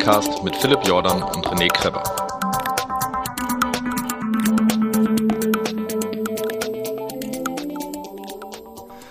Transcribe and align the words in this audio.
Joggingcast 0.00 0.42
mit 0.42 0.56
Philipp 0.56 0.80
Jordan 0.86 1.22
und 1.22 1.46
René 1.46 1.68
Kreber. 1.68 2.02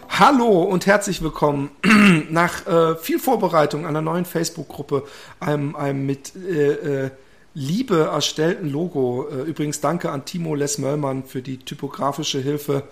Hallo 0.09 0.63
und 0.63 0.87
herzlich 0.87 1.21
willkommen 1.21 1.69
nach 2.29 2.65
äh, 2.65 2.95
viel 2.95 3.19
Vorbereitung 3.19 3.85
einer 3.85 4.01
neuen 4.01 4.25
Facebook-Gruppe, 4.25 5.03
einem, 5.39 5.75
einem 5.75 6.05
mit 6.05 6.35
äh, 6.35 7.05
äh, 7.05 7.11
Liebe 7.53 8.09
erstellten 8.11 8.69
Logo. 8.69 9.27
Äh, 9.29 9.43
übrigens 9.43 9.81
danke 9.81 10.09
an 10.09 10.25
Timo 10.25 10.55
Les 10.55 10.79
Möllmann 10.79 11.23
für 11.23 11.43
die 11.43 11.59
typografische 11.59 12.39
Hilfe. 12.39 12.83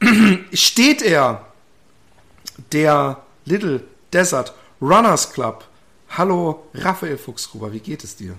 Steht 0.52 1.00
er, 1.00 1.46
der 2.72 3.22
Little 3.46 3.82
Desert 4.12 4.52
Runners 4.80 5.32
Club. 5.32 5.64
Hallo 6.18 6.68
Raphael 6.72 7.18
Fuchsgruber, 7.18 7.70
wie 7.74 7.78
geht 7.78 8.02
es 8.02 8.16
dir? 8.16 8.32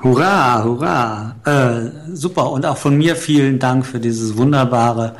Hurra, 0.00 0.62
hurra. 0.62 1.34
Äh, 1.44 2.14
super 2.14 2.52
und 2.52 2.64
auch 2.64 2.76
von 2.76 2.96
mir 2.96 3.16
vielen 3.16 3.58
Dank 3.58 3.84
für 3.84 3.98
dieses 3.98 4.36
wunderbare 4.36 5.16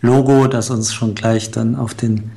Logo, 0.00 0.48
das 0.48 0.70
uns 0.70 0.92
schon 0.92 1.14
gleich 1.14 1.52
dann 1.52 1.76
auf 1.76 1.94
den 1.94 2.32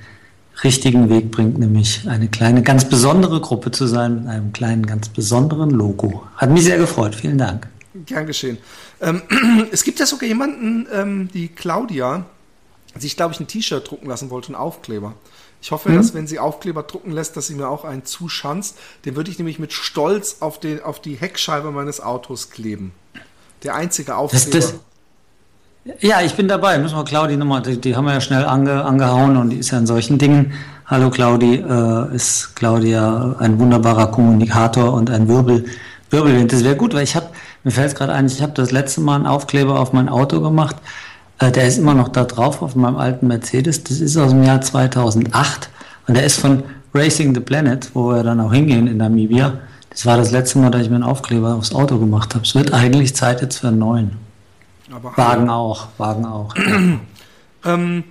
richtigen 0.64 1.10
Weg 1.10 1.32
bringt, 1.32 1.58
nämlich 1.58 2.08
eine 2.08 2.28
kleine, 2.28 2.62
ganz 2.62 2.88
besondere 2.88 3.42
Gruppe 3.42 3.72
zu 3.72 3.88
sein 3.88 4.20
mit 4.20 4.28
einem 4.28 4.54
kleinen, 4.54 4.86
ganz 4.86 5.10
besonderen 5.10 5.72
Logo. 5.72 6.24
Hat 6.36 6.52
mich 6.52 6.66
sehr 6.66 6.78
gefreut. 6.78 7.16
Vielen 7.16 7.40
Dank. 7.40 7.68
Gern 8.06 8.28
geschehen. 8.28 8.60
Ähm, 9.02 9.24
es 9.72 9.84
gibt 9.84 10.00
ja 10.00 10.06
sogar 10.06 10.28
jemanden, 10.28 10.86
ähm, 10.94 11.30
die 11.34 11.48
Claudia, 11.48 12.28
sich, 13.00 13.16
glaube 13.16 13.34
ich, 13.34 13.40
ein 13.40 13.48
T-Shirt 13.48 13.90
drucken 13.90 14.08
lassen 14.08 14.30
wollte, 14.30 14.50
einen 14.50 14.58
Aufkleber. 14.58 15.16
Ich 15.66 15.72
hoffe, 15.72 15.90
mhm. 15.90 15.96
dass 15.96 16.14
wenn 16.14 16.28
sie 16.28 16.38
Aufkleber 16.38 16.84
drucken 16.84 17.12
lässt, 17.12 17.36
dass 17.36 17.48
sie 17.48 17.56
mir 17.56 17.68
auch 17.68 17.86
einen 17.86 18.06
zuschanzt. 18.06 18.78
Den 19.04 19.16
würde 19.16 19.32
ich 19.32 19.40
nämlich 19.40 19.58
mit 19.58 19.74
Stolz 19.74 20.38
auf, 20.42 20.60
den, 20.60 20.84
auf 20.84 21.00
die 21.00 21.16
Heckscheibe 21.16 21.72
meines 21.72 22.02
Autos 22.02 22.52
kleben. 22.52 22.92
Der 23.64 23.74
einzige 23.74 24.16
Aufkleber. 24.16 24.60
Das, 24.60 24.76
das, 25.86 26.02
ja, 26.02 26.22
ich 26.22 26.36
bin 26.36 26.48
dabei. 26.48 26.78
Müssen 26.78 26.96
wir 26.96 27.04
Claudi 27.04 27.36
nochmal, 27.36 27.64
die, 27.64 27.82
die 27.82 27.96
haben 27.96 28.06
wir 28.06 28.14
ja 28.14 28.22
schnell 28.22 28.46
ange, 28.46 28.86
angehauen 28.86 29.38
und 29.38 29.50
die 29.50 29.58
ist 29.58 29.72
ja 29.72 29.80
in 29.80 29.88
solchen 29.88 30.20
Dingen. 30.20 30.54
Hallo 30.86 31.10
Claudi, 31.10 31.56
äh, 31.56 32.16
ist 32.16 32.56
Claudia 32.56 33.36
ein 33.40 33.58
wunderbarer 33.58 34.12
Kommunikator 34.12 34.94
und 34.94 35.10
ein 35.10 35.28
Wirbel, 35.28 35.66
Wirbelwind. 36.12 36.54
Das 36.54 36.64
wäre 36.64 36.76
gut, 36.76 36.94
weil 36.94 37.02
ich 37.02 37.16
habe, 37.16 37.30
mir 37.64 37.72
fällt 37.72 37.88
es 37.88 37.96
gerade 37.96 38.14
ein, 38.14 38.28
ich 38.28 38.44
habe 38.44 38.54
das 38.54 38.70
letzte 38.70 39.02
Mal 39.02 39.16
einen 39.16 39.26
Aufkleber 39.26 39.80
auf 39.80 39.94
mein 39.94 40.10
Auto 40.10 40.42
gemacht. 40.42 40.76
Äh, 41.40 41.52
der 41.52 41.68
ist 41.68 41.78
immer 41.78 41.94
noch 41.94 42.10
da 42.10 42.24
drauf 42.24 42.62
auf 42.62 42.76
meinem 42.76 42.98
alten 42.98 43.28
Mercedes. 43.28 43.84
Das 43.84 44.00
ist 44.00 44.18
aus 44.18 44.32
dem 44.32 44.44
Jahr 44.44 44.62
2008 44.62 45.70
und 46.08 46.16
der 46.16 46.26
ist 46.26 46.40
von 46.40 46.64
Racing 46.94 47.34
the 47.34 47.42
Planet, 47.42 47.92
wo 47.94 48.10
wir 48.10 48.24
dann 48.24 48.40
auch 48.40 48.54
hingehen 48.54 48.88
in 48.88 48.98
Namibia. 48.98 49.60
Das 49.90 50.06
war 50.06 50.18
das 50.18 50.32
letzte 50.32 50.60
Mal, 50.60 50.72
dass 50.72 50.82
ich 50.82 50.90
mir 50.90 50.96
einen 50.96 51.04
Aufkleber 51.04 51.56
aufs 51.56 51.74
Auto 51.74 51.98
gemacht 51.98 52.36
habe. 52.36 52.46
Es 52.46 52.56
wird 52.56 52.74
eigentlich 52.74 53.16
Zeit 53.16 53.42
jetzt 53.42 53.60
für 53.60 53.68
einen 53.68 53.80
neuen. 53.80 54.18
Aber 54.94 55.16
Wagen 55.18 55.50
auch, 55.50 55.88
Wagen 55.98 56.26
auch. 56.26 56.54
ähm, 57.66 58.04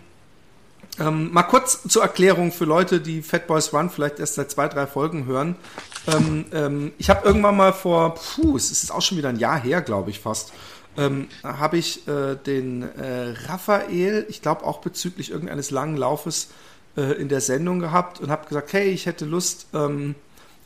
ähm, 0.99 1.33
mal 1.33 1.43
kurz 1.43 1.83
zur 1.89 2.03
Erklärung 2.03 2.53
für 2.53 2.65
Leute, 2.65 3.01
die 3.01 3.23
Fat 3.23 3.47
Boys 3.47 3.73
Run 3.73 3.91
vielleicht 3.91 4.21
erst 4.21 4.35
seit 4.35 4.51
zwei, 4.51 4.69
drei 4.69 4.87
Folgen 4.87 5.27
hören. 5.27 5.57
Ähm, 6.07 6.45
ähm 6.53 6.93
ich 6.99 7.11
habe 7.11 7.27
irgendwann 7.27 7.57
mal 7.57 7.73
vor, 7.73 8.15
puh, 8.15 8.57
es 8.57 8.71
ist 8.71 8.93
auch 8.93 9.03
schon 9.03 9.19
wieder 9.19 9.29
ein 9.29 9.39
Jahr 9.39 9.61
her, 9.61 9.83
glaube 9.83 10.11
ich 10.11 10.21
fast, 10.21 10.53
ähm, 10.97 11.29
habe 11.43 11.79
ich 11.79 12.07
äh, 12.09 12.37
den 12.37 12.83
äh, 12.83 13.35
Raphael, 13.47 14.27
ich 14.29 14.43
glaube 14.43 14.65
auch 14.65 14.81
bezüglich 14.81 15.31
irgendeines 15.31 15.71
langen 15.71 15.97
Laufes 15.97 16.49
äh, 16.97 17.13
in 17.21 17.29
der 17.29 17.41
Sendung 17.41 17.81
gehabt 17.81 18.21
und 18.21 18.31
habe 18.31 18.47
gesagt, 18.47 18.73
hey, 18.73 18.91
ich 18.91 19.07
hätte 19.07 19.25
Lust, 19.25 19.67
ähm, 19.75 20.15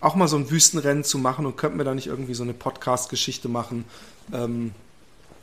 auch 0.01 0.15
mal 0.15 0.29
so 0.29 0.37
ein 0.37 0.51
Wüstenrennen 0.51 1.05
zu 1.05 1.19
machen 1.19 1.47
und 1.47 1.57
könnten 1.57 1.79
wir 1.79 1.85
da 1.85 1.95
nicht 1.95 2.07
irgendwie 2.07 2.35
so 2.35 2.45
eine 2.45 2.55
Podcast-Geschichte 2.55 3.49
machen. 3.49 3.85
Ähm, 4.33 4.73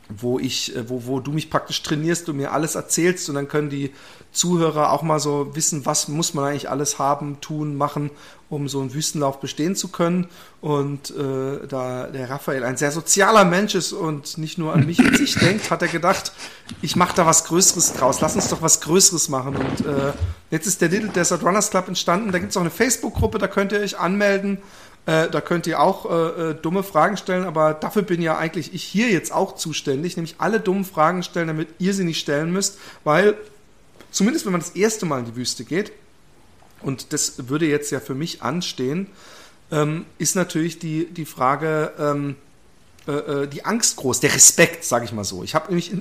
wo 0.10 0.40
ich, 0.40 0.76
äh, 0.76 0.90
wo, 0.90 1.06
wo 1.06 1.20
du 1.20 1.32
mich 1.32 1.50
praktisch 1.50 1.82
trainierst 1.84 2.30
und 2.30 2.38
mir 2.38 2.52
alles 2.52 2.76
erzählst 2.76 3.28
und 3.30 3.36
dann 3.36 3.48
können 3.48 3.70
die 3.70 3.92
Zuhörer 4.32 4.92
auch 4.92 5.02
mal 5.02 5.20
so 5.20 5.56
wissen, 5.56 5.86
was 5.86 6.10
muss 6.10 6.34
man 6.34 6.46
eigentlich 6.46 6.70
alles 6.70 7.00
haben, 7.00 7.40
tun, 7.40 7.76
machen, 7.78 8.12
um 8.50 8.68
so 8.68 8.82
einen 8.82 8.94
Wüstenlauf 8.94 9.40
bestehen 9.40 9.76
zu 9.76 9.88
können. 9.88 10.28
Und 10.60 11.12
äh, 11.12 11.66
da 11.68 12.08
der 12.08 12.30
Raphael 12.30 12.66
ein 12.66 12.76
sehr 12.76 12.92
sozialer 12.92 13.46
Mensch 13.46 13.76
ist 13.76 13.94
und 13.94 14.38
nicht 14.38 14.58
nur 14.58 14.74
an 14.74 14.86
mich 14.86 15.00
und 15.00 15.16
sich 15.16 15.36
denkt, 15.40 15.72
hat 15.72 15.82
er 15.82 15.88
gedacht, 15.88 16.34
ich 16.82 16.98
mache 16.98 17.16
da 17.16 17.26
was 17.26 17.46
Größeres 17.46 17.94
draus, 17.94 18.20
lass 18.20 18.36
uns 18.36 18.50
doch 18.50 18.62
was 18.62 18.82
Größeres 18.82 19.30
machen. 19.30 19.56
Und 19.56 19.86
äh, 19.86 20.12
jetzt 20.52 20.68
ist 20.68 20.82
der 20.82 20.90
Little 20.90 21.10
Desert 21.10 21.44
Runners 21.44 21.72
Club 21.72 21.88
entstanden, 21.88 22.32
da 22.34 22.40
gibt 22.40 22.52
es 22.52 22.58
auch 22.58 22.62
eine 22.62 22.72
Facebook-Gruppe, 22.72 23.38
da 23.38 23.48
könnt 23.48 23.72
ihr 23.72 23.80
euch 23.80 23.98
anmelden 23.98 24.58
äh, 25.06 25.30
da 25.30 25.42
könnt 25.42 25.68
ihr 25.68 25.80
auch 25.80 26.10
äh, 26.10 26.52
äh, 26.52 26.56
dumme 26.56 26.82
Fragen 26.82 27.18
stellen, 27.18 27.44
aber 27.44 27.74
dafür 27.74 28.02
bin 28.02 28.22
ja 28.22 28.38
eigentlich 28.38 28.74
ich 28.74 28.84
hier 28.84 29.10
jetzt 29.10 29.32
auch 29.32 29.56
zuständig, 29.56 30.18
nämlich 30.18 30.36
alle 30.40 30.60
dummen 30.60 30.86
Fragen 30.86 31.22
stellen, 31.22 31.48
damit 31.48 31.70
ihr 31.78 31.94
sie 31.94 32.04
nicht 32.04 32.20
stellen 32.20 32.52
müsst, 32.52 32.80
weil 33.04 33.36
zumindest 34.12 34.46
wenn 34.46 34.54
man 34.54 34.62
das 34.62 34.72
erste 34.72 35.06
Mal 35.06 35.20
in 35.20 35.26
die 35.26 35.36
Wüste 35.36 35.64
geht, 35.64 35.92
und 36.82 37.14
das 37.14 37.50
würde 37.50 37.68
jetzt 37.68 37.92
ja 37.92 38.00
für 38.00 38.16
mich 38.16 38.42
anstehen, 38.42 39.08
ähm, 39.72 40.06
ist 40.18 40.36
natürlich 40.36 40.80
die, 40.80 41.06
die 41.06 41.26
Frage, 41.26 41.92
ähm, 42.00 42.36
äh, 43.08 43.12
äh 43.12 43.48
die 43.48 43.66
Angst 43.66 43.98
groß, 43.98 44.20
der 44.20 44.34
Respekt, 44.34 44.84
sage 44.84 45.06
ich 45.06 45.12
mal 45.12 45.24
so. 45.24 45.44
Ich 45.44 45.56
habe 45.56 45.68
nämlich 45.68 45.92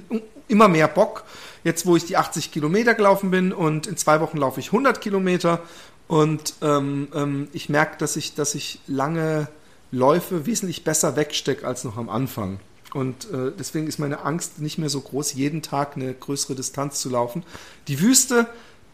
immer 0.48 0.68
mehr 0.68 0.88
Bock, 0.88 1.24
jetzt 1.62 1.86
wo 1.86 1.96
ich 1.96 2.04
die 2.04 2.16
80 2.16 2.52
Kilometer 2.52 2.94
gelaufen 2.94 3.30
bin 3.30 3.52
und 3.52 3.86
in 3.86 3.96
zwei 3.96 4.20
Wochen 4.20 4.36
laufe 4.36 4.60
ich 4.60 4.66
100 4.66 5.00
Kilometer 5.00 5.62
und 6.08 6.54
ähm, 6.62 7.08
ähm, 7.14 7.48
ich 7.52 7.68
merke, 7.68 7.96
dass 7.98 8.16
ich, 8.16 8.34
dass 8.34 8.54
ich 8.54 8.80
lange 8.86 9.48
Läufe 9.90 10.46
wesentlich 10.46 10.84
besser 10.84 11.16
wegstecke 11.16 11.66
als 11.66 11.84
noch 11.84 11.96
am 11.96 12.08
Anfang. 12.08 12.60
Und 12.92 13.30
äh, 13.32 13.50
deswegen 13.58 13.86
ist 13.86 13.98
meine 13.98 14.24
Angst 14.24 14.60
nicht 14.60 14.78
mehr 14.78 14.88
so 14.88 15.00
groß, 15.00 15.34
jeden 15.34 15.62
Tag 15.62 15.96
eine 15.96 16.14
größere 16.14 16.54
Distanz 16.54 17.00
zu 17.00 17.10
laufen. 17.10 17.42
Die 17.88 18.00
Wüste 18.00 18.46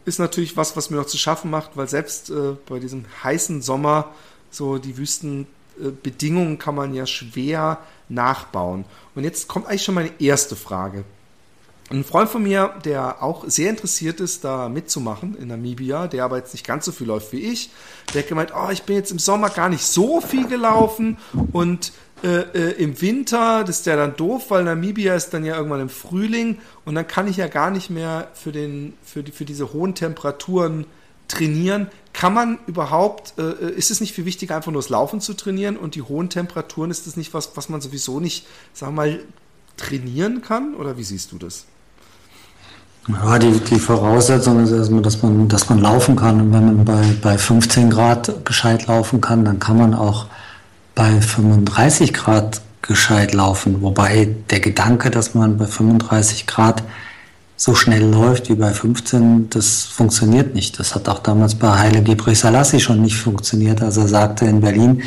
ist 0.05 0.19
natürlich 0.19 0.57
was, 0.57 0.75
was 0.75 0.89
mir 0.89 0.97
noch 0.97 1.05
zu 1.05 1.17
schaffen 1.17 1.51
macht, 1.51 1.71
weil 1.75 1.87
selbst 1.87 2.29
äh, 2.29 2.55
bei 2.67 2.79
diesem 2.79 3.05
heißen 3.23 3.61
Sommer 3.61 4.11
so 4.49 4.79
die 4.79 4.97
Wüstenbedingungen 4.97 6.55
äh, 6.55 6.57
kann 6.57 6.75
man 6.75 6.93
ja 6.93 7.05
schwer 7.05 7.79
nachbauen. 8.09 8.85
Und 9.13 9.23
jetzt 9.23 9.47
kommt 9.47 9.67
eigentlich 9.67 9.83
schon 9.83 9.95
meine 9.95 10.19
erste 10.19 10.55
Frage. 10.55 11.03
Ein 11.91 12.05
Freund 12.05 12.29
von 12.29 12.43
mir, 12.43 12.73
der 12.85 13.21
auch 13.21 13.43
sehr 13.47 13.69
interessiert 13.69 14.21
ist, 14.21 14.45
da 14.45 14.69
mitzumachen 14.69 15.35
in 15.35 15.49
Namibia, 15.49 16.07
der 16.07 16.23
aber 16.23 16.37
jetzt 16.37 16.53
nicht 16.53 16.65
ganz 16.65 16.85
so 16.85 16.93
viel 16.93 17.07
läuft 17.07 17.33
wie 17.33 17.41
ich, 17.41 17.69
der 18.13 18.21
hat 18.21 18.29
gemeint, 18.29 18.53
oh, 18.55 18.69
ich 18.71 18.83
bin 18.83 18.95
jetzt 18.95 19.11
im 19.11 19.19
Sommer 19.19 19.49
gar 19.49 19.67
nicht 19.67 19.83
so 19.83 20.21
viel 20.21 20.47
gelaufen 20.47 21.17
und 21.51 21.91
äh, 22.23 22.27
äh, 22.27 22.81
im 22.81 23.01
Winter, 23.01 23.65
das 23.65 23.79
ist 23.79 23.87
ja 23.87 23.97
dann 23.97 24.15
doof, 24.15 24.45
weil 24.51 24.63
Namibia 24.63 25.15
ist 25.15 25.31
dann 25.31 25.43
ja 25.43 25.57
irgendwann 25.57 25.81
im 25.81 25.89
Frühling 25.89 26.59
und 26.85 26.95
dann 26.95 27.07
kann 27.07 27.27
ich 27.27 27.35
ja 27.35 27.47
gar 27.47 27.71
nicht 27.71 27.89
mehr 27.89 28.29
für, 28.35 28.53
den, 28.53 28.93
für, 29.03 29.21
die, 29.21 29.33
für 29.33 29.43
diese 29.43 29.73
hohen 29.73 29.93
Temperaturen 29.93 30.85
trainieren. 31.27 31.87
Kann 32.13 32.33
man 32.33 32.59
überhaupt, 32.67 33.33
äh, 33.37 33.49
äh 33.49 33.73
ist 33.73 33.91
es 33.91 33.99
nicht 33.99 34.13
viel 34.13 34.23
wichtiger, 34.23 34.55
einfach 34.55 34.71
nur 34.71 34.81
das 34.81 34.89
Laufen 34.89 35.19
zu 35.19 35.33
trainieren 35.33 35.75
und 35.75 35.95
die 35.95 36.03
hohen 36.03 36.29
Temperaturen, 36.29 36.89
ist 36.89 37.05
das 37.05 37.17
nicht 37.17 37.33
was, 37.33 37.57
was 37.57 37.67
man 37.67 37.81
sowieso 37.81 38.21
nicht, 38.21 38.47
sagen 38.71 38.93
wir 38.93 39.01
mal, 39.01 39.19
trainieren 39.75 40.41
kann? 40.41 40.73
Oder 40.75 40.95
wie 40.95 41.03
siehst 41.03 41.33
du 41.33 41.37
das? 41.37 41.65
Ja, 43.07 43.39
die, 43.39 43.59
die 43.59 43.79
Voraussetzung 43.79 44.63
ist 44.63 44.71
erstmal, 44.71 45.01
dass 45.01 45.21
man, 45.21 45.47
dass 45.47 45.69
man 45.69 45.79
laufen 45.79 46.15
kann. 46.15 46.39
Und 46.39 46.53
wenn 46.53 46.65
man 46.65 46.85
bei, 46.85 47.01
bei 47.21 47.37
15 47.37 47.89
Grad 47.89 48.45
gescheit 48.45 48.87
laufen 48.87 49.21
kann, 49.21 49.43
dann 49.43 49.59
kann 49.59 49.77
man 49.77 49.93
auch 49.93 50.27
bei 50.93 51.19
35 51.19 52.13
Grad 52.13 52.61
gescheit 52.81 53.33
laufen. 53.33 53.81
Wobei 53.81 54.35
der 54.49 54.59
Gedanke, 54.59 55.09
dass 55.09 55.33
man 55.33 55.57
bei 55.57 55.65
35 55.65 56.45
Grad 56.45 56.83
so 57.55 57.75
schnell 57.75 58.03
läuft 58.03 58.49
wie 58.49 58.55
bei 58.55 58.71
15, 58.71 59.49
das 59.49 59.83
funktioniert 59.83 60.55
nicht. 60.55 60.79
Das 60.79 60.95
hat 60.95 61.07
auch 61.09 61.19
damals 61.19 61.55
bei 61.55 61.69
Haile 61.69 62.01
Gebrey 62.01 62.33
Selassie 62.33 62.79
schon 62.79 63.01
nicht 63.01 63.17
funktioniert, 63.17 63.81
als 63.81 63.97
er 63.97 64.07
sagte 64.07 64.45
in 64.45 64.61
Berlin, 64.61 65.03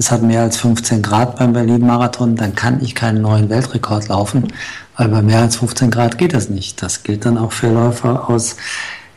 es 0.00 0.10
hat 0.10 0.22
mehr 0.22 0.40
als 0.40 0.56
15 0.56 1.02
Grad 1.02 1.36
beim 1.36 1.52
Berlin-Marathon, 1.52 2.34
dann 2.34 2.54
kann 2.54 2.82
ich 2.82 2.94
keinen 2.94 3.20
neuen 3.20 3.50
Weltrekord 3.50 4.08
laufen, 4.08 4.48
weil 4.96 5.08
bei 5.08 5.20
mehr 5.20 5.40
als 5.40 5.56
15 5.56 5.90
Grad 5.90 6.16
geht 6.16 6.32
das 6.32 6.48
nicht. 6.48 6.80
Das 6.80 7.02
gilt 7.02 7.26
dann 7.26 7.36
auch 7.36 7.52
für 7.52 7.70
Läufer 7.70 8.30
aus 8.30 8.56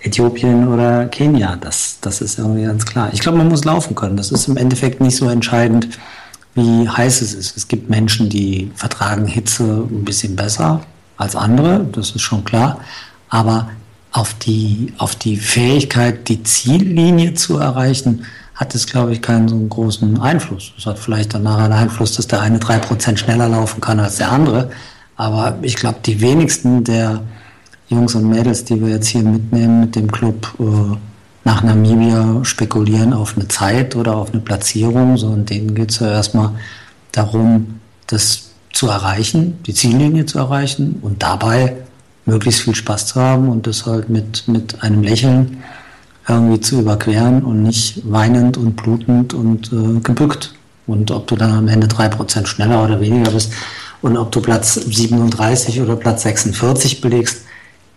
Äthiopien 0.02 0.68
oder 0.68 1.06
Kenia. 1.06 1.56
Das, 1.56 2.00
das 2.02 2.20
ist 2.20 2.38
irgendwie 2.38 2.64
ganz 2.64 2.86
klar. 2.86 3.10
Ich 3.14 3.22
glaube, 3.22 3.38
man 3.38 3.48
muss 3.48 3.64
laufen 3.64 3.96
können. 3.96 4.18
Das 4.18 4.30
ist 4.34 4.50
im 4.50 4.58
Endeffekt 4.58 5.00
nicht 5.00 5.16
so 5.16 5.30
entscheidend, 5.30 5.88
wie 6.54 6.90
heiß 6.90 7.22
es 7.22 7.34
ist. 7.34 7.56
Es 7.56 7.70
gibt 7.70 7.90
Menschen, 7.90 8.28
die 8.28 8.70
vertragen 8.76 9.26
Hitze 9.26 9.64
ein 9.90 10.04
bisschen 10.04 10.36
besser 10.36 10.82
als 11.16 11.38
andere, 11.38 11.86
das 11.94 12.12
ist 12.12 12.24
schon 12.24 12.44
klar. 12.44 12.82
Aber 13.30 13.70
auf 14.12 14.34
die, 14.34 14.92
auf 14.98 15.16
die 15.16 15.38
Fähigkeit, 15.38 16.28
die 16.28 16.44
Ziellinie 16.44 17.36
zu 17.36 17.58
erreichen, 17.58 18.26
hat 18.56 18.76
es, 18.76 18.86
glaube 18.86 19.14
ich, 19.14 19.22
keinen 19.22 19.48
so 19.48 19.58
großen 19.58 20.20
Einfluss. 20.22 20.74
Es 20.78 20.86
hat 20.86 21.00
vielleicht 21.00 21.34
danach 21.34 21.58
einen 21.58 21.74
Einfluss, 21.74 22.16
dass 22.16 22.28
der 22.28 22.42
eine 22.42 22.60
drei 22.60 22.78
Prozent 22.78 23.20
schneller 23.20 23.50
laufen 23.50 23.82
kann 23.82 24.00
als 24.00 24.18
der 24.18 24.32
andere. 24.32 24.70
Aber 25.16 25.58
ich 25.62 25.76
glaube, 25.76 26.00
die 26.06 26.22
wenigsten 26.22 26.84
der 26.84 27.22
Jungs 27.90 28.16
und 28.16 28.30
Mädels, 28.30 28.66
die 28.66 28.80
wir 28.80 28.90
jetzt 28.90 29.08
hier 29.08 29.24
mitnehmen 29.24 29.82
mit 29.82 29.96
dem 29.96 30.12
Club, 30.12 30.54
äh, 30.60 30.98
nach 31.46 31.62
Namibia 31.62 32.44
spekulieren 32.44 33.14
auf 33.14 33.36
eine 33.36 33.48
Zeit 33.48 33.96
oder 33.96 34.16
auf 34.16 34.32
eine 34.32 34.42
Platzierung, 34.42 35.18
sondern 35.18 35.46
denen 35.46 35.76
geht 35.76 35.92
es 35.92 36.00
ja 36.00 36.10
erstmal 36.10 36.52
darum, 37.12 37.80
das 38.08 38.52
zu 38.72 38.88
erreichen, 38.88 39.60
die 39.66 39.74
Ziellinie 39.74 40.26
zu 40.26 40.40
erreichen 40.40 41.00
und 41.02 41.22
dabei 41.22 41.76
möglichst 42.26 42.62
viel 42.62 42.76
Spaß 42.76 43.08
zu 43.08 43.22
haben 43.22 43.50
und 43.50 43.68
das 43.68 43.86
halt 43.86 44.10
mit, 44.10 44.48
mit 44.48 44.82
einem 44.82 45.04
Lächeln 45.04 45.64
irgendwie 46.28 46.62
zu 46.62 46.80
überqueren 46.80 47.44
und 47.44 47.64
nicht 47.64 48.02
weinend 48.10 48.58
und 48.58 48.76
blutend 48.76 49.34
und 49.34 49.72
äh, 49.74 50.00
gebückt. 50.00 50.56
Und 50.88 51.12
ob 51.12 51.28
du 51.28 51.36
dann 51.36 51.52
am 51.52 51.68
Ende 51.68 51.88
drei 51.88 52.10
Prozent 52.10 52.48
schneller 52.48 52.84
oder 52.84 53.00
weniger 53.00 53.32
bist 53.32 53.54
und 54.02 54.18
ob 54.18 54.32
du 54.32 54.42
Platz 54.42 54.74
37 54.74 55.82
oder 55.82 55.96
Platz 55.96 56.24
46 56.24 57.02
belegst, 57.02 57.44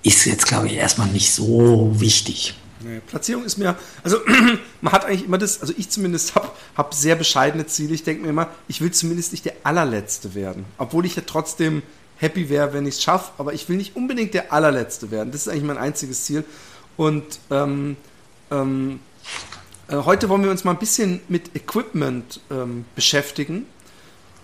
ist 0.02 0.24
jetzt, 0.24 0.46
glaube 0.46 0.68
ich, 0.68 0.74
erstmal 0.74 1.08
nicht 1.08 1.32
so 1.32 1.90
wichtig. 1.94 2.54
Platzierung 3.08 3.44
ist 3.44 3.58
mir, 3.58 3.76
also 4.04 4.18
man 4.80 4.92
hat 4.92 5.04
eigentlich 5.04 5.24
immer 5.24 5.38
das, 5.38 5.60
also 5.60 5.72
ich 5.76 5.90
zumindest 5.90 6.34
habe 6.34 6.48
hab 6.76 6.94
sehr 6.94 7.16
bescheidene 7.16 7.66
Ziele. 7.66 7.94
Ich 7.94 8.04
denke 8.04 8.22
mir 8.22 8.28
immer, 8.28 8.48
ich 8.68 8.80
will 8.80 8.92
zumindest 8.92 9.32
nicht 9.32 9.44
der 9.44 9.54
allerletzte 9.64 10.34
werden. 10.34 10.64
Obwohl 10.78 11.04
ich 11.06 11.16
ja 11.16 11.22
trotzdem 11.26 11.82
happy 12.18 12.48
wäre, 12.48 12.72
wenn 12.72 12.86
ich 12.86 12.96
es 12.96 13.02
schaffe, 13.02 13.32
aber 13.38 13.52
ich 13.52 13.68
will 13.68 13.76
nicht 13.76 13.96
unbedingt 13.96 14.34
der 14.34 14.52
allerletzte 14.52 15.10
werden. 15.10 15.32
Das 15.32 15.42
ist 15.42 15.48
eigentlich 15.48 15.64
mein 15.64 15.78
einziges 15.78 16.24
Ziel. 16.24 16.44
Und 16.96 17.24
ähm, 17.50 17.96
ähm, 18.50 19.00
äh, 19.88 19.96
heute 19.96 20.28
wollen 20.28 20.42
wir 20.42 20.50
uns 20.50 20.64
mal 20.64 20.72
ein 20.72 20.78
bisschen 20.78 21.20
mit 21.28 21.54
Equipment 21.54 22.40
ähm, 22.50 22.84
beschäftigen. 22.94 23.66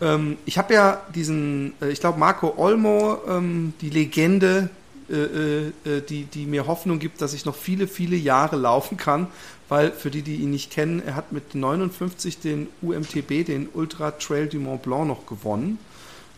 Ähm, 0.01 0.37
ich 0.47 0.59
habe 0.59 0.75
ja 0.75 1.03
diesen, 1.15 1.75
äh, 1.81 1.91
ich 1.91 2.01
glaube 2.01 2.19
Marco 2.19 2.55
Olmo, 2.57 3.19
ähm, 3.29 3.73
die 3.81 3.91
Legende, 3.91 4.71
äh, 5.11 5.15
äh, 5.15 5.67
äh, 5.85 6.01
die, 6.01 6.25
die 6.25 6.47
mir 6.47 6.67
Hoffnung 6.67 6.99
gibt, 6.99 7.21
dass 7.21 7.35
ich 7.35 7.45
noch 7.45 7.57
viele, 7.57 7.87
viele 7.87 8.17
Jahre 8.17 8.57
laufen 8.57 8.97
kann, 8.97 9.27
weil 9.69 9.93
für 9.93 10.11
die, 10.11 10.23
die 10.23 10.37
ihn 10.37 10.51
nicht 10.51 10.71
kennen, 10.71 11.03
er 11.05 11.17
hat 11.17 11.33
mit 11.33 11.55
59 11.55 12.39
den 12.39 12.69
UMTB, 12.83 13.45
den 13.45 13.69
Ultra 13.75 14.13
Trail 14.13 14.47
du 14.47 14.59
Mont 14.59 14.83
Blanc 14.83 15.07
noch 15.09 15.27
gewonnen. 15.27 15.79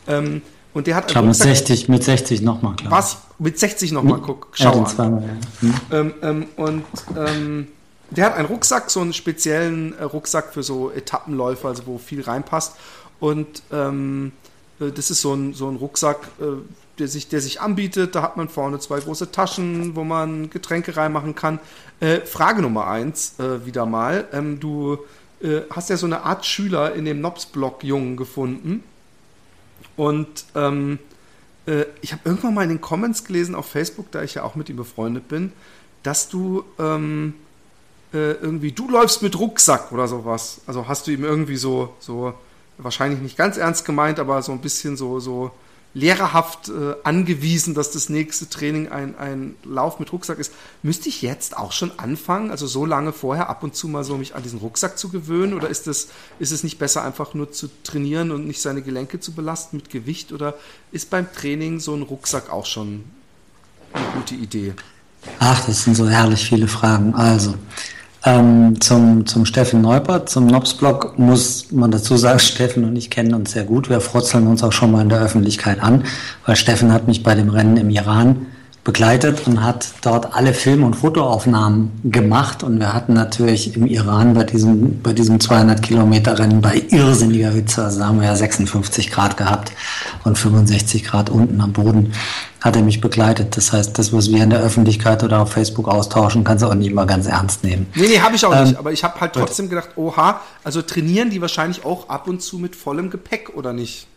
Ähm, 0.07 0.43
und 0.75 0.89
der 0.89 0.97
hat 0.97 1.07
klar, 1.07 1.23
mit 1.23 1.37
60, 1.37 1.89
mit 1.89 2.03
60 2.03 2.43
nochmal, 2.43 2.75
klar. 2.75 2.91
Was? 2.91 3.19
Mit 3.39 3.59
60 3.59 3.93
nochmal, 3.93 4.21
guck, 4.21 4.49
schau 4.53 4.85
ja, 4.85 5.05
an. 5.05 5.23
ja. 5.23 5.29
hm. 5.61 5.75
ähm, 5.93 6.15
ähm, 6.23 6.47
und 6.57 6.85
ähm, 7.17 7.69
der 8.11 8.27
hat 8.27 8.37
einen 8.37 8.49
Rucksack, 8.49 8.91
so 8.91 9.01
einen 9.01 9.13
speziellen 9.13 9.97
äh, 9.97 10.03
Rucksack 10.03 10.53
für 10.53 10.65
so 10.65 10.91
Etappenläufer, 10.91 11.69
also 11.69 11.87
wo 11.87 11.99
viel 11.99 12.23
reinpasst. 12.23 12.75
Und 13.21 13.63
ähm, 13.73 14.33
äh, 14.81 14.91
das 14.91 15.11
ist 15.11 15.21
so 15.21 15.33
ein, 15.35 15.55
so 15.55 15.69
ein 15.69 15.77
Rucksack, 15.77 16.19
äh, 16.41 16.45
der, 16.99 17.07
sich, 17.07 17.29
der 17.29 17.41
sich 17.41 17.61
anbietet. 17.61 18.17
Da 18.17 18.23
hat 18.23 18.37
man 18.37 18.49
vorne 18.49 18.81
zwei 18.81 18.99
große 18.99 19.31
Taschen, 19.31 19.95
wo 19.95 20.03
man 20.03 20.51
Getränke 20.51 20.97
reinmachen 20.97 21.37
kann. 21.37 21.61
Äh, 22.01 22.21
Frage 22.21 22.63
Nummer 22.63 22.89
eins 22.89 23.39
äh, 23.39 23.65
wieder 23.65 23.87
mal. 23.87 24.27
Ähm, 24.33 24.59
du 24.59 24.99
äh, 25.41 25.61
hast 25.71 25.89
ja 25.89 25.97
so 25.97 26.07
eine 26.07 26.25
Art 26.25 26.45
Schüler 26.45 26.95
in 26.95 27.05
dem 27.05 27.21
Nops-Blog-Jungen 27.21 28.17
gefunden 28.17 28.83
und 29.97 30.45
ähm, 30.55 30.99
äh, 31.67 31.85
ich 32.01 32.13
habe 32.13 32.23
irgendwann 32.25 32.55
mal 32.55 32.63
in 32.63 32.71
den 32.71 32.81
Comments 32.81 33.25
gelesen 33.25 33.55
auf 33.55 33.67
Facebook, 33.67 34.11
da 34.11 34.23
ich 34.23 34.35
ja 34.35 34.43
auch 34.43 34.55
mit 34.55 34.69
ihm 34.69 34.77
befreundet 34.77 35.29
bin, 35.29 35.53
dass 36.03 36.29
du 36.29 36.65
ähm, 36.79 37.35
äh, 38.13 38.33
irgendwie, 38.33 38.73
du 38.73 38.89
läufst 38.89 39.23
mit 39.23 39.39
Rucksack 39.39 39.93
oder 39.93 40.09
sowas. 40.09 40.61
Also 40.67 40.89
hast 40.89 41.07
du 41.07 41.11
ihm 41.11 41.25
irgendwie 41.25 41.57
so, 41.57 41.95
so, 42.01 42.35
wahrscheinlich 42.79 43.21
nicht 43.21 43.37
ganz 43.37 43.57
ernst 43.57 43.85
gemeint, 43.85 44.19
aber 44.19 44.43
so 44.43 44.53
ein 44.53 44.61
bisschen 44.61 44.97
so, 44.97 45.21
so 45.21 45.51
lehrerhaft 45.95 46.69
äh, 46.69 46.97
angewiesen, 47.05 47.75
dass 47.75 47.93
das 47.93 48.09
nächste 48.09 48.51
Training 48.51 48.89
ein, 48.89 49.17
ein 49.17 49.55
Lauf 49.65 50.01
mit 50.01 50.13
Rucksack 50.13 50.39
ist. 50.39 50.53
Müsste 50.83 51.09
ich 51.09 51.23
jetzt 51.23 51.57
auch 51.57 51.71
schon 51.71 51.93
anfangen, 51.99 52.51
also 52.51 52.67
so 52.67 52.85
lange 52.85 53.13
vorher 53.13 53.49
ab 53.49 53.63
und 53.63 53.77
zu 53.77 53.87
mal 53.87 54.03
so 54.03 54.19
mich 54.19 54.35
an 54.35 54.43
diesen 54.43 54.59
Rucksack 54.59 54.99
zu 54.99 55.09
gewöhnen? 55.09 55.55
Oder 55.55 55.69
ist, 55.69 55.87
das, 55.87 56.09
ist 56.41 56.51
es 56.51 56.65
nicht 56.65 56.79
besser, 56.79 57.05
einfach 57.05 57.35
nur 57.35 57.53
zu 57.53 57.69
trainieren 57.85 58.33
und 58.33 58.47
nicht 58.47 58.61
seine 58.61 58.83
Gelenke 58.83 59.21
zu 59.21 59.33
belasten 59.33 59.77
mit 59.77 59.89
Gewicht? 59.89 60.33
Oder 60.33 60.55
ist 60.91 61.11
beim 61.11 61.33
Training 61.33 61.79
so 61.79 61.95
ein 61.95 62.03
Rucksack 62.03 62.51
auch 62.51 62.67
schon 62.67 63.05
eine 63.93 64.07
gute 64.15 64.35
Idee? 64.35 64.75
Ach, 65.39 65.65
das 65.65 65.85
sind 65.85 65.97
so 65.97 66.09
herrlich 66.09 66.45
viele 66.45 66.67
Fragen. 66.67 67.15
Also, 67.15 67.55
ähm, 68.25 68.81
zum, 68.81 69.27
zum 69.27 69.45
Steffen 69.45 69.83
Neupert, 69.83 70.29
zum 70.29 70.47
Nops-Blog 70.47 71.19
muss 71.19 71.71
man 71.71 71.91
dazu 71.91 72.17
sagen, 72.17 72.39
Steffen 72.41 72.85
und 72.85 72.97
ich 72.97 73.11
kennen 73.11 73.35
uns 73.35 73.53
sehr 73.53 73.65
gut. 73.65 73.91
Wir 73.91 74.01
frotzeln 74.01 74.47
uns 74.47 74.63
auch 74.63 74.73
schon 74.73 74.93
mal 74.93 75.03
in 75.03 75.09
der 75.09 75.21
Öffentlichkeit 75.21 75.81
an, 75.83 76.05
weil 76.47 76.57
Steffen 76.57 76.93
hat 76.93 77.07
mich 77.07 77.23
bei 77.23 77.35
dem 77.35 77.51
Rennen 77.51 77.77
im 77.77 77.91
Iran 77.91 78.47
begleitet 78.85 79.47
und 79.47 79.65
hat 79.65 79.89
dort 80.03 80.35
alle 80.35 80.53
Film- 80.53 80.85
und 80.85 80.95
Fotoaufnahmen 80.95 81.91
gemacht. 82.05 82.63
Und 82.63 82.79
wir 82.79 82.93
hatten 82.93 83.15
natürlich 83.15 83.75
im 83.77 83.87
Iran 83.87 84.35
bei 84.35 84.45
diesem, 84.45 85.01
bei 85.01 85.15
diesem 85.15 85.41
200 85.41 85.83
Kilometer 85.83 86.39
Rennen 86.39 86.61
bei 86.61 86.85
irrsinniger 86.91 87.51
Hitze, 87.51 87.83
also 87.83 88.01
da 88.01 88.07
haben 88.07 88.21
wir 88.21 88.27
ja 88.27 88.37
56 88.37 89.11
Grad 89.11 89.39
gehabt 89.39 89.73
und 90.25 90.37
65 90.37 91.03
Grad 91.03 91.31
unten 91.31 91.63
am 91.63 91.73
Boden, 91.73 92.13
hat 92.61 92.77
er 92.77 92.83
mich 92.83 93.01
begleitet. 93.01 93.57
Das 93.57 93.73
heißt, 93.73 93.99
das, 93.99 94.13
was 94.13 94.31
wir 94.31 94.43
in 94.43 94.51
der 94.51 94.61
Öffentlichkeit 94.61 95.25
oder 95.25 95.41
auf 95.41 95.53
Facebook 95.53 95.89
austauschen, 95.89 96.45
kannst 96.45 96.63
du 96.63 96.69
auch 96.69 96.75
nicht 96.75 96.91
immer 96.91 97.07
ganz 97.07 97.27
ernst 97.27 97.65
nehmen. 97.65 97.87
Nee, 97.95 98.09
nee, 98.09 98.21
habe 98.21 98.37
ich 98.37 98.45
auch 98.45 98.55
ähm, 98.55 98.65
nicht. 98.65 98.79
Aber 98.79 98.93
ich 98.93 99.03
habe 99.03 99.19
halt 99.19 99.33
trotzdem 99.33 99.71
gedacht, 99.71 99.91
oha, 99.97 100.41
also 100.63 100.83
trainieren 100.83 101.31
die 101.31 101.41
wahrscheinlich 101.41 101.87
auch 101.87 102.11
ab 102.11 102.29
und 102.29 102.43
zu 102.43 102.59
mit 102.59 102.77
vollem 102.77 103.09
Gepäck, 103.09 103.53
oder 103.55 103.73
nicht? 103.73 104.09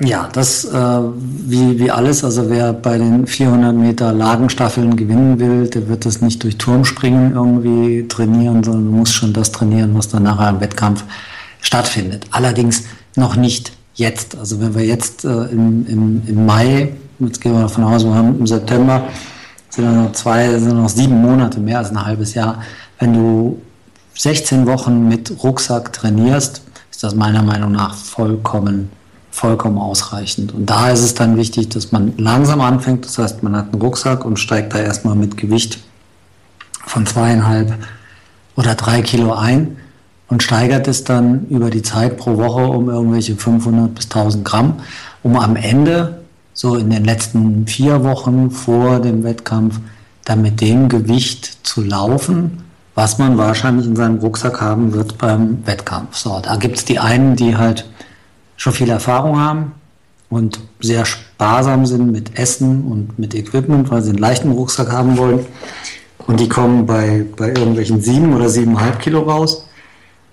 Ja, 0.00 0.28
das 0.32 0.64
äh, 0.64 0.72
wie, 0.72 1.78
wie 1.78 1.90
alles. 1.90 2.24
Also 2.24 2.50
wer 2.50 2.72
bei 2.72 2.98
den 2.98 3.26
400 3.28 3.74
Meter 3.74 4.12
Lagenstaffeln 4.12 4.96
gewinnen 4.96 5.38
will, 5.38 5.68
der 5.68 5.88
wird 5.88 6.04
das 6.04 6.20
nicht 6.20 6.42
durch 6.42 6.58
Turmspringen 6.58 7.34
irgendwie 7.34 8.08
trainieren, 8.08 8.64
sondern 8.64 8.88
muss 8.88 9.12
schon 9.12 9.32
das 9.32 9.52
trainieren, 9.52 9.96
was 9.96 10.08
dann 10.08 10.24
nachher 10.24 10.50
im 10.50 10.60
Wettkampf 10.60 11.04
stattfindet. 11.60 12.26
Allerdings 12.32 12.84
noch 13.14 13.36
nicht 13.36 13.72
jetzt. 13.94 14.36
Also 14.36 14.60
wenn 14.60 14.74
wir 14.74 14.84
jetzt 14.84 15.24
äh, 15.24 15.28
im, 15.28 15.86
im, 15.86 16.22
im 16.26 16.44
Mai, 16.44 16.92
jetzt 17.20 17.40
gehen 17.40 17.52
wir 17.52 17.60
davon 17.60 17.84
aus, 17.84 18.04
wir 18.04 18.14
haben 18.14 18.36
im 18.40 18.46
September, 18.48 19.04
sind 19.70 19.94
noch 19.94 20.12
zwei, 20.12 20.58
sind 20.58 20.76
noch 20.76 20.88
sieben 20.88 21.22
Monate, 21.22 21.60
mehr 21.60 21.78
als 21.78 21.90
ein 21.90 22.04
halbes 22.04 22.34
Jahr. 22.34 22.60
Wenn 22.98 23.14
du 23.14 23.62
16 24.16 24.66
Wochen 24.66 25.06
mit 25.06 25.32
Rucksack 25.44 25.92
trainierst, 25.92 26.62
ist 26.90 27.04
das 27.04 27.14
meiner 27.14 27.44
Meinung 27.44 27.70
nach 27.70 27.94
vollkommen 27.94 28.90
vollkommen 29.34 29.78
ausreichend. 29.78 30.54
Und 30.54 30.70
da 30.70 30.90
ist 30.90 31.02
es 31.02 31.14
dann 31.14 31.36
wichtig, 31.36 31.68
dass 31.68 31.90
man 31.90 32.14
langsam 32.18 32.60
anfängt. 32.60 33.04
Das 33.04 33.18
heißt, 33.18 33.42
man 33.42 33.56
hat 33.56 33.72
einen 33.72 33.82
Rucksack 33.82 34.24
und 34.24 34.38
steigt 34.38 34.72
da 34.72 34.78
erstmal 34.78 35.16
mit 35.16 35.36
Gewicht 35.36 35.80
von 36.86 37.04
zweieinhalb 37.04 37.74
oder 38.54 38.76
drei 38.76 39.02
Kilo 39.02 39.34
ein 39.34 39.76
und 40.28 40.44
steigert 40.44 40.86
es 40.86 41.02
dann 41.02 41.48
über 41.48 41.70
die 41.70 41.82
Zeit 41.82 42.16
pro 42.16 42.36
Woche 42.36 42.62
um 42.62 42.88
irgendwelche 42.88 43.34
500 43.34 43.92
bis 43.92 44.04
1000 44.04 44.44
Gramm, 44.44 44.74
um 45.24 45.36
am 45.36 45.56
Ende, 45.56 46.22
so 46.52 46.76
in 46.76 46.90
den 46.90 47.04
letzten 47.04 47.66
vier 47.66 48.04
Wochen 48.04 48.52
vor 48.52 49.00
dem 49.00 49.24
Wettkampf, 49.24 49.80
dann 50.24 50.42
mit 50.42 50.60
dem 50.60 50.88
Gewicht 50.88 51.66
zu 51.66 51.82
laufen, 51.82 52.62
was 52.94 53.18
man 53.18 53.36
wahrscheinlich 53.36 53.86
in 53.86 53.96
seinem 53.96 54.20
Rucksack 54.20 54.60
haben 54.60 54.92
wird 54.92 55.18
beim 55.18 55.66
Wettkampf. 55.66 56.16
So, 56.16 56.38
da 56.40 56.54
gibt 56.54 56.76
es 56.76 56.84
die 56.84 57.00
einen, 57.00 57.34
die 57.34 57.56
halt 57.56 57.84
schon 58.56 58.72
viel 58.72 58.90
Erfahrung 58.90 59.40
haben 59.40 59.72
und 60.30 60.60
sehr 60.80 61.04
sparsam 61.04 61.86
sind 61.86 62.10
mit 62.10 62.38
Essen 62.38 62.84
und 62.84 63.18
mit 63.18 63.34
Equipment, 63.34 63.90
weil 63.90 64.02
sie 64.02 64.10
einen 64.10 64.18
leichten 64.18 64.50
Rucksack 64.50 64.90
haben 64.90 65.16
wollen. 65.16 65.46
Und 66.26 66.40
die 66.40 66.48
kommen 66.48 66.86
bei, 66.86 67.24
bei 67.36 67.48
irgendwelchen 67.48 68.00
sieben 68.00 68.34
oder 68.34 68.48
siebeneinhalb 68.48 68.98
Kilo 69.00 69.20
raus. 69.20 69.66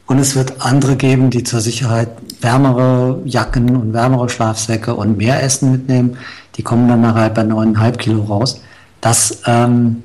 Und 0.08 0.20
es 0.20 0.36
wird 0.36 0.54
andere 0.60 0.96
geben, 0.96 1.30
die 1.30 1.44
zur 1.44 1.62
Sicherheit 1.62 2.10
wärmere 2.42 3.22
Jacken 3.25 3.75
und 3.75 3.94
wärmere 3.94 4.30
Schlafsäcke 4.30 4.96
und 4.96 5.18
mehr 5.18 5.42
Essen 5.44 5.72
mitnehmen. 5.72 6.18
Die 6.56 6.63
kommen 6.63 6.88
dann 6.88 7.01
nachher 7.01 7.30
bei 7.30 7.44
neuneinhalb 7.44 7.98
Kilo 7.98 8.24
raus. 8.24 8.62
Das 9.00 9.42
ähm, 9.46 10.04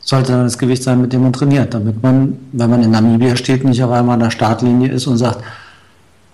sollte 0.00 0.32
dann 0.32 0.44
das 0.44 0.58
Gewicht 0.58 0.82
sein, 0.82 1.00
mit 1.00 1.12
dem 1.12 1.22
man 1.22 1.32
trainiert, 1.32 1.74
damit 1.74 2.02
man, 2.02 2.38
wenn 2.52 2.70
man 2.70 2.82
in 2.82 2.90
Namibia 2.90 3.36
steht, 3.36 3.64
nicht 3.64 3.82
auf 3.82 3.90
einmal 3.90 4.14
an 4.14 4.20
der 4.20 4.30
Startlinie 4.30 4.90
ist 4.90 5.06
und 5.06 5.18
sagt, 5.18 5.42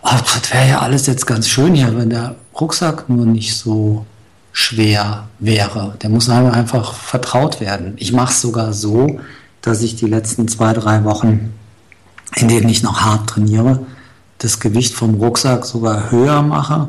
oh, 0.07 0.19
das 0.23 0.53
wäre 0.53 0.69
ja 0.69 0.79
alles 0.81 1.07
jetzt 1.07 1.27
ganz 1.27 1.49
schön 1.49 1.75
hier, 1.75 1.97
wenn 1.97 2.11
der 2.11 2.37
Rucksack 2.59 3.09
nur 3.09 3.27
nicht 3.27 3.57
so 3.57 4.07
schwer 4.53 5.29
wäre. 5.39 5.95
Der 6.03 6.11
muss 6.11 6.29
einfach 6.29 6.95
vertraut 6.95 7.61
werden. 7.61 7.95
Ich 7.97 8.13
mache 8.13 8.33
es 8.33 8.41
sogar 8.41 8.73
so, 8.73 9.21
dass 9.61 9.83
ich 9.83 9.97
die 9.97 10.07
letzten 10.07 10.49
zwei, 10.49 10.73
drei 10.73 11.05
Wochen, 11.05 11.53
in 12.37 12.49
denen 12.49 12.69
ich 12.69 12.83
noch 12.83 13.03
hart 13.03 13.29
trainiere, 13.29 13.81
das 14.39 14.61
Gewicht 14.61 14.95
vom 14.95 15.15
Rucksack 15.15 15.65
sogar 15.65 16.11
höher 16.11 16.43
mache, 16.43 16.89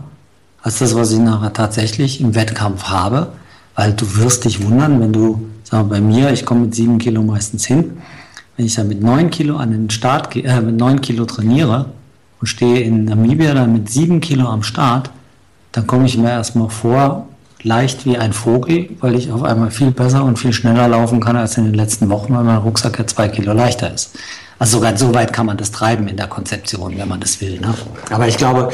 als 0.62 0.79
das, 0.79 0.95
was 0.95 1.12
ich 1.12 1.19
nachher 1.19 1.53
tatsächlich 1.53 2.21
im 2.21 2.36
Wettkampf 2.36 2.83
habe. 2.83 3.33
Weil 3.75 3.93
du 3.93 4.15
wirst 4.15 4.45
dich 4.45 4.63
wundern, 4.63 5.00
wenn 5.00 5.13
du, 5.13 5.47
sag 5.63 5.83
mal, 5.83 5.89
bei 5.89 6.01
mir, 6.01 6.31
ich 6.31 6.45
komme 6.45 6.62
mit 6.62 6.75
sieben 6.75 6.97
Kilo 6.97 7.21
meistens 7.21 7.65
hin, 7.65 7.97
wenn 8.55 8.65
ich 8.65 8.75
dann 8.75 8.88
mit 8.88 9.01
neun 9.01 9.29
Kilo 9.29 9.57
an 9.57 9.71
den 9.71 9.89
Start 9.89 10.36
äh, 10.36 10.62
mit 10.62 10.77
neun 10.77 11.01
Kilo 11.01 11.25
trainiere, 11.25 11.88
und 12.39 12.48
stehe 12.48 12.79
in 12.82 13.06
Namibia 13.06 13.53
dann 13.53 13.74
mit 13.74 13.89
sieben 13.89 14.22
Kilo 14.22 14.48
am 14.48 14.63
Start, 14.63 15.12
dann 15.72 15.88
komme 15.88 16.06
ich 16.06 16.17
mir 16.17 16.29
erstmal 16.29 16.70
vor 16.70 17.27
leicht 17.63 18.06
wie 18.06 18.17
ein 18.17 18.34
Vogel, 18.34 18.89
weil 19.00 19.15
ich 19.15 19.32
auf 19.32 19.44
einmal 19.44 19.72
viel 19.72 19.91
besser 19.91 20.24
und 20.24 20.38
viel 20.38 20.53
schneller 20.53 20.88
laufen 20.88 21.20
kann 21.20 21.36
als 21.36 21.58
in 21.58 21.65
den 21.65 21.74
letzten 21.74 22.10
Wochen, 22.10 22.34
weil 22.34 22.44
mein 22.44 22.58
Rucksack 22.58 23.00
ja 23.00 23.08
zwei 23.08 23.27
Kilo 23.27 23.53
leichter 23.53 23.94
ist. 23.94 24.15
Also 24.60 24.77
sogar 24.77 24.98
so 24.98 25.13
weit 25.13 25.34
kann 25.34 25.46
man 25.46 25.58
das 25.58 25.72
treiben 25.72 26.08
in 26.08 26.17
der 26.17 26.27
Konzeption, 26.27 26.98
wenn 26.98 27.08
man 27.08 27.20
das 27.20 27.41
will. 27.41 27.60
Ne? 27.60 27.74
Aber 28.10 28.27
ich 28.27 28.38
glaube, 28.38 28.70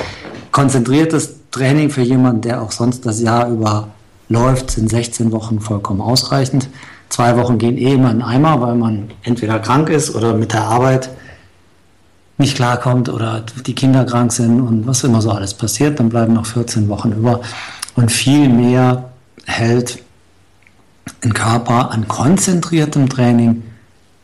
konzentriertes 0.52 1.36
Training 1.52 1.90
für 1.90 2.02
jemanden, 2.02 2.42
der 2.42 2.62
auch 2.62 2.72
sonst 2.72 3.06
das 3.06 3.22
Jahr 3.22 3.50
über 3.50 3.90
läuft, 4.30 4.72
sind 4.72 4.90
16 4.90 5.32
Wochen 5.32 5.60
vollkommen 5.60 6.02
ausreichend. 6.02 6.70
Zwei 7.10 7.38
Wochen 7.38 7.58
gehen 7.58 7.78
eh 7.78 7.94
immer 7.94 8.12
in 8.12 8.22
Eimer, 8.22 8.62
weil 8.62 8.76
man 8.76 9.12
entweder 9.24 9.60
krank 9.60 9.90
ist 9.90 10.16
oder 10.16 10.34
mit 10.34 10.54
der 10.54 10.64
Arbeit 10.64 11.10
nicht 12.44 12.56
klarkommt 12.56 13.08
oder 13.08 13.44
die 13.66 13.74
Kinder 13.74 14.04
krank 14.04 14.34
sind 14.34 14.60
und 14.60 14.86
was 14.86 15.04
immer 15.04 15.22
so 15.22 15.32
alles 15.32 15.54
passiert. 15.54 16.00
Dann 16.00 16.10
bleiben 16.10 16.34
noch 16.34 16.46
14 16.46 16.90
Wochen 16.90 17.14
über. 17.14 17.40
Und 17.96 18.12
viel 18.12 18.50
mehr 18.50 19.10
hält 19.46 20.00
ein 21.22 21.34
Körper 21.34 21.92
an 21.92 22.08
konzentriertem 22.08 23.08
Training 23.08 23.64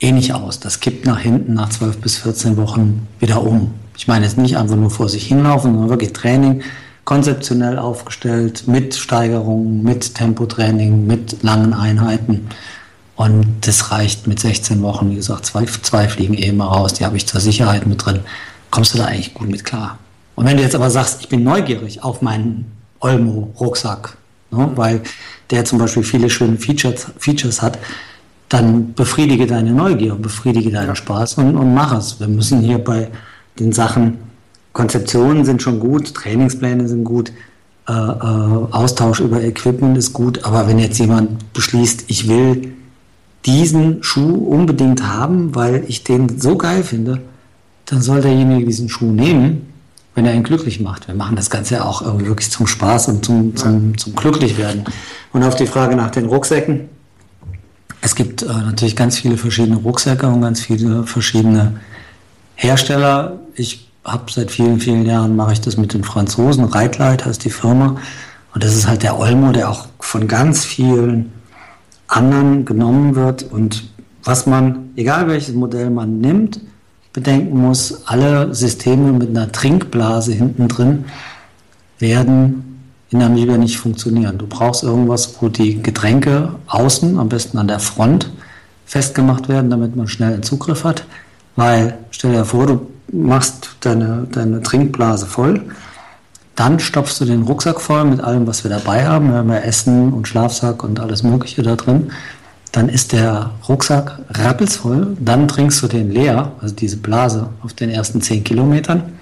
eh 0.02 0.12
nicht 0.12 0.34
aus. 0.34 0.60
Das 0.60 0.82
kippt 0.82 1.06
nach 1.06 1.20
hinten 1.20 1.54
nach 1.54 1.70
12 1.70 2.00
bis 2.00 2.18
14 2.18 2.58
Wochen 2.58 3.08
wieder 3.20 3.42
um. 3.42 3.74
Ich 3.98 4.08
meine 4.08 4.26
jetzt 4.26 4.38
nicht 4.38 4.58
einfach 4.58 4.76
nur 4.76 4.92
vor 4.92 5.08
sich 5.08 5.26
hinlaufen, 5.28 5.72
sondern 5.72 5.90
wirklich 5.90 6.14
Training 6.14 6.62
konzeptionell 7.06 7.80
aufgestellt, 7.80 8.68
mit 8.68 8.96
Steigerungen, 8.96 9.82
mit 9.82 10.14
Tempotraining, 10.14 11.08
mit 11.08 11.42
langen 11.42 11.74
Einheiten. 11.74 12.50
Und 13.20 13.68
das 13.68 13.92
reicht 13.92 14.28
mit 14.28 14.40
16 14.40 14.82
Wochen, 14.82 15.12
wie 15.12 15.16
gesagt, 15.16 15.46
zwei, 15.46 15.66
zwei 15.66 16.08
fliegen 16.08 16.36
eben 16.36 16.62
raus, 16.62 16.94
die 16.94 17.04
habe 17.04 17.18
ich 17.18 17.28
zur 17.28 17.42
Sicherheit 17.42 17.86
mit 17.86 18.06
drin. 18.06 18.22
Kommst 18.72 18.94
du 18.94 18.98
da 18.98 19.08
eigentlich 19.08 19.34
gut 19.34 19.50
mit 19.50 19.66
klar? 19.66 19.98
Und 20.36 20.46
wenn 20.46 20.56
du 20.56 20.64
jetzt 20.64 20.74
aber 20.74 20.90
sagst, 20.90 21.18
ich 21.20 21.28
bin 21.28 21.44
neugierig 21.44 22.02
auf 22.02 22.22
meinen 22.22 22.72
Olmo-Rucksack, 23.02 24.16
ne, 24.52 24.72
weil 24.76 25.02
der 25.50 25.66
zum 25.66 25.80
Beispiel 25.80 26.04
viele 26.04 26.30
schöne 26.30 26.56
Features, 26.56 27.08
Features 27.18 27.62
hat, 27.62 27.78
dann 28.48 28.94
befriedige 28.94 29.48
deine 29.48 29.74
Neugier, 29.74 30.16
befriedige 30.16 30.72
deinen. 30.72 30.96
Spaß 30.96 31.40
und, 31.40 31.58
und 31.58 31.74
mach 31.74 31.92
es. 31.92 32.22
Wir 32.22 32.30
müssen 32.30 32.62
hier 32.62 32.78
bei 32.78 33.10
den 33.60 33.74
Sachen, 33.74 34.18
Konzeptionen 34.72 35.44
sind 35.44 35.62
schon 35.62 35.82
gut, 35.82 36.14
Trainingspläne 36.14 36.88
sind 36.88 37.04
gut, 37.04 37.34
äh, 37.90 37.92
äh, 37.92 37.96
Austausch 38.72 39.20
über 39.20 39.44
Equipment 39.44 39.98
ist 39.98 40.14
gut, 40.14 40.46
aber 40.46 40.70
wenn 40.70 40.80
jetzt 40.80 41.00
jemand 41.00 41.52
beschließt, 41.52 42.06
ich 42.08 42.30
will 42.30 42.79
diesen 43.46 44.04
Schuh 44.04 44.36
unbedingt 44.36 45.04
haben, 45.04 45.56
weil 45.56 45.84
ich 45.88 46.04
den 46.04 46.40
so 46.40 46.58
geil 46.58 46.84
finde, 46.84 47.22
dann 47.86 48.02
soll 48.02 48.22
derjenige 48.22 48.66
diesen 48.66 48.90
Schuh 48.90 49.12
nehmen, 49.12 49.74
wenn 50.16 50.26
er 50.26 50.34
ihn 50.34 50.44
glücklich 50.44 50.80
macht. 50.80 51.08
Wir 51.08 51.16
machen 51.16 51.36
das 51.36 51.50
Ganze 51.50 51.76
ja 51.76 51.86
auch 51.86 52.02
irgendwie 52.02 52.28
wirklich 52.28 52.52
zum 52.52 52.68
Spaß 52.68 53.08
und 53.08 53.26
zum, 53.26 53.56
zum, 53.56 53.98
zum 53.98 54.16
Glücklichwerden. 54.16 54.84
Und 55.32 55.44
auf 55.44 55.56
die 55.56 55.68
Frage 55.68 55.96
nach 55.96 56.12
den 56.12 56.26
Rucksäcken, 56.26 56.90
es 58.02 58.16
gibt 58.16 58.44
äh, 58.44 58.48
natürlich 58.48 58.96
ganz 58.96 59.18
viele 59.18 59.38
verschiedene 59.38 59.78
Rucksäcke 59.78 60.28
und 60.28 60.42
ganz 60.42 60.62
viele 60.62 61.04
verschiedene 61.04 61.80
Hersteller. 62.56 63.40
Ich 63.56 63.90
habe 64.04 64.32
seit 64.32 64.52
vielen, 64.52 64.80
vielen 64.80 65.06
Jahren 65.06 65.36
mache 65.36 65.54
ich 65.54 65.62
das 65.62 65.78
mit 65.78 65.94
den 65.94 66.04
Franzosen. 66.04 66.66
Reitleit 66.66 67.26
heißt 67.26 67.44
die 67.44 67.50
Firma. 67.50 67.98
Und 68.54 68.64
das 68.64 68.76
ist 68.76 68.88
halt 68.88 69.04
der 69.04 69.20
Olmo, 69.20 69.52
der 69.52 69.70
auch 69.70 69.88
von 70.00 70.28
ganz 70.28 70.66
vielen 70.66 71.32
anderen 72.10 72.66
genommen 72.66 73.16
wird. 73.16 73.44
Und 73.44 73.88
was 74.24 74.46
man, 74.46 74.90
egal 74.96 75.28
welches 75.28 75.56
Modell 75.56 75.90
man 75.90 76.20
nimmt, 76.20 76.60
bedenken 77.14 77.60
muss, 77.60 78.04
alle 78.06 78.54
Systeme 78.54 79.14
mit 79.14 79.30
einer 79.30 79.52
Trinkblase 79.52 80.34
hinten 80.34 80.68
drin 80.68 81.06
werden 81.98 82.66
in 83.10 83.20
Namibia 83.20 83.58
nicht 83.58 83.78
funktionieren. 83.78 84.38
Du 84.38 84.46
brauchst 84.46 84.84
irgendwas, 84.84 85.36
wo 85.42 85.50
die 85.50 85.82
Getränke 85.82 86.56
außen, 86.68 87.18
am 87.18 87.30
besten 87.30 87.58
an 87.58 87.68
der 87.68 87.80
Front, 87.80 88.32
festgemacht 88.86 89.50
werden, 89.50 89.70
damit 89.70 89.96
man 89.96 90.08
schnell 90.08 90.34
einen 90.34 90.44
Zugriff 90.44 90.84
hat. 90.84 91.06
Weil, 91.56 91.98
stell 92.12 92.34
dir 92.34 92.46
vor, 92.46 92.68
du 92.68 92.88
machst 93.12 93.72
deine, 93.82 94.28
deine 94.32 94.62
Trinkblase 94.62 95.26
voll, 95.26 95.62
dann 96.60 96.78
stopfst 96.78 97.22
du 97.22 97.26
den 97.26 97.44
Rucksack 97.44 97.80
voll 97.80 98.04
mit 98.04 98.20
allem, 98.20 98.46
was 98.46 98.66
wir 98.66 98.70
dabei 98.70 99.08
haben. 99.08 99.30
Wir 99.30 99.38
haben 99.38 99.50
ja 99.50 99.60
Essen 99.60 100.12
und 100.12 100.28
Schlafsack 100.28 100.84
und 100.84 101.00
alles 101.00 101.24
Mögliche 101.24 101.64
da 101.64 101.78
drin. 101.78 102.12
Dann 102.74 102.90
ist 102.90 103.14
der 103.14 103.52
Rucksack 103.70 104.20
rappelsvoll. 104.30 105.16
Dann 105.22 105.48
trinkst 105.48 105.82
du 105.82 105.88
den 105.88 106.12
leer, 106.12 106.52
also 106.60 106.76
diese 106.76 106.98
Blase 106.98 107.48
auf 107.64 107.72
den 107.72 107.90
ersten 107.90 108.22
10 108.22 108.44
Kilometern. 108.44 109.14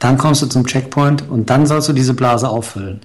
Dann 0.00 0.18
kommst 0.18 0.42
du 0.42 0.46
zum 0.46 0.66
Checkpoint 0.66 1.30
und 1.30 1.48
dann 1.48 1.64
sollst 1.64 1.88
du 1.90 1.92
diese 1.92 2.12
Blase 2.12 2.48
auffüllen. 2.48 2.98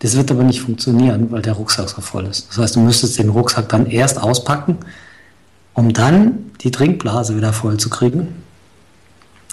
Das 0.00 0.16
wird 0.16 0.32
aber 0.32 0.42
nicht 0.42 0.62
funktionieren, 0.62 1.30
weil 1.30 1.40
der 1.40 1.52
Rucksack 1.52 1.90
so 1.90 2.00
voll 2.00 2.26
ist. 2.26 2.48
Das 2.50 2.58
heißt, 2.58 2.74
du 2.74 2.80
müsstest 2.80 3.16
den 3.20 3.28
Rucksack 3.28 3.68
dann 3.68 3.86
erst 3.86 4.20
auspacken, 4.20 4.78
um 5.72 5.92
dann 5.92 6.50
die 6.62 6.72
Trinkblase 6.72 7.36
wieder 7.36 7.52
voll 7.52 7.76
zu 7.76 7.90
kriegen. 7.90 8.42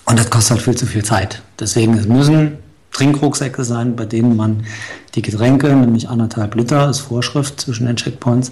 Und 0.06 0.18
das 0.18 0.32
kostet 0.32 0.58
halt 0.58 0.62
viel 0.64 0.76
zu 0.76 0.88
viel 0.88 1.06
Zeit. 1.06 1.44
Deswegen 1.60 1.94
es 1.94 2.08
müssen 2.08 2.58
Trinkrucksäcke 2.92 3.64
sein, 3.64 3.96
bei 3.96 4.06
denen 4.06 4.36
man 4.36 4.64
die 5.16 5.22
Getränke, 5.22 5.68
nämlich 5.76 6.10
anderthalb 6.10 6.56
Liter, 6.56 6.90
ist 6.90 7.00
Vorschrift 7.00 7.60
zwischen 7.62 7.88
den 7.88 7.96
Checkpoints, 7.96 8.52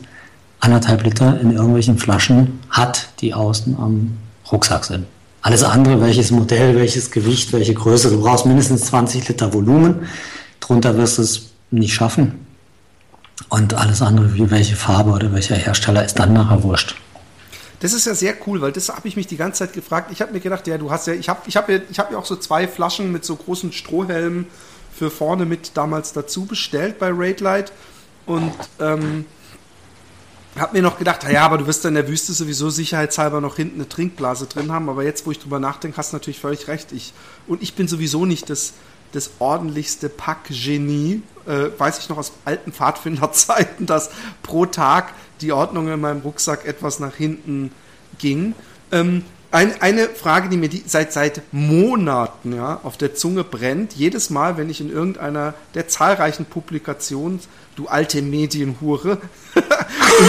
anderthalb 0.60 1.04
Liter 1.04 1.40
in 1.40 1.52
irgendwelchen 1.52 1.98
Flaschen 1.98 2.60
hat, 2.70 3.10
die 3.22 3.34
außen 3.34 3.78
am 3.78 4.18
Rucksack 4.52 4.86
sind. 4.86 5.06
Alles 5.42 5.64
andere, 5.64 6.02
welches 6.02 6.32
Modell, 6.32 6.76
welches 6.76 7.12
Gewicht, 7.12 7.54
welche 7.54 7.74
Größe, 7.74 8.10
du 8.10 8.22
brauchst 8.22 8.46
mindestens 8.46 8.86
20 8.86 9.28
Liter 9.30 9.54
Volumen. 9.54 10.08
Drunter 10.60 10.98
wirst 10.98 11.18
du 11.18 11.22
es 11.22 11.50
nicht 11.72 11.94
schaffen. 11.94 12.46
Und 13.48 13.74
alles 13.74 14.02
andere, 14.02 14.34
wie 14.34 14.52
welche 14.52 14.76
Farbe 14.76 15.12
oder 15.12 15.32
welcher 15.32 15.56
Hersteller, 15.56 16.04
ist 16.04 16.20
dann 16.20 16.34
nachher 16.34 16.62
wurscht. 16.64 16.96
Das 17.80 17.94
ist 17.94 18.06
ja 18.06 18.14
sehr 18.14 18.36
cool, 18.46 18.62
weil 18.62 18.72
das 18.72 18.90
habe 18.90 19.08
ich 19.08 19.16
mich 19.16 19.28
die 19.28 19.38
ganze 19.38 19.60
Zeit 19.60 19.74
gefragt. 19.74 20.12
Ich 20.12 20.22
habe 20.22 20.34
mir 20.34 20.42
gedacht, 20.42 20.68
ja, 20.68 20.78
du 20.78 20.92
hast 20.92 21.08
ja, 21.08 21.14
ich 21.14 21.30
habe 21.30 21.42
ich 21.48 21.56
hab 21.56 21.70
ja, 21.70 21.80
hab 21.98 22.12
ja 22.12 22.18
auch 22.18 22.26
so 22.26 22.36
zwei 22.36 22.68
Flaschen 22.68 23.12
mit 23.12 23.24
so 23.24 23.36
großen 23.36 23.72
Strohhelmen 23.72 24.48
für 24.94 25.10
vorne 25.10 25.46
mit 25.46 25.78
damals 25.78 26.12
dazu 26.12 26.46
bestellt 26.46 27.00
bei 27.00 27.10
Raidlight. 27.14 27.72
Und 28.26 28.54
ähm, 28.80 29.26
habe 30.58 30.78
mir 30.78 30.84
noch 30.84 30.98
gedacht, 30.98 31.24
ja, 31.32 31.46
aber 31.46 31.58
du 31.58 31.68
wirst 31.68 31.86
in 31.86 31.94
der 31.94 32.08
Wüste 32.08 32.34
sowieso 32.34 32.70
sicherheitshalber 32.70 33.40
noch 33.40 33.56
hinten 33.56 33.76
eine 33.76 33.90
Trinkblase 33.90 34.48
drin 34.48 34.72
haben. 34.72 34.90
Aber 34.90 35.04
jetzt, 35.04 35.26
wo 35.26 35.32
ich 35.32 35.40
drüber 35.40 35.60
nachdenke, 35.60 35.98
hast 35.98 36.12
du 36.12 36.18
natürlich 36.18 36.40
völlig 36.40 36.68
recht. 36.68 36.92
Ich, 36.92 37.14
und 37.48 37.62
ich 37.62 37.76
bin 37.76 37.88
sowieso 37.88 38.26
nicht 38.26 38.50
das, 38.50 38.74
das 39.14 39.32
ordentlichste 39.40 40.10
Packgenie. 40.10 41.22
Äh, 41.48 41.70
weiß 41.78 42.00
ich 42.00 42.10
noch 42.10 42.18
aus 42.18 42.34
alten 42.46 42.74
Pfadfinderzeiten, 42.74 43.86
dass 43.88 44.10
pro 44.44 44.66
Tag 44.66 45.14
die 45.42 45.52
Ordnung 45.52 45.92
in 45.92 46.00
meinem 46.00 46.22
Rucksack 46.22 46.66
etwas 46.66 47.00
nach 47.00 47.16
hinten 47.16 47.72
ging. 48.18 48.54
Ähm, 48.92 49.24
ein, 49.52 49.82
eine 49.82 50.10
Frage, 50.10 50.48
die 50.50 50.58
mir 50.58 50.70
die 50.70 50.84
seit, 50.86 51.12
seit 51.12 51.42
Monaten 51.52 52.56
ja, 52.56 52.82
auf 52.84 52.98
der 52.98 53.16
Zunge 53.16 53.44
brennt, 53.44 53.94
jedes 53.94 54.30
Mal, 54.30 54.58
wenn 54.58 54.70
ich 54.70 54.80
in 54.80 54.92
irgendeiner 54.92 55.56
der 55.74 55.88
zahlreichen 55.88 56.46
Publikationen, 56.46 57.40
du 57.76 57.88
alte 57.88 58.22
Medienhure, 58.22 59.18
in, 59.56 59.64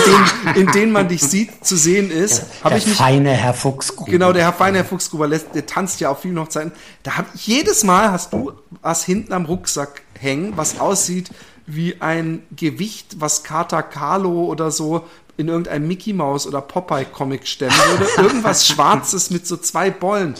denen, 0.06 0.56
in 0.56 0.72
denen 0.72 0.92
man 0.92 1.08
dich 1.08 1.20
sieht, 1.20 1.66
zu 1.66 1.76
sehen 1.76 2.10
ist, 2.10 2.44
habe 2.64 2.78
ich 2.78 2.86
mich. 2.86 2.96
Der 2.96 3.06
feine 3.06 3.30
Herr 3.32 3.52
Fuchsgruber. 3.52 4.10
Genau, 4.10 4.32
der 4.32 4.44
Herr 4.44 4.54
feine 4.54 4.78
Herr 4.78 4.84
Fuchsgruber, 4.86 5.28
der 5.28 5.66
tanzt 5.66 6.00
ja 6.00 6.10
auf 6.10 6.22
vielen 6.22 6.38
Hochzeiten. 6.38 6.72
Da 7.02 7.18
habe 7.18 7.28
ich 7.34 7.46
jedes 7.46 7.84
Mal 7.84 8.10
hast 8.12 8.32
du 8.32 8.52
was 8.80 9.04
hinten 9.04 9.34
am 9.34 9.44
Rucksack 9.44 10.00
hängen, 10.18 10.54
was 10.56 10.80
aussieht 10.80 11.30
wie 11.66 12.00
ein 12.00 12.42
Gewicht, 12.56 13.16
was 13.20 13.42
Carter 13.42 13.82
Carlo 13.82 14.44
oder 14.44 14.70
so 14.70 15.04
in 15.36 15.48
irgendeinem 15.48 15.88
Mickey 15.88 16.12
Mouse 16.12 16.46
oder 16.46 16.60
Popeye 16.60 17.04
Comic 17.04 17.46
stellen 17.46 17.72
würde. 17.72 18.06
Irgendwas 18.28 18.66
Schwarzes 18.66 19.30
mit 19.30 19.46
so 19.46 19.56
zwei 19.56 19.90
Bollen. 19.90 20.34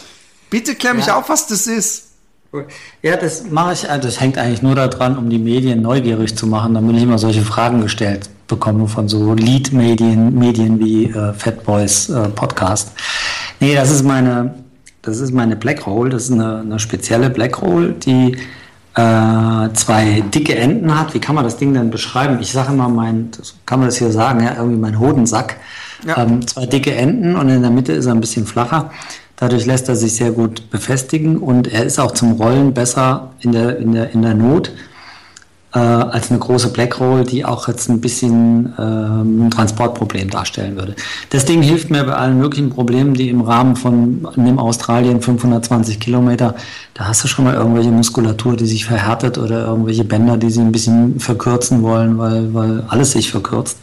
Bitte 0.49 0.75
klär 0.75 0.93
mich 0.93 1.07
ja. 1.07 1.17
auf, 1.17 1.29
was 1.29 1.47
das 1.47 1.67
ist. 1.67 2.09
Ja, 3.01 3.15
das 3.15 3.49
mache 3.49 3.73
ich, 3.73 3.89
also 3.89 4.07
das 4.07 4.19
hängt 4.19 4.37
eigentlich 4.37 4.61
nur 4.61 4.75
daran, 4.75 5.17
um 5.17 5.29
die 5.29 5.39
Medien 5.39 5.81
neugierig 5.81 6.35
zu 6.35 6.47
machen, 6.47 6.73
damit 6.73 6.97
ich 6.97 7.03
immer 7.03 7.17
solche 7.17 7.43
Fragen 7.43 7.81
gestellt 7.81 8.29
bekomme 8.51 8.87
von 8.87 9.07
so 9.07 9.33
Lead-Medien, 9.33 10.37
Medien 10.37 10.77
wie 10.79 11.05
äh, 11.05 11.33
Fat 11.33 11.63
Boys 11.63 12.09
äh, 12.09 12.27
Podcast. 12.29 12.91
Nee, 13.61 13.73
das 13.73 13.89
ist 13.89 14.03
meine, 14.03 14.53
das 15.01 15.19
ist 15.19 15.33
meine 15.33 15.55
Black 15.55 15.85
Hole, 15.85 16.09
das 16.09 16.23
ist 16.23 16.33
eine, 16.33 16.59
eine 16.59 16.77
spezielle 16.77 17.29
Black 17.29 17.61
Hole, 17.61 17.93
die 17.93 18.37
äh, 18.95 19.73
zwei 19.73 20.23
dicke 20.33 20.55
Enden 20.55 20.97
hat. 20.99 21.13
Wie 21.13 21.19
kann 21.19 21.35
man 21.35 21.43
das 21.43 21.57
Ding 21.57 21.73
denn 21.73 21.89
beschreiben? 21.91 22.39
Ich 22.41 22.51
sage 22.51 22.73
immer, 22.73 22.89
mein, 22.89 23.31
kann 23.65 23.79
man 23.79 23.87
das 23.87 23.97
hier 23.97 24.11
sagen, 24.11 24.43
ja, 24.43 24.55
irgendwie 24.57 24.79
mein 24.79 24.99
Hodensack. 24.99 25.57
Ja. 26.05 26.17
Ähm, 26.17 26.45
zwei 26.45 26.65
dicke 26.65 26.93
Enden 26.93 27.35
und 27.35 27.49
in 27.49 27.61
der 27.61 27.71
Mitte 27.71 27.93
ist 27.93 28.05
er 28.05 28.13
ein 28.13 28.21
bisschen 28.21 28.45
flacher. 28.45 28.91
Dadurch 29.37 29.65
lässt 29.65 29.89
er 29.89 29.95
sich 29.95 30.15
sehr 30.15 30.31
gut 30.31 30.69
befestigen 30.69 31.37
und 31.37 31.67
er 31.71 31.83
ist 31.83 31.99
auch 31.99 32.11
zum 32.11 32.33
Rollen 32.33 32.73
besser 32.73 33.31
in 33.39 33.53
der, 33.53 33.77
in 33.77 33.93
der, 33.93 34.11
in 34.11 34.21
der 34.21 34.35
Not. 34.35 34.71
Äh, 35.73 35.79
als 35.79 36.29
eine 36.29 36.39
große 36.39 36.69
Blackroll, 36.69 37.23
die 37.23 37.45
auch 37.45 37.67
jetzt 37.67 37.89
ein 37.89 38.01
bisschen 38.01 38.73
ähm, 38.77 39.45
ein 39.45 39.51
Transportproblem 39.51 40.29
darstellen 40.29 40.75
würde. 40.75 40.95
Das 41.29 41.45
Ding 41.45 41.61
hilft 41.61 41.89
mir 41.89 42.03
bei 42.03 42.13
allen 42.13 42.37
möglichen 42.37 42.69
Problemen, 42.69 43.13
die 43.13 43.29
im 43.29 43.41
Rahmen 43.41 43.75
von 43.75 44.27
einem 44.35 44.59
Australien 44.59 45.21
520 45.21 45.99
Kilometer, 45.99 46.55
da 46.93 47.05
hast 47.05 47.23
du 47.23 47.27
schon 47.27 47.45
mal 47.45 47.53
irgendwelche 47.53 47.89
Muskulatur, 47.89 48.57
die 48.57 48.65
sich 48.65 48.85
verhärtet 48.85 49.37
oder 49.37 49.65
irgendwelche 49.65 50.03
Bänder, 50.03 50.37
die 50.37 50.49
sie 50.49 50.61
ein 50.61 50.71
bisschen 50.71 51.19
verkürzen 51.19 51.83
wollen, 51.83 52.17
weil, 52.17 52.53
weil 52.53 52.83
alles 52.89 53.11
sich 53.11 53.31
verkürzt. 53.31 53.77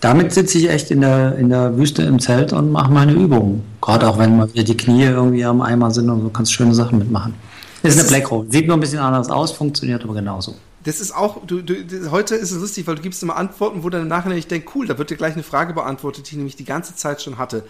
Damit 0.00 0.32
sitze 0.32 0.58
ich 0.58 0.70
echt 0.70 0.90
in 0.90 1.00
der, 1.00 1.36
in 1.36 1.48
der 1.48 1.76
Wüste 1.76 2.02
im 2.02 2.20
Zelt 2.20 2.52
und 2.52 2.70
mache 2.70 2.92
meine 2.92 3.12
Übungen. 3.12 3.64
Gerade 3.80 4.08
auch 4.08 4.18
wenn 4.18 4.36
mal 4.36 4.52
wieder 4.52 4.62
die 4.62 4.76
Knie 4.76 5.04
irgendwie 5.04 5.44
am 5.44 5.60
Eimer 5.60 5.90
sind 5.90 6.08
und 6.08 6.22
so 6.22 6.28
kannst 6.28 6.52
schöne 6.52 6.74
Sachen 6.74 6.98
mitmachen. 6.98 7.34
Ist 7.82 7.98
eine 7.98 8.08
Blackroll. 8.08 8.46
Sieht 8.48 8.66
nur 8.66 8.76
ein 8.76 8.80
bisschen 8.80 8.98
anders 8.98 9.28
aus, 9.30 9.52
funktioniert 9.52 10.02
aber 10.04 10.14
genauso. 10.14 10.54
Das 10.88 11.00
ist 11.00 11.14
auch, 11.14 11.44
du, 11.46 11.60
du, 11.60 12.10
heute 12.10 12.34
ist 12.34 12.50
es 12.50 12.58
lustig, 12.58 12.86
weil 12.86 12.94
du 12.94 13.02
gibst 13.02 13.22
immer 13.22 13.36
Antworten, 13.36 13.82
wo 13.84 13.90
dann 13.90 14.02
im 14.02 14.08
Nachhinein 14.08 14.38
ich 14.38 14.46
denke, 14.46 14.70
cool, 14.74 14.86
da 14.86 14.96
wird 14.96 15.10
dir 15.10 15.16
gleich 15.16 15.34
eine 15.34 15.42
Frage 15.42 15.74
beantwortet, 15.74 16.30
die 16.30 16.36
nämlich 16.36 16.56
die 16.56 16.64
ganze 16.64 16.96
Zeit 16.96 17.20
schon 17.20 17.36
hatte. 17.36 17.64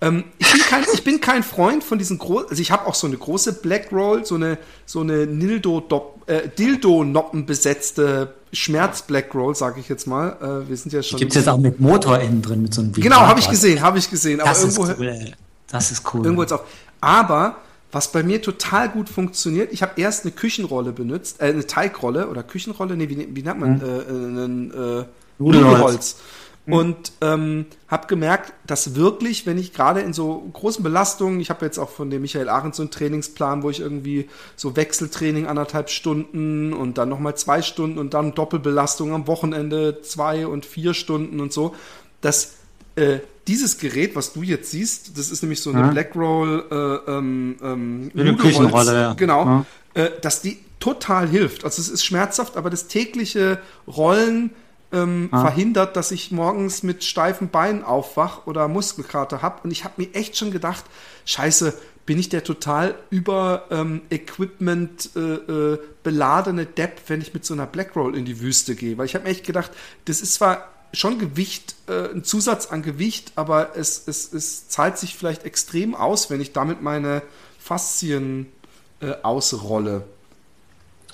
Ähm, 0.00 0.24
ich, 0.38 0.50
bin 0.50 0.62
kein, 0.62 0.84
ich 0.94 1.04
bin 1.04 1.20
kein 1.20 1.42
Freund 1.42 1.84
von 1.84 1.98
diesen 1.98 2.16
großen, 2.16 2.48
also 2.48 2.62
ich 2.62 2.70
habe 2.70 2.86
auch 2.86 2.94
so 2.94 3.06
eine 3.06 3.18
große 3.18 3.52
Black 3.60 3.92
Roll, 3.92 4.24
so 4.24 4.36
eine, 4.36 4.56
so 4.86 5.00
eine 5.00 5.26
Nildo 5.26 5.86
äh, 6.26 6.48
Dildo-Noppen 6.48 7.44
besetzte 7.44 8.34
Schmerz 8.54 9.02
Black 9.02 9.34
Roll, 9.34 9.54
sage 9.54 9.78
ich 9.78 9.90
jetzt 9.90 10.06
mal. 10.06 10.64
Äh, 10.64 10.68
wir 10.70 10.76
sind 10.78 10.94
ja 10.94 11.02
schon. 11.02 11.18
Gibt 11.18 11.32
es 11.32 11.36
jetzt 11.36 11.48
auch 11.48 11.58
mit 11.58 11.78
Motor 11.78 12.20
innen 12.20 12.40
drin 12.40 12.62
mit 12.62 12.72
so 12.72 12.80
einem 12.80 12.92
Genau, 12.92 13.20
habe 13.20 13.38
ich 13.38 13.50
gesehen, 13.50 13.82
habe 13.82 13.98
ich 13.98 14.08
gesehen. 14.08 14.40
Aber 14.40 14.48
das 14.48 14.62
irgendwo, 14.62 14.84
ist 14.84 14.98
cool. 14.98 15.08
Ey. 15.08 15.34
Das 15.68 15.90
ist 15.90 16.14
cool. 16.14 16.24
Irgendwo 16.24 16.42
jetzt 16.42 16.52
auch. 16.52 16.64
Aber 17.02 17.56
was 17.92 18.10
bei 18.10 18.22
mir 18.22 18.40
total 18.40 18.88
gut 18.88 19.08
funktioniert, 19.10 19.72
ich 19.72 19.82
habe 19.82 20.00
erst 20.00 20.24
eine 20.24 20.32
Küchenrolle 20.32 20.92
benutzt, 20.92 21.40
äh, 21.40 21.44
eine 21.44 21.66
Teigrolle 21.66 22.28
oder 22.28 22.42
Küchenrolle, 22.42 22.96
nee, 22.96 23.08
wie, 23.08 23.28
wie 23.36 23.42
nennt 23.42 23.60
man, 23.60 23.74
mhm. 23.74 23.82
äh, 23.82 24.08
einen, 24.08 24.70
äh, 24.70 25.04
Nudelholz. 25.38 26.16
Mhm. 26.64 26.72
Und 26.72 27.12
ähm, 27.20 27.66
habe 27.88 28.06
gemerkt, 28.06 28.52
dass 28.66 28.94
wirklich, 28.94 29.46
wenn 29.46 29.58
ich 29.58 29.74
gerade 29.74 30.00
in 30.00 30.12
so 30.12 30.48
großen 30.52 30.82
Belastungen, 30.82 31.40
ich 31.40 31.50
habe 31.50 31.64
jetzt 31.66 31.78
auch 31.78 31.90
von 31.90 32.08
dem 32.08 32.22
Michael 32.22 32.48
Arendt 32.48 32.76
so 32.76 32.82
einen 32.82 32.90
Trainingsplan, 32.90 33.62
wo 33.62 33.70
ich 33.70 33.80
irgendwie 33.80 34.28
so 34.56 34.76
Wechseltraining 34.76 35.46
anderthalb 35.46 35.90
Stunden 35.90 36.72
und 36.72 36.98
dann 36.98 37.08
nochmal 37.08 37.36
zwei 37.36 37.62
Stunden 37.62 37.98
und 37.98 38.14
dann 38.14 38.34
Doppelbelastung 38.34 39.12
am 39.12 39.26
Wochenende 39.26 40.02
zwei 40.02 40.46
und 40.46 40.64
vier 40.64 40.94
Stunden 40.94 41.40
und 41.40 41.52
so, 41.52 41.74
dass 42.20 42.54
äh, 42.96 43.18
dieses 43.48 43.78
Gerät, 43.78 44.14
was 44.14 44.32
du 44.32 44.42
jetzt 44.42 44.70
siehst, 44.70 45.18
das 45.18 45.30
ist 45.30 45.42
nämlich 45.42 45.60
so 45.60 45.70
eine 45.70 45.80
ja. 45.80 45.86
Blackroll 45.88 46.64
äh, 46.70 47.10
ähm, 47.10 47.56
ähm, 47.62 48.10
eine 48.16 48.36
Küchenrolle, 48.36 48.92
ja. 48.92 49.12
genau, 49.14 49.44
ja. 49.44 49.66
Äh, 49.94 50.10
dass 50.20 50.42
die 50.42 50.58
total 50.78 51.28
hilft. 51.28 51.64
Also 51.64 51.80
es 51.80 51.88
ist 51.88 52.04
schmerzhaft, 52.04 52.56
aber 52.56 52.70
das 52.70 52.88
tägliche 52.88 53.58
Rollen 53.86 54.50
ähm, 54.92 55.28
ah. 55.32 55.40
verhindert, 55.40 55.96
dass 55.96 56.10
ich 56.10 56.30
morgens 56.30 56.82
mit 56.82 57.04
steifen 57.04 57.48
Beinen 57.48 57.82
aufwach 57.82 58.46
oder 58.46 58.68
Muskelkater 58.68 59.42
habe. 59.42 59.60
Und 59.64 59.70
ich 59.70 59.84
habe 59.84 59.94
mir 59.96 60.14
echt 60.14 60.36
schon 60.36 60.50
gedacht, 60.50 60.84
scheiße, 61.24 61.74
bin 62.04 62.18
ich 62.18 62.28
der 62.28 62.44
total 62.44 62.96
über 63.10 63.66
ähm, 63.70 64.02
Equipment 64.10 65.10
äh, 65.14 65.20
äh, 65.20 65.78
beladene 66.02 66.66
Depp, 66.66 67.00
wenn 67.06 67.20
ich 67.20 67.32
mit 67.32 67.44
so 67.44 67.54
einer 67.54 67.66
Blackroll 67.66 68.16
in 68.16 68.24
die 68.24 68.40
Wüste 68.40 68.74
gehe. 68.74 68.98
Weil 68.98 69.06
ich 69.06 69.14
habe 69.14 69.24
mir 69.24 69.30
echt 69.30 69.46
gedacht, 69.46 69.70
das 70.04 70.20
ist 70.20 70.34
zwar 70.34 70.68
schon 70.92 71.18
Gewicht, 71.18 71.74
äh, 71.88 72.14
ein 72.14 72.24
Zusatz 72.24 72.66
an 72.66 72.82
Gewicht, 72.82 73.32
aber 73.36 73.76
es, 73.76 74.02
es, 74.06 74.32
es 74.32 74.68
zahlt 74.68 74.98
sich 74.98 75.16
vielleicht 75.16 75.44
extrem 75.44 75.94
aus, 75.94 76.30
wenn 76.30 76.40
ich 76.40 76.52
damit 76.52 76.82
meine 76.82 77.22
Faszien 77.58 78.46
äh, 79.00 79.12
ausrolle. 79.22 80.04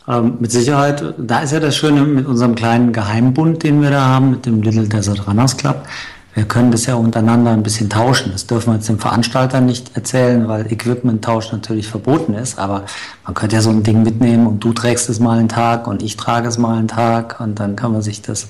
Ähm, 0.09 0.39
mit 0.41 0.51
Sicherheit, 0.51 1.15
da 1.19 1.41
ist 1.41 1.53
ja 1.53 1.61
das 1.61 1.77
Schöne 1.77 2.03
mit 2.03 2.27
unserem 2.27 2.55
kleinen 2.55 2.93
Geheimbund, 2.93 3.63
den 3.63 3.83
wir 3.83 3.91
da 3.91 4.07
haben, 4.07 4.31
mit 4.31 4.47
dem 4.47 4.63
Little 4.63 4.89
Desert 4.89 5.27
Runners 5.27 5.57
Club. 5.57 5.87
Wir 6.35 6.45
können 6.45 6.71
das 6.71 6.87
ja 6.87 6.95
untereinander 6.95 7.51
ein 7.51 7.63
bisschen 7.63 7.91
tauschen. 7.91 8.31
Das 8.33 8.47
dürfen 8.47 8.71
wir 8.71 8.77
jetzt 8.77 8.89
dem 8.89 9.01
Veranstalter 9.01 9.61
nicht 9.61 9.97
erzählen, 9.97 10.47
weil 10.47 10.73
Equipment-Tausch 10.73 11.51
natürlich 11.51 11.89
verboten 11.89 12.35
ist. 12.35 12.59
Aber 12.59 12.85
man 13.25 13.35
könnte 13.35 13.57
ja 13.57 13.63
so 13.63 13.71
ein 13.71 13.83
Ding 13.83 14.03
mitnehmen 14.03 14.47
und 14.47 14.61
du 14.61 14.73
trägst 14.73 15.09
es 15.09 15.19
mal 15.19 15.39
einen 15.39 15.49
Tag 15.49 15.89
und 15.89 16.03
ich 16.03 16.17
trage 16.17 16.47
es 16.47 16.57
mal 16.57 16.79
einen 16.79 16.89
Tag 16.89 17.41
und 17.41 17.59
dann 17.59 17.75
kann 17.75 17.93
man 17.93 18.03
sich 18.03 18.23
das 18.23 18.47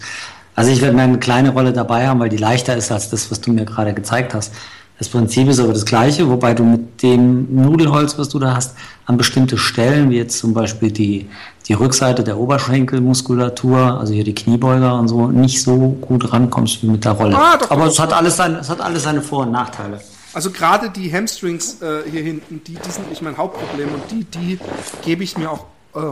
also 0.58 0.72
ich 0.72 0.80
werde 0.80 0.96
meine 0.96 1.18
kleine 1.18 1.50
Rolle 1.50 1.72
dabei 1.72 2.08
haben, 2.08 2.18
weil 2.18 2.30
die 2.30 2.36
leichter 2.36 2.76
ist 2.76 2.90
als 2.90 3.10
das, 3.10 3.30
was 3.30 3.40
du 3.40 3.52
mir 3.52 3.64
gerade 3.64 3.94
gezeigt 3.94 4.34
hast. 4.34 4.52
Das 4.98 5.08
Prinzip 5.08 5.48
ist 5.48 5.60
aber 5.60 5.72
das 5.72 5.84
gleiche, 5.84 6.28
wobei 6.28 6.52
du 6.52 6.64
mit 6.64 7.00
dem 7.00 7.46
Nudelholz, 7.54 8.18
was 8.18 8.28
du 8.28 8.40
da 8.40 8.56
hast, 8.56 8.74
an 9.06 9.16
bestimmte 9.16 9.56
Stellen, 9.56 10.10
wie 10.10 10.16
jetzt 10.16 10.36
zum 10.36 10.54
Beispiel 10.54 10.90
die, 10.90 11.30
die 11.68 11.74
Rückseite 11.74 12.24
der 12.24 12.38
Oberschenkelmuskulatur, 12.38 14.00
also 14.00 14.12
hier 14.12 14.24
die 14.24 14.34
Kniebeuger 14.34 14.98
und 14.98 15.06
so, 15.06 15.28
nicht 15.28 15.62
so 15.62 15.96
gut 16.00 16.32
rankommst 16.32 16.82
wie 16.82 16.88
mit 16.88 17.04
der 17.04 17.12
Rolle. 17.12 17.36
Ah, 17.38 17.56
doch, 17.56 17.70
aber 17.70 17.86
es, 17.86 17.96
hat 18.00 18.12
alles 18.12 18.36
seine, 18.36 18.58
es 18.58 18.68
hat 18.68 18.80
alles 18.80 19.04
seine 19.04 19.22
Vor- 19.22 19.42
und 19.42 19.52
Nachteile. 19.52 20.00
Also 20.34 20.50
gerade 20.50 20.90
die 20.90 21.12
Hamstrings 21.12 21.80
äh, 21.80 22.10
hier 22.10 22.22
hinten, 22.22 22.62
die, 22.66 22.74
die 22.74 22.90
sind 22.90 23.08
nicht 23.08 23.22
mein 23.22 23.36
Hauptproblem 23.36 23.90
und 23.94 24.02
die, 24.10 24.24
die 24.24 24.58
gebe 25.04 25.22
ich 25.22 25.38
mir 25.38 25.52
auch 25.52 25.66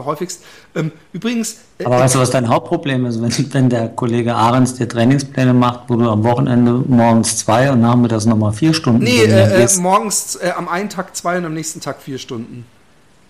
häufigst. 0.05 0.43
Ähm, 0.75 0.91
übrigens. 1.13 1.57
Äh, 1.77 1.85
Aber 1.85 1.99
weißt 1.99 2.15
du, 2.15 2.19
was 2.19 2.31
dein 2.31 2.47
Hauptproblem 2.47 3.05
ist? 3.05 3.21
Wenn, 3.21 3.53
wenn 3.53 3.69
der 3.69 3.89
Kollege 3.89 4.35
Ahrens 4.35 4.75
dir 4.75 4.87
Trainingspläne 4.87 5.53
macht, 5.53 5.81
wo 5.87 5.95
du 5.95 6.09
am 6.09 6.23
Wochenende 6.23 6.83
morgens 6.87 7.37
zwei 7.37 7.71
und 7.71 7.81
nachmittags 7.81 8.25
nochmal 8.25 8.53
vier 8.53 8.73
Stunden. 8.73 9.03
Nee, 9.03 9.23
äh, 9.23 9.63
äh, 9.63 9.79
morgens 9.79 10.35
äh, 10.35 10.51
am 10.55 10.67
einen 10.67 10.89
Tag 10.89 11.15
zwei 11.15 11.37
und 11.37 11.45
am 11.45 11.53
nächsten 11.53 11.81
Tag 11.81 12.01
vier 12.01 12.17
Stunden. 12.17 12.65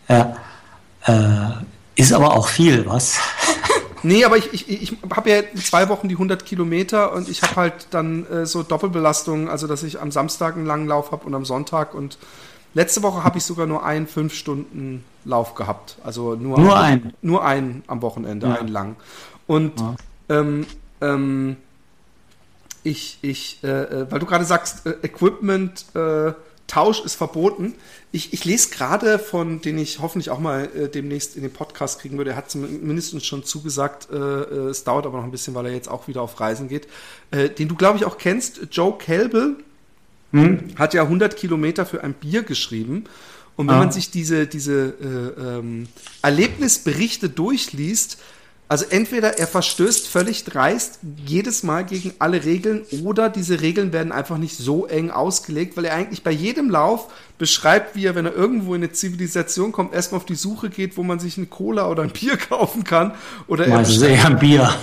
Ja. 0.08 0.36
Äh, 1.06 1.66
ist 1.96 2.14
aber 2.14 2.36
auch 2.36 2.48
viel, 2.48 2.86
was? 2.86 3.18
Nee, 4.04 4.24
aber 4.24 4.38
ich, 4.38 4.54
ich, 4.54 4.70
ich 4.70 4.98
habe 5.14 5.30
ja 5.30 5.40
in 5.40 5.60
zwei 5.60 5.90
Wochen 5.90 6.08
die 6.08 6.14
100 6.16 6.46
Kilometer 6.46 7.14
und 7.14 7.28
ich 7.28 7.42
habe 7.42 7.56
halt 7.56 7.88
dann 7.90 8.28
äh, 8.28 8.46
so 8.46 8.62
Doppelbelastungen, 8.62 9.50
also 9.50 9.66
dass 9.66 9.82
ich 9.82 10.00
am 10.00 10.12
Samstag 10.12 10.56
einen 10.56 10.68
langen 10.68 10.88
Lauf 10.88 11.12
habe 11.12 11.26
und 11.26 11.34
am 11.34 11.46
Sonntag 11.46 11.96
und 11.96 12.20
Letzte 12.78 13.02
Woche 13.02 13.24
habe 13.24 13.40
ich 13.40 13.44
sogar 13.44 13.66
nur 13.66 13.84
einen 13.84 14.06
5-Stunden-Lauf 15.28 15.56
gehabt. 15.56 15.98
Also 16.04 16.36
nur, 16.36 16.60
nur 16.60 16.80
einen. 16.80 17.14
Nur 17.22 17.46
einen 17.46 17.84
am 17.88 18.02
Wochenende, 18.02 18.48
ja. 18.48 18.56
einen 18.56 18.70
lang. 18.70 18.96
Und 19.46 19.80
ja. 19.80 19.96
ähm, 20.30 20.66
ähm, 21.02 21.58
ich, 22.84 23.20
ich, 23.22 23.60
äh, 23.64 23.68
äh, 23.68 24.12
weil 24.12 24.20
du 24.20 24.26
gerade 24.26 24.46
sagst, 24.46 24.86
äh, 24.86 24.96
Equipment, 25.04 25.86
äh, 25.94 26.34
Tausch 26.68 27.00
ist 27.06 27.16
verboten. 27.16 27.76
Ich, 28.12 28.34
ich 28.34 28.44
lese 28.44 28.72
gerade 28.72 29.20
von, 29.20 29.62
den 29.62 29.78
ich 29.78 30.02
hoffentlich 30.02 30.30
auch 30.30 30.40
mal 30.40 30.66
äh, 30.76 30.90
demnächst 30.90 31.38
in 31.38 31.44
den 31.44 31.54
Podcast 31.54 32.02
kriegen 32.02 32.18
würde. 32.18 32.32
Er 32.32 32.36
hat 32.36 32.52
zumindest 32.52 33.26
schon 33.26 33.46
zugesagt, 33.46 34.10
äh, 34.12 34.18
äh, 34.18 34.70
es 34.70 34.84
dauert 34.84 35.06
aber 35.06 35.18
noch 35.18 35.24
ein 35.24 35.32
bisschen, 35.32 35.56
weil 35.56 35.68
er 35.68 35.72
jetzt 35.72 35.90
auch 35.90 36.10
wieder 36.10 36.22
auf 36.22 36.38
Reisen 36.42 36.68
geht. 36.68 36.88
Äh, 37.32 37.50
den 37.50 37.70
du, 37.70 37.76
glaube 37.76 37.98
ich, 37.98 38.06
auch 38.06 38.18
kennst, 38.18 38.68
Joe 38.72 38.98
Kelbel 38.98 39.56
hm? 40.32 40.74
hat 40.78 40.94
ja 40.94 41.04
100 41.04 41.38
Kilometer 41.38 41.86
für 41.86 42.04
ein 42.04 42.14
Bier 42.14 42.44
geschrieben. 42.44 43.06
Und 43.58 43.68
wenn 43.68 43.76
ah. 43.76 43.80
man 43.80 43.92
sich 43.92 44.12
diese, 44.12 44.48
diese 44.48 44.94
äh, 45.02 45.58
ähm, 45.58 45.88
Erlebnisberichte 46.22 47.28
durchliest, 47.28 48.18
also 48.70 48.86
entweder 48.90 49.40
er 49.40 49.48
verstößt 49.48 50.08
völlig 50.08 50.44
dreist 50.44 51.00
jedes 51.26 51.64
Mal 51.64 51.86
gegen 51.86 52.14
alle 52.20 52.44
Regeln 52.46 52.84
oder 53.04 53.30
diese 53.30 53.62
Regeln 53.62 53.94
werden 53.94 54.12
einfach 54.12 54.38
nicht 54.38 54.58
so 54.58 54.86
eng 54.86 55.10
ausgelegt, 55.10 55.76
weil 55.76 55.86
er 55.86 55.96
eigentlich 55.96 56.24
bei 56.24 56.32
jedem 56.32 56.70
Lauf 56.70 57.08
beschreibt, 57.38 57.96
wie 57.96 58.06
er, 58.06 58.16
wenn 58.16 58.26
er 58.26 58.34
irgendwo 58.34 58.74
in 58.74 58.84
eine 58.84 58.92
Zivilisation 58.92 59.72
kommt, 59.72 59.94
erstmal 59.94 60.20
auf 60.20 60.26
die 60.26 60.36
Suche 60.36 60.70
geht, 60.70 60.98
wo 60.98 61.04
man 61.04 61.20
sich 61.20 61.38
eine 61.38 61.46
Cola 61.46 61.90
oder 61.90 62.04
ein 62.04 62.10
Bier 62.10 62.38
kaufen 62.50 62.84
kann. 62.84 63.14
Oder 63.48 63.68
er 63.68 63.78
also 63.78 64.06
eher 64.06 64.26
ein 64.26 64.40
Bier. 64.40 64.74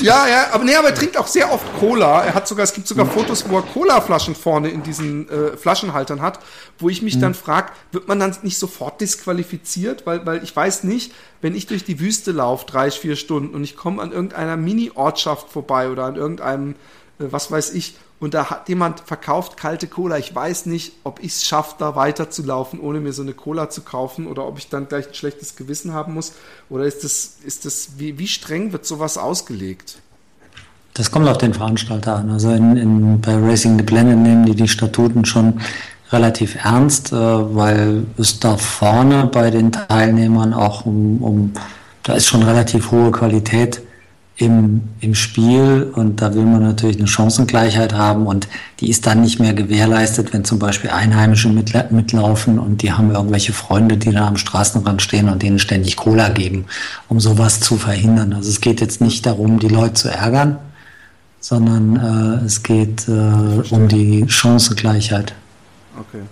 Ja, 0.00 0.26
ja, 0.26 0.46
aber 0.52 0.64
nee, 0.64 0.74
aber 0.74 0.88
er 0.88 0.94
trinkt 0.94 1.18
auch 1.18 1.26
sehr 1.26 1.52
oft 1.52 1.66
Cola. 1.78 2.24
Er 2.24 2.34
hat 2.34 2.48
sogar, 2.48 2.64
es 2.64 2.72
gibt 2.72 2.86
sogar 2.86 3.06
Fotos, 3.06 3.48
wo 3.48 3.58
er 3.58 3.62
Cola-Flaschen 3.62 4.34
vorne 4.34 4.70
in 4.70 4.82
diesen 4.82 5.28
äh, 5.28 5.56
Flaschenhaltern 5.56 6.22
hat, 6.22 6.40
wo 6.78 6.88
ich 6.88 7.02
mich 7.02 7.16
mhm. 7.16 7.20
dann 7.20 7.34
frage, 7.34 7.72
wird 7.92 8.08
man 8.08 8.18
dann 8.18 8.34
nicht 8.42 8.58
sofort 8.58 9.00
disqualifiziert? 9.00 10.06
Weil, 10.06 10.24
weil 10.24 10.42
ich 10.42 10.54
weiß 10.54 10.84
nicht, 10.84 11.12
wenn 11.42 11.54
ich 11.54 11.66
durch 11.66 11.84
die 11.84 12.00
Wüste 12.00 12.32
laufe, 12.32 12.66
drei, 12.66 12.90
vier 12.90 13.16
Stunden 13.16 13.54
und 13.54 13.64
ich 13.64 13.76
komme 13.76 14.00
an 14.00 14.12
irgendeiner 14.12 14.56
Mini-Ortschaft 14.56 15.50
vorbei 15.50 15.90
oder 15.90 16.04
an 16.04 16.16
irgendeinem, 16.16 16.74
was 17.18 17.50
weiß 17.50 17.72
ich, 17.74 17.94
und 18.18 18.32
da 18.32 18.48
hat 18.48 18.68
jemand 18.68 19.00
verkauft 19.00 19.58
kalte 19.58 19.86
Cola. 19.88 20.16
Ich 20.16 20.34
weiß 20.34 20.66
nicht, 20.66 20.92
ob 21.04 21.20
ich 21.20 21.32
es 21.32 21.44
schaffe, 21.44 21.74
da 21.78 21.96
weiterzulaufen, 21.96 22.80
ohne 22.80 23.00
mir 23.00 23.12
so 23.12 23.22
eine 23.22 23.34
Cola 23.34 23.68
zu 23.68 23.82
kaufen 23.82 24.26
oder 24.26 24.46
ob 24.46 24.58
ich 24.58 24.70
dann 24.70 24.88
gleich 24.88 25.08
ein 25.08 25.14
schlechtes 25.14 25.54
Gewissen 25.54 25.92
haben 25.92 26.14
muss. 26.14 26.32
Oder 26.70 26.84
ist 26.84 27.04
das, 27.04 27.36
ist 27.44 27.66
das 27.66 27.90
wie, 27.98 28.18
wie 28.18 28.28
streng 28.28 28.72
wird 28.72 28.86
sowas 28.86 29.18
ausgelegt? 29.18 29.98
Das 30.94 31.10
kommt 31.10 31.28
auf 31.28 31.36
den 31.36 31.52
Veranstalter 31.52 32.16
an. 32.16 32.30
Also 32.30 32.52
in, 32.52 32.76
in, 32.78 33.20
bei 33.20 33.36
Racing 33.36 33.76
the 33.76 33.84
Planet 33.84 34.16
nehmen 34.16 34.46
die 34.46 34.54
die 34.54 34.68
Statuten 34.68 35.26
schon 35.26 35.60
relativ 36.10 36.56
ernst, 36.64 37.12
äh, 37.12 37.16
weil 37.16 38.04
es 38.16 38.40
da 38.40 38.56
vorne 38.56 39.26
bei 39.26 39.50
den 39.50 39.72
Teilnehmern 39.72 40.54
auch 40.54 40.86
um, 40.86 41.22
um 41.22 41.52
da 42.02 42.14
ist 42.14 42.26
schon 42.26 42.44
relativ 42.44 42.92
hohe 42.92 43.10
Qualität 43.10 43.82
im, 44.38 44.82
im 45.00 45.14
Spiel 45.14 45.90
und 45.94 46.20
da 46.20 46.34
will 46.34 46.44
man 46.44 46.62
natürlich 46.62 46.98
eine 46.98 47.06
Chancengleichheit 47.06 47.94
haben 47.94 48.26
und 48.26 48.48
die 48.80 48.90
ist 48.90 49.06
dann 49.06 49.22
nicht 49.22 49.40
mehr 49.40 49.54
gewährleistet, 49.54 50.34
wenn 50.34 50.44
zum 50.44 50.58
Beispiel 50.58 50.90
Einheimische 50.90 51.48
mitlaufen 51.48 52.58
und 52.58 52.82
die 52.82 52.92
haben 52.92 53.10
irgendwelche 53.12 53.54
Freunde, 53.54 53.96
die 53.96 54.10
da 54.10 54.28
am 54.28 54.36
Straßenrand 54.36 55.00
stehen 55.00 55.30
und 55.30 55.42
denen 55.42 55.58
ständig 55.58 55.96
Cola 55.96 56.28
geben, 56.28 56.66
um 57.08 57.18
sowas 57.18 57.60
zu 57.60 57.76
verhindern. 57.78 58.34
Also 58.34 58.50
es 58.50 58.60
geht 58.60 58.82
jetzt 58.82 59.00
nicht 59.00 59.24
darum, 59.24 59.58
die 59.58 59.68
Leute 59.68 59.94
zu 59.94 60.08
ärgern, 60.10 60.58
sondern 61.40 61.96
äh, 62.42 62.44
es 62.44 62.62
geht 62.62 63.08
äh, 63.08 63.12
um 63.12 63.88
die 63.88 64.26
Chancengleichheit. 64.28 65.34
Okay. 65.98 66.22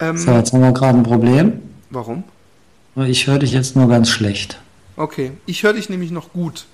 Ähm, 0.00 0.18
so, 0.18 0.32
jetzt 0.32 0.52
haben 0.52 0.62
wir 0.62 0.72
gerade 0.72 0.98
ein 0.98 1.04
Problem. 1.04 1.60
Warum? 1.90 2.24
Ich 2.96 3.28
höre 3.28 3.38
dich 3.38 3.52
jetzt 3.52 3.76
nur 3.76 3.88
ganz 3.88 4.08
schlecht. 4.08 4.58
Okay, 4.96 5.30
ich 5.46 5.62
höre 5.62 5.74
dich 5.74 5.88
nämlich 5.88 6.10
noch 6.10 6.32
gut. 6.32 6.66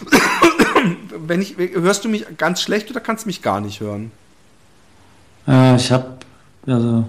Wenn 1.26 1.40
ich, 1.40 1.56
hörst 1.56 2.04
du 2.04 2.08
mich 2.08 2.26
ganz 2.36 2.60
schlecht 2.62 2.90
oder 2.90 3.00
kannst 3.00 3.24
du 3.24 3.28
mich 3.28 3.42
gar 3.42 3.60
nicht 3.60 3.80
hören? 3.80 4.12
Äh, 5.48 5.76
ich 5.76 5.90
habe, 5.90 6.18
also, 6.66 7.04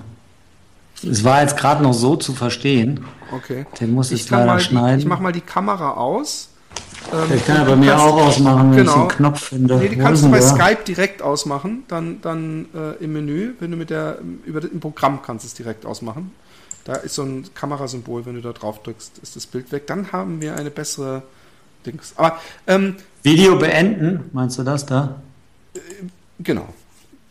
es 1.04 1.23
war 1.23 1.41
jetzt 1.41 1.58
gerade 1.58 1.84
noch 1.84 1.93
so 1.93 2.15
zu 2.15 2.34
verstehen. 2.34 3.06
Okay. 3.32 3.65
Den 3.80 3.93
muss 3.93 4.12
ich, 4.12 4.21
ich 4.21 4.30
leider 4.30 4.60
schneiden. 4.60 5.00
Die, 5.00 5.04
ich 5.04 5.08
mache 5.08 5.21
mal 5.21 5.32
die 5.32 5.41
Kamera 5.41 5.91
aus. 5.91 6.50
Ähm, 7.12 7.30
der 7.30 7.38
kann 7.39 7.58
er 7.58 7.65
bei 7.65 7.76
mir 7.76 7.91
kannst, 7.91 8.06
auch 8.06 8.21
ausmachen, 8.28 8.71
wenn 8.71 8.78
genau. 8.78 8.91
ich 8.91 9.02
den 9.02 9.08
Knopf 9.10 9.43
finde. 9.43 9.76
Nee, 9.78 9.89
die 9.89 9.97
kannst 9.97 10.23
du 10.23 10.32
bei 10.32 10.39
der? 10.39 10.47
Skype 10.47 10.84
direkt 10.86 11.21
ausmachen, 11.21 11.84
dann, 11.88 12.21
dann 12.21 12.65
äh, 12.76 13.04
im 13.04 13.13
Menü, 13.13 13.54
wenn 13.60 13.71
du 13.71 13.78
mit 13.78 13.89
der, 13.89 14.19
über 14.45 14.60
das 14.60 14.69
Programm 14.80 15.21
kannst 15.21 15.45
es 15.45 15.54
direkt 15.54 15.86
ausmachen. 15.86 16.32
Da 16.84 16.95
ist 16.95 17.15
so 17.15 17.23
ein 17.23 17.45
Kamerasymbol, 17.54 18.26
wenn 18.26 18.36
du 18.36 18.41
da 18.41 18.54
drauf 18.54 18.82
drückst, 18.82 19.19
ist 19.19 19.36
das 19.36 19.45
Bild 19.45 19.71
weg. 19.71 19.88
Dann 19.88 20.12
haben 20.12 20.41
wir 20.41 20.56
eine 20.56 20.71
bessere 20.71 21.23
Dings. 21.88 22.13
Aber 22.15 22.39
ähm, 22.67 22.95
Video 23.23 23.58
beenden, 23.58 24.30
meinst 24.34 24.60
du 24.60 24.63
das 24.63 24.86
da? 24.86 25.21
Äh, 25.73 25.80
genau. 26.39 26.67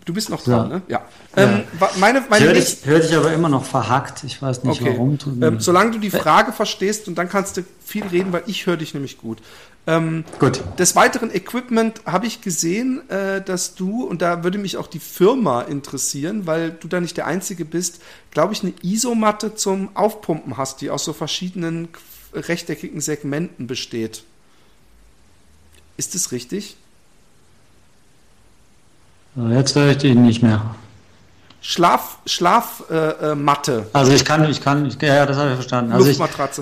Du 0.07 0.15
bist 0.15 0.31
noch 0.31 0.43
dran, 0.43 0.71
ja. 0.71 0.77
ne? 0.77 0.83
Ja. 0.87 1.03
Ähm, 1.37 1.65
ja. 1.81 1.91
meine, 1.99 2.25
meine 2.31 2.45
hör, 2.45 2.53
dich, 2.53 2.79
hör 2.85 3.01
dich 3.01 3.15
aber 3.15 3.33
immer 3.33 3.49
noch 3.49 3.65
verhackt. 3.65 4.23
Ich 4.23 4.41
weiß 4.41 4.63
nicht 4.63 4.81
okay. 4.81 4.93
warum. 4.93 5.19
Ähm, 5.43 5.59
solange 5.59 5.91
du 5.91 5.99
die 5.99 6.11
Frage 6.11 6.53
verstehst 6.53 7.09
und 7.09 7.17
dann 7.19 7.29
kannst 7.29 7.57
du 7.57 7.65
viel 7.85 8.07
reden, 8.07 8.33
weil 8.33 8.45
ich 8.47 8.67
höre 8.67 8.77
dich 8.77 8.95
nämlich 8.95 9.19
gut. 9.19 9.43
Ähm, 9.89 10.25
gut. 10.39 10.63
Des 10.79 10.95
weiteren 10.95 11.35
Equipment 11.35 12.03
habe 12.07 12.27
ich 12.27 12.41
gesehen, 12.41 13.09
äh, 13.11 13.43
dass 13.43 13.75
du, 13.75 14.05
und 14.05 14.23
da 14.23 14.45
würde 14.45 14.59
mich 14.59 14.77
auch 14.77 14.87
die 14.87 15.01
Firma 15.01 15.63
interessieren, 15.63 16.47
weil 16.47 16.71
du 16.71 16.87
da 16.87 17.01
nicht 17.01 17.17
der 17.17 17.27
Einzige 17.27 17.65
bist, 17.65 18.01
glaube 18.31 18.53
ich, 18.53 18.63
eine 18.63 18.75
Isomatte 18.83 19.57
zum 19.57 19.95
Aufpumpen 19.95 20.57
hast, 20.57 20.83
die 20.83 20.91
aus 20.91 21.05
so 21.05 21.15
verschiedenen 21.15 21.89
rechteckigen 22.33 23.01
Segmenten 23.01 23.67
besteht. 23.67 24.23
Ist 25.97 26.15
es 26.15 26.33
richtig? 26.33 26.77
Jetzt 29.51 29.75
höre 29.75 29.91
ich 29.91 29.99
dich 29.99 30.15
nicht 30.15 30.43
mehr. 30.43 30.63
Schlaf, 31.61 32.19
Schlafmatte. 32.27 33.73
Äh, 33.73 33.81
äh 33.81 33.85
also 33.93 34.13
ich 34.13 34.25
kann, 34.25 34.49
ich 34.49 34.61
kann, 34.61 34.87
ich, 34.87 35.03
ja, 35.03 35.27
das 35.27 35.37
habe 35.37 35.51
ich 35.51 35.55
verstanden. 35.57 35.93
Also 35.93 36.09
ich 36.09 36.21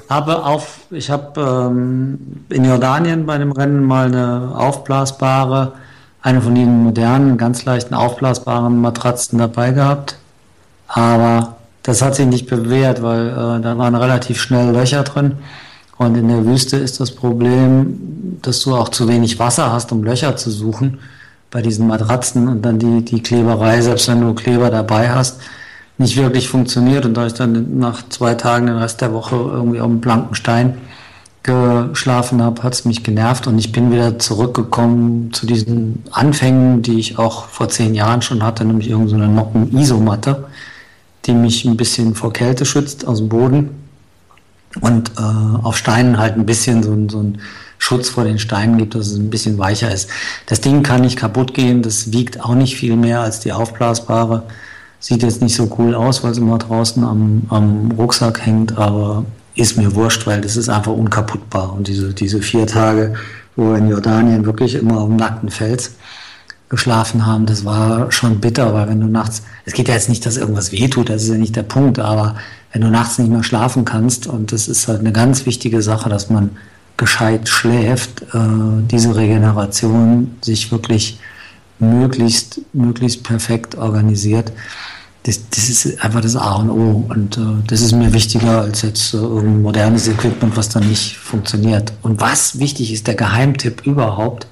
habe 0.09 0.45
auf, 0.45 0.79
ich 0.91 1.11
habe 1.11 1.41
ähm, 1.41 2.47
in 2.49 2.65
Jordanien 2.65 3.27
bei 3.27 3.37
dem 3.37 3.53
Rennen 3.53 3.85
mal 3.85 4.07
eine 4.07 4.53
aufblasbare, 4.57 5.75
eine 6.23 6.41
von 6.41 6.55
den 6.55 6.85
modernen, 6.85 7.37
ganz 7.37 7.65
leichten 7.65 7.95
aufblasbaren 7.95 8.81
Matratzen 8.81 9.39
dabei 9.39 9.73
gehabt. 9.73 10.17
Aber 10.89 11.57
das 11.83 12.01
hat 12.01 12.15
sich 12.15 12.27
nicht 12.27 12.49
bewährt, 12.49 13.03
weil 13.03 13.29
äh, 13.29 13.61
da 13.61 13.77
waren 13.77 13.95
relativ 13.95 14.41
schnell 14.41 14.73
Löcher 14.73 15.03
drin. 15.03 15.39
Und 15.97 16.17
in 16.17 16.29
der 16.29 16.45
Wüste 16.45 16.77
ist 16.77 17.01
das 17.01 17.13
Problem, 17.13 18.39
dass 18.43 18.61
du 18.61 18.75
auch 18.75 18.89
zu 18.89 19.09
wenig 19.09 19.39
Wasser 19.39 19.73
hast, 19.73 19.93
um 19.93 20.03
Löcher 20.03 20.37
zu 20.37 20.51
suchen 20.51 20.99
bei 21.51 21.63
diesen 21.63 21.87
Matratzen 21.87 22.49
und 22.49 22.63
dann 22.63 22.79
die, 22.79 23.05
die 23.05 23.23
Kleberei, 23.23 23.81
selbst 23.81 24.09
wenn 24.09 24.21
du 24.21 24.35
Kleber 24.35 24.71
dabei 24.71 25.11
hast, 25.11 25.41
nicht 25.99 26.17
wirklich 26.17 26.49
funktioniert. 26.49 27.07
Und 27.07 27.15
da 27.15 27.27
ich 27.27 27.35
dann 27.35 27.79
nach 27.79 28.09
zwei 28.09 28.35
Tagen 28.35 28.67
den 28.67 28.77
Rest 28.77 29.01
der 29.01 29.13
Woche 29.13 29.37
irgendwie 29.37 29.81
auf 29.81 29.87
dem 29.87 30.01
blanken 30.01 30.35
Stein 30.35 30.79
geschlafen 31.45 32.43
habe, 32.43 32.63
hat 32.63 32.73
es 32.73 32.87
mich 32.87 33.05
genervt 33.05 33.47
und 33.47 33.59
ich 33.59 33.71
bin 33.71 33.93
wieder 33.93 34.19
zurückgekommen 34.19 35.31
zu 35.33 35.47
diesen 35.47 36.03
Anfängen, 36.11 36.81
die 36.81 36.99
ich 36.99 37.19
auch 37.19 37.45
vor 37.49 37.69
zehn 37.69 37.95
Jahren 37.95 38.23
schon 38.23 38.43
hatte, 38.43 38.65
nämlich 38.65 38.89
irgendeine 38.89 39.27
so 39.27 39.31
Nocken-Isomatte, 39.31 40.47
die 41.27 41.35
mich 41.35 41.67
ein 41.67 41.77
bisschen 41.77 42.15
vor 42.15 42.33
Kälte 42.33 42.65
schützt 42.65 43.07
aus 43.07 43.19
dem 43.19 43.29
Boden 43.29 43.84
und 44.81 45.13
äh, 45.19 45.23
auf 45.63 45.77
Steinen 45.77 46.19
halt 46.19 46.37
ein 46.37 46.47
bisschen 46.47 46.83
so, 46.83 46.97
so 47.09 47.23
ein 47.23 47.39
Schutz 47.79 48.09
vor 48.09 48.25
den 48.25 48.39
Steinen 48.39 48.79
gibt, 48.79 48.95
dass 48.95 49.09
es 49.09 49.19
ein 49.19 49.31
bisschen 49.31 49.59
weicher 49.59 49.93
ist. 49.93 50.09
Das 50.47 50.61
Ding 50.61 50.83
kann 50.83 51.03
nicht 51.03 51.19
kaputt 51.19 51.55
gehen, 51.55 51.83
das 51.83 52.13
wiegt 52.13 52.41
auch 52.41 52.55
nicht 52.55 52.77
viel 52.77 52.97
mehr 52.97 53.21
als 53.21 53.41
die 53.41 53.53
aufblasbare. 53.53 54.45
Sieht 55.01 55.23
jetzt 55.23 55.43
nicht 55.43 55.55
so 55.55 55.75
cool 55.79 55.95
aus, 55.95 56.25
weil 56.25 56.31
es 56.31 56.39
immer 56.39 56.57
draußen 56.57 57.05
am, 57.05 57.43
am 57.51 57.91
Rucksack 57.91 58.47
hängt, 58.47 58.79
aber 58.79 59.27
ist 59.55 59.77
mir 59.77 59.95
wurscht, 59.95 60.27
weil 60.27 60.41
das 60.41 60.57
ist 60.57 60.69
einfach 60.69 60.93
unkaputtbar. 60.93 61.75
Und 61.75 61.87
diese, 61.89 62.15
diese 62.15 62.41
vier 62.41 62.67
Tage, 62.67 63.15
wo 63.55 63.71
wir 63.71 63.79
in 63.79 63.89
Jordanien 63.89 64.47
wirklich 64.47 64.75
immer 64.75 65.01
auf 65.01 65.09
dem 65.09 65.17
nackten 65.17 65.51
Fels 65.51 65.93
geschlafen 66.71 67.27
haben, 67.27 67.47
das 67.47 67.65
war 67.65 68.11
schon 68.11 68.41
bitter, 68.41 68.73
weil 68.73 68.89
wenn 68.89 69.01
du 69.01 69.07
nachts, 69.07 69.43
es 69.65 69.75
geht 69.75 69.89
ja 69.89 69.95
jetzt 69.95 70.09
nicht, 70.09 70.25
dass 70.27 70.39
irgendwas 70.39 70.73
wehtut, 70.73 71.11
das 71.11 71.23
ist 71.23 71.29
ja 71.29 71.37
nicht 71.37 71.55
der 71.55 71.63
Punkt, 71.63 71.99
aber 71.99 72.37
wenn 72.75 72.83
du 72.83 72.91
nachts 72.91 73.19
nicht 73.19 73.31
mehr 73.31 73.45
schlafen 73.45 73.85
kannst, 73.85 74.27
und 74.27 74.51
das 74.51 74.67
ist 74.67 74.89
halt 74.89 74.99
eine 74.99 75.13
ganz 75.13 75.47
wichtige 75.47 75.81
Sache, 75.81 76.11
dass 76.11 76.29
man 76.29 76.51
gescheit 76.97 77.49
schläft, 77.49 78.23
äh, 78.35 78.39
diese 78.91 79.15
Regeneration 79.15 80.37
sich 80.43 80.73
wirklich 80.73 81.21
möglichst, 81.79 82.61
möglichst 82.73 83.23
perfekt 83.23 83.77
organisiert. 83.77 84.51
Das, 85.23 85.39
das 85.51 85.69
ist 85.69 86.03
einfach 86.03 86.21
das 86.21 86.35
A 86.35 86.57
und 86.57 86.71
O. 86.71 87.05
Und 87.09 87.39
äh, 87.39 87.41
das 87.69 87.81
ist 87.81 87.93
mir 87.93 88.13
wichtiger 88.13 88.63
als 88.63 88.83
jetzt 88.83 89.15
äh, 89.15 89.19
irgendein 89.19 89.63
modernes 89.63 90.09
Equipment, 90.09 90.57
was 90.57 90.69
dann 90.69 90.89
nicht 90.89 91.17
funktioniert. 91.17 91.93
Und 92.03 92.21
was 92.21 92.59
wichtig 92.59 92.93
ist, 92.93 93.07
der 93.07 93.15
Geheimtipp 93.15 93.87
überhaupt 93.87 94.49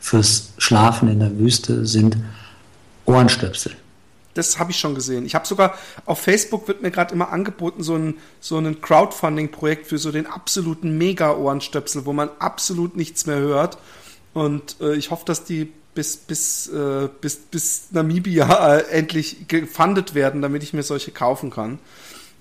fürs 0.00 0.52
Schlafen 0.56 1.08
in 1.08 1.20
der 1.20 1.38
Wüste 1.38 1.84
sind 1.84 2.16
Ohrenstöpsel 3.04 3.72
das 4.36 4.58
habe 4.58 4.70
ich 4.70 4.78
schon 4.78 4.94
gesehen. 4.94 5.26
Ich 5.26 5.34
habe 5.34 5.46
sogar 5.46 5.74
auf 6.04 6.20
Facebook 6.20 6.68
wird 6.68 6.82
mir 6.82 6.90
gerade 6.90 7.14
immer 7.14 7.30
angeboten, 7.30 7.82
so 7.82 7.94
ein, 7.94 8.14
so 8.40 8.58
ein 8.58 8.80
Crowdfunding-Projekt 8.80 9.86
für 9.86 9.98
so 9.98 10.12
den 10.12 10.26
absoluten 10.26 10.96
Mega-Ohrenstöpsel, 10.98 12.06
wo 12.06 12.12
man 12.12 12.30
absolut 12.38 12.96
nichts 12.96 13.26
mehr 13.26 13.38
hört. 13.38 13.78
Und 14.34 14.76
äh, 14.80 14.94
ich 14.94 15.10
hoffe, 15.10 15.24
dass 15.24 15.44
die 15.44 15.72
bis, 15.94 16.16
bis, 16.18 16.68
äh, 16.68 17.08
bis, 17.20 17.36
bis 17.36 17.88
Namibia 17.90 18.76
äh, 18.76 18.90
endlich 18.90 19.48
gefundet 19.48 20.14
werden, 20.14 20.42
damit 20.42 20.62
ich 20.62 20.72
mir 20.72 20.82
solche 20.82 21.10
kaufen 21.10 21.50
kann. 21.50 21.78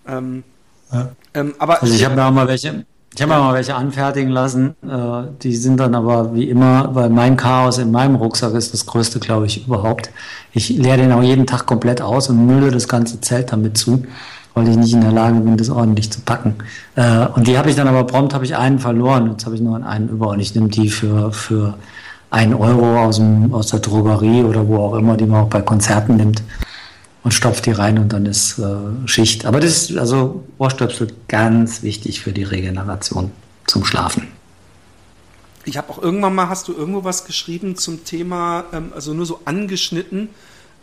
Ähm, 0.07 0.43
ja. 0.91 1.15
ähm, 1.33 1.55
aber 1.57 1.81
also 1.81 1.93
ich 1.93 2.05
habe 2.05 2.15
mir 2.15 2.25
auch 2.25 2.31
mal 2.31 2.47
welche 2.47 2.85
ich 3.15 3.21
habe 3.21 3.33
mir 3.33 3.39
mal 3.39 3.53
welche 3.53 3.75
anfertigen 3.75 4.29
lassen. 4.29 4.75
Äh, 4.83 5.29
die 5.41 5.55
sind 5.55 5.79
dann 5.79 5.95
aber 5.95 6.35
wie 6.35 6.49
immer, 6.49 6.93
weil 6.93 7.09
mein 7.09 7.37
Chaos 7.37 7.77
in 7.77 7.89
meinem 7.89 8.15
Rucksack 8.15 8.53
ist 8.53 8.73
das 8.73 8.85
größte, 8.85 9.19
glaube 9.19 9.45
ich, 9.45 9.65
überhaupt. 9.65 10.11
Ich 10.51 10.69
leere 10.69 10.97
den 10.97 11.13
auch 11.13 11.23
jeden 11.23 11.47
Tag 11.47 11.65
komplett 11.65 12.01
aus 12.01 12.29
und 12.29 12.45
mülle 12.45 12.71
das 12.71 12.89
ganze 12.89 13.21
Zelt 13.21 13.53
damit 13.53 13.77
zu, 13.77 14.03
weil 14.53 14.67
ich 14.67 14.75
nicht 14.75 14.93
in 14.93 14.99
der 14.99 15.13
Lage 15.13 15.39
bin, 15.39 15.55
das 15.55 15.69
ordentlich 15.69 16.11
zu 16.11 16.19
packen. 16.21 16.55
Äh, 16.97 17.27
und 17.27 17.47
die 17.47 17.57
habe 17.57 17.69
ich 17.69 17.77
dann 17.77 17.87
aber 17.87 18.03
prompt, 18.03 18.33
habe 18.33 18.43
ich 18.43 18.57
einen 18.57 18.79
verloren. 18.79 19.31
Jetzt 19.31 19.45
habe 19.45 19.55
ich 19.55 19.61
nur 19.61 19.81
einen 19.85 20.09
über 20.09 20.29
und 20.29 20.41
ich 20.41 20.53
nehme 20.53 20.67
die 20.67 20.89
für, 20.89 21.31
für 21.31 21.75
einen 22.31 22.53
Euro 22.53 23.01
aus, 23.01 23.15
dem, 23.15 23.53
aus 23.53 23.67
der 23.67 23.79
Drogerie 23.79 24.43
oder 24.43 24.67
wo 24.67 24.77
auch 24.79 24.95
immer, 24.95 25.15
die 25.15 25.25
man 25.25 25.45
auch 25.45 25.49
bei 25.49 25.61
Konzerten 25.61 26.17
nimmt 26.17 26.43
und 27.25 27.31
stopft 27.31 27.65
die 27.65 27.71
rein 27.71 27.97
und 27.97 28.13
dann 28.13 28.27
ist 28.27 28.59
äh, 28.59 29.07
Schicht. 29.07 29.47
Aber 29.47 29.59
das 29.59 29.89
ist 29.89 29.97
also 29.97 30.43
Ohrstöpsel 30.59 31.07
ganz 31.27 31.81
wichtig 31.81 32.21
für 32.21 32.31
die 32.31 32.43
Regeneration 32.43 33.31
zum 33.65 33.83
Schlafen. 33.83 34.27
Ich 35.65 35.75
habe 35.75 35.89
auch 35.89 35.99
irgendwann 35.99 36.35
mal, 36.35 36.49
hast 36.49 36.67
du 36.67 36.73
irgendwo 36.73 37.03
was 37.03 37.25
geschrieben 37.25 37.77
zum 37.77 38.05
Thema, 38.05 38.65
ähm, 38.71 38.91
also 38.93 39.15
nur 39.15 39.25
so 39.25 39.39
angeschnitten, 39.43 40.29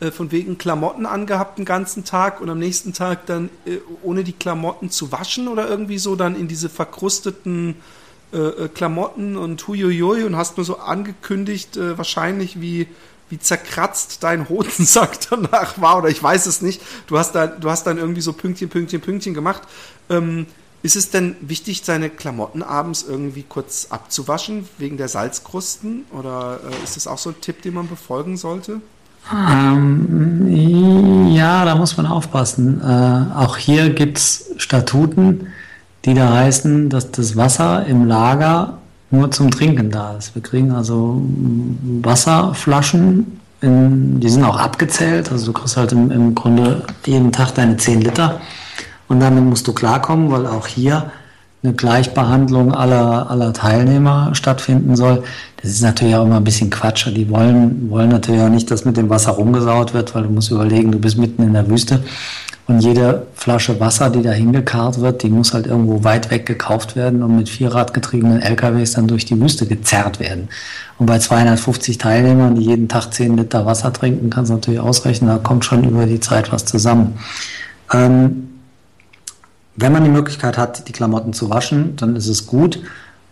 äh, 0.01 0.11
von 0.11 0.33
wegen 0.33 0.59
Klamotten 0.59 1.07
angehabt 1.07 1.59
den 1.59 1.65
ganzen 1.65 2.05
Tag 2.05 2.41
und 2.41 2.51
am 2.51 2.59
nächsten 2.59 2.93
Tag 2.93 3.25
dann 3.27 3.49
äh, 3.65 3.77
ohne 4.03 4.25
die 4.25 4.33
Klamotten 4.33 4.91
zu 4.91 5.13
waschen 5.13 5.47
oder 5.47 5.69
irgendwie 5.69 5.99
so 5.99 6.17
dann 6.17 6.35
in 6.35 6.49
diese 6.49 6.69
verkrusteten 6.69 7.77
äh, 8.33 8.39
äh, 8.65 8.69
Klamotten 8.69 9.37
und 9.37 9.69
huiuiui 9.69 10.25
und 10.25 10.37
hast 10.37 10.57
nur 10.57 10.65
so 10.65 10.79
angekündigt, 10.79 11.77
äh, 11.77 11.97
wahrscheinlich 11.97 12.61
wie 12.61 12.89
wie 13.33 13.39
zerkratzt 13.39 14.23
dein 14.23 14.51
Hodensack 14.51 15.19
danach 15.31 15.81
war 15.81 15.99
oder 15.99 16.11
ich 16.11 16.23
weiß 16.23 16.45
es 16.45 16.61
nicht. 16.61 16.83
Du 17.07 17.19
hast 17.19 17.35
dann, 17.35 17.59
du 17.61 17.71
hast 17.71 17.85
dann 17.85 17.97
irgendwie 17.97 18.21
so 18.21 18.35
Pünktchen, 18.35 18.69
Pünktchen, 18.69 19.01
Pünktchen 19.01 19.33
gemacht. 19.33 19.63
Ähm, 20.11 20.47
ist 20.83 20.97
es 20.97 21.11
denn 21.11 21.37
wichtig, 21.41 21.83
seine 21.83 22.11
Klamotten 22.11 22.63
abends 22.63 23.07
irgendwie 23.09 23.45
kurz 23.45 23.87
abzuwaschen 23.89 24.69
wegen 24.77 24.99
der 24.99 25.09
Salzkrusten? 25.09 26.05
Oder 26.11 26.61
äh, 26.63 26.85
ist 26.85 26.97
das 26.97 27.07
auch 27.07 27.17
so 27.17 27.31
ein 27.31 27.41
Tipp, 27.41 27.63
den 27.63 27.73
man 27.73 27.89
befolgen 27.89 28.37
sollte? 28.37 28.83
Ähm, 29.33 31.29
ja, 31.31 31.65
da 31.65 31.75
muss 31.75 31.97
man 31.97 32.05
aufpassen. 32.05 32.83
Äh, 32.83 33.35
auch 33.35 33.57
hier 33.57 33.91
gibt 33.91 34.19
es 34.19 34.51
Statuten, 34.59 35.47
die 36.05 36.13
da 36.13 36.35
heißen, 36.35 36.91
dass 36.91 37.13
das 37.13 37.35
Wasser 37.35 37.87
im 37.87 38.07
Lager 38.07 38.82
nur 39.13 39.31
zum 39.31 39.51
Trinken 39.51 39.91
da 39.91 40.17
ist. 40.17 40.35
Wir 40.35 40.43
kriegen 40.43 40.73
also 40.73 41.23
Wasserflaschen, 42.03 43.41
in, 43.61 44.19
die 44.19 44.29
sind 44.29 44.43
auch 44.43 44.59
abgezählt. 44.59 45.31
Also 45.31 45.47
du 45.47 45.53
kriegst 45.53 45.77
halt 45.77 45.93
im, 45.93 46.11
im 46.11 46.35
Grunde 46.35 46.83
jeden 47.07 47.31
Tag 47.31 47.55
deine 47.55 47.77
10 47.77 48.01
Liter 48.01 48.41
und 49.09 49.21
damit 49.21 49.45
musst 49.45 49.69
du 49.69 49.73
klarkommen, 49.73 50.31
weil 50.31 50.47
auch 50.47 50.67
hier 50.67 51.13
eine 51.63 51.75
Gleichbehandlung 51.75 52.75
aller, 52.75 53.31
aller 53.31 53.53
Teilnehmer 53.53 54.35
stattfinden 54.35 54.97
soll. 54.97 55.23
Das 55.61 55.71
ist 55.71 55.83
natürlich 55.83 56.17
auch 56.17 56.25
immer 56.25 56.39
ein 56.39 56.45
bisschen 56.45 56.71
Quatsch. 56.71 57.07
Die 57.15 57.31
wollen, 57.31 57.89
wollen 57.89 58.09
natürlich 58.09 58.41
auch 58.41 58.49
nicht, 58.49 58.69
dass 58.71 58.85
mit 58.85 58.97
dem 58.97 59.11
Wasser 59.11 59.33
rumgesaut 59.33 59.95
wird, 59.95 60.15
weil 60.15 60.25
du 60.25 60.31
musst 60.31 60.51
überlegen, 60.51 60.91
du 60.91 60.99
bist 60.99 61.19
mitten 61.19 61.43
in 61.43 61.53
der 61.53 61.69
Wüste 61.69 62.03
und 62.69 62.81
jede 62.81 63.27
Flasche 63.35 63.81
Wasser, 63.81 64.09
die 64.09 64.23
da 64.23 64.31
hingekarrt 64.31 65.01
wird, 65.01 65.23
die 65.23 65.31
muss 65.31 65.53
halt 65.53 65.67
irgendwo 65.67 66.05
weit 66.05 66.31
weg 66.31 66.47
gekauft 66.47 66.95
werden 66.95 67.23
und 67.23 67.37
mit 67.37 67.49
vierradgetriebenen 67.49 68.41
LKWs 68.41 68.93
dann 68.93 69.09
durch 69.09 69.25
die 69.25 69.41
Wüste 69.41 69.67
gezerrt 69.67 70.21
werden. 70.21 70.49
Und 70.99 71.07
bei 71.07 71.19
250 71.19 71.99
Teilnehmern, 71.99 72.55
die 72.55 72.63
jeden 72.63 72.89
Tag 72.89 73.13
10 73.13 73.37
Liter 73.37 73.67
Wasser 73.67 73.93
trinken, 73.93 74.31
kannst 74.31 74.51
du 74.51 74.55
natürlich 74.55 74.81
ausrechnen, 74.81 75.29
da 75.29 75.39
kommt 75.39 75.65
schon 75.65 75.83
über 75.85 76.07
die 76.07 76.21
Zeit 76.21 76.53
was 76.53 76.65
zusammen. 76.65 77.19
Ähm, 77.93 78.49
wenn 79.75 79.93
man 79.93 80.05
die 80.05 80.11
Möglichkeit 80.11 80.57
hat, 80.57 80.87
die 80.87 80.93
Klamotten 80.93 81.33
zu 81.33 81.51
waschen, 81.51 81.97
dann 81.97 82.15
ist 82.15 82.29
es 82.29 82.47
gut. 82.47 82.79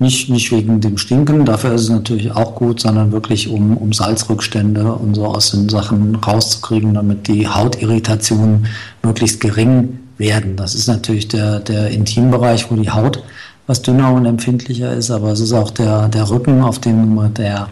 Nicht, 0.01 0.31
nicht 0.31 0.51
wegen 0.51 0.81
dem 0.81 0.97
Stinken, 0.97 1.45
dafür 1.45 1.75
ist 1.75 1.83
es 1.83 1.91
natürlich 1.91 2.33
auch 2.33 2.55
gut, 2.55 2.81
sondern 2.81 3.13
wirklich 3.13 3.49
um, 3.49 3.77
um 3.77 3.93
Salzrückstände 3.93 4.95
und 4.95 5.15
so 5.15 5.27
aus 5.27 5.51
den 5.51 5.69
Sachen 5.69 6.17
rauszukriegen, 6.17 6.95
damit 6.95 7.29
die 7.29 7.47
Hautirritationen 7.47 8.67
möglichst 9.03 9.41
gering 9.41 9.99
werden. 10.17 10.57
Das 10.57 10.75
ist 10.75 10.87
natürlich 10.87 11.29
der, 11.29 11.61
der 11.61 11.91
Intimbereich, 11.91 12.71
wo 12.71 12.77
die 12.77 12.91
Haut 12.91 13.23
was 13.67 13.83
dünner 13.83 14.13
und 14.13 14.27
empfindlicher 14.27 14.93
ist, 14.95 15.11
aber 15.11 15.33
es 15.33 15.41
ist 15.41 15.53
auch 15.53 15.71
der, 15.71 16.09
der 16.09 16.29
Rücken, 16.29 16.63
auf 16.63 16.79
dem 16.81 17.35
der 17.35 17.69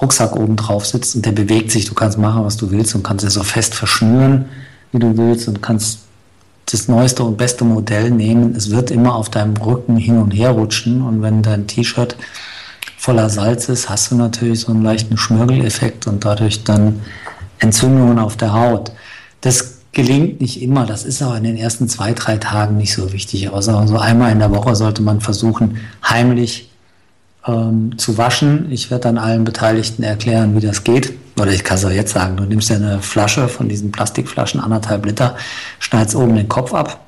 Rucksack 0.00 0.36
oben 0.36 0.54
drauf 0.56 0.86
sitzt 0.86 1.16
und 1.16 1.26
der 1.26 1.32
bewegt 1.32 1.70
sich. 1.70 1.86
Du 1.86 1.94
kannst 1.94 2.18
machen, 2.18 2.44
was 2.44 2.56
du 2.56 2.70
willst 2.70 2.94
und 2.94 3.02
kannst 3.02 3.24
es 3.24 3.34
so 3.34 3.42
fest 3.42 3.74
verschnüren, 3.74 4.44
wie 4.92 4.98
du 4.98 5.16
willst 5.16 5.48
und 5.48 5.62
kannst 5.62 6.03
das 6.66 6.88
neueste 6.88 7.22
und 7.22 7.36
beste 7.36 7.64
Modell 7.64 8.10
nehmen. 8.10 8.54
Es 8.56 8.70
wird 8.70 8.90
immer 8.90 9.14
auf 9.14 9.28
deinem 9.28 9.56
Rücken 9.56 9.96
hin 9.96 10.18
und 10.18 10.30
her 10.30 10.50
rutschen 10.50 11.02
und 11.02 11.22
wenn 11.22 11.42
dein 11.42 11.66
T-Shirt 11.66 12.16
voller 12.96 13.28
Salz 13.28 13.68
ist, 13.68 13.90
hast 13.90 14.10
du 14.10 14.14
natürlich 14.16 14.60
so 14.60 14.72
einen 14.72 14.82
leichten 14.82 15.16
Schmirgeleffekt 15.16 16.06
und 16.06 16.24
dadurch 16.24 16.64
dann 16.64 17.00
Entzündungen 17.58 18.18
auf 18.18 18.36
der 18.36 18.54
Haut. 18.54 18.92
Das 19.42 19.78
gelingt 19.92 20.40
nicht 20.40 20.60
immer, 20.62 20.86
das 20.86 21.04
ist 21.04 21.22
auch 21.22 21.36
in 21.36 21.44
den 21.44 21.56
ersten 21.56 21.88
zwei, 21.88 22.12
drei 22.14 22.38
Tagen 22.38 22.76
nicht 22.76 22.94
so 22.94 23.12
wichtig. 23.12 23.48
Aber 23.48 23.62
so 23.62 23.98
einmal 23.98 24.32
in 24.32 24.38
der 24.38 24.50
Woche 24.50 24.74
sollte 24.74 25.02
man 25.02 25.20
versuchen, 25.20 25.78
heimlich 26.02 26.70
ähm, 27.46 27.96
zu 27.98 28.18
waschen. 28.18 28.70
Ich 28.70 28.90
werde 28.90 29.02
dann 29.02 29.18
allen 29.18 29.44
Beteiligten 29.44 30.02
erklären, 30.02 30.56
wie 30.56 30.66
das 30.66 30.84
geht. 30.84 31.14
Oder 31.38 31.52
ich 31.52 31.64
kann 31.64 31.76
es 31.76 31.84
auch 31.84 31.90
jetzt 31.90 32.12
sagen, 32.12 32.36
du 32.36 32.44
nimmst 32.44 32.70
ja 32.70 32.76
eine 32.76 33.00
Flasche 33.00 33.48
von 33.48 33.68
diesen 33.68 33.90
Plastikflaschen, 33.90 34.60
anderthalb 34.60 35.04
Liter, 35.04 35.36
schneidest 35.80 36.14
oben 36.14 36.36
den 36.36 36.48
Kopf 36.48 36.72
ab, 36.72 37.00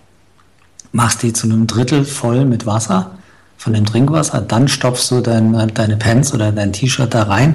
machst 0.92 1.22
die 1.22 1.32
zu 1.32 1.46
einem 1.46 1.66
Drittel 1.66 2.04
voll 2.04 2.44
mit 2.44 2.66
Wasser, 2.66 3.12
von 3.56 3.72
dem 3.72 3.86
Trinkwasser, 3.86 4.42
dann 4.42 4.68
stopfst 4.68 5.10
du 5.10 5.20
dein, 5.20 5.72
deine 5.74 5.96
Pants 5.96 6.34
oder 6.34 6.52
dein 6.52 6.72
T-Shirt 6.72 7.14
da 7.14 7.24
rein 7.24 7.54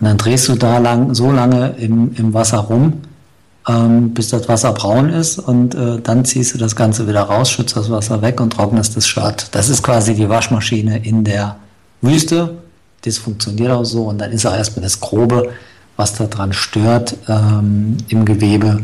und 0.00 0.06
dann 0.06 0.18
drehst 0.18 0.48
du 0.48 0.54
da 0.54 0.78
lang, 0.78 1.14
so 1.14 1.30
lange 1.30 1.74
im, 1.78 2.12
im 2.16 2.34
Wasser 2.34 2.58
rum, 2.58 3.02
ähm, 3.68 4.12
bis 4.12 4.28
das 4.28 4.48
Wasser 4.48 4.72
braun 4.72 5.08
ist 5.10 5.38
und 5.38 5.74
äh, 5.74 6.00
dann 6.02 6.24
ziehst 6.24 6.54
du 6.54 6.58
das 6.58 6.76
Ganze 6.76 7.06
wieder 7.08 7.22
raus, 7.22 7.50
schützt 7.50 7.76
das 7.76 7.90
Wasser 7.90 8.22
weg 8.22 8.40
und 8.40 8.54
trocknest 8.54 8.96
das 8.96 9.06
Shirt. 9.06 9.48
Das 9.52 9.68
ist 9.68 9.82
quasi 9.82 10.14
die 10.14 10.28
Waschmaschine 10.28 10.98
in 10.98 11.24
der 11.24 11.56
Wüste. 12.00 12.58
Das 13.02 13.18
funktioniert 13.18 13.70
auch 13.70 13.84
so 13.84 14.04
und 14.04 14.18
dann 14.18 14.32
ist 14.32 14.46
auch 14.46 14.54
erstmal 14.54 14.82
das 14.82 15.00
Grobe 15.00 15.52
was 15.96 16.14
da 16.14 16.26
dran 16.26 16.52
stört 16.52 17.16
ähm, 17.28 17.96
im 18.08 18.24
Gewebe, 18.24 18.82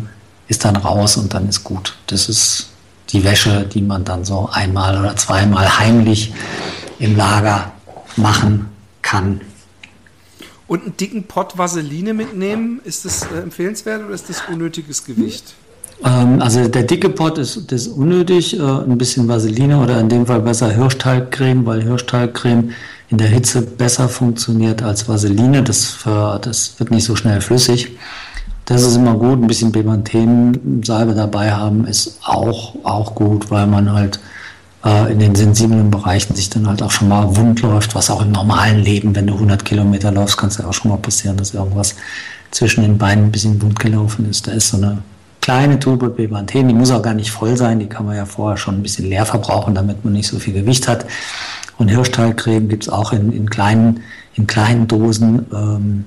ist 0.49 0.65
dann 0.65 0.77
raus 0.77 1.17
und 1.17 1.35
dann 1.35 1.49
ist 1.49 1.63
gut. 1.63 1.97
Das 2.07 2.29
ist 2.29 2.71
die 3.11 3.23
Wäsche, 3.23 3.67
die 3.67 3.83
man 3.83 4.05
dann 4.05 4.25
so 4.25 4.49
einmal 4.51 4.99
oder 4.99 5.15
zweimal 5.17 5.79
heimlich 5.79 6.33
im 6.99 7.17
Lager 7.17 7.73
machen 8.17 8.69
kann. 9.03 9.43
Und 10.67 10.83
einen 10.83 10.97
dicken 10.97 11.25
Pott 11.25 11.59
Vaseline 11.59 12.15
mitnehmen, 12.15 12.81
ist 12.85 13.05
das 13.05 13.25
äh, 13.25 13.41
empfehlenswert 13.43 14.05
oder 14.05 14.15
ist 14.15 14.31
das 14.31 14.43
unnötiges 14.51 15.05
Gewicht? 15.05 15.55
Ähm, 16.03 16.41
also 16.41 16.67
der 16.67 16.85
dicke 16.85 17.11
Pott 17.11 17.37
ist, 17.37 17.71
ist 17.71 17.89
unnötig, 17.89 18.59
äh, 18.59 18.63
ein 18.63 18.97
bisschen 18.97 19.29
Vaseline 19.29 19.79
oder 19.79 20.01
in 20.01 20.09
dem 20.09 20.25
Fall 20.25 20.41
besser 20.41 20.71
Hirschtalgcreme, 20.71 21.67
weil 21.67 21.83
Hirschtalgcreme 21.83 22.71
in 23.13 23.19
der 23.19 23.29
Hitze 23.29 23.61
besser 23.61 24.09
funktioniert 24.09 24.83
als 24.83 25.07
Vaseline. 25.07 25.63
Das, 25.63 25.99
das 26.41 26.75
wird 26.79 26.91
nicht 26.91 27.05
so 27.05 27.15
schnell 27.15 27.43
flüssig. 27.43 27.91
Das 28.65 28.83
ist 28.83 28.97
immer 28.97 29.15
gut. 29.15 29.41
Ein 29.41 29.47
bisschen 29.47 29.71
Bepanthen-Salbe 29.71 31.15
dabei 31.15 31.53
haben 31.53 31.87
ist 31.87 32.19
auch, 32.25 32.75
auch 32.85 33.15
gut, 33.15 33.51
weil 33.51 33.67
man 33.67 33.93
halt 33.93 34.19
äh, 34.83 35.13
in 35.13 35.19
den 35.19 35.35
sensiblen 35.35 35.91
Bereichen 35.91 36.35
sich 36.35 36.49
dann 36.49 36.67
halt 36.67 36.83
auch 36.83 36.91
schon 36.91 37.09
mal 37.09 37.37
wund 37.37 37.61
läuft, 37.61 37.95
was 37.95 38.09
auch 38.09 38.23
im 38.23 38.33
normalen 38.33 38.83
Leben, 38.83 39.15
wenn 39.15 39.27
du 39.27 39.35
100 39.35 39.63
Kilometer 39.63 40.11
läufst, 40.11 40.39
kann 40.39 40.49
es 40.49 40.57
ja 40.57 40.67
auch 40.67 40.73
schon 40.73 40.91
mal 40.91 40.97
passieren, 40.97 41.37
dass 41.37 41.53
irgendwas 41.53 41.95
zwischen 42.51 42.81
den 42.81 42.97
Beinen 42.97 43.27
ein 43.27 43.33
bisschen 43.33 43.61
wund 43.61 43.79
gelaufen 43.79 44.29
ist. 44.31 44.47
Da 44.47 44.53
ist 44.53 44.71
so 44.71 44.79
eine 44.79 45.03
kleine 45.43 45.79
Tube 45.79 46.17
Bepanthen, 46.17 46.69
die 46.69 46.75
muss 46.75 46.91
auch 46.91 47.03
gar 47.03 47.15
nicht 47.15 47.31
voll 47.31 47.59
sein, 47.59 47.79
die 47.79 47.87
kann 47.87 48.07
man 48.07 48.17
ja 48.17 48.25
vorher 48.25 48.57
schon 48.57 48.77
ein 48.77 48.83
bisschen 48.83 49.11
leer 49.11 49.27
verbrauchen, 49.27 49.75
damit 49.75 50.03
man 50.03 50.15
nicht 50.15 50.29
so 50.29 50.39
viel 50.39 50.55
Gewicht 50.55 50.89
hat. 50.89 51.05
Und 51.79 51.89
Hirschtalgcreme 51.89 52.69
gibt 52.69 52.85
es 52.85 52.89
auch 52.89 53.13
in, 53.13 53.33
in, 53.33 53.49
kleinen, 53.49 54.03
in 54.35 54.47
kleinen 54.47 54.89
Dosen. 54.89 55.47
Ähm, 55.53 56.05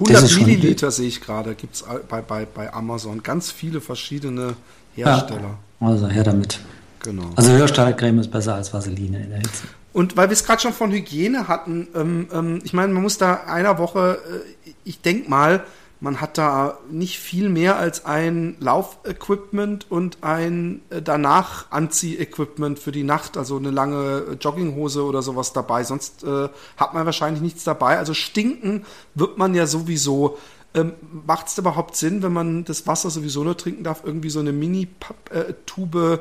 100 0.00 0.36
Milliliter 0.36 0.90
sehe 0.90 1.08
ich 1.08 1.20
gerade, 1.20 1.54
gibt 1.54 1.74
es 1.74 1.84
bei, 2.08 2.22
bei, 2.22 2.46
bei 2.46 2.72
Amazon 2.72 3.22
ganz 3.22 3.50
viele 3.50 3.80
verschiedene 3.80 4.54
Hersteller. 4.94 5.58
Ja, 5.80 5.86
also 5.86 6.08
her 6.08 6.24
damit. 6.24 6.60
Genau. 7.00 7.30
Also 7.36 7.52
Hirschtalgcreme 7.52 8.20
ist 8.20 8.30
besser 8.30 8.54
als 8.54 8.72
Vaseline 8.72 9.22
in 9.22 9.30
der 9.30 9.38
Hitze. 9.38 9.64
Und 9.92 10.16
weil 10.16 10.28
wir 10.28 10.34
es 10.34 10.44
gerade 10.44 10.60
schon 10.60 10.72
von 10.72 10.92
Hygiene 10.92 11.48
hatten, 11.48 11.88
ähm, 11.94 12.28
ähm, 12.32 12.60
ich 12.62 12.72
meine, 12.72 12.92
man 12.92 13.02
muss 13.02 13.18
da 13.18 13.34
einer 13.46 13.78
Woche, 13.78 14.18
äh, 14.66 14.70
ich 14.84 15.00
denke 15.00 15.28
mal, 15.30 15.64
man 16.00 16.20
hat 16.20 16.38
da 16.38 16.78
nicht 16.90 17.18
viel 17.18 17.48
mehr 17.48 17.76
als 17.76 18.04
ein 18.04 18.56
Laufequipment 18.60 19.90
und 19.90 20.18
ein 20.22 20.82
äh, 20.90 21.02
danach 21.02 21.70
Anziehequipment 21.70 22.78
für 22.78 22.92
die 22.92 23.02
Nacht, 23.02 23.36
also 23.36 23.56
eine 23.56 23.70
lange 23.70 24.36
Jogginghose 24.40 25.04
oder 25.04 25.22
sowas 25.22 25.52
dabei. 25.52 25.82
Sonst 25.82 26.22
äh, 26.22 26.48
hat 26.76 26.94
man 26.94 27.04
wahrscheinlich 27.04 27.42
nichts 27.42 27.64
dabei. 27.64 27.98
Also 27.98 28.14
stinken 28.14 28.84
wird 29.14 29.38
man 29.38 29.54
ja 29.54 29.66
sowieso. 29.66 30.38
Ähm, 30.72 30.92
Macht 31.26 31.48
es 31.48 31.58
überhaupt 31.58 31.96
Sinn, 31.96 32.22
wenn 32.22 32.32
man 32.32 32.64
das 32.64 32.86
Wasser 32.86 33.10
sowieso 33.10 33.42
nur 33.42 33.56
trinken 33.56 33.82
darf, 33.82 34.02
irgendwie 34.04 34.30
so 34.30 34.38
eine 34.38 34.52
Mini-Tube 34.52 35.94
äh, 35.94 36.18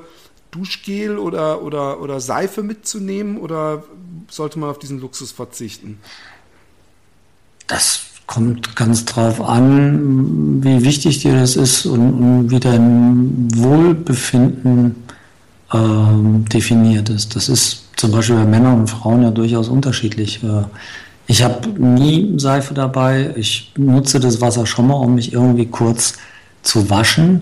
Duschgel 0.49 1.19
oder, 1.19 1.61
oder, 1.61 2.01
oder 2.01 2.19
Seife 2.19 2.63
mitzunehmen? 2.63 3.37
Oder 3.37 3.83
sollte 4.29 4.57
man 4.57 4.71
auf 4.71 4.79
diesen 4.79 4.99
Luxus 4.99 5.31
verzichten? 5.31 5.99
Das 7.67 8.06
kommt 8.27 8.75
ganz 8.75 9.05
drauf 9.05 9.41
an, 9.41 10.61
wie 10.61 10.83
wichtig 10.83 11.19
dir 11.19 11.33
das 11.33 11.55
ist 11.55 11.85
und, 11.85 12.13
und 12.13 12.51
wie 12.51 12.59
dein 12.59 13.47
Wohlbefinden 13.55 14.95
ähm, 15.73 16.45
definiert 16.45 17.09
ist. 17.09 17.35
Das 17.35 17.49
ist 17.49 17.85
zum 17.95 18.11
Beispiel 18.11 18.35
bei 18.35 18.45
Männern 18.45 18.81
und 18.81 18.89
Frauen 18.89 19.23
ja 19.23 19.31
durchaus 19.31 19.69
unterschiedlich. 19.69 20.43
Äh, 20.43 20.63
ich 21.25 21.41
habe 21.41 21.67
nie 21.69 22.33
Seife 22.37 22.73
dabei. 22.73 23.33
Ich 23.35 23.71
nutze 23.77 24.19
das 24.19 24.39
Wasser 24.41 24.65
schon 24.65 24.87
mal, 24.87 24.95
um 24.95 25.15
mich 25.15 25.33
irgendwie 25.33 25.65
kurz 25.65 26.13
zu 26.63 26.89
waschen. 26.89 27.41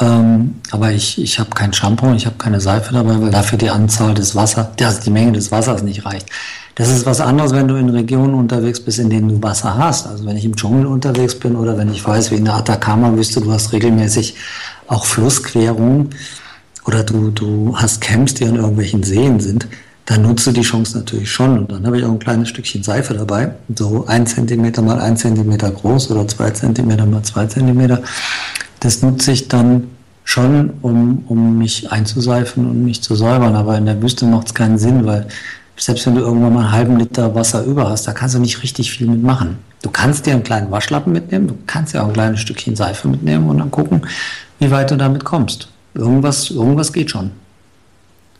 Ähm, 0.00 0.54
aber 0.70 0.92
ich, 0.92 1.20
ich 1.20 1.38
habe 1.38 1.50
kein 1.50 1.72
Shampoo, 1.72 2.14
ich 2.14 2.24
habe 2.24 2.36
keine 2.36 2.60
Seife 2.60 2.94
dabei, 2.94 3.20
weil 3.20 3.30
dafür 3.30 3.58
die 3.58 3.68
Anzahl 3.68 4.14
des 4.14 4.34
Wassers, 4.34 4.68
also 4.80 5.00
die 5.02 5.10
Menge 5.10 5.32
des 5.32 5.50
Wassers 5.52 5.82
nicht 5.82 6.06
reicht. 6.06 6.26
Das 6.74 6.88
ist 6.88 7.04
was 7.04 7.20
anderes, 7.20 7.52
wenn 7.52 7.68
du 7.68 7.74
in 7.76 7.90
Regionen 7.90 8.34
unterwegs 8.34 8.80
bist, 8.80 8.98
in 8.98 9.10
denen 9.10 9.28
du 9.28 9.42
Wasser 9.42 9.76
hast. 9.76 10.06
Also 10.06 10.24
wenn 10.24 10.36
ich 10.36 10.44
im 10.44 10.56
Dschungel 10.56 10.86
unterwegs 10.86 11.34
bin 11.34 11.54
oder 11.56 11.76
wenn 11.76 11.90
ich 11.92 12.06
weiß, 12.06 12.30
wie 12.30 12.36
in 12.36 12.46
der 12.46 12.54
Atacama-Wüste, 12.54 13.42
du 13.42 13.52
hast 13.52 13.72
regelmäßig 13.72 14.36
auch 14.88 15.04
Flussquerungen 15.04 16.10
oder 16.86 17.04
du, 17.04 17.30
du 17.30 17.76
hast 17.76 18.00
Camps, 18.00 18.34
die 18.34 18.46
an 18.46 18.56
irgendwelchen 18.56 19.02
Seen 19.02 19.38
sind, 19.38 19.68
dann 20.06 20.22
nutzt 20.22 20.46
du 20.46 20.52
die 20.52 20.62
Chance 20.62 20.96
natürlich 20.98 21.30
schon. 21.30 21.58
Und 21.58 21.72
dann 21.72 21.86
habe 21.86 21.98
ich 21.98 22.04
auch 22.04 22.10
ein 22.10 22.18
kleines 22.18 22.48
Stückchen 22.48 22.82
Seife 22.82 23.14
dabei, 23.14 23.54
so 23.76 24.06
ein 24.06 24.26
Zentimeter 24.26 24.80
mal 24.82 24.98
ein 24.98 25.16
Zentimeter 25.16 25.70
groß 25.70 26.10
oder 26.10 26.26
zwei 26.26 26.50
Zentimeter 26.50 27.04
mal 27.06 27.22
zwei 27.22 27.46
Zentimeter. 27.46 28.02
Das 28.80 29.02
nutze 29.02 29.32
ich 29.32 29.48
dann 29.48 29.88
schon, 30.24 30.70
um, 30.82 31.24
um 31.28 31.58
mich 31.58 31.92
einzuseifen 31.92 32.68
und 32.68 32.84
mich 32.84 33.02
zu 33.02 33.14
säubern. 33.14 33.54
Aber 33.54 33.76
in 33.76 33.84
der 33.84 34.00
Wüste 34.02 34.24
macht 34.24 34.48
es 34.48 34.54
keinen 34.54 34.78
Sinn, 34.78 35.06
weil 35.06 35.26
selbst 35.76 36.06
wenn 36.06 36.14
du 36.14 36.20
irgendwann 36.20 36.52
mal 36.52 36.60
einen 36.60 36.72
halben 36.72 36.98
Liter 36.98 37.34
Wasser 37.34 37.64
über 37.64 37.88
hast, 37.88 38.06
da 38.06 38.12
kannst 38.12 38.34
du 38.34 38.38
nicht 38.38 38.62
richtig 38.62 38.92
viel 38.92 39.06
mitmachen. 39.06 39.58
Du 39.82 39.90
kannst 39.90 40.26
dir 40.26 40.34
einen 40.34 40.42
kleinen 40.42 40.70
Waschlappen 40.70 41.12
mitnehmen, 41.12 41.48
du 41.48 41.58
kannst 41.66 41.94
ja 41.94 42.02
auch 42.02 42.08
ein 42.08 42.12
kleines 42.12 42.40
Stückchen 42.40 42.76
Seife 42.76 43.08
mitnehmen 43.08 43.48
und 43.48 43.58
dann 43.58 43.70
gucken, 43.70 44.06
wie 44.58 44.70
weit 44.70 44.90
du 44.90 44.96
damit 44.96 45.24
kommst. 45.24 45.68
Irgendwas, 45.94 46.50
irgendwas 46.50 46.92
geht 46.92 47.10
schon. 47.10 47.32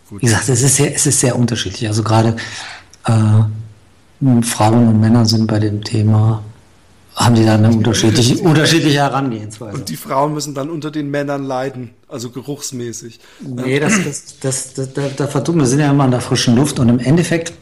Gut. 0.08 0.22
Wie 0.22 0.26
gesagt, 0.26 0.48
es 0.48 0.62
ist, 0.62 0.76
sehr, 0.76 0.94
es 0.94 1.06
ist 1.06 1.20
sehr 1.20 1.36
unterschiedlich. 1.36 1.88
Also 1.88 2.02
gerade 2.02 2.36
äh, 3.06 4.42
Frauen 4.42 4.88
und 4.88 5.00
Männer 5.00 5.24
sind 5.24 5.46
bei 5.46 5.58
dem 5.58 5.82
Thema 5.82 6.42
haben 7.14 7.34
die 7.34 7.44
dann 7.44 7.64
eine 7.64 7.74
unterschiedliche, 7.74 8.38
unterschiedliche 8.42 8.98
Herangehensweise. 8.98 9.76
Und 9.76 9.88
die 9.88 9.96
Frauen 9.96 10.34
müssen 10.34 10.54
dann 10.54 10.70
unter 10.70 10.90
den 10.90 11.10
Männern 11.10 11.44
leiden, 11.44 11.90
also 12.08 12.30
geruchsmäßig. 12.30 13.20
Nee, 13.40 13.80
das, 13.80 13.92
das, 14.04 14.38
das, 14.40 14.74
das, 14.74 14.92
da, 14.92 15.02
da 15.16 15.26
vertun 15.26 15.58
wir 15.58 15.66
sind 15.66 15.80
ja 15.80 15.90
immer 15.90 16.04
in 16.04 16.10
der 16.10 16.20
frischen 16.20 16.56
Luft 16.56 16.78
und 16.78 16.88
im 16.88 16.98
Endeffekt 16.98 17.52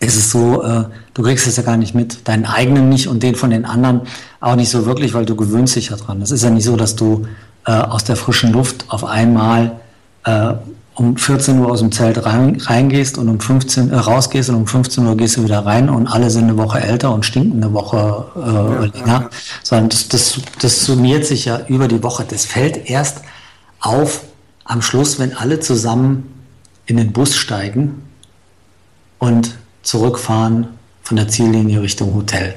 ist 0.00 0.16
es 0.16 0.30
so, 0.30 0.62
äh, 0.62 0.84
du 1.14 1.22
kriegst 1.22 1.46
es 1.46 1.56
ja 1.56 1.62
gar 1.62 1.76
nicht 1.76 1.94
mit, 1.94 2.28
deinen 2.28 2.44
eigenen 2.44 2.88
nicht 2.88 3.08
und 3.08 3.22
den 3.22 3.34
von 3.34 3.50
den 3.50 3.64
anderen 3.64 4.02
auch 4.40 4.56
nicht 4.56 4.70
so 4.70 4.86
wirklich, 4.86 5.14
weil 5.14 5.24
du 5.24 5.36
gewöhnst 5.36 5.76
dich 5.76 5.90
ja 5.90 5.96
dran. 5.96 6.20
Es 6.20 6.30
ist 6.30 6.44
ja 6.44 6.50
nicht 6.50 6.64
so, 6.64 6.76
dass 6.76 6.96
du 6.96 7.26
äh, 7.66 7.72
aus 7.72 8.04
der 8.04 8.16
frischen 8.16 8.52
Luft 8.52 8.86
auf 8.88 9.04
einmal 9.04 9.80
äh, 10.24 10.54
um 10.96 11.16
14 11.16 11.58
Uhr 11.58 11.70
aus 11.70 11.80
dem 11.80 11.92
Zelt 11.92 12.24
rein, 12.24 12.58
reingehst 12.58 13.18
und 13.18 13.28
um 13.28 13.38
15 13.38 13.90
äh, 13.90 13.96
rausgehst 13.96 14.48
und 14.48 14.56
um 14.56 14.66
15 14.66 15.06
Uhr 15.06 15.16
gehst 15.16 15.36
du 15.36 15.44
wieder 15.44 15.64
rein 15.64 15.90
und 15.90 16.06
alle 16.06 16.30
sind 16.30 16.44
eine 16.44 16.56
Woche 16.56 16.80
älter 16.80 17.12
und 17.12 17.24
stinken 17.24 17.62
eine 17.62 17.72
Woche 17.74 18.26
äh, 18.34 18.40
ja, 18.40 18.80
länger. 18.80 19.06
Ja, 19.06 19.20
ja. 19.20 19.30
Sondern 19.62 19.90
das, 19.90 20.08
das, 20.08 20.40
das 20.60 20.84
summiert 20.84 21.26
sich 21.26 21.44
ja 21.44 21.60
über 21.68 21.86
die 21.86 22.02
Woche. 22.02 22.24
Das 22.26 22.46
fällt 22.46 22.88
erst 22.88 23.20
auf 23.80 24.22
am 24.64 24.80
Schluss, 24.80 25.18
wenn 25.18 25.36
alle 25.36 25.60
zusammen 25.60 26.32
in 26.86 26.96
den 26.96 27.12
Bus 27.12 27.36
steigen 27.36 28.02
und 29.18 29.56
zurückfahren 29.82 30.68
von 31.02 31.16
der 31.16 31.28
Ziellinie 31.28 31.82
Richtung 31.82 32.14
Hotel. 32.14 32.54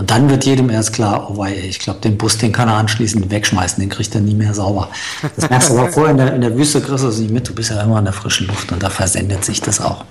Und 0.00 0.10
dann 0.10 0.30
wird 0.30 0.46
jedem 0.46 0.70
erst 0.70 0.94
klar, 0.94 1.30
oh 1.30 1.36
wei, 1.36 1.54
ich 1.54 1.78
glaube, 1.78 2.00
den 2.00 2.16
Bus, 2.16 2.38
den 2.38 2.52
kann 2.52 2.68
er 2.68 2.76
anschließend 2.76 3.30
wegschmeißen, 3.30 3.82
den 3.82 3.90
kriegt 3.90 4.14
er 4.14 4.22
nie 4.22 4.32
mehr 4.32 4.54
sauber. 4.54 4.88
Das 5.36 5.50
merkst 5.50 5.68
du 5.68 5.78
aber 5.78 5.88
vorher 5.92 6.12
in 6.12 6.16
der, 6.16 6.34
in 6.34 6.40
der 6.40 6.56
Wüste, 6.56 6.80
kriegst 6.80 7.04
du 7.04 7.08
das 7.08 7.18
nicht 7.18 7.30
mit, 7.30 7.46
du 7.46 7.54
bist 7.54 7.68
ja 7.68 7.82
immer 7.82 7.98
in 7.98 8.06
der 8.06 8.14
frischen 8.14 8.46
Luft 8.46 8.72
und 8.72 8.82
da 8.82 8.88
versendet 8.88 9.44
sich 9.44 9.60
das 9.60 9.78
auch. 9.78 10.06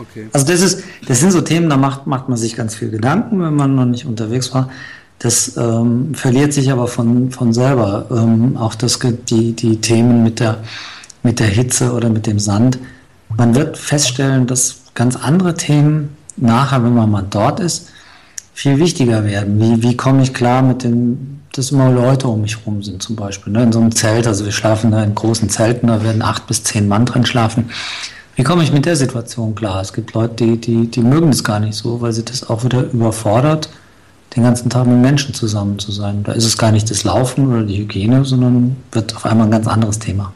Okay. 0.00 0.30
Also 0.32 0.46
das 0.46 0.62
ist, 0.62 0.84
das 1.06 1.20
sind 1.20 1.32
so 1.32 1.42
Themen, 1.42 1.68
da 1.68 1.76
macht, 1.76 2.06
macht 2.06 2.30
man 2.30 2.38
sich 2.38 2.56
ganz 2.56 2.76
viel 2.76 2.88
Gedanken, 2.88 3.42
wenn 3.42 3.54
man 3.54 3.74
noch 3.74 3.84
nicht 3.84 4.06
unterwegs 4.06 4.54
war. 4.54 4.70
Das 5.18 5.54
ähm, 5.58 6.14
verliert 6.14 6.54
sich 6.54 6.72
aber 6.72 6.86
von, 6.86 7.30
von 7.30 7.52
selber. 7.52 8.06
Ähm, 8.10 8.56
auch 8.56 8.74
das, 8.74 8.98
die, 9.28 9.52
die 9.52 9.82
Themen 9.82 10.22
mit 10.22 10.40
der, 10.40 10.60
mit 11.22 11.40
der 11.40 11.48
Hitze 11.48 11.92
oder 11.92 12.08
mit 12.08 12.26
dem 12.26 12.38
Sand. 12.38 12.78
Man 13.36 13.54
wird 13.54 13.76
feststellen, 13.76 14.46
dass 14.46 14.76
ganz 14.94 15.14
andere 15.14 15.52
Themen 15.52 16.16
nachher, 16.38 16.82
wenn 16.82 16.94
man 16.94 17.10
mal 17.10 17.26
dort 17.28 17.60
ist, 17.60 17.90
viel 18.54 18.78
wichtiger 18.78 19.24
werden. 19.24 19.60
Wie, 19.60 19.82
wie 19.82 19.96
komme 19.96 20.22
ich 20.22 20.32
klar 20.32 20.62
mit 20.62 20.84
dem, 20.84 21.40
dass 21.52 21.72
immer 21.72 21.90
Leute 21.90 22.28
um 22.28 22.40
mich 22.40 22.56
rum 22.64 22.82
sind 22.82 23.02
zum 23.02 23.16
Beispiel. 23.16 23.52
Ne? 23.52 23.64
In 23.64 23.72
so 23.72 23.80
einem 23.80 23.94
Zelt, 23.94 24.26
also 24.26 24.44
wir 24.44 24.52
schlafen 24.52 24.92
da 24.92 25.02
in 25.02 25.14
großen 25.14 25.50
Zelten, 25.50 25.88
da 25.88 26.02
werden 26.02 26.22
acht 26.22 26.46
bis 26.46 26.62
zehn 26.62 26.88
Mann 26.88 27.04
drin 27.04 27.26
schlafen. 27.26 27.70
Wie 28.36 28.42
komme 28.42 28.62
ich 28.62 28.72
mit 28.72 28.86
der 28.86 28.96
Situation 28.96 29.54
klar? 29.54 29.80
Es 29.80 29.92
gibt 29.92 30.14
Leute, 30.14 30.34
die, 30.34 30.56
die, 30.56 30.86
die 30.90 31.00
mögen 31.00 31.30
das 31.30 31.44
gar 31.44 31.60
nicht 31.60 31.76
so, 31.76 32.00
weil 32.00 32.12
sie 32.12 32.24
das 32.24 32.48
auch 32.48 32.64
wieder 32.64 32.90
überfordert, 32.90 33.68
den 34.34 34.42
ganzen 34.42 34.70
Tag 34.70 34.86
mit 34.86 34.98
Menschen 34.98 35.34
zusammen 35.34 35.78
zu 35.78 35.92
sein. 35.92 36.24
Da 36.24 36.32
ist 36.32 36.44
es 36.44 36.58
gar 36.58 36.72
nicht 36.72 36.90
das 36.90 37.04
Laufen 37.04 37.52
oder 37.52 37.62
die 37.62 37.78
Hygiene, 37.78 38.24
sondern 38.24 38.76
wird 38.90 39.14
auf 39.14 39.26
einmal 39.26 39.46
ein 39.46 39.52
ganz 39.52 39.68
anderes 39.68 39.98
Thema. 39.98 40.32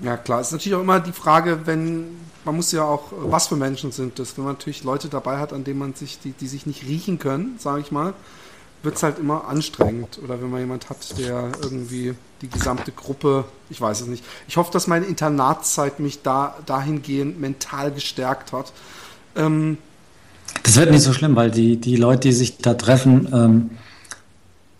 Ja 0.00 0.16
klar, 0.16 0.40
es 0.40 0.48
ist 0.48 0.52
natürlich 0.54 0.76
auch 0.76 0.82
immer 0.82 1.00
die 1.00 1.12
Frage, 1.12 1.60
wenn 1.64 2.04
man 2.46 2.54
muss 2.54 2.70
ja 2.70 2.84
auch, 2.84 3.02
was 3.10 3.48
für 3.48 3.56
Menschen 3.56 3.90
sind 3.90 4.20
das? 4.20 4.38
Wenn 4.38 4.44
man 4.44 4.54
natürlich 4.54 4.84
Leute 4.84 5.08
dabei 5.08 5.38
hat, 5.38 5.52
an 5.52 5.64
denen 5.64 5.80
man 5.80 5.94
sich, 5.94 6.20
die, 6.20 6.30
die 6.30 6.46
sich 6.46 6.64
nicht 6.64 6.86
riechen 6.86 7.18
können, 7.18 7.56
sage 7.58 7.80
ich 7.80 7.90
mal, 7.90 8.14
wird 8.84 8.94
es 8.94 9.02
halt 9.02 9.18
immer 9.18 9.48
anstrengend. 9.48 10.20
Oder 10.22 10.40
wenn 10.40 10.50
man 10.50 10.60
jemand 10.60 10.88
hat, 10.88 11.18
der 11.18 11.50
irgendwie 11.60 12.14
die 12.42 12.48
gesamte 12.48 12.92
Gruppe, 12.92 13.46
ich 13.68 13.80
weiß 13.80 14.02
es 14.02 14.06
nicht. 14.06 14.24
Ich 14.46 14.56
hoffe, 14.56 14.70
dass 14.72 14.86
meine 14.86 15.06
Internatszeit 15.06 15.98
mich 15.98 16.22
da 16.22 16.54
dahingehend 16.66 17.40
mental 17.40 17.90
gestärkt 17.90 18.52
hat. 18.52 18.72
Ähm, 19.34 19.78
das 20.62 20.76
wird 20.76 20.92
nicht 20.92 21.02
so 21.02 21.12
schlimm, 21.12 21.34
weil 21.34 21.50
die, 21.50 21.78
die 21.78 21.96
Leute, 21.96 22.28
die 22.28 22.32
sich 22.32 22.58
da 22.58 22.74
treffen, 22.74 23.28
ähm, 23.32 23.70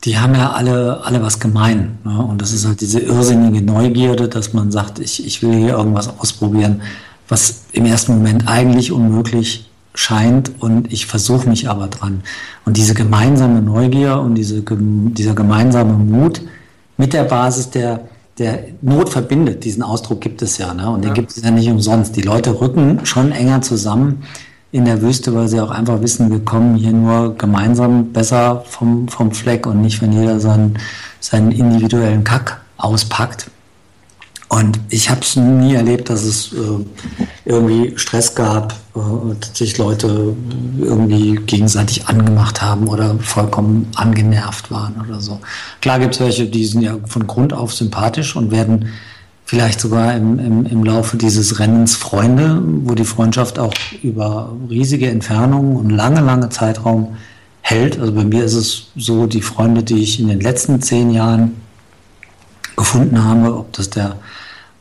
die 0.05 0.19
haben 0.19 0.37
ja 0.37 0.53
alle, 0.53 1.05
alle 1.05 1.21
was 1.21 1.41
gemein. 1.41 1.99
Ne? 2.05 2.17
Und 2.23 2.41
das 2.41 2.53
ist 2.53 2.65
halt 2.65 2.81
diese 2.81 3.01
irrsinnige 3.01 3.61
Neugierde, 3.61 4.29
dass 4.29 4.53
man 4.53 4.71
sagt, 4.71 5.01
ich, 5.01 5.27
ich 5.27 5.43
will 5.43 5.53
hier 5.53 5.71
irgendwas 5.71 6.17
ausprobieren 6.21 6.81
was 7.29 7.65
im 7.73 7.87
ersten 7.87 8.15
Moment 8.15 8.49
eigentlich 8.49 8.93
unmöglich 8.93 9.71
scheint 9.95 10.53
und 10.61 10.93
ich 10.93 11.07
versuche 11.07 11.49
mich 11.49 11.69
aber 11.69 11.89
dran. 11.89 12.23
Und 12.65 12.77
diese 12.77 12.95
gemeinsame 12.95 13.63
Neugier 13.63 14.21
und 14.21 14.35
diese, 14.35 14.63
dieser 14.63 15.35
gemeinsame 15.35 15.95
Mut 15.95 16.43
mit 16.97 17.13
der 17.13 17.25
Basis 17.25 17.71
der, 17.71 18.01
der 18.39 18.65
Not 18.83 19.09
verbindet, 19.09 19.65
diesen 19.65 19.83
Ausdruck 19.83 20.21
gibt 20.21 20.43
es 20.43 20.59
ja, 20.59 20.75
ne? 20.75 20.91
und 20.91 21.03
den 21.03 21.09
ja. 21.09 21.15
gibt 21.15 21.31
es 21.31 21.43
ja 21.43 21.51
nicht 21.51 21.69
umsonst. 21.69 22.15
Die 22.17 22.23
Leute 22.23 22.61
rücken 22.61 23.01
schon 23.05 23.33
enger 23.33 23.63
zusammen 23.63 24.23
in 24.71 24.85
der 24.85 25.01
Wüste, 25.01 25.35
weil 25.35 25.49
sie 25.49 25.61
auch 25.61 25.71
einfach 25.71 26.03
wissen, 26.03 26.31
wir 26.31 26.41
kommen 26.41 26.77
hier 26.77 26.93
nur 26.93 27.37
gemeinsam 27.37 28.13
besser 28.13 28.65
vom, 28.67 29.09
vom 29.09 29.33
Fleck 29.33 29.67
und 29.67 29.81
nicht, 29.81 30.03
wenn 30.03 30.13
jeder 30.13 30.39
seinen, 30.41 30.79
seinen 31.21 31.51
individuellen 31.53 32.25
Kack 32.25 32.61
auspackt. 32.77 33.51
Und 34.49 34.79
ich 34.91 35.11
habe 35.11 35.21
es 35.23 35.35
nie 35.35 35.75
erlebt, 35.75 36.09
dass 36.09 36.23
es 36.23 36.53
äh, 36.53 36.57
irgendwie 37.45 37.93
Stress 37.97 38.35
gab, 38.35 38.75
äh, 38.95 39.01
dass 39.41 39.59
sich 39.59 39.77
Leute 39.77 40.37
irgendwie 40.79 41.35
gegenseitig 41.47 42.07
angemacht 42.07 42.63
haben 42.63 42.87
oder 42.87 43.17
vollkommen 43.19 43.89
angenervt 43.97 44.71
waren 44.71 44.95
oder 45.07 45.21
so. 45.21 45.41
Klar 45.81 45.99
gibt 45.99 46.15
es 46.15 46.21
welche, 46.21 46.47
die 46.47 46.65
sind 46.65 46.83
ja 46.83 46.97
von 47.07 47.27
Grund 47.27 47.53
auf 47.53 47.75
sympathisch 47.75 48.37
und 48.37 48.53
werden 48.53 48.91
vielleicht 49.45 49.81
sogar 49.81 50.15
im, 50.15 50.39
im, 50.39 50.67
im 50.67 50.85
Laufe 50.85 51.17
dieses 51.17 51.59
Rennens 51.59 51.97
Freunde, 51.97 52.63
wo 52.85 52.95
die 52.95 53.05
Freundschaft 53.05 53.59
auch 53.59 53.75
über 54.03 54.55
riesige 54.71 55.09
Entfernungen 55.09 55.77
und 55.77 55.91
lange, 55.91 56.21
lange 56.21 56.51
Zeitraum 56.51 57.17
hält. 57.63 57.99
Also 57.99 58.13
bei 58.13 58.25
mir 58.25 58.45
ist 58.45 58.55
es 58.55 58.89
so, 58.97 59.27
die 59.27 59.43
Freunde, 59.43 59.83
die 59.83 60.03
ich 60.03 60.21
in 60.21 60.29
den 60.29 60.41
letzten 60.41 60.81
zehn 60.83 61.11
Jahren 61.11 61.66
gefunden 62.77 63.25
habe, 63.25 63.57
ob 63.57 63.73
das 63.73 63.91
der 63.91 64.17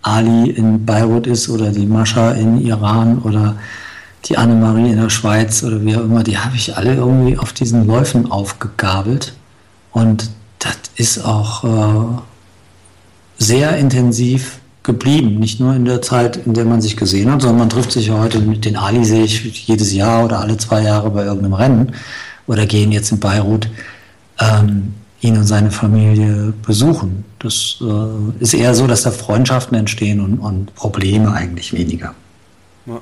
Ali 0.01 0.51
in 0.51 0.86
Beirut 0.86 1.25
ist 1.25 1.49
oder 1.49 1.71
die 1.71 1.88
Mascha 1.88 2.31
in 2.31 2.62
Iran 2.62 3.19
oder 3.19 3.55
die 4.25 4.38
Annemarie 4.38 4.91
in 4.91 5.01
der 5.01 5.10
Schweiz 5.10 5.63
oder 5.63 5.84
wie 5.84 5.95
auch 5.95 6.03
immer, 6.03 6.23
die 6.23 6.38
habe 6.38 6.55
ich 6.55 6.77
alle 6.77 6.95
irgendwie 6.95 7.38
auf 7.38 7.53
diesen 7.53 7.86
Läufen 7.88 8.31
aufgegabelt. 8.31 9.34
Und 9.91 10.29
das 10.60 10.77
ist 10.95 11.23
auch 11.23 11.63
äh, 11.63 12.21
sehr 13.38 13.77
intensiv 13.77 14.60
geblieben. 14.84 15.39
Nicht 15.39 15.60
nur 15.60 15.75
in 15.75 15.86
der 15.86 16.01
Zeit, 16.01 16.38
in 16.38 16.53
der 16.53 16.65
man 16.65 16.81
sich 16.81 16.97
gesehen 16.97 17.31
hat, 17.31 17.41
sondern 17.41 17.60
man 17.60 17.69
trifft 17.69 17.91
sich 17.91 18.08
ja 18.08 18.17
heute 18.17 18.39
mit 18.39 18.65
den 18.65 18.77
Ali, 18.77 19.05
sehe 19.05 19.23
ich 19.23 19.67
jedes 19.67 19.93
Jahr 19.93 20.25
oder 20.25 20.39
alle 20.39 20.58
zwei 20.58 20.81
Jahre 20.81 21.10
bei 21.10 21.25
irgendeinem 21.25 21.53
Rennen 21.53 21.91
oder 22.47 22.65
gehen 22.65 22.91
jetzt 22.91 23.12
in 23.12 23.19
Beirut. 23.19 23.69
Ähm, 24.39 24.93
ihn 25.26 25.38
und 25.38 25.46
seine 25.46 25.72
Familie 25.72 26.54
besuchen. 26.66 27.26
Das 27.40 27.78
äh, 27.82 28.44
ist 28.44 28.54
eher 28.54 28.74
so, 28.76 28.88
dass 28.88 29.04
da 29.04 29.12
Freundschaften 29.12 29.78
entstehen 29.78 30.20
und, 30.20 30.40
und 30.40 30.76
Probleme 30.76 31.32
eigentlich 31.32 31.74
weniger. 31.74 32.14
Ja. 32.86 33.02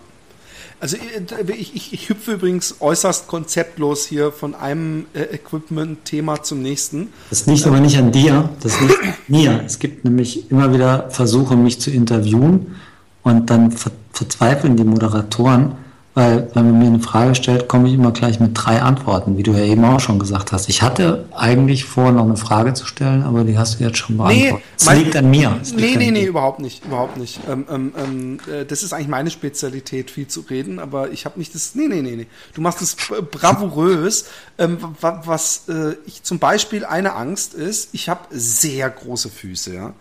Also 0.80 0.98
äh, 0.98 1.52
ich, 1.52 1.76
ich, 1.76 1.94
ich, 1.94 2.10
hüpfe 2.10 2.34
übrigens 2.34 2.76
äußerst 2.80 3.28
konzeptlos 3.28 4.06
hier 4.06 4.32
von 4.32 4.56
einem 4.56 5.06
äh, 5.14 5.22
Equipment-Thema 5.36 6.44
zum 6.44 6.62
nächsten. 6.62 7.10
Das 7.30 7.46
liegt 7.46 7.66
aber 7.68 7.80
nicht 7.80 7.98
an 7.98 8.12
dir, 8.12 8.50
das 8.62 8.80
liegt 8.82 9.04
an 9.04 9.14
mir. 9.28 9.62
Es 9.66 9.80
gibt 9.80 10.04
nämlich 10.04 10.52
immer 10.52 10.74
wieder 10.74 11.10
Versuche, 11.10 11.56
mich 11.56 11.80
zu 11.80 11.92
interviewen 11.92 12.76
und 13.24 13.50
dann 13.50 13.72
ver 13.72 13.92
verzweifeln 14.16 14.78
die 14.78 14.84
Moderatoren, 14.84 15.72
weil, 16.16 16.48
wenn 16.54 16.66
man 16.66 16.80
mir 16.80 16.86
eine 16.86 17.00
Frage 17.00 17.34
stellt, 17.34 17.68
komme 17.68 17.88
ich 17.88 17.96
immer 17.96 18.12
gleich 18.12 18.40
mit 18.40 18.52
drei 18.54 18.84
Antworten, 18.84 19.36
wie 19.38 19.42
du 19.42 19.54
ja 19.54 19.64
eben 19.64 19.84
auch 19.84 20.00
schon 20.00 20.20
gesagt 20.20 20.52
hast. 20.52 20.70
Ich 20.70 20.84
hatte 20.84 21.26
eigentlich 21.36 21.86
vor, 21.86 22.12
noch 22.12 22.26
eine 22.26 22.38
Frage 22.38 22.76
zu 22.76 22.86
stellen, 22.86 23.24
aber 23.24 23.44
die 23.44 23.58
hast 23.58 23.80
du 23.80 23.84
jetzt 23.84 23.98
schon 23.98 24.18
beantwortet. 24.18 24.54
Nee, 24.54 24.64
es 24.78 24.94
liegt 24.94 25.16
an 25.16 25.32
mir. 25.32 25.58
Es 25.60 25.74
nee, 25.74 25.96
nee, 25.98 26.12
nee, 26.12 26.26
überhaupt 26.26 26.60
nicht. 26.60 26.86
Überhaupt 26.86 27.18
nicht. 27.18 27.40
Ähm, 27.50 27.66
ähm, 27.68 27.94
ähm, 27.98 28.40
äh, 28.52 28.64
das 28.64 28.84
ist 28.84 28.94
eigentlich 28.94 29.08
meine 29.08 29.32
Spezialität, 29.32 30.12
viel 30.12 30.28
zu 30.28 30.42
reden, 30.42 30.78
aber 30.78 31.10
ich 31.10 31.26
habe 31.26 31.40
nicht 31.40 31.56
das. 31.56 31.74
Nee, 31.74 31.88
nee, 31.88 32.04
nee, 32.04 32.16
nee. 32.16 32.28
Du 32.54 32.62
machst 32.62 32.84
es 32.84 32.96
bravourös. 33.32 34.26
Ähm, 34.60 34.78
was 35.02 35.68
äh, 35.68 35.96
ich 36.06 36.22
zum 36.22 36.38
Beispiel 36.38 36.86
eine 36.86 37.16
Angst 37.16 37.56
ist, 37.56 37.90
ich 37.94 38.08
habe 38.08 38.22
sehr 38.30 38.88
große 38.88 39.30
Füße, 39.30 39.74
ja. 39.74 39.94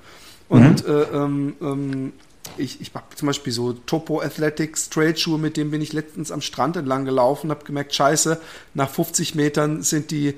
Und 0.51 0.87
mhm. 0.87 0.95
äh, 0.95 1.03
ähm, 1.17 1.57
ähm, 1.63 2.13
ich, 2.57 2.81
ich 2.81 2.93
habe 2.95 3.15
zum 3.15 3.27
Beispiel 3.27 3.53
so 3.53 3.73
Topo 3.73 4.21
Athletics 4.21 4.91
Trailschuhe, 4.91 5.39
mit 5.39 5.57
denen 5.57 5.71
bin 5.71 5.81
ich 5.81 5.93
letztens 5.93 6.31
am 6.31 6.41
Strand 6.41 6.77
entlang 6.77 7.05
gelaufen, 7.05 7.51
habe 7.51 7.65
gemerkt, 7.65 7.95
scheiße, 7.95 8.41
nach 8.75 8.91
50 8.91 9.35
Metern 9.35 9.83
sind 9.83 10.11
die 10.11 10.35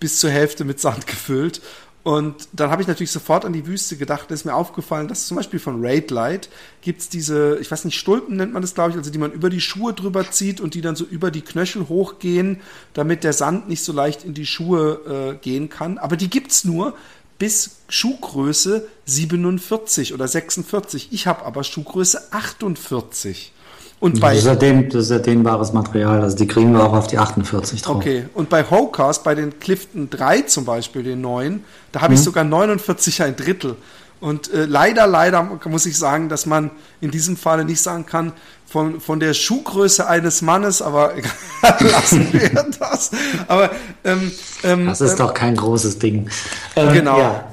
bis 0.00 0.20
zur 0.20 0.30
Hälfte 0.30 0.64
mit 0.64 0.80
Sand 0.80 1.06
gefüllt. 1.06 1.60
Und 2.04 2.48
dann 2.52 2.70
habe 2.70 2.80
ich 2.80 2.88
natürlich 2.88 3.10
sofort 3.10 3.44
an 3.44 3.52
die 3.52 3.66
Wüste 3.66 3.96
gedacht. 3.96 4.30
Da 4.30 4.34
ist 4.34 4.46
mir 4.46 4.54
aufgefallen, 4.54 5.08
dass 5.08 5.26
zum 5.26 5.36
Beispiel 5.36 5.60
von 5.60 5.84
Raid 5.84 6.10
Light 6.10 6.48
gibt 6.80 7.02
es 7.02 7.08
diese, 7.10 7.58
ich 7.60 7.70
weiß 7.70 7.84
nicht, 7.84 7.98
Stulpen 7.98 8.36
nennt 8.36 8.52
man 8.52 8.62
das, 8.62 8.74
glaube 8.74 8.90
ich, 8.92 8.96
also 8.96 9.10
die 9.10 9.18
man 9.18 9.32
über 9.32 9.50
die 9.50 9.60
Schuhe 9.60 9.92
drüber 9.92 10.30
zieht 10.30 10.60
und 10.60 10.74
die 10.74 10.80
dann 10.80 10.96
so 10.96 11.04
über 11.04 11.30
die 11.30 11.42
Knöchel 11.42 11.88
hochgehen, 11.88 12.60
damit 12.94 13.24
der 13.24 13.34
Sand 13.34 13.68
nicht 13.68 13.82
so 13.82 13.92
leicht 13.92 14.24
in 14.24 14.32
die 14.32 14.46
Schuhe 14.46 15.36
äh, 15.36 15.44
gehen 15.44 15.68
kann. 15.68 15.98
Aber 15.98 16.16
die 16.16 16.30
gibt 16.30 16.52
es 16.52 16.64
nur, 16.64 16.94
bis 17.38 17.77
Schuhgröße 17.88 18.86
47 19.06 20.14
oder 20.14 20.28
46. 20.28 21.08
Ich 21.10 21.26
habe 21.26 21.44
aber 21.44 21.64
Schuhgröße 21.64 22.32
48. 22.32 23.52
Und 24.00 24.20
bei, 24.20 24.30
das, 24.30 24.38
ist 24.38 24.46
ja 24.46 24.54
den, 24.54 24.88
das 24.90 25.04
ist 25.04 25.10
ja 25.10 25.18
dehnbares 25.18 25.72
Material, 25.72 26.22
also 26.22 26.36
die 26.36 26.46
kriegen 26.46 26.72
wir 26.72 26.84
auch 26.84 26.92
auf 26.92 27.08
die 27.08 27.18
48 27.18 27.82
drauf. 27.82 27.96
Okay, 27.96 28.26
und 28.34 28.48
bei 28.48 28.62
Hocast, 28.62 29.24
bei 29.24 29.34
den 29.34 29.58
Clifton 29.58 30.08
3 30.08 30.42
zum 30.42 30.64
Beispiel, 30.64 31.02
den 31.02 31.20
neuen, 31.20 31.64
da 31.90 32.02
habe 32.02 32.12
mhm. 32.12 32.18
ich 32.18 32.22
sogar 32.22 32.44
49 32.44 33.22
ein 33.24 33.34
Drittel. 33.34 33.74
Und 34.20 34.52
äh, 34.52 34.66
leider, 34.66 35.06
leider 35.06 35.42
muss 35.64 35.86
ich 35.86 35.96
sagen, 35.96 36.28
dass 36.28 36.46
man 36.46 36.70
in 37.00 37.10
diesem 37.10 37.36
Falle 37.36 37.64
nicht 37.64 37.80
sagen 37.80 38.06
kann, 38.06 38.32
von, 38.66 39.00
von 39.00 39.18
der 39.18 39.32
Schuhgröße 39.32 40.06
eines 40.06 40.42
Mannes, 40.42 40.82
aber 40.82 41.14
lassen 41.80 42.32
wir 42.32 42.66
das. 42.78 43.10
Aber 43.46 43.70
ähm, 44.04 44.30
ähm, 44.62 44.86
das 44.86 45.00
ist 45.00 45.12
ähm, 45.12 45.18
doch 45.18 45.34
kein 45.34 45.56
großes 45.56 45.98
Ding. 45.98 46.28
Ähm, 46.76 46.92
genau. 46.92 47.18
Ja. 47.18 47.44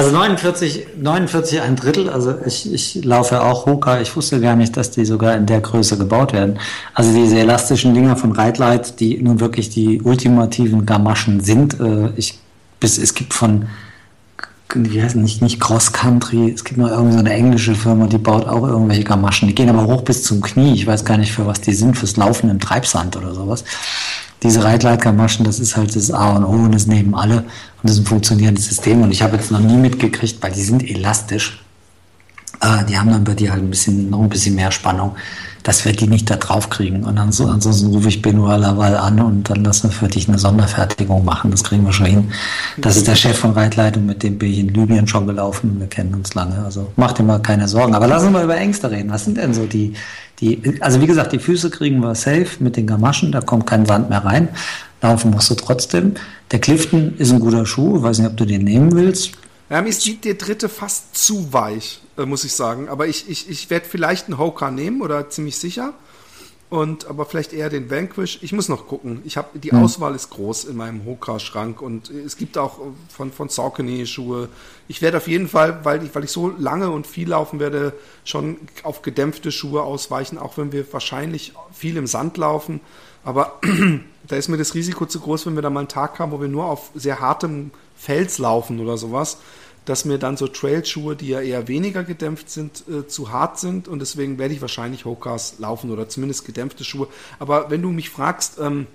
Also 0.00 0.12
49, 0.12 0.86
49 0.98 1.60
ein 1.60 1.76
Drittel, 1.76 2.08
also 2.08 2.34
ich, 2.46 2.72
ich 2.72 3.04
laufe 3.04 3.42
auch 3.42 3.66
Hoka, 3.66 4.00
ich 4.00 4.16
wusste 4.16 4.40
gar 4.40 4.56
nicht, 4.56 4.74
dass 4.78 4.90
die 4.90 5.04
sogar 5.04 5.36
in 5.36 5.44
der 5.44 5.60
Größe 5.60 5.98
gebaut 5.98 6.32
werden. 6.32 6.58
Also 6.94 7.12
diese 7.12 7.38
elastischen 7.38 7.92
Dinger 7.92 8.16
von 8.16 8.32
Reitlight, 8.32 8.98
die 8.98 9.22
nun 9.22 9.40
wirklich 9.40 9.68
die 9.68 10.00
ultimativen 10.00 10.86
Gamaschen 10.86 11.40
sind, 11.40 11.78
äh, 11.80 12.08
ich, 12.16 12.38
bis, 12.80 12.96
es 12.96 13.12
gibt 13.12 13.34
von 13.34 13.66
wie 14.74 15.02
heißt 15.02 15.16
nicht, 15.16 15.42
nicht 15.42 15.60
Cross 15.60 15.92
Country, 15.92 16.50
es 16.50 16.64
gibt 16.64 16.78
noch 16.78 16.88
irgendeine 16.88 17.28
so 17.28 17.34
englische 17.34 17.74
Firma, 17.74 18.06
die 18.06 18.16
baut 18.16 18.46
auch 18.46 18.66
irgendwelche 18.66 19.04
Gamaschen. 19.04 19.48
Die 19.48 19.54
gehen 19.54 19.68
aber 19.68 19.84
hoch 19.84 20.00
bis 20.00 20.22
zum 20.22 20.40
Knie. 20.40 20.72
Ich 20.72 20.86
weiß 20.86 21.04
gar 21.04 21.18
nicht, 21.18 21.32
für 21.32 21.44
was 21.44 21.60
die 21.60 21.74
sind, 21.74 21.98
fürs 21.98 22.16
Laufen 22.16 22.48
im 22.48 22.60
Treibsand 22.60 23.16
oder 23.16 23.34
sowas. 23.34 23.64
Diese 24.42 24.64
Reitleitgamaschen, 24.64 25.44
das 25.44 25.58
ist 25.58 25.76
halt 25.76 25.94
das 25.94 26.10
A 26.10 26.36
und 26.36 26.44
O 26.44 26.52
und 26.52 26.72
das 26.72 26.86
nehmen 26.86 27.14
alle 27.14 27.44
und 27.82 27.88
das 27.88 27.92
ist 27.92 28.02
ein 28.02 28.06
funktionierendes 28.06 28.66
System. 28.66 29.02
Und 29.02 29.10
ich 29.10 29.22
habe 29.22 29.36
jetzt 29.36 29.50
noch 29.50 29.60
nie 29.60 29.76
mitgekriegt, 29.76 30.42
weil 30.42 30.52
die 30.52 30.62
sind 30.62 30.82
elastisch. 30.88 31.62
Äh, 32.60 32.84
die 32.84 32.98
haben 32.98 33.10
dann 33.10 33.24
bei 33.24 33.34
dir 33.34 33.52
halt 33.52 33.62
ein 33.62 33.70
bisschen, 33.70 34.10
noch 34.10 34.20
ein 34.20 34.28
bisschen 34.28 34.54
mehr 34.54 34.70
Spannung 34.70 35.16
dass 35.62 35.84
wir 35.84 35.92
die 35.92 36.06
nicht 36.06 36.30
da 36.30 36.36
drauf 36.36 36.70
kriegen. 36.70 37.04
Und 37.04 37.16
dann 37.16 37.32
so, 37.32 37.46
ansonsten 37.46 37.88
rufe 37.88 38.08
ich 38.08 38.22
Benoit 38.22 38.60
Laval 38.60 38.96
an 38.96 39.20
und 39.20 39.50
dann 39.50 39.64
lassen 39.64 39.90
wir 39.90 39.90
für 39.90 40.08
dich 40.08 40.28
eine 40.28 40.38
Sonderfertigung 40.38 41.24
machen. 41.24 41.50
Das 41.50 41.64
kriegen 41.64 41.84
wir 41.84 41.92
schon 41.92 42.06
hin. 42.06 42.32
Das 42.78 42.96
ist 42.96 43.06
der 43.06 43.14
Chef 43.14 43.38
von 43.38 43.52
Reitleitung, 43.52 44.06
mit 44.06 44.22
dem 44.22 44.38
bin 44.38 44.50
ich 44.50 44.58
in 44.58 44.68
Libyen 44.68 45.06
schon 45.06 45.26
gelaufen. 45.26 45.78
Wir 45.78 45.86
kennen 45.86 46.14
uns 46.14 46.34
lange. 46.34 46.64
Also 46.64 46.92
mach 46.96 47.12
dir 47.12 47.24
mal 47.24 47.40
keine 47.40 47.68
Sorgen. 47.68 47.94
Aber 47.94 48.06
lassen 48.06 48.32
wir 48.32 48.42
über 48.42 48.56
Ängste 48.56 48.90
reden. 48.90 49.10
Was 49.10 49.24
sind 49.24 49.36
denn 49.36 49.54
so 49.54 49.66
die, 49.66 49.94
die, 50.40 50.78
also 50.80 51.00
wie 51.00 51.06
gesagt, 51.06 51.32
die 51.32 51.38
Füße 51.38 51.70
kriegen 51.70 52.00
wir 52.00 52.14
safe 52.14 52.48
mit 52.60 52.76
den 52.76 52.86
Gamaschen. 52.86 53.32
Da 53.32 53.40
kommt 53.40 53.66
kein 53.66 53.84
Sand 53.86 54.08
mehr 54.08 54.24
rein. 54.24 54.48
Laufen 55.02 55.30
musst 55.30 55.50
du 55.50 55.54
trotzdem. 55.54 56.14
Der 56.50 56.60
Clifton 56.60 57.14
ist 57.18 57.32
ein 57.32 57.40
guter 57.40 57.66
Schuh. 57.66 57.98
Ich 57.98 58.02
weiß 58.02 58.18
nicht, 58.18 58.30
ob 58.30 58.36
du 58.36 58.44
den 58.44 58.64
nehmen 58.64 58.92
willst. 58.94 59.32
Ja, 59.68 59.80
mir 59.82 59.88
ist 59.90 60.24
der 60.24 60.34
dritte 60.34 60.68
fast 60.68 61.14
zu 61.14 61.52
weich, 61.52 62.00
äh, 62.18 62.26
muss 62.26 62.44
ich 62.44 62.52
sagen. 62.54 62.88
Aber 62.88 63.06
ich, 63.06 63.28
ich, 63.28 63.48
ich 63.48 63.70
werde 63.70 63.86
vielleicht 63.88 64.26
einen 64.26 64.38
Hoka 64.38 64.70
nehmen 64.70 65.00
oder 65.00 65.30
ziemlich 65.30 65.56
sicher. 65.56 65.94
Und 66.70 67.06
aber 67.08 67.26
vielleicht 67.26 67.52
eher 67.52 67.68
den 67.68 67.90
Vanquish. 67.90 68.38
Ich 68.42 68.52
muss 68.52 68.68
noch 68.68 68.86
gucken. 68.86 69.22
Ich 69.24 69.36
habe 69.36 69.58
die 69.58 69.72
hm. 69.72 69.82
Auswahl 69.82 70.14
ist 70.14 70.30
groß 70.30 70.64
in 70.64 70.76
meinem 70.76 71.04
Hoka-Schrank 71.04 71.82
und 71.82 72.10
es 72.10 72.36
gibt 72.36 72.56
auch 72.56 72.78
von 73.08 73.32
von 73.32 73.48
Saucony 73.48 74.06
Schuhe. 74.06 74.48
Ich 74.86 75.02
werde 75.02 75.16
auf 75.16 75.26
jeden 75.26 75.48
Fall, 75.48 75.84
weil 75.84 76.04
ich 76.04 76.14
weil 76.14 76.22
ich 76.22 76.30
so 76.30 76.48
lange 76.48 76.90
und 76.90 77.08
viel 77.08 77.28
laufen 77.28 77.58
werde, 77.58 77.92
schon 78.24 78.56
auf 78.84 79.02
gedämpfte 79.02 79.50
Schuhe 79.50 79.82
ausweichen, 79.82 80.38
auch 80.38 80.58
wenn 80.58 80.70
wir 80.70 80.90
wahrscheinlich 80.92 81.54
viel 81.72 81.96
im 81.96 82.06
Sand 82.06 82.36
laufen. 82.36 82.80
Aber 83.24 83.58
da 84.28 84.36
ist 84.36 84.48
mir 84.48 84.56
das 84.56 84.74
Risiko 84.74 85.06
zu 85.06 85.18
groß, 85.18 85.46
wenn 85.46 85.56
wir 85.56 85.62
da 85.62 85.70
mal 85.70 85.80
einen 85.80 85.88
Tag 85.88 86.20
haben, 86.20 86.30
wo 86.30 86.40
wir 86.40 86.48
nur 86.48 86.66
auf 86.66 86.90
sehr 86.94 87.18
hartem 87.18 87.72
Fels 87.96 88.38
laufen 88.38 88.78
oder 88.78 88.96
sowas 88.96 89.38
dass 89.84 90.04
mir 90.04 90.18
dann 90.18 90.36
so 90.36 90.46
Trailschuhe, 90.46 91.16
die 91.16 91.28
ja 91.28 91.40
eher 91.40 91.68
weniger 91.68 92.04
gedämpft 92.04 92.50
sind, 92.50 92.84
äh, 92.88 93.06
zu 93.06 93.30
hart 93.30 93.58
sind 93.58 93.88
und 93.88 93.98
deswegen 94.00 94.38
werde 94.38 94.54
ich 94.54 94.60
wahrscheinlich 94.60 95.04
Hokas 95.04 95.54
laufen 95.58 95.90
oder 95.90 96.08
zumindest 96.08 96.44
gedämpfte 96.44 96.84
Schuhe. 96.84 97.08
Aber 97.38 97.70
wenn 97.70 97.82
du 97.82 97.90
mich 97.90 98.10
fragst, 98.10 98.58
ähm, 98.60 98.86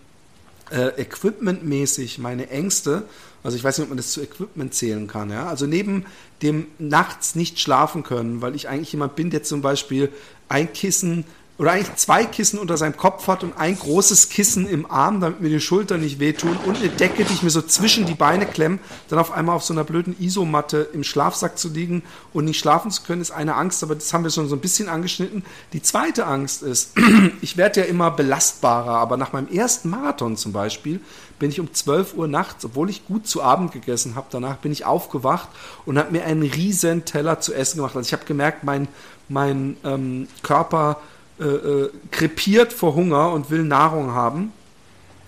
äh, 0.71 0.99
equipmentmäßig 1.01 2.19
meine 2.19 2.49
Ängste, 2.49 3.03
also 3.43 3.57
ich 3.57 3.63
weiß 3.63 3.77
nicht, 3.77 3.83
ob 3.83 3.89
man 3.89 3.97
das 3.97 4.11
zu 4.11 4.21
Equipment 4.21 4.73
zählen 4.73 5.07
kann, 5.07 5.29
ja. 5.29 5.47
Also 5.47 5.67
neben 5.67 6.05
dem 6.41 6.67
nachts 6.79 7.35
nicht 7.35 7.59
schlafen 7.59 8.03
können, 8.03 8.41
weil 8.41 8.55
ich 8.55 8.69
eigentlich 8.69 8.91
jemand 8.91 9.15
bin, 9.15 9.29
der 9.29 9.43
zum 9.43 9.61
Beispiel 9.61 10.11
ein 10.49 10.73
Kissen 10.73 11.25
oder 11.57 11.71
eigentlich 11.71 11.95
zwei 11.95 12.25
Kissen 12.25 12.59
unter 12.59 12.75
seinem 12.75 12.97
Kopf 12.97 13.27
hat 13.27 13.43
und 13.43 13.57
ein 13.57 13.79
großes 13.79 14.27
Kissen 14.27 14.67
im 14.67 14.89
Arm, 14.91 15.21
damit 15.21 15.39
mir 15.39 15.49
die 15.49 15.61
Schultern 15.61 16.01
nicht 16.01 16.19
wehtun 16.19 16.57
und 16.65 16.77
eine 16.77 16.89
Decke, 16.89 17.23
die 17.23 17.33
ich 17.33 17.43
mir 17.43 17.49
so 17.49 17.61
zwischen 17.61 18.05
die 18.05 18.13
Beine 18.13 18.45
klemme, 18.45 18.79
dann 19.07 19.19
auf 19.19 19.31
einmal 19.31 19.55
auf 19.55 19.63
so 19.63 19.73
einer 19.73 19.85
blöden 19.85 20.19
Isomatte 20.19 20.89
im 20.91 21.03
Schlafsack 21.03 21.57
zu 21.57 21.69
liegen 21.69 22.03
und 22.33 22.43
nicht 22.45 22.59
schlafen 22.59 22.91
zu 22.91 23.03
können, 23.03 23.21
ist 23.21 23.31
eine 23.31 23.55
Angst, 23.55 23.81
aber 23.83 23.95
das 23.95 24.13
haben 24.13 24.25
wir 24.25 24.31
schon 24.31 24.49
so 24.49 24.55
ein 24.55 24.61
bisschen 24.61 24.89
angeschnitten. 24.89 25.45
Die 25.71 25.81
zweite 25.81 26.25
Angst 26.25 26.61
ist, 26.61 26.91
ich 27.41 27.55
werde 27.55 27.81
ja 27.81 27.85
immer 27.85 28.11
belastbarer, 28.11 28.97
aber 28.97 29.15
nach 29.15 29.31
meinem 29.31 29.47
ersten 29.47 29.89
Marathon 29.89 30.35
zum 30.35 30.51
Beispiel 30.51 30.99
bin 31.39 31.49
ich 31.49 31.61
um 31.61 31.73
12 31.73 32.15
Uhr 32.15 32.27
nachts, 32.27 32.65
obwohl 32.65 32.89
ich 32.89 33.05
gut 33.05 33.27
zu 33.27 33.41
Abend 33.41 33.71
gegessen 33.71 34.15
habe, 34.15 34.27
danach 34.29 34.57
bin 34.57 34.73
ich 34.73 34.85
aufgewacht 34.85 35.47
und 35.85 35.97
habe 35.97 36.11
mir 36.11 36.25
einen 36.25 36.43
riesen 36.43 37.05
Teller 37.05 37.39
zu 37.39 37.53
essen 37.53 37.77
gemacht. 37.77 37.95
Also 37.95 38.07
ich 38.07 38.13
habe 38.13 38.25
gemerkt, 38.25 38.65
mein, 38.65 38.89
mein 39.29 39.77
ähm, 39.85 40.27
Körper 40.43 40.97
äh, 41.39 41.43
äh, 41.43 41.89
krepiert 42.11 42.71
vor 42.71 42.95
Hunger 42.95 43.31
und 43.31 43.49
will 43.49 43.63
Nahrung 43.63 44.11
haben. 44.13 44.53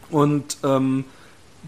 Und 0.10 0.58
ähm, 0.64 1.03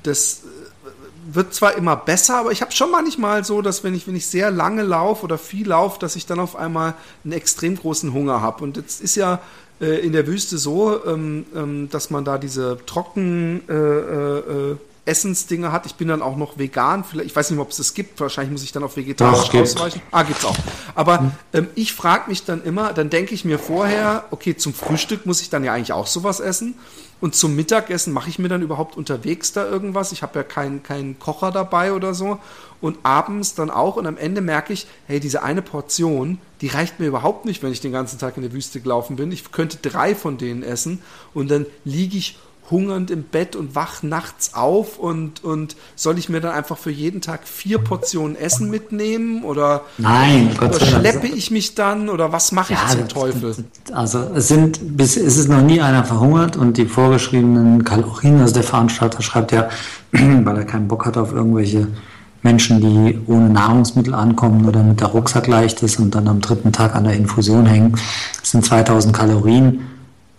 das 0.03 0.43
äh, 0.43 1.35
wird 1.35 1.53
zwar 1.53 1.75
immer 1.75 1.95
besser, 1.95 2.37
aber 2.37 2.51
ich 2.51 2.61
habe 2.61 2.71
schon 2.71 2.89
manchmal 2.89 3.43
so, 3.43 3.61
dass 3.61 3.83
wenn 3.83 3.93
ich, 3.93 4.07
wenn 4.07 4.15
ich 4.15 4.27
sehr 4.27 4.49
lange 4.49 4.83
laufe 4.83 5.25
oder 5.25 5.37
viel 5.37 5.67
laufe, 5.67 5.99
dass 5.99 6.15
ich 6.15 6.25
dann 6.25 6.39
auf 6.39 6.55
einmal 6.55 6.93
einen 7.23 7.33
extrem 7.33 7.75
großen 7.75 8.13
Hunger 8.13 8.41
habe. 8.41 8.63
Und 8.63 8.77
jetzt 8.77 9.01
ist 9.01 9.15
ja 9.15 9.41
äh, 9.81 9.99
in 9.99 10.13
der 10.13 10.27
Wüste 10.27 10.57
so, 10.57 11.05
ähm, 11.05 11.45
ähm, 11.55 11.89
dass 11.89 12.09
man 12.09 12.25
da 12.25 12.37
diese 12.37 12.77
trocken 12.85 13.61
äh, 13.67 13.73
äh, 13.73 14.77
Essensdinge 15.09 15.71
hat. 15.71 15.85
Ich 15.85 15.95
bin 15.95 16.07
dann 16.07 16.21
auch 16.21 16.37
noch 16.37 16.57
vegan. 16.57 17.03
Vielleicht, 17.03 17.29
ich 17.29 17.35
weiß 17.35 17.49
nicht, 17.49 17.59
ob 17.59 17.71
es 17.71 17.77
das 17.77 17.93
gibt. 17.93 18.19
Wahrscheinlich 18.19 18.51
muss 18.51 18.63
ich 18.63 18.71
dann 18.71 18.83
auf 18.83 18.95
vegetarisch 18.95 19.49
Doch, 19.49 19.61
ausweichen. 19.61 20.01
Ah, 20.11 20.23
gibt's 20.23 20.45
auch. 20.45 20.55
Aber 20.95 21.19
hm. 21.19 21.31
ähm, 21.53 21.67
ich 21.75 21.93
frage 21.93 22.29
mich 22.29 22.45
dann 22.45 22.63
immer, 22.63 22.93
dann 22.93 23.09
denke 23.09 23.33
ich 23.33 23.43
mir 23.43 23.59
vorher, 23.59 24.25
okay, 24.31 24.55
zum 24.55 24.73
Frühstück 24.73 25.25
muss 25.25 25.41
ich 25.41 25.49
dann 25.49 25.63
ja 25.63 25.73
eigentlich 25.73 25.93
auch 25.93 26.07
sowas 26.07 26.39
essen. 26.39 26.75
Und 27.21 27.35
zum 27.35 27.55
Mittagessen 27.55 28.13
mache 28.13 28.29
ich 28.29 28.39
mir 28.39 28.47
dann 28.47 28.61
überhaupt 28.61 28.95
unterwegs 28.95 29.51
da 29.51 29.65
irgendwas. 29.65 30.13
Ich 30.13 30.21
habe 30.21 30.39
ja 30.39 30.43
keinen 30.43 30.83
keinen 30.83 31.19
Kocher 31.19 31.51
dabei 31.51 31.91
oder 31.91 32.13
so. 32.13 32.39
Und 32.79 32.99
abends 33.03 33.55
dann 33.55 33.69
auch. 33.69 33.97
Und 33.97 34.07
am 34.07 34.15
Ende 34.15 34.39
merke 34.39 34.71
ich, 34.71 34.87
hey, 35.05 35.19
diese 35.19 35.43
eine 35.43 35.61
Portion, 35.61 36.37
die 36.61 36.67
reicht 36.67 36.99
mir 36.99 37.07
überhaupt 37.07 37.43
nicht, 37.43 37.61
wenn 37.61 37.73
ich 37.73 37.81
den 37.81 37.91
ganzen 37.91 38.19
Tag 38.19 38.37
in 38.37 38.43
der 38.43 38.53
Wüste 38.53 38.79
gelaufen 38.79 39.17
bin. 39.17 39.33
Ich 39.33 39.51
könnte 39.51 39.77
drei 39.77 40.15
von 40.15 40.37
denen 40.37 40.63
essen. 40.63 41.01
Und 41.33 41.51
dann 41.51 41.65
liege 41.83 42.17
ich 42.17 42.37
hungernd 42.71 43.11
im 43.11 43.23
Bett 43.23 43.55
und 43.55 43.75
wach 43.75 44.03
nachts 44.03 44.53
auf 44.53 44.99
und, 44.99 45.43
und 45.43 45.75
soll 45.95 46.17
ich 46.17 46.29
mir 46.29 46.41
dann 46.41 46.53
einfach 46.53 46.77
für 46.77 46.91
jeden 46.91 47.21
Tag 47.21 47.47
vier 47.47 47.79
Portionen 47.79 48.35
Essen 48.35 48.69
mitnehmen 48.69 49.43
oder, 49.43 49.81
Nein, 49.97 50.51
oder 50.57 50.79
schleppe 50.79 51.27
ich 51.27 51.51
mich 51.51 51.75
dann 51.75 52.09
oder 52.09 52.31
was 52.31 52.51
mache 52.51 52.73
ich 52.73 52.79
ja, 52.79 52.87
zum 52.89 53.07
Teufel? 53.07 53.55
Also 53.91 54.19
es 54.35 54.47
sind 54.47 54.97
bis 54.97 55.17
es 55.17 55.37
ist 55.37 55.49
noch 55.49 55.61
nie 55.61 55.81
einer 55.81 56.03
verhungert 56.03 56.57
und 56.57 56.77
die 56.77 56.85
vorgeschriebenen 56.85 57.83
Kalorien, 57.83 58.39
also 58.39 58.53
der 58.53 58.63
Veranstalter 58.63 59.21
schreibt 59.21 59.51
ja, 59.51 59.69
weil 60.11 60.57
er 60.57 60.65
keinen 60.65 60.87
Bock 60.87 61.05
hat 61.05 61.17
auf 61.17 61.33
irgendwelche 61.33 61.87
Menschen, 62.41 62.79
die 62.79 63.19
ohne 63.27 63.49
Nahrungsmittel 63.49 64.13
ankommen 64.13 64.65
oder 64.65 64.81
mit 64.81 65.01
der 65.01 65.07
Rucksack 65.07 65.47
leicht 65.47 65.83
ist 65.83 65.99
und 65.99 66.15
dann 66.15 66.27
am 66.27 66.39
dritten 66.39 66.71
Tag 66.71 66.95
an 66.95 67.03
der 67.03 67.13
Infusion 67.13 67.65
hängen, 67.65 67.97
das 68.39 68.51
sind 68.51 68.63
2000 68.63 69.13
Kalorien 69.13 69.81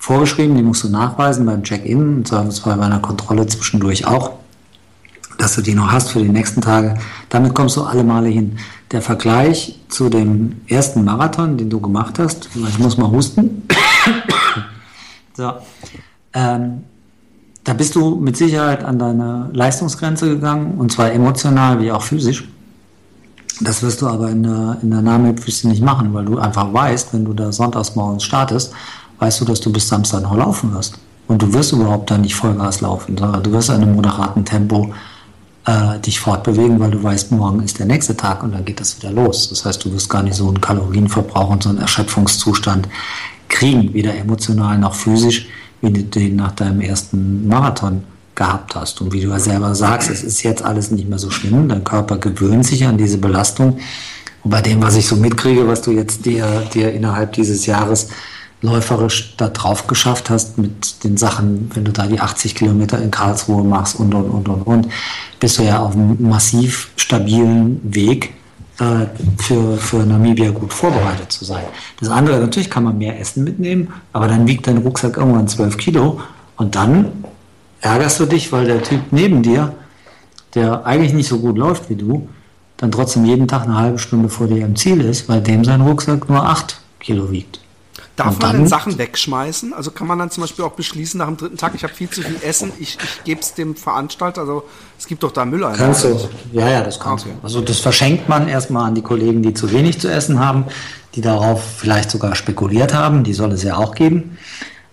vorgeschrieben, 0.00 0.56
die 0.56 0.62
musst 0.62 0.82
du 0.82 0.88
nachweisen 0.88 1.46
beim 1.46 1.62
Check-in, 1.62 2.24
und 2.24 2.26
zwar 2.26 2.76
bei 2.76 2.84
einer 2.84 2.98
Kontrolle 2.98 3.46
zwischendurch 3.46 4.06
auch, 4.06 4.32
dass 5.38 5.54
du 5.54 5.62
die 5.62 5.74
noch 5.74 5.92
hast 5.92 6.10
für 6.10 6.20
die 6.20 6.28
nächsten 6.28 6.60
Tage. 6.60 6.96
Damit 7.28 7.54
kommst 7.54 7.76
du 7.76 7.82
alle 7.82 8.02
Male 8.02 8.28
hin. 8.28 8.56
Der 8.90 9.02
Vergleich 9.02 9.78
zu 9.88 10.08
dem 10.08 10.62
ersten 10.66 11.04
Marathon, 11.04 11.56
den 11.56 11.70
du 11.70 11.80
gemacht 11.80 12.18
hast, 12.18 12.48
ich 12.54 12.78
muss 12.78 12.96
mal 12.96 13.10
husten. 13.10 13.62
so. 15.36 15.52
Ähm, 16.32 16.84
da 17.62 17.74
bist 17.74 17.94
du 17.94 18.16
mit 18.16 18.36
Sicherheit 18.36 18.82
an 18.82 18.98
deine 18.98 19.50
Leistungsgrenze 19.52 20.28
gegangen, 20.28 20.78
und 20.78 20.90
zwar 20.92 21.12
emotional 21.12 21.80
wie 21.80 21.92
auch 21.92 22.02
physisch. 22.02 22.48
Das 23.60 23.82
wirst 23.82 24.00
du 24.00 24.08
aber 24.08 24.30
in 24.30 24.42
der, 24.42 24.78
in 24.82 24.90
der 24.90 25.02
Nahmedwüste 25.02 25.68
nicht 25.68 25.82
machen, 25.82 26.14
weil 26.14 26.24
du 26.24 26.38
einfach 26.38 26.72
weißt, 26.72 27.12
wenn 27.12 27.26
du 27.26 27.34
da 27.34 27.52
sonntags 27.52 27.94
morgens 27.94 28.24
startest, 28.24 28.72
weißt 29.20 29.40
du, 29.40 29.44
dass 29.44 29.60
du 29.60 29.72
bis 29.72 29.88
Samstag 29.88 30.22
noch 30.22 30.36
laufen 30.36 30.74
wirst. 30.74 30.94
Und 31.28 31.40
du 31.40 31.52
wirst 31.52 31.72
überhaupt 31.72 32.10
da 32.10 32.18
nicht 32.18 32.34
Vollgas 32.34 32.80
laufen, 32.80 33.16
sondern 33.16 33.42
du 33.42 33.52
wirst 33.52 33.68
in 33.68 33.76
einem 33.76 33.94
moderaten 33.94 34.44
Tempo 34.44 34.92
äh, 35.64 36.00
dich 36.00 36.18
fortbewegen, 36.18 36.80
weil 36.80 36.90
du 36.90 37.02
weißt, 37.02 37.30
morgen 37.30 37.62
ist 37.62 37.78
der 37.78 37.86
nächste 37.86 38.16
Tag 38.16 38.42
und 38.42 38.52
dann 38.52 38.64
geht 38.64 38.80
das 38.80 39.00
wieder 39.00 39.12
los. 39.12 39.48
Das 39.48 39.64
heißt, 39.64 39.84
du 39.84 39.92
wirst 39.92 40.10
gar 40.10 40.24
nicht 40.24 40.34
so 40.34 40.48
einen 40.48 40.60
Kalorienverbrauch 40.60 41.50
und 41.50 41.62
so 41.62 41.68
einen 41.68 41.78
Erschöpfungszustand 41.78 42.88
kriegen, 43.48 43.94
weder 43.94 44.16
emotional 44.16 44.78
noch 44.78 44.94
physisch, 44.94 45.48
wie 45.82 45.92
du 45.92 46.02
den 46.02 46.36
nach 46.36 46.52
deinem 46.52 46.80
ersten 46.80 47.46
Marathon 47.46 48.02
gehabt 48.34 48.74
hast. 48.74 49.00
Und 49.00 49.12
wie 49.12 49.20
du 49.20 49.28
ja 49.28 49.38
selber 49.38 49.74
sagst, 49.74 50.10
es 50.10 50.24
ist 50.24 50.42
jetzt 50.42 50.62
alles 50.62 50.90
nicht 50.90 51.08
mehr 51.08 51.18
so 51.18 51.30
schlimm. 51.30 51.68
Dein 51.68 51.84
Körper 51.84 52.16
gewöhnt 52.16 52.66
sich 52.66 52.86
an 52.86 52.96
diese 52.96 53.18
Belastung. 53.18 53.78
Und 54.42 54.50
bei 54.50 54.62
dem, 54.62 54.82
was 54.82 54.96
ich 54.96 55.06
so 55.06 55.16
mitkriege, 55.16 55.68
was 55.68 55.82
du 55.82 55.90
jetzt 55.90 56.24
dir, 56.24 56.62
dir 56.72 56.92
innerhalb 56.92 57.34
dieses 57.34 57.66
Jahres 57.66 58.08
läuferisch 58.62 59.34
da 59.36 59.48
drauf 59.48 59.86
geschafft 59.86 60.30
hast 60.30 60.58
mit 60.58 61.02
den 61.04 61.16
Sachen, 61.16 61.70
wenn 61.74 61.84
du 61.84 61.92
da 61.92 62.06
die 62.06 62.20
80 62.20 62.54
Kilometer 62.54 63.00
in 63.00 63.10
Karlsruhe 63.10 63.64
machst 63.64 63.98
und 63.98 64.14
und 64.14 64.28
und 64.28 64.48
und 64.48 64.62
und, 64.62 64.88
bist 65.38 65.58
du 65.58 65.62
ja 65.62 65.80
auf 65.80 65.94
einem 65.94 66.16
massiv 66.20 66.90
stabilen 66.96 67.80
Weg 67.82 68.34
äh, 68.78 69.06
für, 69.38 69.76
für 69.78 70.04
Namibia 70.04 70.50
gut 70.50 70.72
vorbereitet 70.72 71.32
zu 71.32 71.44
sein. 71.44 71.64
Das 72.00 72.10
andere, 72.10 72.38
natürlich 72.38 72.70
kann 72.70 72.84
man 72.84 72.98
mehr 72.98 73.18
Essen 73.18 73.44
mitnehmen, 73.44 73.92
aber 74.12 74.28
dann 74.28 74.46
wiegt 74.46 74.66
dein 74.66 74.78
Rucksack 74.78 75.16
irgendwann 75.16 75.48
12 75.48 75.76
Kilo 75.78 76.20
und 76.56 76.74
dann 76.74 77.12
ärgerst 77.80 78.20
du 78.20 78.26
dich, 78.26 78.52
weil 78.52 78.66
der 78.66 78.82
Typ 78.82 79.00
neben 79.10 79.42
dir, 79.42 79.74
der 80.54 80.84
eigentlich 80.84 81.14
nicht 81.14 81.28
so 81.28 81.38
gut 81.38 81.56
läuft 81.56 81.88
wie 81.88 81.96
du, 81.96 82.28
dann 82.76 82.90
trotzdem 82.90 83.24
jeden 83.24 83.48
Tag 83.48 83.64
eine 83.64 83.76
halbe 83.76 83.98
Stunde 83.98 84.28
vor 84.28 84.46
dir 84.46 84.64
im 84.64 84.76
Ziel 84.76 85.00
ist, 85.00 85.28
weil 85.28 85.40
dem 85.40 85.64
sein 85.64 85.80
Rucksack 85.80 86.28
nur 86.28 86.44
8 86.44 86.80
Kilo 86.98 87.30
wiegt. 87.30 87.59
Darf 88.24 88.38
man 88.40 88.56
denn 88.56 88.66
Sachen 88.66 88.98
wegschmeißen? 88.98 89.72
Also 89.72 89.90
kann 89.90 90.06
man 90.06 90.18
dann 90.18 90.30
zum 90.30 90.42
Beispiel 90.42 90.64
auch 90.64 90.72
beschließen 90.72 91.18
nach 91.18 91.26
dem 91.26 91.36
dritten 91.36 91.56
Tag, 91.56 91.74
ich 91.74 91.82
habe 91.82 91.94
viel 91.94 92.08
zu 92.08 92.22
viel 92.22 92.36
Essen, 92.42 92.72
ich, 92.78 92.98
ich 93.02 93.24
gebe 93.24 93.40
es 93.40 93.54
dem 93.54 93.76
Veranstalter, 93.76 94.42
also 94.42 94.64
es 94.98 95.06
gibt 95.06 95.22
doch 95.22 95.32
da 95.32 95.44
Mülleimer. 95.44 95.76
Kannst 95.76 96.04
du, 96.04 96.28
ja, 96.52 96.68
ja, 96.68 96.82
das 96.82 97.00
kannst 97.00 97.26
okay. 97.26 97.34
du. 97.40 97.44
Also 97.44 97.60
das 97.60 97.78
verschenkt 97.78 98.28
man 98.28 98.48
erstmal 98.48 98.88
an 98.88 98.94
die 98.94 99.02
Kollegen, 99.02 99.42
die 99.42 99.54
zu 99.54 99.72
wenig 99.72 100.00
zu 100.00 100.08
essen 100.08 100.38
haben, 100.38 100.66
die 101.14 101.20
darauf 101.20 101.62
vielleicht 101.78 102.10
sogar 102.10 102.34
spekuliert 102.34 102.94
haben, 102.94 103.24
die 103.24 103.32
soll 103.32 103.52
es 103.52 103.62
ja 103.62 103.76
auch 103.76 103.94
geben. 103.94 104.38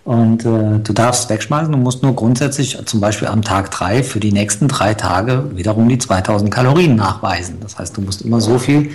Und 0.04 0.46
äh, 0.46 0.78
du 0.78 0.92
darfst 0.94 1.28
wegschmeißen, 1.28 1.70
du 1.70 1.76
musst 1.76 2.02
nur 2.02 2.14
grundsätzlich 2.14 2.78
zum 2.86 2.98
Beispiel 2.98 3.28
am 3.28 3.42
Tag 3.42 3.70
drei 3.70 4.02
für 4.02 4.20
die 4.20 4.32
nächsten 4.32 4.66
drei 4.66 4.94
Tage 4.94 5.50
wiederum 5.52 5.86
die 5.86 5.98
2000 5.98 6.50
Kalorien 6.50 6.96
nachweisen. 6.96 7.58
Das 7.60 7.78
heißt, 7.78 7.94
du 7.98 8.00
musst 8.00 8.22
immer 8.22 8.40
so 8.40 8.58
viel 8.58 8.90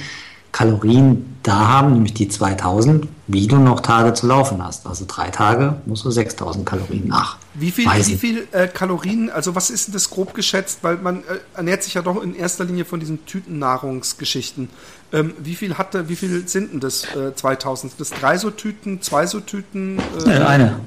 Kalorien 0.54 1.36
da 1.42 1.68
haben, 1.68 1.94
nämlich 1.94 2.14
die 2.14 2.30
2000, 2.30 3.08
wie 3.28 3.48
du 3.48 3.58
noch 3.58 3.82
Tage 3.82 4.14
zu 4.14 4.28
laufen 4.28 4.64
hast. 4.64 4.86
Also 4.86 5.04
drei 5.08 5.30
Tage 5.30 5.78
musst 5.86 6.06
du 6.06 6.12
6000 6.12 6.66
Kalorien 6.66 7.08
nach. 7.08 7.38
Wie 7.56 7.72
viel, 7.72 7.86
wie 7.88 8.16
viel 8.16 8.48
äh, 8.52 8.68
Kalorien, 8.68 9.30
also 9.32 9.56
was 9.56 9.72
ist 9.72 9.88
denn 9.88 9.94
das 9.94 10.12
grob 10.12 10.36
geschätzt? 10.36 10.80
Weil 10.84 10.98
man 10.98 11.18
äh, 11.18 11.40
ernährt 11.56 11.84
sich 11.84 11.96
ja 11.96 12.04
doch 12.04 12.22
in 12.22 12.36
erster 12.36 12.66
Linie 12.66 12.86
von 12.86 13.00
diesen 13.00 13.26
Tütennahrungsgeschichten. 13.26 14.70
Ähm, 15.12 15.34
wie 15.40 15.56
viel 15.56 15.78
hatte, 15.78 16.08
wie 16.08 16.16
viel 16.16 16.48
sind 16.48 16.72
denn 16.72 16.80
das 16.80 17.04
äh, 17.16 17.36
2000? 17.36 17.94
Das 17.98 18.12
drei 18.12 18.38
so 18.38 18.52
Tüten, 18.52 19.02
zwei 19.02 19.26
so 19.26 19.40
Tüten? 19.40 20.00
Äh, 20.26 20.30
eine. 20.30 20.80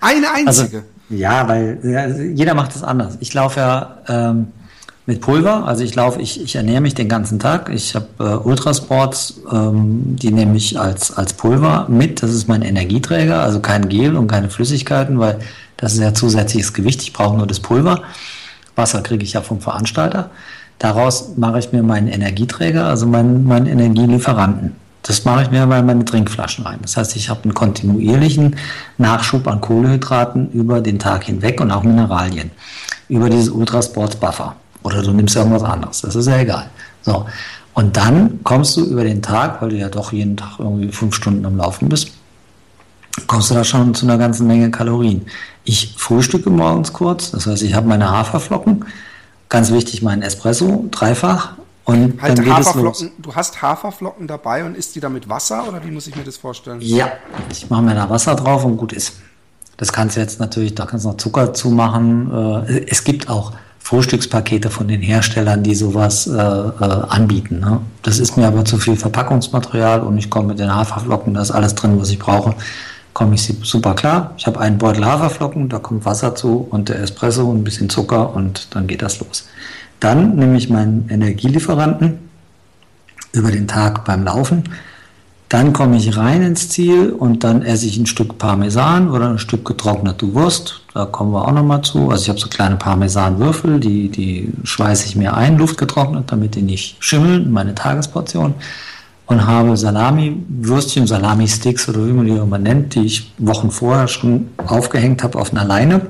Eine 0.00 0.32
einzige? 0.32 0.76
Also, 0.76 0.88
ja, 1.08 1.48
weil 1.48 1.80
ja, 1.82 2.06
jeder 2.08 2.54
macht 2.54 2.74
das 2.74 2.82
anders. 2.82 3.16
Ich 3.20 3.32
laufe 3.32 3.60
ja 3.60 3.98
ähm, 4.06 4.48
mit 5.06 5.20
Pulver. 5.20 5.66
Also 5.66 5.84
ich 5.84 5.94
laufe, 5.94 6.20
ich, 6.20 6.42
ich 6.42 6.56
ernähre 6.56 6.80
mich 6.80 6.94
den 6.94 7.08
ganzen 7.08 7.38
Tag. 7.38 7.70
Ich 7.72 7.94
habe 7.94 8.06
äh, 8.18 8.22
Ultrasports, 8.22 9.40
ähm, 9.52 10.16
die 10.16 10.30
nehme 10.30 10.56
ich 10.56 10.78
als, 10.78 11.12
als 11.16 11.34
Pulver 11.34 11.86
mit. 11.88 12.22
Das 12.22 12.32
ist 12.32 12.48
mein 12.48 12.62
Energieträger, 12.62 13.42
also 13.42 13.60
kein 13.60 13.88
Gel 13.88 14.16
und 14.16 14.28
keine 14.28 14.48
Flüssigkeiten, 14.48 15.18
weil 15.18 15.38
das 15.76 15.94
ist 15.94 16.00
ja 16.00 16.14
zusätzliches 16.14 16.72
Gewicht. 16.72 17.02
Ich 17.02 17.12
brauche 17.12 17.36
nur 17.36 17.46
das 17.46 17.60
Pulver. 17.60 18.02
Wasser 18.76 19.02
kriege 19.02 19.24
ich 19.24 19.34
ja 19.34 19.42
vom 19.42 19.60
Veranstalter. 19.60 20.30
Daraus 20.78 21.36
mache 21.36 21.58
ich 21.58 21.72
mir 21.72 21.82
meinen 21.82 22.08
Energieträger, 22.08 22.86
also 22.86 23.06
meinen, 23.06 23.44
meinen 23.44 23.66
Energielieferanten. 23.66 24.72
Das 25.02 25.24
mache 25.26 25.42
ich 25.42 25.50
mir 25.50 25.66
bei 25.66 25.82
meine 25.82 26.04
Trinkflaschen 26.04 26.64
rein. 26.64 26.78
Das 26.80 26.96
heißt, 26.96 27.14
ich 27.14 27.28
habe 27.28 27.44
einen 27.44 27.52
kontinuierlichen 27.52 28.56
Nachschub 28.96 29.46
an 29.46 29.60
Kohlehydraten 29.60 30.50
über 30.52 30.80
den 30.80 30.98
Tag 30.98 31.24
hinweg 31.24 31.60
und 31.60 31.70
auch 31.70 31.82
Mineralien 31.82 32.50
über 33.08 33.28
dieses 33.28 33.50
Ultrasports 33.50 34.16
Buffer. 34.16 34.56
Oder 34.84 35.02
du 35.02 35.12
nimmst 35.12 35.34
irgendwas 35.34 35.62
anderes. 35.62 36.02
Das 36.02 36.14
ist 36.14 36.26
ja 36.26 36.38
egal. 36.38 36.70
So. 37.02 37.26
Und 37.72 37.96
dann 37.96 38.44
kommst 38.44 38.76
du 38.76 38.84
über 38.84 39.02
den 39.02 39.20
Tag, 39.20 39.60
weil 39.60 39.70
du 39.70 39.76
ja 39.76 39.88
doch 39.88 40.12
jeden 40.12 40.36
Tag 40.36 40.60
irgendwie 40.60 40.92
fünf 40.92 41.14
Stunden 41.14 41.44
am 41.44 41.56
Laufen 41.56 41.88
bist, 41.88 42.12
kommst 43.26 43.50
du 43.50 43.54
da 43.54 43.64
schon 43.64 43.94
zu 43.94 44.06
einer 44.06 44.18
ganzen 44.18 44.46
Menge 44.46 44.70
Kalorien. 44.70 45.26
Ich 45.64 45.94
frühstücke 45.96 46.50
morgens 46.50 46.92
kurz, 46.92 47.32
das 47.32 47.46
heißt, 47.46 47.62
ich 47.62 47.74
habe 47.74 47.88
meine 47.88 48.10
Haferflocken, 48.10 48.84
ganz 49.48 49.72
wichtig, 49.72 50.02
meinen 50.02 50.22
Espresso, 50.22 50.84
dreifach. 50.90 51.54
Und 51.84 52.22
halt 52.22 52.38
dann 52.38 52.44
geht 52.44 52.54
Haferflocken, 52.54 52.90
es 52.92 53.00
los. 53.02 53.10
Du 53.18 53.34
hast 53.34 53.60
Haferflocken 53.60 54.26
dabei 54.26 54.64
und 54.64 54.76
isst 54.76 54.94
die 54.94 55.00
da 55.00 55.08
mit 55.08 55.28
Wasser 55.28 55.66
oder 55.68 55.84
wie 55.84 55.90
muss 55.90 56.06
ich 56.06 56.14
mir 56.14 56.24
das 56.24 56.36
vorstellen? 56.36 56.80
Ja, 56.80 57.12
ich 57.50 57.68
mache 57.70 57.82
mir 57.82 57.94
da 57.94 58.08
Wasser 58.08 58.34
drauf 58.36 58.64
und 58.64 58.76
gut 58.76 58.92
ist. 58.92 59.14
Das 59.76 59.92
kannst 59.92 60.16
du 60.16 60.20
jetzt 60.20 60.38
natürlich, 60.38 60.74
da 60.74 60.86
kannst 60.86 61.04
du 61.04 61.10
noch 61.10 61.16
Zucker 61.16 61.52
zumachen. 61.52 62.64
Äh, 62.66 62.86
es 62.88 63.02
gibt 63.04 63.28
auch 63.28 63.52
Frühstückspakete 63.84 64.70
von 64.70 64.88
den 64.88 65.02
Herstellern, 65.02 65.62
die 65.62 65.74
sowas 65.74 66.26
äh, 66.26 66.32
äh, 66.32 66.38
anbieten. 66.38 67.60
Ne? 67.60 67.80
Das 68.00 68.18
ist 68.18 68.34
mir 68.38 68.46
aber 68.46 68.64
zu 68.64 68.78
viel 68.78 68.96
Verpackungsmaterial 68.96 70.00
und 70.00 70.16
ich 70.16 70.30
komme 70.30 70.48
mit 70.48 70.58
den 70.58 70.74
Haferflocken, 70.74 71.34
da 71.34 71.42
ist 71.42 71.50
alles 71.50 71.74
drin, 71.74 72.00
was 72.00 72.08
ich 72.08 72.18
brauche, 72.18 72.54
komme 73.12 73.34
ich 73.34 73.42
super 73.62 73.94
klar. 73.94 74.32
Ich 74.38 74.46
habe 74.46 74.58
einen 74.58 74.78
Beutel 74.78 75.04
Haferflocken, 75.04 75.68
da 75.68 75.78
kommt 75.80 76.06
Wasser 76.06 76.34
zu 76.34 76.66
und 76.70 76.88
der 76.88 77.00
Espresso 77.00 77.44
und 77.44 77.58
ein 77.58 77.64
bisschen 77.64 77.90
Zucker 77.90 78.34
und 78.34 78.74
dann 78.74 78.86
geht 78.86 79.02
das 79.02 79.20
los. 79.20 79.46
Dann 80.00 80.34
nehme 80.34 80.56
ich 80.56 80.70
meinen 80.70 81.06
Energielieferanten 81.10 82.18
über 83.32 83.50
den 83.50 83.68
Tag 83.68 84.06
beim 84.06 84.24
Laufen 84.24 84.64
dann 85.48 85.72
komme 85.72 85.96
ich 85.96 86.16
rein 86.16 86.42
ins 86.42 86.68
Ziel 86.70 87.10
und 87.10 87.44
dann 87.44 87.62
esse 87.62 87.86
ich 87.86 87.96
ein 87.98 88.06
Stück 88.06 88.38
Parmesan 88.38 89.10
oder 89.10 89.28
ein 89.28 89.38
Stück 89.38 89.64
getrocknete 89.64 90.34
Wurst. 90.34 90.80
Da 90.94 91.04
kommen 91.04 91.32
wir 91.32 91.46
auch 91.46 91.52
nochmal 91.52 91.82
zu. 91.82 92.10
Also 92.10 92.22
ich 92.22 92.28
habe 92.28 92.40
so 92.40 92.48
kleine 92.48 92.76
Parmesanwürfel, 92.76 93.78
die, 93.78 94.08
die 94.08 94.52
schweiße 94.64 95.06
ich 95.06 95.16
mir 95.16 95.36
ein, 95.36 95.58
luftgetrocknet, 95.58 96.32
damit 96.32 96.54
die 96.54 96.62
nicht 96.62 96.96
schimmeln, 96.98 97.52
meine 97.52 97.74
Tagesportion. 97.74 98.54
Und 99.26 99.46
habe 99.46 99.76
Salami-Würstchen, 99.76 101.06
Salami-Sticks 101.06 101.88
oder 101.88 102.06
wie 102.06 102.12
man 102.12 102.26
die 102.26 102.32
immer 102.32 102.58
nennt, 102.58 102.94
die 102.94 103.04
ich 103.04 103.32
Wochen 103.38 103.70
vorher 103.70 104.08
schon 104.08 104.48
aufgehängt 104.66 105.22
habe 105.22 105.38
auf 105.38 105.52
einer 105.52 105.64
Leine, 105.64 106.02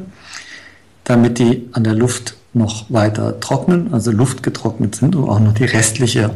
damit 1.04 1.38
die 1.38 1.68
an 1.72 1.84
der 1.84 1.94
Luft 1.94 2.36
noch 2.54 2.86
weiter 2.88 3.38
trocknen, 3.40 3.92
also 3.92 4.10
luftgetrocknet 4.10 4.94
sind 4.96 5.16
und 5.16 5.28
auch 5.28 5.38
noch 5.38 5.52
die 5.52 5.64
restliche 5.64 6.30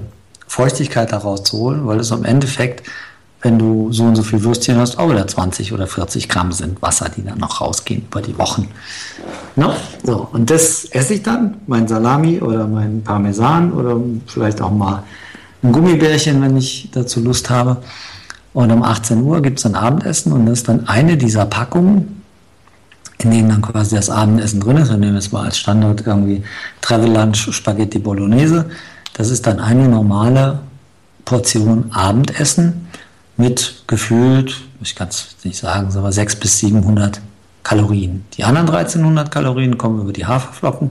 Feuchtigkeit 0.48 1.12
daraus 1.12 1.44
zu 1.44 1.58
holen, 1.58 1.86
weil 1.86 2.00
es 2.00 2.10
im 2.10 2.24
Endeffekt, 2.24 2.88
wenn 3.42 3.58
du 3.58 3.92
so 3.92 4.04
und 4.04 4.16
so 4.16 4.22
viel 4.22 4.42
Würstchen 4.42 4.78
hast, 4.78 4.98
auch 4.98 5.10
wieder 5.10 5.26
20 5.26 5.72
oder 5.72 5.86
40 5.86 6.28
Gramm 6.28 6.50
sind 6.50 6.82
Wasser, 6.82 7.08
die 7.14 7.22
dann 7.22 7.38
noch 7.38 7.60
rausgehen 7.60 8.02
über 8.10 8.20
die 8.20 8.36
Wochen. 8.36 8.68
No? 9.54 9.74
So, 10.02 10.28
und 10.32 10.50
das 10.50 10.86
esse 10.86 11.14
ich 11.14 11.22
dann, 11.22 11.58
mein 11.66 11.86
Salami 11.86 12.40
oder 12.40 12.66
mein 12.66 13.04
Parmesan 13.04 13.72
oder 13.72 13.96
vielleicht 14.26 14.60
auch 14.60 14.72
mal 14.72 15.04
ein 15.62 15.70
Gummibärchen, 15.70 16.40
wenn 16.42 16.56
ich 16.56 16.88
dazu 16.92 17.20
Lust 17.20 17.50
habe. 17.50 17.76
Und 18.54 18.72
um 18.72 18.82
18 18.82 19.22
Uhr 19.22 19.42
gibt 19.42 19.58
es 19.58 19.66
ein 19.66 19.74
Abendessen 19.74 20.32
und 20.32 20.46
das 20.46 20.60
ist 20.60 20.68
dann 20.68 20.88
eine 20.88 21.16
dieser 21.16 21.44
Packungen, 21.44 22.22
in 23.18 23.30
denen 23.30 23.48
dann 23.50 23.62
quasi 23.62 23.94
das 23.94 24.10
Abendessen 24.10 24.60
drin 24.60 24.78
ist. 24.78 24.90
Wir 24.90 24.96
nehmen 24.96 25.14
jetzt 25.14 25.32
mal 25.32 25.44
als 25.44 25.58
Standard 25.58 26.04
irgendwie 26.06 26.42
Travel 26.80 27.12
Lunch 27.12 27.52
Spaghetti 27.52 27.98
Bolognese 27.98 28.70
das 29.18 29.30
ist 29.30 29.46
dann 29.48 29.58
eine 29.58 29.88
normale 29.88 30.60
Portion 31.24 31.90
Abendessen 31.90 32.88
mit 33.36 33.82
gefühlt, 33.88 34.54
ich 34.80 34.94
kann 34.94 35.08
es 35.08 35.34
nicht 35.42 35.58
sagen, 35.58 35.88
aber 35.94 36.12
600 36.12 36.40
bis 36.40 36.58
700 36.60 37.20
Kalorien. 37.64 38.24
Die 38.34 38.44
anderen 38.44 38.68
1300 38.68 39.30
Kalorien 39.30 39.76
kommen 39.76 40.00
über 40.00 40.12
die 40.12 40.24
Haferflocken, 40.24 40.90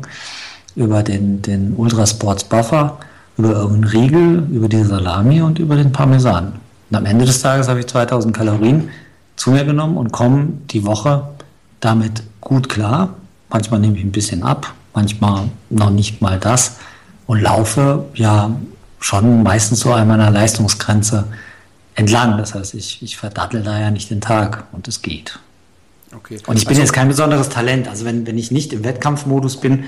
über 0.76 1.04
den, 1.04 1.42
den 1.42 1.74
Ultrasports 1.78 2.44
Buffer, 2.44 2.98
über 3.38 3.52
irgendeinen 3.52 3.86
Riegel, 3.86 4.48
über 4.52 4.68
die 4.68 4.84
Salami 4.84 5.42
und 5.42 5.58
über 5.58 5.78
den 5.78 5.94
Parmesan. 5.94 6.54
Und 6.90 6.98
am 6.98 7.06
Ende 7.06 7.26
des 7.26 7.42
Tages 7.42 7.70
habe 7.70 7.80
ich 7.80 7.88
2000 7.88 8.36
Kalorien 8.36 8.90
zu 9.38 9.52
mir 9.52 9.64
genommen 9.64 9.96
und 9.96 10.12
komme 10.12 10.50
die 10.70 10.86
Woche 10.86 11.30
damit 11.80 12.24
gut 12.42 12.68
klar. 12.68 13.14
Manchmal 13.50 13.80
nehme 13.80 13.98
ich 13.98 14.04
ein 14.04 14.12
bisschen 14.12 14.44
ab, 14.44 14.74
manchmal 14.94 15.46
noch 15.70 15.92
nicht 15.92 16.22
mal 16.22 16.38
das 16.38 16.76
und 17.28 17.42
laufe 17.42 18.06
ja 18.16 18.56
schon 19.00 19.44
meistens 19.44 19.82
so 19.82 19.94
an 19.94 20.08
meiner 20.08 20.32
Leistungsgrenze 20.32 21.26
entlang. 21.96 22.38
Das 22.38 22.56
heißt, 22.56 22.74
ich, 22.74 23.04
ich 23.04 23.18
verdattel 23.18 23.62
da 23.62 23.80
ja 23.80 23.92
nicht 23.92 24.10
den 24.10 24.22
Tag 24.22 24.66
und 24.72 24.88
es 24.88 25.02
geht. 25.02 25.40
Okay. 26.16 26.40
Und 26.48 26.58
ich 26.58 26.64
bin 26.64 26.70
also, 26.70 26.82
jetzt 26.82 26.94
kein 26.94 27.10
besonderes 27.10 27.50
Talent. 27.50 27.88
Also 27.88 28.06
wenn, 28.06 28.26
wenn 28.26 28.38
ich 28.38 28.50
nicht 28.52 28.74
im 28.74 28.84
Wettkampfmodus 28.84 29.58
bin 29.58 29.84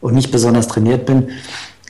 und 0.00 0.14
nicht 0.14 0.30
besonders 0.30 0.68
trainiert 0.68 1.06
bin, 1.06 1.30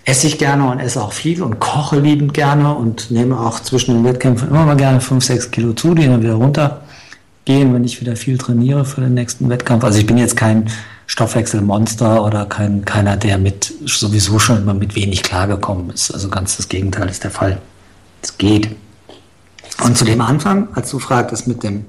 esse 0.05 0.27
ich 0.27 0.39
gerne 0.39 0.71
und 0.71 0.81
esse 0.81 1.03
auch 1.03 1.13
viel 1.13 1.43
und 1.43 1.61
koche 1.61 1.99
liebend 1.99 2.35
gerne 2.35 2.75
und 2.75 3.11
nehme 3.11 3.39
auch 3.39 3.61
zwischen 3.61 3.95
den 3.95 4.05
Wettkämpfen 4.05 4.49
immer 4.49 4.65
mal 4.67 4.77
gerne 4.77 5.01
5, 5.01 5.25
6 5.25 5.51
Kilo 5.51 5.73
zu, 5.73 5.95
die 5.95 6.07
dann 6.07 6.23
wieder 6.23 6.35
runtergehen, 6.35 7.75
wenn 7.75 7.85
ich 7.85 8.01
wieder 8.01 8.17
viel 8.17 8.39
trainiere 8.39 8.85
für 8.85 9.01
den 9.01 9.15
nächsten 9.15 9.49
Wettkampf. 9.49 9.85
Also 9.85 9.99
ich 9.99 10.07
bin 10.07 10.19
jetzt 10.19 10.37
kein 10.37 10.69
Stoffwechselmonster 11.07 12.25
oder 12.25 12.47
kein, 12.47 12.85
keiner, 12.85 13.17
der 13.17 13.39
mit 13.39 13.73
sowieso 13.85 14.39
schon 14.39 14.59
immer 14.59 14.75
mit 14.75 14.95
wenig 14.95 15.23
klargekommen 15.23 15.91
ist. 15.91 16.13
Also 16.13 16.29
ganz 16.29 16.57
das 16.57 16.69
Gegenteil 16.69 17.09
ist 17.09 17.25
der 17.25 17.31
Fall. 17.31 17.61
Es 18.23 18.39
geht. 18.39 18.75
Und 19.85 19.97
zu 19.97 20.05
dem 20.05 20.21
Anfang, 20.21 20.69
als 20.75 20.91
du 20.91 20.99
fragtest 20.99 21.49
mit 21.49 21.63
dem, 21.63 21.85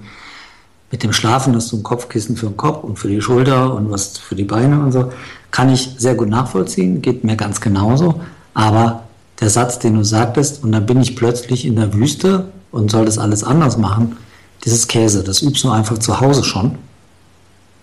mit 0.91 1.03
dem 1.03 1.13
Schlafen, 1.13 1.53
dass 1.53 1.69
du 1.69 1.77
ein 1.77 1.83
Kopfkissen 1.83 2.35
für 2.35 2.47
den 2.47 2.57
Kopf 2.57 2.83
und 2.83 2.97
für 2.97 3.07
die 3.07 3.21
Schulter 3.21 3.73
und 3.73 3.91
was 3.91 4.17
für 4.17 4.35
die 4.35 4.43
Beine 4.43 4.79
und 4.79 4.91
so, 4.91 5.11
kann 5.51 5.69
ich 5.69 5.95
sehr 5.97 6.15
gut 6.15 6.29
nachvollziehen, 6.29 7.01
geht 7.01 7.23
mir 7.23 7.35
ganz 7.35 7.61
genauso. 7.61 8.21
Aber 8.53 9.03
der 9.39 9.49
Satz, 9.49 9.79
den 9.79 9.95
du 9.95 10.03
sagtest, 10.03 10.63
und 10.63 10.71
dann 10.71 10.85
bin 10.85 11.01
ich 11.01 11.15
plötzlich 11.15 11.65
in 11.65 11.75
der 11.75 11.93
Wüste 11.93 12.51
und 12.71 12.89
soll 12.89 13.05
das 13.05 13.17
alles 13.17 13.43
anders 13.43 13.77
machen, 13.77 14.17
dieses 14.65 14.87
Käse, 14.87 15.23
das 15.23 15.41
übst 15.41 15.63
du 15.63 15.71
einfach 15.71 15.97
zu 15.99 16.19
Hause 16.19 16.43
schon. 16.43 16.77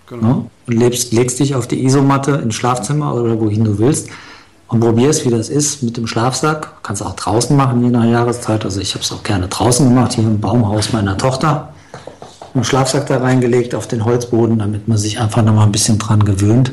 Genau. 0.07 0.27
Ne? 0.27 0.45
Und 0.71 0.77
lebst, 0.77 1.11
legst 1.11 1.39
dich 1.39 1.53
auf 1.53 1.67
die 1.67 1.83
Isomatte 1.83 2.31
ins 2.31 2.55
Schlafzimmer 2.55 3.13
oder 3.13 3.39
wohin 3.41 3.65
du 3.65 3.77
willst 3.77 4.07
und 4.69 4.79
probierst, 4.79 5.25
wie 5.25 5.29
das 5.29 5.49
ist 5.49 5.83
mit 5.83 5.97
dem 5.97 6.07
Schlafsack. 6.07 6.81
Kannst 6.81 7.03
auch 7.03 7.15
draußen 7.15 7.57
machen, 7.57 7.83
je 7.83 7.89
nach 7.89 8.05
Jahreszeit. 8.05 8.63
Also 8.63 8.79
ich 8.79 8.93
habe 8.93 9.03
es 9.03 9.11
auch 9.11 9.23
gerne 9.23 9.49
draußen 9.49 9.87
gemacht, 9.87 10.13
hier 10.13 10.23
im 10.23 10.39
Baumhaus 10.39 10.93
meiner 10.93 11.17
Tochter. 11.17 11.73
Einen 12.53 12.63
Schlafsack 12.63 13.07
da 13.07 13.17
reingelegt 13.17 13.75
auf 13.75 13.87
den 13.87 14.05
Holzboden, 14.05 14.59
damit 14.59 14.87
man 14.87 14.97
sich 14.97 15.19
einfach 15.19 15.43
noch 15.43 15.53
mal 15.53 15.63
ein 15.63 15.73
bisschen 15.73 15.99
dran 15.99 16.23
gewöhnt, 16.23 16.71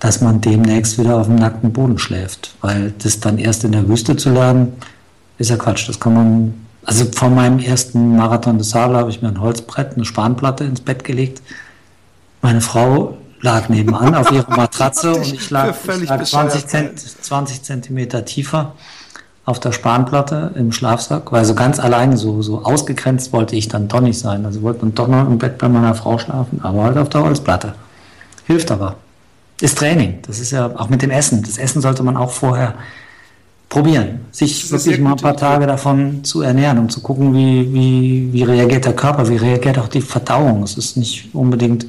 dass 0.00 0.22
man 0.22 0.40
demnächst 0.40 0.98
wieder 0.98 1.18
auf 1.18 1.26
dem 1.26 1.36
nackten 1.36 1.74
Boden 1.74 1.98
schläft. 1.98 2.54
Weil 2.62 2.94
das 3.02 3.20
dann 3.20 3.36
erst 3.36 3.64
in 3.64 3.72
der 3.72 3.86
Wüste 3.86 4.16
zu 4.16 4.30
lernen, 4.30 4.72
ist 5.36 5.50
ja 5.50 5.56
Quatsch. 5.56 5.86
Das 5.88 6.00
kann 6.00 6.14
man 6.14 6.54
also 6.86 7.06
vor 7.14 7.30
meinem 7.30 7.58
ersten 7.58 8.16
Marathon 8.16 8.58
des 8.58 8.70
Sable 8.70 8.96
habe 8.96 9.10
ich 9.10 9.22
mir 9.22 9.28
ein 9.28 9.40
Holzbrett, 9.40 9.94
eine 9.94 10.04
Spanplatte 10.04 10.64
ins 10.64 10.80
Bett 10.80 11.04
gelegt. 11.04 11.40
Meine 12.44 12.60
Frau 12.60 13.16
lag 13.40 13.70
nebenan 13.70 14.14
auf 14.14 14.30
ihrer 14.30 14.50
Matratze 14.56 15.14
und 15.14 15.32
ich 15.32 15.48
lag, 15.48 15.74
ich 15.88 16.06
lag 16.06 16.22
20, 16.22 16.66
Zent, 16.66 17.00
20 17.00 17.62
Zentimeter 17.62 18.26
tiefer 18.26 18.74
auf 19.46 19.60
der 19.60 19.72
Spanplatte 19.72 20.52
im 20.54 20.70
Schlafsack, 20.70 21.32
weil 21.32 21.46
so 21.46 21.54
ganz 21.54 21.80
alleine, 21.80 22.18
so, 22.18 22.42
so 22.42 22.62
ausgegrenzt 22.62 23.32
wollte 23.32 23.56
ich 23.56 23.68
dann 23.68 23.88
doch 23.88 24.02
nicht 24.02 24.18
sein. 24.18 24.44
Also 24.44 24.60
wollte 24.60 24.80
dann 24.80 24.94
doch 24.94 25.08
noch 25.08 25.26
im 25.26 25.38
Bett 25.38 25.56
bei 25.56 25.70
meiner 25.70 25.94
Frau 25.94 26.18
schlafen, 26.18 26.60
aber 26.62 26.84
halt 26.84 26.98
auf 26.98 27.08
der 27.08 27.22
Holzplatte. 27.22 27.74
Hilft 28.46 28.70
aber. 28.70 28.96
Ist 29.62 29.78
Training. 29.78 30.18
Das 30.26 30.38
ist 30.38 30.50
ja 30.50 30.66
auch 30.66 30.90
mit 30.90 31.00
dem 31.00 31.10
Essen. 31.10 31.42
Das 31.42 31.56
Essen 31.56 31.80
sollte 31.80 32.02
man 32.02 32.18
auch 32.18 32.30
vorher 32.30 32.74
probieren, 33.70 34.26
sich 34.32 34.70
wirklich 34.70 35.00
mal 35.00 35.12
ein 35.12 35.16
paar 35.16 35.38
Tage 35.38 35.66
davon 35.66 36.22
zu 36.24 36.42
ernähren, 36.42 36.78
um 36.78 36.90
zu 36.90 37.00
gucken, 37.00 37.32
wie, 37.32 37.72
wie, 37.72 38.28
wie 38.34 38.42
reagiert 38.42 38.84
der 38.84 38.92
Körper, 38.94 39.30
wie 39.30 39.36
reagiert 39.36 39.78
auch 39.78 39.88
die 39.88 40.02
Verdauung. 40.02 40.62
Es 40.62 40.76
ist 40.76 40.98
nicht 40.98 41.34
unbedingt 41.34 41.86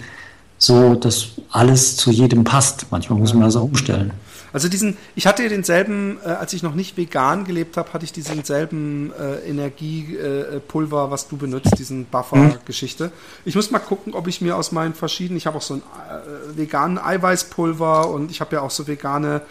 so, 0.58 0.96
dass 0.96 1.28
alles 1.52 1.98
zu 1.98 2.12
jedem 2.12 2.44
passt. 2.44 2.88
Manchmal 2.92 3.20
muss 3.20 3.34
man 3.34 3.44
das 3.44 3.56
auch 3.56 3.64
umstellen. 3.64 4.12
Also 4.56 4.70
diesen, 4.70 4.96
ich 5.16 5.28
hatte 5.28 5.50
denselben, 5.50 6.18
äh, 6.24 6.30
als 6.30 6.54
ich 6.54 6.64
noch 6.64 6.76
nicht 6.76 6.96
vegan 6.96 7.44
gelebt 7.44 7.76
habe, 7.76 7.92
hatte 7.92 8.06
ich 8.06 8.14
diesen 8.14 8.42
selben 8.46 9.12
äh, 9.20 9.50
Energiepulver, 9.50 11.08
äh, 11.08 11.12
was 11.12 11.28
du 11.28 11.36
benutzt, 11.36 11.78
diesen 11.78 12.06
Buffer-Geschichte. 12.06 13.12
Ich 13.44 13.56
muss 13.56 13.70
mal 13.72 13.80
gucken, 13.80 14.14
ob 14.14 14.28
ich 14.28 14.40
mir 14.40 14.56
aus 14.56 14.72
meinen 14.72 14.94
verschiedenen, 14.94 15.36
ich 15.38 15.46
habe 15.46 15.58
auch 15.58 15.62
so 15.62 15.74
ein 15.74 15.82
äh, 15.82 16.58
veganen 16.58 16.98
Eiweißpulver 16.98 18.10
und 18.10 18.32
ich 18.32 18.40
habe 18.40 18.56
ja 18.56 18.62
auch 18.62 18.72
so 18.72 18.88
vegane 18.88 19.42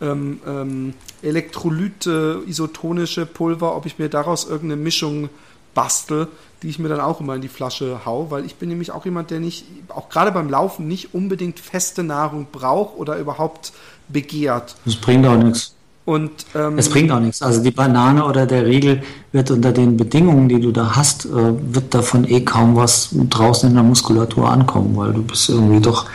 ähm, 0.00 0.40
ähm, 0.46 0.94
Elektrolyte, 1.20 2.40
isotonische 2.46 3.26
Pulver, 3.26 3.76
ob 3.76 3.84
ich 3.84 3.98
mir 3.98 4.08
daraus 4.08 4.44
irgendeine 4.44 4.80
Mischung 4.82 5.28
bastel, 5.74 6.28
die 6.64 6.70
ich 6.70 6.78
mir 6.78 6.88
dann 6.88 7.00
auch 7.00 7.20
immer 7.20 7.34
in 7.34 7.42
die 7.42 7.48
Flasche 7.48 8.00
hau, 8.06 8.30
weil 8.30 8.46
ich 8.46 8.54
bin 8.56 8.70
nämlich 8.70 8.90
auch 8.90 9.04
jemand, 9.04 9.30
der 9.30 9.38
nicht, 9.38 9.66
auch 9.88 10.08
gerade 10.08 10.32
beim 10.32 10.48
Laufen, 10.48 10.88
nicht 10.88 11.12
unbedingt 11.12 11.60
feste 11.60 12.02
Nahrung 12.02 12.46
braucht 12.50 12.96
oder 12.96 13.18
überhaupt 13.18 13.72
begehrt. 14.08 14.74
Das 14.86 14.96
bringt 14.96 15.26
auch 15.26 15.36
nichts. 15.36 15.74
Und, 16.06 16.30
ähm, 16.54 16.78
es 16.78 16.88
bringt 16.88 17.12
auch 17.12 17.20
nichts. 17.20 17.42
Also 17.42 17.62
die 17.62 17.70
Banane 17.70 18.24
oder 18.24 18.46
der 18.46 18.64
Riegel 18.66 19.02
wird 19.32 19.50
unter 19.50 19.72
den 19.72 19.98
Bedingungen, 19.98 20.48
die 20.48 20.60
du 20.60 20.70
da 20.70 20.96
hast, 20.96 21.26
äh, 21.26 21.28
wird 21.30 21.94
davon 21.94 22.24
eh 22.24 22.40
kaum 22.40 22.76
was 22.76 23.10
draußen 23.12 23.68
in 23.68 23.74
der 23.74 23.84
Muskulatur 23.84 24.48
ankommen, 24.48 24.96
weil 24.96 25.12
du 25.12 25.22
bist 25.22 25.50
irgendwie 25.50 25.80
doch 25.80 26.06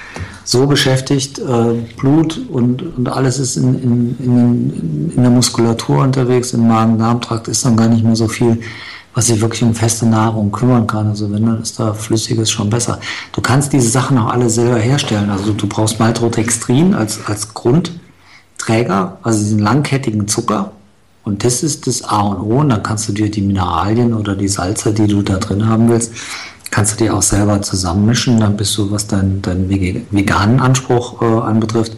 so 0.45 0.66
beschäftigt, 0.66 1.38
äh, 1.38 1.74
Blut 1.97 2.41
und, 2.50 2.97
und 2.97 3.08
alles 3.08 3.38
ist 3.38 3.56
in, 3.56 3.76
in, 3.84 4.16
in, 4.20 5.12
in 5.16 5.22
der 5.22 5.32
Muskulatur 5.32 6.04
unterwegs, 6.04 6.54
im 6.54 6.68
Magen-Darm-Trakt 6.68 7.47
ist 7.47 7.66
dann 7.66 7.78
gar 7.78 7.88
nicht 7.88 8.04
mehr 8.04 8.16
so 8.16 8.28
viel, 8.28 8.60
was 9.14 9.28
sich 9.28 9.41
wirklich 9.41 9.64
um 9.64 9.74
feste 9.74 10.05
Nahrung 10.05 10.51
kümmern 10.51 10.88
kann. 10.88 11.07
Also 11.07 11.32
wenn, 11.32 11.45
dann 11.45 11.62
ist 11.62 11.80
da 11.80 11.93
Flüssiges 11.93 12.51
schon 12.51 12.70
besser. 12.70 12.99
Du 13.32 13.41
kannst 13.41 13.74
diese 13.74 13.89
Sachen 13.89 14.18
auch 14.18 14.30
alle 14.30 14.49
selber 14.49 14.78
herstellen. 14.78 15.30
Also 15.30 15.53
du 15.53 15.68
brauchst 15.68 15.99
Maltodextrin 15.99 16.93
als, 16.93 17.26
als 17.26 17.53
Grundträger, 17.53 19.18
also 19.24 19.39
diesen 19.39 19.60
langkettigen 19.60 20.28
Zucker. 20.28 20.72
Und 21.24 21.43
das 21.43 21.64
ist 21.64 21.88
das 21.88 22.03
A 22.03 22.22
und 22.22 22.39
O. 22.39 22.60
Und 22.60 22.70
dann 22.70 22.84
kannst 22.84 23.10
du 23.10 23.14
dir 23.14 23.30
die 23.30 23.41
Mineralien 23.41 24.14
oder 24.14 24.36
die 24.36 24.47
Salze, 24.47 24.93
die 24.93 25.07
du 25.07 25.22
da 25.22 25.38
drin 25.38 25.68
haben 25.68 25.89
willst, 25.89 26.14
kannst 26.72 26.93
du 26.99 27.03
dir 27.03 27.16
auch 27.16 27.22
selber 27.22 27.62
zusammenmischen, 27.62 28.39
dann 28.39 28.55
bist 28.55 28.78
du, 28.78 28.91
was 28.91 29.07
deinen 29.07 29.41
dein 29.41 29.70
veganen 29.70 30.60
Anspruch 30.60 31.22
äh, 31.22 31.26
anbetrifft, 31.26 31.97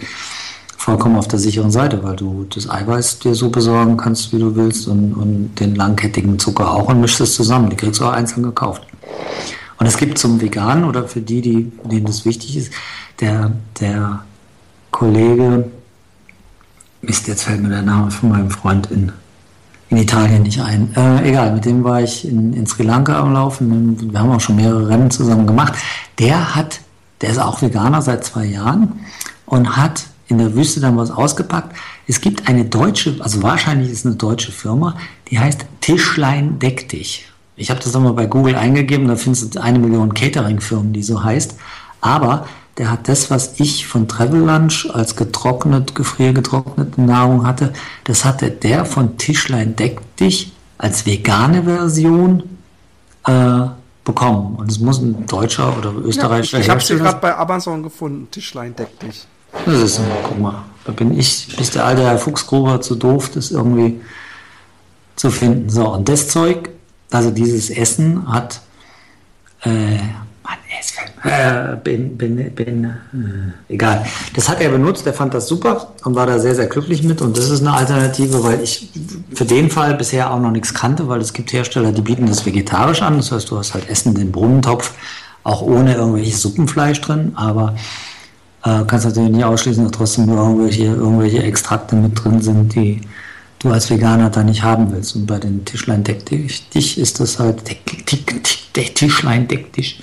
vollkommen 0.82 1.16
auf 1.16 1.28
der 1.28 1.38
sicheren 1.38 1.70
Seite, 1.70 2.04
weil 2.04 2.16
du 2.16 2.46
das 2.50 2.68
Eiweiß 2.68 3.20
dir 3.20 3.36
so 3.36 3.50
besorgen 3.50 3.98
kannst, 3.98 4.34
wie 4.34 4.40
du 4.40 4.56
willst 4.56 4.88
und, 4.88 5.14
und 5.14 5.56
den 5.60 5.76
langkettigen 5.76 6.40
Zucker 6.40 6.72
auch 6.72 6.88
und 6.88 7.00
mischst 7.00 7.22
es 7.22 7.36
zusammen. 7.36 7.70
Die 7.70 7.76
kriegst 7.76 8.02
du 8.02 8.06
auch 8.06 8.14
einzeln 8.14 8.42
gekauft. 8.42 8.82
Und 9.78 9.86
es 9.86 9.98
gibt 9.98 10.18
zum 10.18 10.42
Veganen 10.42 10.86
oder 10.86 11.08
für 11.08 11.22
die, 11.22 11.42
die, 11.42 11.72
denen 11.84 12.06
das 12.06 12.26
wichtig 12.26 12.58
ist, 12.58 12.74
der, 13.20 13.52
der 13.80 14.24
Kollege, 14.90 15.70
Mist, 17.04 17.28
jetzt 17.28 17.44
fällt 17.44 17.62
mir 17.62 17.70
der 17.70 17.84
Name 17.84 18.10
von 18.10 18.30
meinem 18.30 18.50
Freund 18.50 18.90
in 18.92 19.12
in 19.90 19.98
Italien 19.98 20.44
nicht 20.44 20.62
ein. 20.62 20.96
Äh, 20.96 21.30
egal, 21.30 21.54
mit 21.54 21.66
dem 21.66 21.84
war 21.84 22.02
ich 22.02 22.26
in, 22.26 22.54
in 22.54 22.66
Sri 22.66 22.84
Lanka 22.84 23.20
am 23.20 23.34
Laufen. 23.34 24.14
Wir 24.14 24.20
haben 24.20 24.32
auch 24.32 24.40
schon 24.40 24.56
mehrere 24.56 24.88
Rennen 24.88 25.12
zusammen 25.12 25.46
gemacht. 25.46 25.74
Der 26.18 26.56
hat, 26.56 26.80
der 27.20 27.32
ist 27.32 27.40
auch 27.40 27.62
Veganer 27.62 28.02
seit 28.02 28.24
zwei 28.24 28.46
Jahren 28.46 29.02
und 29.46 29.76
hat 29.76 30.06
in 30.32 30.38
der 30.38 30.56
Wüste 30.56 30.80
dann 30.80 30.98
was 30.98 31.12
ausgepackt. 31.12 31.76
Es 32.08 32.22
gibt 32.22 32.48
eine 32.48 32.66
deutsche, 32.66 33.18
also 33.20 33.44
wahrscheinlich 33.44 33.92
ist 33.92 34.00
es 34.00 34.06
eine 34.06 34.16
deutsche 34.16 34.52
Firma, 34.52 34.98
die 35.30 35.38
heißt 35.38 35.66
Tischlein 35.82 36.58
Deck 36.58 36.90
dich. 36.90 37.28
Ich 37.56 37.70
habe 37.70 37.80
das 37.80 37.94
nochmal 37.94 38.14
bei 38.14 38.26
Google 38.26 38.56
eingegeben, 38.56 39.08
da 39.08 39.16
findest 39.16 39.56
du 39.56 39.62
eine 39.62 39.78
Million 39.78 40.14
Catering-Firmen, 40.14 40.94
die 40.94 41.04
so 41.04 41.24
heißt. 41.24 41.56
Aber 42.00 42.48
der 42.78 42.90
hat 42.90 43.08
das, 43.10 43.30
was 43.30 43.60
ich 43.60 43.86
von 43.86 44.08
Travel 44.08 44.40
Lunch 44.40 44.90
als 44.92 45.16
getrocknet, 45.16 45.94
gefriergetrocknete 45.94 47.02
Nahrung 47.02 47.46
hatte, 47.46 47.74
das 48.06 48.26
hatte 48.26 48.50
der 48.50 48.86
von 48.86 49.18
Tischlein 49.18 49.76
Deck 49.76 50.00
dich 50.16 50.54
als 50.78 51.06
vegane 51.06 51.64
Version 51.64 52.44
äh, 53.28 53.66
bekommen. 54.04 54.56
Und 54.56 54.72
es 54.72 54.80
muss 54.80 55.00
ein 55.00 55.28
deutscher 55.28 55.78
oder 55.78 55.94
österreichischer 55.94 56.58
ja, 56.58 56.62
Ich, 56.62 56.68
ich 56.68 56.72
habe 56.72 56.82
sie 56.82 56.96
gerade 56.96 57.20
bei 57.20 57.38
Amazon 57.38 57.84
gefunden, 57.84 58.30
Tischlein 58.32 58.76
Deck 58.76 59.00
dich. 59.00 59.28
Das 59.66 59.80
ist, 59.82 60.02
guck 60.24 60.40
mal, 60.40 60.64
da 60.86 60.92
bin 60.92 61.18
ich, 61.18 61.56
bis 61.58 61.72
der 61.72 61.86
alte 61.86 62.04
Herr 62.04 62.18
Fuchsgruber 62.18 62.82
zu 62.82 62.96
doof, 62.96 63.30
das 63.34 63.52
irgendwie 63.52 64.02
zu 65.16 65.30
finden. 65.30 65.70
So, 65.70 65.90
und 65.90 66.10
das 66.10 66.28
Zeug, 66.28 66.70
also 67.12 67.32
dieses 67.32 67.70
Essen 67.70 68.32
hat 68.32 68.62
äh, 69.64 69.98
Mann, 70.44 70.58
es 70.80 70.94
äh, 71.24 71.76
bin, 71.84 72.18
bin, 72.18 72.56
bin, 72.56 72.86
äh, 72.86 73.74
egal. 73.74 74.06
Das 74.34 74.50
hat 74.50 74.60
er 74.60 74.70
benutzt, 74.70 75.06
er 75.06 75.14
fand 75.14 75.34
das 75.34 75.48
super 75.48 75.94
und 76.04 76.16
war 76.16 76.26
da 76.26 76.40
sehr, 76.40 76.56
sehr 76.56 76.68
glücklich 76.68 77.04
mit. 77.04 77.22
Und 77.22 77.38
das 77.38 77.50
ist 77.50 77.62
eine 77.62 77.74
Alternative, 77.74 78.44
weil 78.44 78.62
ich 78.62 78.90
für 79.34 79.46
den 79.46 79.70
Fall 79.70 79.94
bisher 79.94 80.32
auch 80.32 80.40
noch 80.40 80.52
nichts 80.52 80.74
kannte, 80.74 81.08
weil 81.08 81.22
es 81.22 81.34
gibt 81.34 81.54
Hersteller, 81.54 81.92
die 81.92 82.02
bieten 82.02 82.26
das 82.26 82.46
vegetarisch 82.46 83.02
an. 83.02 83.18
Das 83.18 83.32
heißt, 83.32 83.50
du 83.52 83.58
hast 83.58 83.74
halt 83.74 83.88
Essen 83.90 84.16
den 84.16 84.32
Brunnentopf, 84.32 84.94
auch 85.44 85.62
ohne 85.62 85.96
irgendwelches 85.96 86.42
Suppenfleisch 86.42 87.02
drin, 87.02 87.34
aber 87.36 87.76
äh, 88.64 88.84
kannst 88.86 89.06
natürlich 89.06 89.32
nicht 89.32 89.46
ausschließen, 89.46 89.84
dass 89.84 89.92
trotzdem 89.92 90.28
nur 90.28 90.38
irgendwelche, 90.38 90.86
irgendwelche 90.86 91.44
Extrakte 91.44 91.96
mit 91.96 92.24
drin 92.24 92.42
sind, 92.42 92.76
die 92.76 93.02
du 93.60 93.70
als 93.70 93.90
Veganer 93.90 94.30
da 94.30 94.44
nicht 94.44 94.64
haben 94.64 94.92
willst. 94.92 95.16
Und 95.16 95.26
bei 95.28 95.40
den 95.40 95.66
Tischlein 95.66 96.04
deck 96.04 96.26
dich 96.26 96.98
ist 96.98 97.20
das 97.20 97.40
halt 97.40 97.62
der 98.76 98.94
Tischlein 98.94 99.48
deck 99.48 99.74
dich 99.74 100.02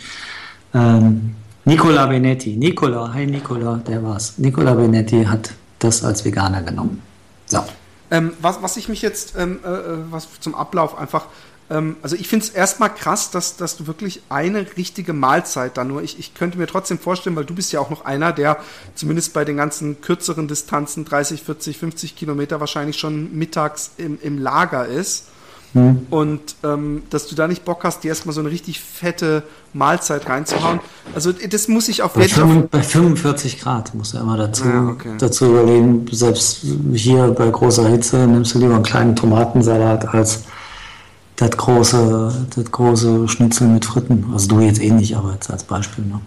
ähm, 0.75 1.35
Nicola 1.65 2.07
Benetti. 2.07 2.57
Nicola, 2.57 3.13
hi 3.13 3.27
Nicola, 3.27 3.77
der 3.77 4.03
war's. 4.03 4.39
Nicola 4.39 4.75
Benetti 4.75 5.25
hat 5.25 5.53
das 5.79 6.05
als 6.05 6.25
Veganer 6.25 6.63
genommen. 6.63 7.03
So. 7.47 7.65
Ähm, 8.11 8.33
was, 8.41 8.63
was 8.63 8.77
ich 8.77 8.89
mich 8.89 9.03
jetzt, 9.03 9.35
ähm, 9.37 9.61
äh, 9.65 9.69
äh 9.69 9.99
was 10.11 10.29
zum 10.41 10.55
Ablauf 10.55 10.97
einfach, 10.99 11.27
also 12.03 12.17
ich 12.17 12.29
finde 12.29 12.47
es 12.47 12.51
erstmal 12.51 12.95
krass, 12.95 13.31
dass, 13.31 13.57
dass 13.57 13.77
du 13.77 13.87
wirklich 13.87 14.23
eine 14.31 14.67
richtige 14.77 15.13
Mahlzeit 15.13 15.77
da 15.77 15.85
nur, 15.85 16.03
ich, 16.03 16.19
ich 16.19 16.35
könnte 16.35 16.57
mir 16.57 16.67
trotzdem 16.67 16.99
vorstellen, 16.99 17.37
weil 17.37 17.45
du 17.45 17.55
bist 17.55 17.73
ja 17.73 17.81
auch 17.81 17.91
noch 17.91 18.07
einer, 18.07 18.33
der 18.33 18.59
zumindest 18.95 19.35
bei 19.35 19.45
den 19.45 19.59
ganzen 19.59 20.01
kürzeren 20.01 20.49
Distanzen, 20.49 21.05
30, 21.05 21.43
40, 21.43 21.79
50 21.79 22.17
Kilometer 22.17 22.61
wahrscheinlich 22.61 22.99
schon 22.99 23.37
mittags 23.37 23.91
im, 23.99 24.19
im 24.23 24.39
Lager 24.39 24.87
ist. 24.87 25.27
Mhm. 25.75 26.07
Und 26.09 26.57
ähm, 26.65 27.03
dass 27.11 27.27
du 27.27 27.35
da 27.35 27.47
nicht 27.47 27.67
Bock 27.67 27.85
hast, 27.85 28.03
dir 28.03 28.09
erstmal 28.09 28.35
so 28.35 28.41
eine 28.41 28.51
richtig 28.51 28.81
fette 28.81 29.43
Mahlzeit 29.75 30.27
reinzuhauen. 30.27 30.81
Also 31.15 31.33
das 31.33 31.69
muss 31.69 31.89
ich 31.89 32.03
auf 32.03 32.17
jeden 32.17 32.31
Fall. 32.31 32.69
Bei 32.71 32.83
45 32.83 33.61
Grad 33.61 33.95
musst 33.95 34.15
du 34.15 34.19
immer 34.19 34.39
dazu, 34.39 34.65
ja, 34.65 34.89
okay. 34.89 35.17
dazu 35.19 35.47
überlegen, 35.47 36.07
selbst 36.11 36.65
hier 36.95 37.29
bei 37.29 37.51
großer 37.51 37.87
Hitze 37.89 38.27
nimmst 38.27 38.55
du 38.55 38.59
lieber 38.61 38.77
einen 38.77 38.83
kleinen 38.83 39.15
Tomatensalat 39.15 40.09
als 40.09 40.45
das 41.39 41.51
große, 41.51 42.47
das 42.55 42.71
große 42.71 43.29
Schnitzel 43.29 43.69
mit 43.69 43.85
Fritten. 43.85 44.31
Also 44.33 44.49
du 44.49 44.61
jetzt 44.61 44.81
eh 44.81 44.91
nicht, 44.91 45.17
aber 45.17 45.33
jetzt 45.33 45.51
als 45.51 45.63
Beispiel. 45.63 46.05
Ne? 46.05 46.21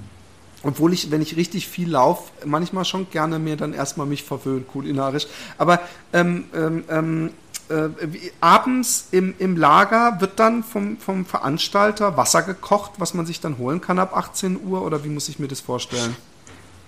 Obwohl 0.64 0.94
ich, 0.94 1.12
wenn 1.12 1.22
ich 1.22 1.36
richtig 1.36 1.68
viel 1.68 1.90
laufe, 1.90 2.32
manchmal 2.46 2.86
schon 2.86 3.10
gerne 3.10 3.38
mir 3.38 3.58
dann 3.58 3.74
erstmal 3.74 4.08
mich 4.08 4.24
verwöhnt, 4.24 4.70
kulinarisch. 4.70 5.28
Aber 5.58 5.80
ähm, 6.14 6.46
ähm, 6.56 6.84
ähm 6.90 7.30
äh, 7.70 7.90
abends 8.42 9.08
im, 9.12 9.34
im 9.40 9.56
Lager 9.56 10.20
wird 10.20 10.40
dann 10.40 10.62
vom, 10.62 10.98
vom 10.98 11.26
Veranstalter 11.26 12.18
Wasser 12.18 12.42
gekocht, 12.42 12.94
was 12.98 13.14
man 13.14 13.26
sich 13.26 13.40
dann 13.40 13.58
holen 13.58 13.80
kann 13.80 13.98
ab 13.98 14.16
18 14.16 14.60
Uhr 14.62 14.82
oder 14.82 15.06
wie 15.06 15.10
muss 15.10 15.30
ich 15.30 15.40
mir 15.40 15.48
das 15.48 15.62
vorstellen? 15.62 16.16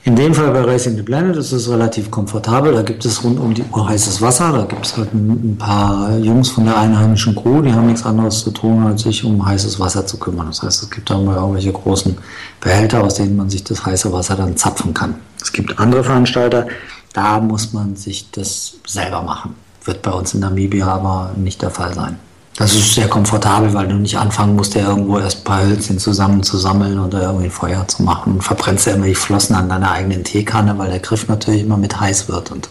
In 0.05 0.17
dem 0.17 0.33
Fall 0.33 0.51
bei 0.51 0.59
Racing 0.59 0.97
the 0.97 1.01
Planet 1.01 1.37
ist 1.37 1.53
es 1.53 1.69
relativ 1.69 2.11
komfortabel. 2.11 2.73
Da 2.73 2.81
gibt 2.81 3.05
es 3.05 3.23
rund 3.23 3.39
um 3.39 3.53
die 3.53 3.63
Uhr 3.71 3.87
heißes 3.87 4.21
Wasser. 4.21 4.51
Da 4.51 4.65
gibt 4.65 4.85
es 4.85 4.97
halt 4.97 5.13
ein, 5.13 5.55
paar 5.57 6.17
Jungs 6.17 6.49
von 6.49 6.65
der 6.65 6.77
einheimischen 6.77 7.33
Crew, 7.33 7.61
die 7.61 7.71
haben 7.71 7.87
nichts 7.87 8.05
anderes 8.05 8.43
zu 8.43 8.51
tun, 8.51 8.85
als 8.85 9.03
sich 9.03 9.23
um 9.23 9.45
heißes 9.45 9.79
Wasser 9.79 10.05
zu 10.05 10.17
kümmern. 10.17 10.47
Das 10.47 10.61
heißt, 10.61 10.83
es 10.83 10.91
gibt 10.91 11.09
da 11.09 11.17
mal 11.17 11.37
irgendwelche 11.37 11.71
großen 11.71 12.17
Behälter, 12.59 13.01
aus 13.01 13.15
denen 13.15 13.37
man 13.37 13.49
sich 13.49 13.63
das 13.63 13.85
heiße 13.85 14.11
Wasser 14.11 14.35
dann 14.35 14.57
zapfen 14.57 14.93
kann. 14.93 15.15
Es 15.41 15.53
gibt 15.53 15.79
andere 15.79 16.03
Veranstalter, 16.03 16.67
da 17.13 17.39
muss 17.39 17.71
man 17.71 17.95
sich 17.95 18.29
das 18.31 18.73
selber 18.85 19.21
machen. 19.21 19.55
Wird 19.85 20.01
bei 20.01 20.11
uns 20.11 20.33
in 20.33 20.41
Namibia 20.41 20.85
aber 20.85 21.31
nicht 21.37 21.61
der 21.61 21.69
Fall 21.69 21.93
sein. 21.93 22.19
Das 22.55 22.75
ist 22.75 22.93
sehr 22.93 23.07
komfortabel, 23.07 23.73
weil 23.73 23.87
du 23.87 23.95
nicht 23.95 24.17
anfangen 24.17 24.55
musst, 24.55 24.75
ja 24.75 24.87
irgendwo 24.87 25.17
erst 25.17 25.39
ein 25.39 25.43
paar 25.43 25.63
Hölzchen 25.63 25.97
zusammenzusammeln 25.97 26.99
oder 26.99 27.23
irgendwie 27.23 27.49
Feuer 27.49 27.87
zu 27.87 28.03
machen. 28.03 28.33
Und 28.33 28.43
verbrennst 28.43 28.85
ja 28.85 28.93
immer 28.93 29.07
die 29.07 29.15
Flossen 29.15 29.55
an 29.55 29.69
deiner 29.69 29.91
eigenen 29.91 30.23
Teekanne, 30.23 30.77
weil 30.77 30.91
der 30.91 30.99
Griff 30.99 31.27
natürlich 31.27 31.61
immer 31.61 31.77
mit 31.77 31.99
heiß 31.99 32.29
wird. 32.29 32.51
Und, 32.51 32.69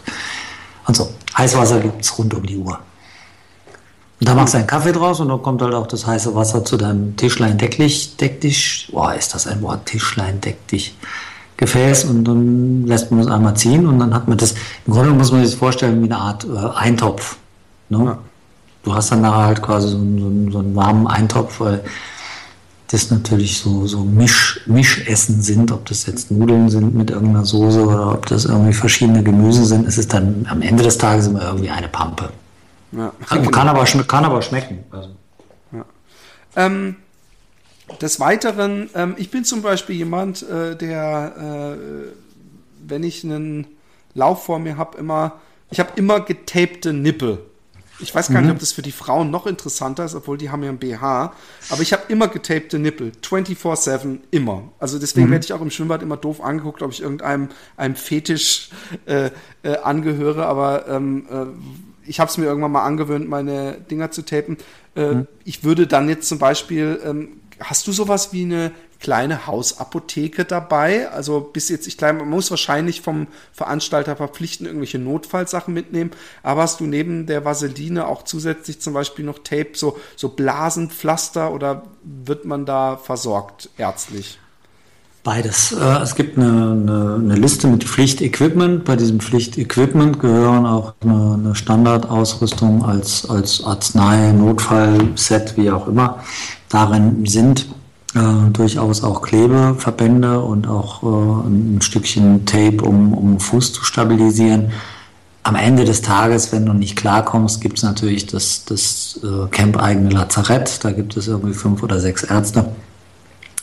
und 0.86 0.96
so. 0.96 1.10
Heißwasser 1.36 1.80
gibt 1.80 2.02
es 2.02 2.16
rund 2.16 2.32
um 2.34 2.46
die 2.46 2.58
Uhr. 2.58 2.78
Und 4.20 4.28
da 4.28 4.34
machst 4.34 4.54
du 4.54 4.58
einen 4.58 4.68
Kaffee 4.68 4.92
draus 4.92 5.18
und 5.18 5.28
dann 5.28 5.42
kommt 5.42 5.62
halt 5.62 5.74
auch 5.74 5.88
das 5.88 6.06
heiße 6.06 6.32
Wasser 6.34 6.64
zu 6.64 6.76
deinem 6.76 7.16
Tischlein 7.16 7.58
decklich, 7.58 8.16
deck 8.16 8.40
dich. 8.40 8.88
Boah, 8.92 9.14
ist 9.14 9.34
das 9.34 9.48
ein 9.48 9.62
Wort, 9.62 9.86
Tischlein 9.86 10.40
deck 10.40 10.68
dich. 10.68 10.96
Gefäß 11.56 12.04
und 12.04 12.24
dann 12.24 12.86
lässt 12.86 13.10
man 13.10 13.20
es 13.20 13.26
einmal 13.26 13.56
ziehen 13.56 13.86
und 13.86 13.98
dann 13.98 14.14
hat 14.14 14.28
man 14.28 14.38
das, 14.38 14.54
im 14.86 14.92
Grunde 14.92 15.10
muss 15.10 15.32
man 15.32 15.44
sich 15.44 15.56
vorstellen 15.56 16.00
wie 16.02 16.06
eine 16.06 16.18
Art 16.18 16.44
äh, 16.44 16.78
Eintopf. 16.78 17.36
Ne? 17.88 18.04
Ja 18.04 18.18
du 18.82 18.94
hast 18.94 19.12
dann 19.12 19.22
nachher 19.22 19.46
halt 19.46 19.62
quasi 19.62 19.88
so, 19.88 19.98
so, 19.98 20.50
so 20.50 20.58
einen 20.58 20.74
warmen 20.74 21.06
Eintopf, 21.06 21.60
weil 21.60 21.84
das 22.92 23.10
natürlich 23.10 23.58
so, 23.58 23.86
so 23.86 24.00
Misch, 24.04 24.60
Mischessen 24.66 25.40
sind, 25.40 25.72
ob 25.72 25.86
das 25.86 26.06
jetzt 26.06 26.30
Nudeln 26.30 26.68
sind 26.68 26.94
mit 26.94 27.10
irgendeiner 27.10 27.44
Soße 27.44 27.86
oder 27.86 28.12
ob 28.12 28.26
das 28.26 28.44
irgendwie 28.44 28.74
verschiedene 28.74 29.22
Gemüse 29.22 29.64
sind, 29.64 29.88
es 29.88 29.96
ist 29.96 30.12
dann 30.12 30.46
am 30.50 30.60
Ende 30.60 30.82
des 30.82 30.98
Tages 30.98 31.26
immer 31.26 31.42
irgendwie 31.42 31.70
eine 31.70 31.88
Pampe. 31.88 32.30
Ja. 32.92 33.12
Kann, 33.26 33.50
kann, 33.50 33.68
aber, 33.68 33.84
kann 33.84 34.24
aber 34.24 34.42
schmecken. 34.42 34.84
Also. 34.90 35.08
Ja. 35.72 35.84
Ähm, 36.56 36.96
des 38.02 38.20
Weiteren, 38.20 38.90
ähm, 38.94 39.14
ich 39.16 39.30
bin 39.30 39.44
zum 39.44 39.62
Beispiel 39.62 39.96
jemand, 39.96 40.42
äh, 40.42 40.76
der, 40.76 41.76
äh, 41.76 41.78
wenn 42.86 43.02
ich 43.02 43.24
einen 43.24 43.66
Lauf 44.14 44.44
vor 44.44 44.58
mir 44.58 44.76
habe, 44.76 44.98
immer, 44.98 45.40
ich 45.70 45.80
habe 45.80 45.92
immer 45.96 46.20
getapte 46.20 46.92
Nippel. 46.92 47.38
Ich 48.02 48.14
weiß 48.14 48.28
gar 48.28 48.40
mhm. 48.40 48.46
nicht, 48.46 48.54
ob 48.54 48.60
das 48.60 48.72
für 48.72 48.82
die 48.82 48.92
Frauen 48.92 49.30
noch 49.30 49.46
interessanter 49.46 50.04
ist, 50.04 50.14
obwohl 50.14 50.38
die 50.38 50.50
haben 50.50 50.62
ja 50.62 50.70
ein 50.70 50.78
BH. 50.78 51.32
Aber 51.70 51.82
ich 51.82 51.92
habe 51.92 52.02
immer 52.08 52.28
getapte 52.28 52.78
Nippel. 52.78 53.12
24-7, 53.22 54.18
immer. 54.30 54.64
Also 54.78 54.98
deswegen 54.98 55.28
mhm. 55.28 55.32
werde 55.32 55.44
ich 55.44 55.52
auch 55.52 55.60
im 55.60 55.70
Schwimmbad 55.70 56.02
immer 56.02 56.16
doof 56.16 56.40
angeguckt, 56.40 56.82
ob 56.82 56.92
ich 56.92 57.02
irgendeinem 57.02 57.48
einem 57.76 57.94
Fetisch 57.94 58.70
äh, 59.06 59.30
äh, 59.62 59.76
angehöre. 59.78 60.46
Aber 60.46 60.88
ähm, 60.88 61.26
äh, 61.30 62.08
ich 62.08 62.20
habe 62.20 62.30
es 62.30 62.38
mir 62.38 62.46
irgendwann 62.46 62.72
mal 62.72 62.84
angewöhnt, 62.84 63.28
meine 63.28 63.74
Dinger 63.90 64.10
zu 64.10 64.22
tapen. 64.22 64.56
Äh, 64.96 65.14
mhm. 65.14 65.28
Ich 65.44 65.64
würde 65.64 65.86
dann 65.86 66.08
jetzt 66.08 66.28
zum 66.28 66.38
Beispiel, 66.38 67.00
ähm, 67.04 67.40
hast 67.60 67.86
du 67.86 67.92
sowas 67.92 68.32
wie 68.32 68.42
eine 68.42 68.72
kleine 69.02 69.46
Hausapotheke 69.46 70.44
dabei. 70.44 71.10
Also 71.10 71.40
bis 71.40 71.68
jetzt, 71.68 71.86
ich 71.86 71.98
glaube, 71.98 72.20
man 72.20 72.30
muss 72.30 72.50
wahrscheinlich 72.50 73.00
vom 73.00 73.26
Veranstalter 73.52 74.16
verpflichten, 74.16 74.66
irgendwelche 74.66 75.00
Notfallsachen 75.00 75.74
mitnehmen. 75.74 76.12
Aber 76.42 76.62
hast 76.62 76.80
du 76.80 76.84
neben 76.84 77.26
der 77.26 77.44
Vaseline 77.44 78.06
auch 78.06 78.22
zusätzlich 78.22 78.80
zum 78.80 78.94
Beispiel 78.94 79.24
noch 79.24 79.40
Tape, 79.40 79.72
so, 79.74 79.98
so 80.16 80.30
Blasenpflaster 80.30 81.52
oder 81.52 81.82
wird 82.04 82.44
man 82.44 82.64
da 82.64 82.96
versorgt 82.96 83.68
ärztlich? 83.76 84.38
Beides. 85.24 85.72
Äh, 85.72 86.02
es 86.02 86.14
gibt 86.14 86.36
eine, 86.36 86.46
eine, 86.46 87.14
eine 87.14 87.34
Liste 87.34 87.66
mit 87.66 87.84
Pflichtequipment. 87.84 88.84
Bei 88.84 88.96
diesem 88.96 89.20
Pflichtequipment 89.20 90.20
gehören 90.20 90.64
auch 90.66 90.94
eine, 91.00 91.34
eine 91.34 91.54
Standardausrüstung 91.54 92.84
als, 92.84 93.28
als 93.28 93.62
Arznei, 93.64 94.32
Notfallset, 94.32 95.56
wie 95.56 95.70
auch 95.70 95.86
immer. 95.88 96.20
Darin 96.68 97.26
sind 97.26 97.66
äh, 98.14 98.50
durchaus 98.52 99.02
auch 99.02 99.22
Klebeverbände 99.22 100.40
und 100.40 100.66
auch 100.66 101.02
äh, 101.02 101.46
ein 101.48 101.80
Stückchen 101.80 102.44
Tape, 102.44 102.82
um, 102.82 103.14
um 103.14 103.40
Fuß 103.40 103.72
zu 103.72 103.84
stabilisieren. 103.84 104.72
Am 105.44 105.56
Ende 105.56 105.84
des 105.84 106.02
Tages, 106.02 106.52
wenn 106.52 106.66
du 106.66 106.74
nicht 106.74 106.94
klarkommst, 106.94 107.60
gibt 107.62 107.78
es 107.78 107.84
natürlich 107.84 108.26
das, 108.26 108.64
das 108.66 109.18
äh, 109.24 109.48
camp-eigene 109.48 110.10
Lazarett. 110.10 110.84
Da 110.84 110.92
gibt 110.92 111.16
es 111.16 111.26
irgendwie 111.26 111.54
fünf 111.54 111.82
oder 111.82 112.00
sechs 112.00 112.22
Ärzte, 112.22 112.72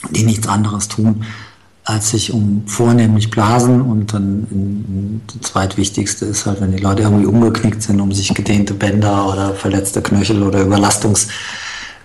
die 0.09 0.23
nichts 0.23 0.47
anderes 0.47 0.87
tun, 0.87 1.25
als 1.85 2.09
sich 2.09 2.33
um 2.33 2.63
vornehmlich 2.65 3.29
Blasen 3.29 3.81
und 3.81 4.13
dann 4.13 5.21
das 5.27 5.51
zweitwichtigste 5.51 6.25
ist 6.25 6.45
halt, 6.45 6.59
wenn 6.59 6.71
die 6.71 6.81
Leute 6.81 7.03
irgendwie 7.03 7.25
umgeknickt 7.25 7.83
sind, 7.83 8.01
um 8.01 8.11
sich 8.11 8.33
gedehnte 8.33 8.73
Bänder 8.73 9.31
oder 9.31 9.53
verletzte 9.53 10.01
Knöchel 10.01 10.43
oder 10.43 10.61
Überlastungs, 10.61 11.27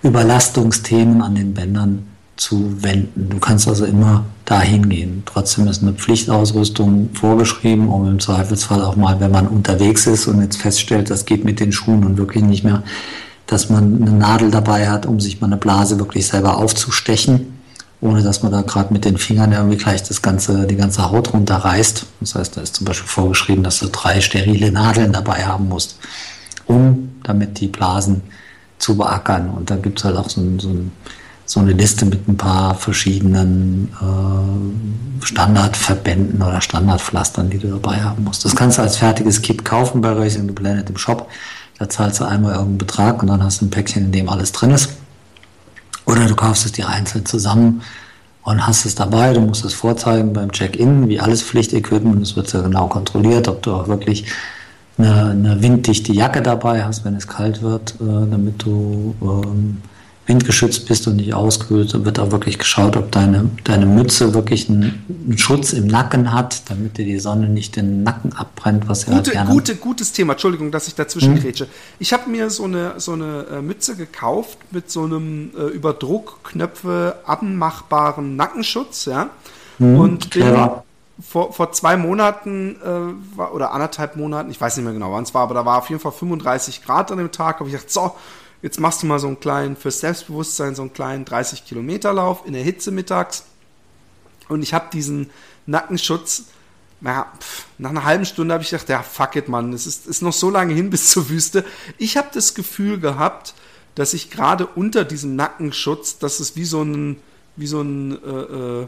Überlastungsthemen 0.03 1.22
an 1.22 1.34
den 1.34 1.55
Bändern 1.55 2.07
zu 2.37 2.82
wenden. 2.82 3.28
Du 3.30 3.39
kannst 3.39 3.68
also 3.68 3.85
immer 3.85 4.24
dahin 4.45 4.89
gehen. 4.89 5.22
Trotzdem 5.24 5.68
ist 5.68 5.82
eine 5.82 5.93
Pflichtausrüstung 5.93 7.11
vorgeschrieben, 7.14 7.89
um 7.89 8.09
im 8.09 8.18
Zweifelsfall 8.18 8.82
auch 8.82 8.97
mal, 8.97 9.20
wenn 9.20 9.30
man 9.30 9.47
unterwegs 9.47 10.07
ist 10.07 10.26
und 10.26 10.43
jetzt 10.43 10.57
feststellt, 10.57 11.11
das 11.11 11.26
geht 11.26 11.45
mit 11.45 11.61
den 11.61 11.72
Schuhen 11.72 12.05
und 12.05 12.18
wirklich 12.18 12.45
nicht 12.45 12.64
mehr, 12.64 12.82
dass 13.47 13.70
man 13.70 14.03
eine 14.03 14.12
Nadel 14.12 14.51
dabei 14.51 14.89
hat, 14.89 15.07
um 15.07 15.20
sich 15.20 15.41
mal 15.41 15.47
eine 15.47 15.57
Blase 15.57 15.99
wirklich 15.99 16.26
selber 16.26 16.57
aufzustechen, 16.57 17.59
ohne 18.01 18.22
dass 18.22 18.43
man 18.43 18.53
da 18.53 18.62
gerade 18.62 18.93
mit 18.93 19.05
den 19.05 19.16
Fingern 19.16 19.53
irgendwie 19.53 19.76
gleich 19.76 20.03
das 20.03 20.20
ganze, 20.20 20.66
die 20.66 20.76
ganze 20.76 21.11
Haut 21.11 21.32
runterreißt. 21.32 22.07
Das 22.20 22.35
heißt, 22.35 22.57
da 22.57 22.62
ist 22.62 22.74
zum 22.74 22.87
Beispiel 22.87 23.09
vorgeschrieben, 23.09 23.62
dass 23.62 23.78
du 23.78 23.89
drei 23.89 24.20
sterile 24.20 24.72
Nadeln 24.72 25.12
dabei 25.12 25.45
haben 25.47 25.68
musst, 25.68 25.99
um 26.66 27.11
damit 27.22 27.61
die 27.61 27.68
Blasen 27.68 28.22
zu 28.78 28.97
beackern. 28.97 29.51
Und 29.51 29.70
da 29.70 29.76
gibt 29.76 29.99
es 29.99 30.05
halt 30.05 30.16
auch 30.16 30.28
so 30.28 30.41
ein, 30.41 30.59
so 30.59 30.68
ein 30.68 30.93
so 31.55 31.61
eine 31.61 31.72
Liste 31.72 32.05
mit 32.05 32.28
ein 32.28 32.36
paar 32.36 32.74
verschiedenen 32.74 33.88
äh, 34.02 35.24
Standardverbänden 35.24 36.42
oder 36.42 36.61
Standardpflastern, 36.61 37.48
die 37.48 37.59
du 37.59 37.68
dabei 37.68 38.02
haben 38.02 38.24
musst. 38.24 38.44
Das 38.44 38.57
kannst 38.57 38.78
du 38.78 38.82
als 38.82 38.96
fertiges 38.96 39.40
Kit 39.40 39.64
kaufen 39.64 40.00
bei 40.00 40.11
Racing 40.11 40.48
the 40.48 40.52
Planet 40.52 40.90
im 40.90 40.98
Shop. 40.98 41.28
Da 41.78 41.88
zahlst 41.88 42.18
du 42.18 42.24
einmal 42.24 42.55
irgendeinen 42.55 42.78
Betrag 42.78 43.22
und 43.22 43.28
dann 43.28 43.42
hast 43.42 43.61
du 43.61 43.66
ein 43.66 43.70
Päckchen, 43.70 44.07
in 44.07 44.12
dem 44.12 44.28
alles 44.28 44.50
drin 44.50 44.72
ist. 44.72 44.94
Oder 46.07 46.26
du 46.26 46.34
kaufst 46.34 46.66
es 46.66 46.72
dir 46.72 46.88
einzeln 46.88 47.24
zusammen 47.24 47.82
und 48.42 48.66
hast 48.66 48.84
es 48.84 48.96
dabei. 48.96 49.32
Du 49.32 49.40
musst 49.40 49.64
es 49.64 49.74
vorzeigen 49.74 50.32
beim 50.32 50.50
Check-in, 50.50 51.09
wie 51.09 51.20
alles 51.20 51.44
Pflichtequipment. 51.44 52.20
Es 52.20 52.34
wird 52.34 52.48
sehr 52.48 52.62
genau 52.62 52.88
kontrolliert, 52.88 53.46
ob 53.46 53.62
du 53.62 53.74
auch 53.74 53.86
wirklich 53.86 54.26
eine, 54.98 55.26
eine 55.26 55.62
winddichte 55.62 56.12
Jacke 56.12 56.42
dabei 56.42 56.84
hast, 56.84 57.05
wenn 57.05 57.14
es 57.14 57.28
kalt 57.28 57.62
wird, 57.62 57.94
äh, 58.00 58.28
damit 58.28 58.64
du 58.64 59.14
ähm, 59.22 59.78
windgeschützt 60.27 60.87
bist 60.87 61.07
und 61.07 61.16
nicht 61.16 61.35
auskühlt, 61.35 61.93
dann 61.93 62.05
wird 62.05 62.18
auch 62.18 62.31
wirklich 62.31 62.59
geschaut, 62.59 62.97
ob 62.97 63.12
deine, 63.12 63.51
deine 63.64 63.85
Mütze 63.85 64.33
wirklich 64.33 64.70
einen, 64.70 65.05
einen, 65.27 65.37
Schutz 65.37 65.75
im 65.75 65.87
Nacken 65.87 66.33
hat, 66.33 66.70
damit 66.70 66.97
dir 66.97 67.05
die 67.05 67.18
Sonne 67.18 67.49
nicht 67.49 67.77
den 67.77 68.03
Nacken 68.03 68.33
abbrennt, 68.33 68.89
was 68.89 69.05
ja 69.07 69.14
gute, 69.14 69.45
gute, 69.45 69.77
Gutes 69.77 70.12
Thema, 70.12 70.33
Entschuldigung, 70.33 70.70
dass 70.70 70.89
ich 70.89 70.95
dazwischen 70.95 71.43
hm. 71.43 71.66
Ich 71.99 72.12
habe 72.12 72.31
mir 72.31 72.49
so 72.49 72.64
eine, 72.64 72.95
so 72.99 73.12
eine 73.12 73.47
äh, 73.53 73.62
Mütze 73.62 73.97
gekauft 73.97 74.57
mit 74.70 74.91
so 74.91 75.05
einem 75.05 75.51
äh, 75.57 75.64
über 75.64 75.93
Druckknöpfe 75.93 77.16
abmachbaren 77.27 78.37
Nackenschutz, 78.37 79.05
ja. 79.05 79.29
Hm, 79.79 79.99
und 79.99 80.31
bin 80.31 80.57
vor, 81.22 81.53
vor 81.53 81.72
zwei 81.72 81.97
Monaten 81.97 82.77
äh, 82.83 83.37
war, 83.37 83.55
oder 83.55 83.72
anderthalb 83.72 84.16
Monaten, 84.16 84.51
ich 84.51 84.61
weiß 84.61 84.77
nicht 84.77 84.85
mehr 84.85 84.95
genau 84.95 85.12
wann 85.12 85.25
es 85.25 85.35
war, 85.35 85.43
aber 85.43 85.55
da 85.55 85.64
war 85.64 85.79
auf 85.79 85.89
jeden 85.89 86.01
Fall 86.01 86.12
35 86.12 86.85
Grad 86.85 87.12
an 87.12 87.18
dem 87.18 87.31
Tag, 87.31 87.61
habe 87.61 87.68
ich 87.68 87.75
gedacht, 87.75 87.91
so, 87.91 88.12
Jetzt 88.65 88.81
machst 88.81 89.03
du 89.03 89.07
mal 89.07 89.19
so 89.19 89.27
einen 89.27 89.41
kleinen, 89.41 89.77
fürs 89.77 90.01
Selbstbewusstsein, 90.01 90.75
so 90.75 90.81
einen 90.81 90.95
kleinen 90.95 91.27
30 91.27 91.67
Kilometer 91.67 92.15
Lauf 92.15 92.47
in 92.47 92.55
der 92.55 92.62
Hitze 92.62 92.93
mittags. 92.93 93.45
Und 94.49 94.62
ich 94.62 94.73
habe 94.73 94.87
diesen 94.91 95.29
Nackenschutz, 95.67 96.45
naja, 97.03 97.31
pff, 97.39 97.67
nach 97.77 97.91
einer 97.91 98.05
halben 98.05 98.25
Stunde 98.25 98.55
habe 98.55 98.65
ich 98.65 98.71
gedacht, 98.71 98.89
ja, 98.89 99.03
fuck 99.03 99.37
it, 99.37 99.51
Mann, 99.51 99.75
es 99.75 99.87
ist, 99.87 100.07
ist 100.07 100.23
noch 100.23 100.33
so 100.33 100.49
lange 100.49 100.73
hin 100.73 100.89
bis 100.89 101.11
zur 101.11 101.29
Wüste. 101.29 101.62
Ich 101.99 102.17
habe 102.17 102.29
das 102.33 102.55
Gefühl 102.55 102.99
gehabt, 102.99 103.53
dass 103.97 104.15
ich 104.15 104.31
gerade 104.31 104.67
unter 104.67 105.05
diesem 105.05 105.37
Nackenschutz, 105.37 106.17
dass 106.17 106.41
es 106.41 106.57
wie 106.57 106.65
so 106.65 106.81
ein, 106.83 107.21
wie 107.57 107.67
so 107.67 107.83
ein 107.83 108.12
äh, 108.12 108.31
äh, 108.31 108.83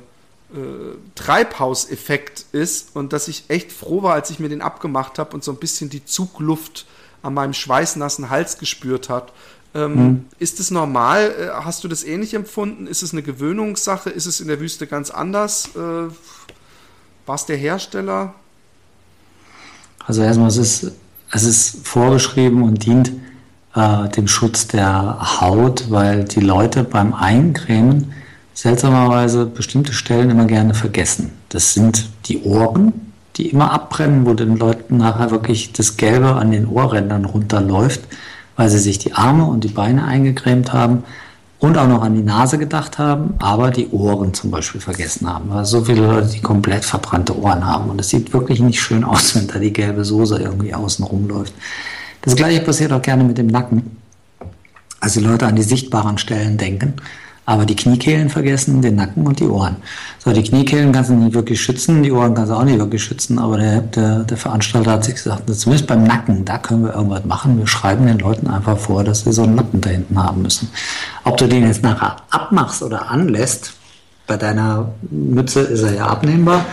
äh, 0.55 0.97
Treibhauseffekt 1.17 2.47
ist 2.53 2.97
und 2.97 3.13
dass 3.13 3.29
ich 3.29 3.45
echt 3.49 3.73
froh 3.73 4.03
war, 4.03 4.15
als 4.15 4.31
ich 4.31 4.39
mir 4.39 4.49
den 4.49 4.63
abgemacht 4.63 5.19
habe 5.19 5.35
und 5.35 5.45
so 5.45 5.53
ein 5.53 5.59
bisschen 5.59 5.91
die 5.91 6.07
Zugluft 6.07 6.87
an 7.27 7.35
meinem 7.35 7.53
schweißnassen 7.53 8.31
Hals 8.31 8.59
gespürt 8.59 9.09
hat. 9.09 9.33
Ähm, 9.77 9.95
hm. 9.95 10.25
Ist 10.39 10.59
es 10.59 10.71
normal? 10.71 11.35
Äh, 11.39 11.65
hast 11.65 11.85
du 11.85 11.89
das 11.89 12.03
ähnlich 12.03 12.33
empfunden? 12.35 12.87
Ist 12.87 13.03
es 13.03 13.13
eine 13.13 13.23
Gewöhnungssache? 13.23 14.09
Ist 14.09 14.27
es 14.27 14.41
in 14.41 14.49
der 14.49 14.59
Wüste 14.59 14.87
ganz 14.87 15.11
anders? 15.11 15.71
Äh, 15.77 15.79
War 15.79 17.35
es 17.35 17.45
der 17.45 17.57
Hersteller? 17.57 18.35
Also 20.07 20.23
erstmal, 20.23 20.49
es 20.49 20.57
ist, 20.57 20.93
es 21.31 21.45
ist 21.45 21.87
vorgeschrieben 21.87 22.63
und 22.63 22.87
dient 22.87 23.13
äh, 23.75 24.09
dem 24.09 24.29
Schutz 24.29 24.67
der 24.67 25.41
Haut, 25.41 25.91
weil 25.91 26.25
die 26.25 26.41
Leute 26.41 26.83
beim 26.83 27.13
Eincremen 27.13 28.15
seltsamerweise 28.55 29.45
bestimmte 29.45 29.93
Stellen 29.93 30.31
immer 30.31 30.47
gerne 30.47 30.73
vergessen. 30.73 31.33
Das 31.51 31.75
sind 31.75 32.09
die 32.27 32.43
Ohren, 32.45 33.13
die 33.37 33.51
immer 33.51 33.73
abbrennen, 33.73 34.25
wo 34.25 34.33
den 34.33 34.57
Leuten 34.57 34.97
nachher 34.97 35.31
wirklich 35.31 35.75
das 35.75 35.99
Gelbe 35.99 36.37
an 36.37 36.53
den 36.53 36.67
Ohrrändern 36.67 37.27
runterläuft, 37.27 38.01
weil 38.57 38.69
sie 38.69 38.79
sich 38.79 38.99
die 38.99 39.13
Arme 39.13 39.45
und 39.45 39.65
die 39.65 39.69
Beine 39.69 40.05
eingecremt 40.05 40.73
haben 40.73 41.05
und 41.59 41.79
auch 41.79 41.89
noch 41.89 42.03
an 42.03 42.15
die 42.15 42.23
Nase 42.23 42.59
gedacht 42.59 42.99
haben, 42.99 43.35
aber 43.39 43.71
die 43.71 43.89
Ohren 43.89 44.35
zum 44.35 44.51
Beispiel 44.51 44.81
vergessen 44.81 45.33
haben. 45.33 45.51
Weil 45.51 45.65
so 45.65 45.85
viele 45.85 46.07
Leute, 46.07 46.29
die 46.29 46.41
komplett 46.41 46.85
verbrannte 46.85 47.39
Ohren 47.39 47.67
haben. 47.67 47.91
Und 47.91 48.01
es 48.01 48.11
sieht 48.11 48.33
wirklich 48.33 48.61
nicht 48.61 48.81
schön 48.81 49.05
aus, 49.05 49.35
wenn 49.37 49.47
da 49.47 49.59
die 49.59 49.73
gelbe 49.73 50.05
Soße 50.05 50.39
irgendwie 50.39 50.75
außen 50.75 51.05
rumläuft. 51.05 51.55
Das 52.23 52.37
gleiche 52.37 52.61
passiert 52.61 52.93
auch 52.93 53.03
gerne 53.03 53.25
mit 53.25 53.39
dem 53.39 53.47
Nacken. 53.47 53.97
Also 55.01 55.21
die 55.21 55.27
Leute 55.27 55.47
an 55.47 55.57
die 55.57 55.63
sichtbaren 55.63 56.19
Stellen 56.19 56.59
denken 56.59 56.95
aber 57.47 57.65
die 57.65 57.77
Kniekehlen 57.77 58.29
vergessen, 58.29 58.83
den 58.83 58.97
Nacken 58.97 59.25
und 59.25 59.39
die 59.39 59.47
Ohren. 59.47 59.77
So, 60.19 60.33
die 60.33 60.43
Kniekehlen 60.43 60.91
kannst 60.91 61.11
du 61.11 61.15
nicht 61.15 61.33
wirklich 61.33 61.61
schützen, 61.61 62.03
die 62.03 62.11
Ohren 62.11 62.35
kannst 62.35 62.51
du 62.51 62.57
auch 62.57 62.65
nicht 62.65 62.79
wirklich 62.79 63.03
schützen, 63.03 63.39
aber 63.39 63.57
der, 63.57 63.81
der, 63.83 64.25
der 64.25 64.37
Veranstalter 64.37 64.91
hat 64.91 65.05
sich 65.05 65.15
gesagt, 65.15 65.43
zumindest 65.55 65.87
beim 65.87 66.03
Nacken, 66.03 66.45
da 66.45 66.59
können 66.59 66.85
wir 66.85 66.95
irgendwas 66.95 67.25
machen. 67.25 67.57
Wir 67.57 67.69
schreiben 67.69 68.07
den 68.07 68.19
Leuten 68.19 68.49
einfach 68.49 68.77
vor, 68.77 69.05
dass 69.05 69.21
sie 69.21 69.33
so 69.33 69.45
einen 69.45 69.55
Lappen 69.55 69.81
da 69.81 69.91
hinten 69.91 70.21
haben 70.21 70.43
müssen. 70.43 70.69
Ob 71.23 71.37
du 71.37 71.47
den 71.47 71.67
jetzt 71.67 71.85
nachher 71.85 72.17
abmachst 72.31 72.83
oder 72.83 73.11
anlässt, 73.11 73.75
bei 74.27 74.37
deiner 74.37 74.91
Mütze 75.09 75.61
ist 75.61 75.83
er 75.83 75.95
ja 75.95 76.07
abnehmbar. 76.09 76.65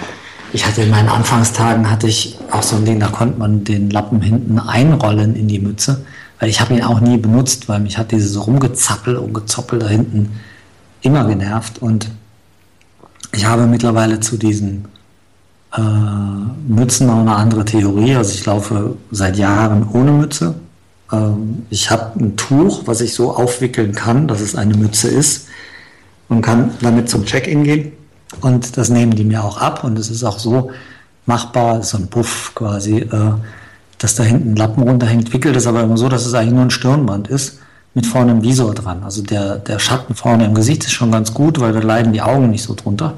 Ich 0.54 0.66
hatte 0.66 0.82
in 0.82 0.90
meinen 0.90 1.10
Anfangstagen 1.10 1.90
hatte 1.90 2.08
ich 2.08 2.40
auch 2.50 2.64
so 2.64 2.78
ein 2.78 2.86
Ding, 2.86 3.00
da 3.00 3.08
konnte 3.08 3.38
man 3.38 3.64
den 3.64 3.92
Lappen 3.92 4.22
hinten 4.22 4.58
einrollen 4.58 5.36
in 5.36 5.48
die 5.48 5.60
Mütze, 5.60 6.04
weil 6.40 6.50
ich 6.50 6.62
habe 6.62 6.74
ihn 6.74 6.84
auch 6.84 7.00
nie 7.00 7.18
benutzt, 7.18 7.70
weil 7.70 7.80
mich 7.80 8.00
hat 8.00 8.12
dieses 8.12 8.44
Rumgezappel 8.48 9.18
und 9.18 9.34
Gezoppel 9.34 9.78
da 9.78 9.88
hinten 9.88 10.40
immer 11.04 11.26
genervt 11.26 11.80
und 11.80 12.10
ich 13.32 13.46
habe 13.46 13.68
mittlerweile 13.68 14.20
zu 14.20 14.38
diesen 14.38 14.86
äh, 15.76 15.82
Mützen 16.68 17.08
noch 17.08 17.20
eine 17.20 17.36
andere 17.36 17.66
Theorie. 17.66 18.16
Also 18.16 18.34
ich 18.34 18.46
laufe 18.46 18.96
seit 19.12 19.38
Jahren 19.38 19.88
ohne 19.92 20.12
Mütze. 20.12 20.56
Ähm, 21.12 21.66
ich 21.70 21.92
habe 21.92 22.20
ein 22.20 22.38
Tuch, 22.38 22.84
was 22.86 23.02
ich 23.02 23.14
so 23.14 23.36
aufwickeln 23.36 23.94
kann, 23.94 24.28
dass 24.28 24.42
es 24.42 24.56
eine 24.56 24.76
Mütze 24.76 25.10
ist 25.10 25.48
und 26.30 26.42
kann 26.42 26.72
damit 26.82 27.10
zum 27.10 27.26
Check-in 27.26 27.64
gehen. 27.64 27.92
Und 28.42 28.78
das 28.78 28.90
nehmen 28.90 29.16
die 29.16 29.26
mir 29.26 29.44
auch 29.44 29.58
ab 29.58 29.84
und 29.84 30.00
es 30.00 30.10
ist 30.10 30.24
auch 30.24 30.40
so 30.40 30.72
machbar, 31.26 31.84
so 31.84 31.98
ein 31.98 32.08
Puff 32.08 32.54
quasi, 32.56 33.00
äh, 33.00 33.34
dass 33.98 34.16
da 34.16 34.24
hinten 34.24 34.54
ein 34.54 34.56
Lappen 34.56 34.84
runterhängt. 34.84 35.34
Wickelt 35.34 35.56
es 35.56 35.68
aber 35.68 35.84
immer 35.84 35.98
so, 35.98 36.08
dass 36.08 36.26
es 36.26 36.34
eigentlich 36.34 36.54
nur 36.54 36.64
ein 36.64 36.72
Stirnband 36.72 37.28
ist 37.28 37.60
mit 37.94 38.06
vorne 38.06 38.32
einem 38.32 38.44
Visor 38.44 38.74
dran. 38.74 39.04
Also 39.04 39.22
der, 39.22 39.58
der 39.58 39.80
Schatten 39.80 40.16
vorne 40.16 40.46
im 40.46 40.54
Gesicht 40.54 40.84
ist 40.84 40.94
schon 40.94 41.12
ganz 41.12 41.34
gut, 41.34 41.60
weil 41.60 41.74
da 41.74 41.80
leiden 41.80 42.14
die 42.14 42.22
Augen 42.22 42.50
nicht 42.50 42.64
so 42.64 42.74
drunter. 42.74 43.14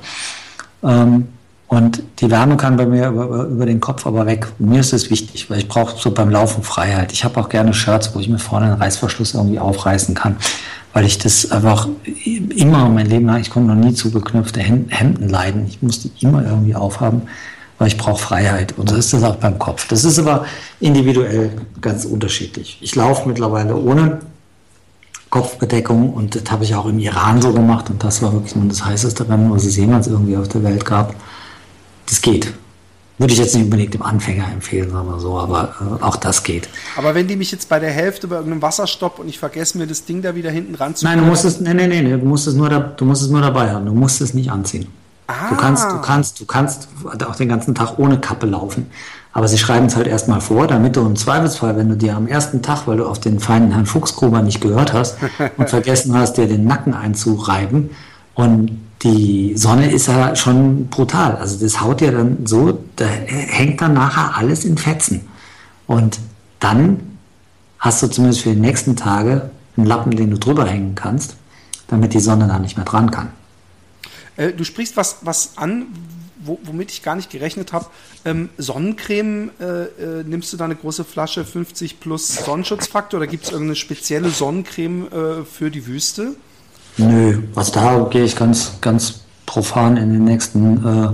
Ähm, 0.84 1.28
und 1.68 2.04
die 2.20 2.30
Wärme 2.30 2.58
kann 2.58 2.78
bei 2.78 2.86
mir 2.86 3.10
über, 3.10 3.46
über 3.46 3.66
den 3.66 3.82
Kopf 3.82 4.06
aber 4.06 4.26
weg. 4.28 4.48
Mir 4.60 4.82
ist 4.82 4.94
es 4.94 5.10
wichtig, 5.10 5.50
weil 5.50 5.60
ich 5.60 5.68
brauche 5.68 6.00
so 6.00 6.12
beim 6.12 6.30
Laufen 6.30 6.64
Freiheit. 6.64 7.12
Ich 7.12 7.24
habe 7.24 7.40
auch 7.40 7.50
gerne 7.50 7.74
Shirts, 7.74 8.14
wo 8.14 8.20
ich 8.20 8.30
mir 8.30 8.38
vorne 8.38 8.68
den 8.68 8.76
Reißverschluss 8.76 9.34
irgendwie 9.34 9.60
aufreißen 9.60 10.14
kann, 10.14 10.36
weil 10.94 11.06
ich 11.06 11.18
das 11.18 11.52
einfach 11.52 11.88
immer 12.24 12.88
mein 12.90 13.08
Leben 13.08 13.26
lang, 13.26 13.42
ich 13.42 13.50
konnte 13.50 13.74
noch 13.74 13.84
nie 13.84 13.94
zugeknöpfte 13.94 14.60
Hemden 14.60 15.28
leiden. 15.28 15.66
Ich 15.68 15.82
muss 15.82 16.02
die 16.02 16.12
immer 16.20 16.46
irgendwie 16.46 16.76
aufhaben, 16.76 17.24
weil 17.80 17.88
ich 17.88 17.98
brauche 17.98 18.22
Freiheit. 18.22 18.76
Und 18.78 18.90
so 18.90 18.96
ist 18.96 19.12
das 19.14 19.24
auch 19.24 19.38
beim 19.38 19.58
Kopf. 19.58 19.88
Das 19.88 20.04
ist 20.04 20.20
aber 20.20 20.46
individuell 20.80 21.52
ganz 21.82 22.06
unterschiedlich. 22.06 22.78
Ich 22.82 22.96
laufe 22.96 23.28
mittlerweile 23.28 23.76
ohne 23.76 24.20
Kopfbedeckung 25.36 26.14
und 26.14 26.34
das 26.34 26.50
habe 26.50 26.64
ich 26.64 26.76
auch 26.76 26.86
im 26.86 26.98
Iran 26.98 27.42
so 27.42 27.52
gemacht 27.52 27.90
und 27.90 28.02
das 28.02 28.22
war 28.22 28.32
wirklich 28.32 28.56
nur 28.56 28.70
das 28.70 28.86
heißeste 28.86 29.28
Rennen, 29.28 29.52
was 29.52 29.66
es 29.66 29.76
jemals 29.76 30.08
irgendwie 30.08 30.38
auf 30.38 30.48
der 30.48 30.64
Welt 30.64 30.86
gab. 30.86 31.14
Das 32.06 32.22
geht. 32.22 32.54
Würde 33.18 33.34
ich 33.34 33.40
jetzt 33.40 33.54
nicht 33.54 33.66
unbedingt 33.66 33.94
dem 33.94 34.02
Anfänger 34.02 34.46
empfehlen, 34.50 34.92
sagen 34.92 35.10
wir 35.10 35.20
so, 35.20 35.38
aber 35.38 35.76
äh, 35.82 36.04
auch 36.04 36.16
das 36.16 36.44
geht. 36.44 36.70
Aber 36.96 37.16
wenn 37.16 37.28
die 37.28 37.36
mich 37.36 37.52
jetzt 37.52 37.68
bei 37.68 37.80
der 37.80 37.92
Hälfte 37.92 38.30
bei 38.30 38.38
irgendeinem 38.38 38.62
Wasserstopp 38.62 39.20
und 39.20 39.28
ich 39.28 39.38
vergesse 39.38 39.78
mir 39.78 39.88
das 39.88 40.06
Ding 40.06 40.22
da 40.22 40.36
wieder 40.36 40.52
hinten 40.52 40.76
ran 40.76 40.96
zu 40.96 41.04
Nein, 41.04 41.20
du 41.20 41.26
musst 41.26 41.44
es, 41.44 41.60
nee, 41.60 41.74
nee, 41.74 41.88
nee, 41.88 42.02
du 42.02 42.18
musst 42.26 42.48
es 42.48 42.54
nur, 42.54 42.70
da, 42.70 42.80
du 42.80 43.04
musst 43.04 43.22
es 43.22 43.30
nur 43.30 43.42
dabei 43.42 43.72
haben. 43.72 43.86
Du 43.86 43.94
musst 43.94 44.22
es 44.22 44.34
nicht 44.34 44.50
anziehen. 44.50 44.88
Ah. 45.28 45.50
Du 45.50 45.56
kannst, 45.56 45.92
du 45.92 46.02
kannst, 46.02 46.40
du 46.40 46.46
kannst 46.46 46.88
auch 47.26 47.36
den 47.36 47.50
ganzen 47.50 47.74
Tag 47.76 47.98
ohne 47.98 48.20
Kappe 48.20 48.46
laufen. 48.46 48.88
Aber 49.34 49.48
sie 49.48 49.58
schreiben 49.58 49.88
es 49.88 49.96
halt 49.96 50.08
erstmal 50.08 50.40
vor, 50.40 50.68
damit 50.68 50.96
du 50.96 51.02
im 51.02 51.16
Zweifelsfall, 51.16 51.76
wenn 51.76 51.90
du 51.90 51.98
dir 51.98 52.16
am 52.16 52.28
ersten 52.28 52.62
Tag, 52.62 52.88
weil 52.88 52.98
du 52.98 53.06
auf 53.06 53.20
den 53.20 53.40
feinen 53.40 53.72
Herrn 53.72 53.86
Fuchsgruber 53.86 54.42
nicht 54.42 54.62
gehört 54.62 54.94
hast 54.94 55.18
und 55.58 55.70
vergessen 55.70 56.18
hast, 56.18 56.38
dir 56.38 56.48
den 56.48 56.66
Nacken 56.66 56.94
einzureiben 56.94 57.90
und 58.34 58.80
die 59.04 59.56
Sonne 59.58 59.92
ist 59.92 60.08
ja 60.08 60.36
schon 60.36 60.88
brutal. 60.88 61.36
Also 61.36 61.64
das 61.64 61.82
haut 61.82 62.02
ja 62.02 62.12
dann 62.12 62.46
so, 62.46 62.80
da 62.96 63.06
hängt 63.06 63.82
dann 63.82 63.94
nachher 63.94 64.38
alles 64.38 64.66
in 64.66 64.78
Fetzen. 64.78 65.22
Und 65.86 66.20
dann 66.60 67.18
hast 67.80 68.02
du 68.02 68.08
zumindest 68.08 68.42
für 68.42 68.50
die 68.50 68.60
nächsten 68.60 68.96
Tage 68.96 69.50
einen 69.78 69.86
Lappen, 69.86 70.16
den 70.16 70.32
du 70.32 70.38
drüber 70.38 70.66
hängen 70.66 70.96
kannst, 70.96 71.36
damit 71.88 72.14
die 72.14 72.20
Sonne 72.20 72.48
da 72.48 72.58
nicht 72.58 72.78
mehr 72.78 72.86
dran 72.86 73.12
kann. 73.12 73.30
Äh, 74.38 74.54
du 74.54 74.64
sprichst 74.64 74.98
was, 74.98 75.18
was 75.22 75.58
an, 75.58 75.88
wo, 76.46 76.60
womit 76.64 76.92
ich 76.92 77.04
gar 77.04 77.16
nicht 77.16 77.30
gerechnet 77.30 77.74
habe. 77.74 77.86
Ähm, 78.24 78.50
Sonnencreme, 78.58 79.52
äh, 79.60 79.64
äh, 79.64 80.24
nimmst 80.24 80.54
du 80.54 80.58
da 80.58 80.66
eine 80.66 80.76
große 80.76 81.04
Flasche 81.04 81.44
50 81.44 82.00
plus 82.00 82.36
Sonnenschutzfaktor 82.46 83.20
oder 83.20 83.28
gibt 83.28 83.46
es 83.46 83.52
irgendeine 83.52 83.76
spezielle 83.76 84.30
Sonnencreme 84.30 85.08
äh, 85.08 85.46
für 85.46 85.72
die 85.72 85.86
Wüste? 85.88 86.36
Nö, 86.98 87.42
also 87.56 87.74
da 87.74 88.08
gehe 88.10 88.24
ich 88.24 88.36
ganz, 88.36 88.80
ganz 88.82 89.22
profan 89.46 89.98
in 89.98 90.14
den 90.14 90.24
nächsten 90.24 90.86
äh, 90.86 91.10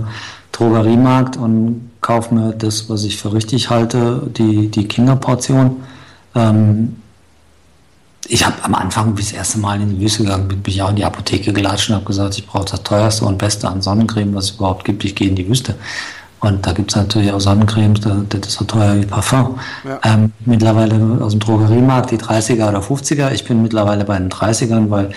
Drogeriemarkt 0.52 1.36
und 1.36 1.90
kaufe 2.00 2.34
mir 2.34 2.52
das, 2.52 2.88
was 2.88 3.04
ich 3.04 3.16
für 3.16 3.32
richtig 3.32 3.70
halte, 3.70 4.30
die, 4.36 4.68
die 4.68 4.86
Kinderportion. 4.86 5.82
Ähm, 6.34 6.96
ich 8.28 8.46
habe 8.46 8.56
am 8.62 8.74
Anfang, 8.74 9.16
wie 9.16 9.22
das 9.22 9.32
erste 9.32 9.58
Mal 9.58 9.80
in 9.80 9.96
die 9.96 10.00
Wüste 10.00 10.22
gegangen 10.22 10.48
bin, 10.48 10.62
bin 10.62 10.72
ich 10.72 10.82
auch 10.82 10.90
in 10.90 10.96
die 10.96 11.04
Apotheke 11.04 11.52
gelatscht 11.52 11.90
und 11.90 11.96
habe 11.96 12.04
gesagt, 12.04 12.38
ich 12.38 12.46
brauche 12.46 12.64
das 12.64 12.82
teuerste 12.82 13.24
und 13.24 13.38
beste 13.38 13.68
an 13.68 13.82
Sonnencreme, 13.82 14.34
was 14.34 14.44
es 14.44 14.50
überhaupt 14.52 14.84
gibt. 14.84 15.04
Ich 15.04 15.14
gehe 15.14 15.28
in 15.28 15.34
die 15.34 15.48
Wüste. 15.48 15.74
Und 16.40 16.66
da 16.66 16.72
gibt 16.72 16.90
es 16.90 16.96
natürlich 16.96 17.32
auch 17.32 17.40
Sonnencremes, 17.40 18.00
das 18.00 18.40
ist 18.40 18.52
so 18.52 18.64
teuer 18.64 18.96
wie 18.96 19.06
Parfum. 19.06 19.60
Ja. 19.84 20.00
Ähm, 20.02 20.32
mittlerweile 20.44 21.20
aus 21.20 21.32
dem 21.32 21.40
Drogeriemarkt 21.40 22.10
die 22.10 22.18
30er 22.18 22.68
oder 22.68 22.80
50er. 22.80 23.30
Ich 23.32 23.44
bin 23.44 23.62
mittlerweile 23.62 24.04
bei 24.04 24.18
den 24.18 24.28
30ern, 24.28 24.90
weil 24.90 25.06
äh, 25.06 25.10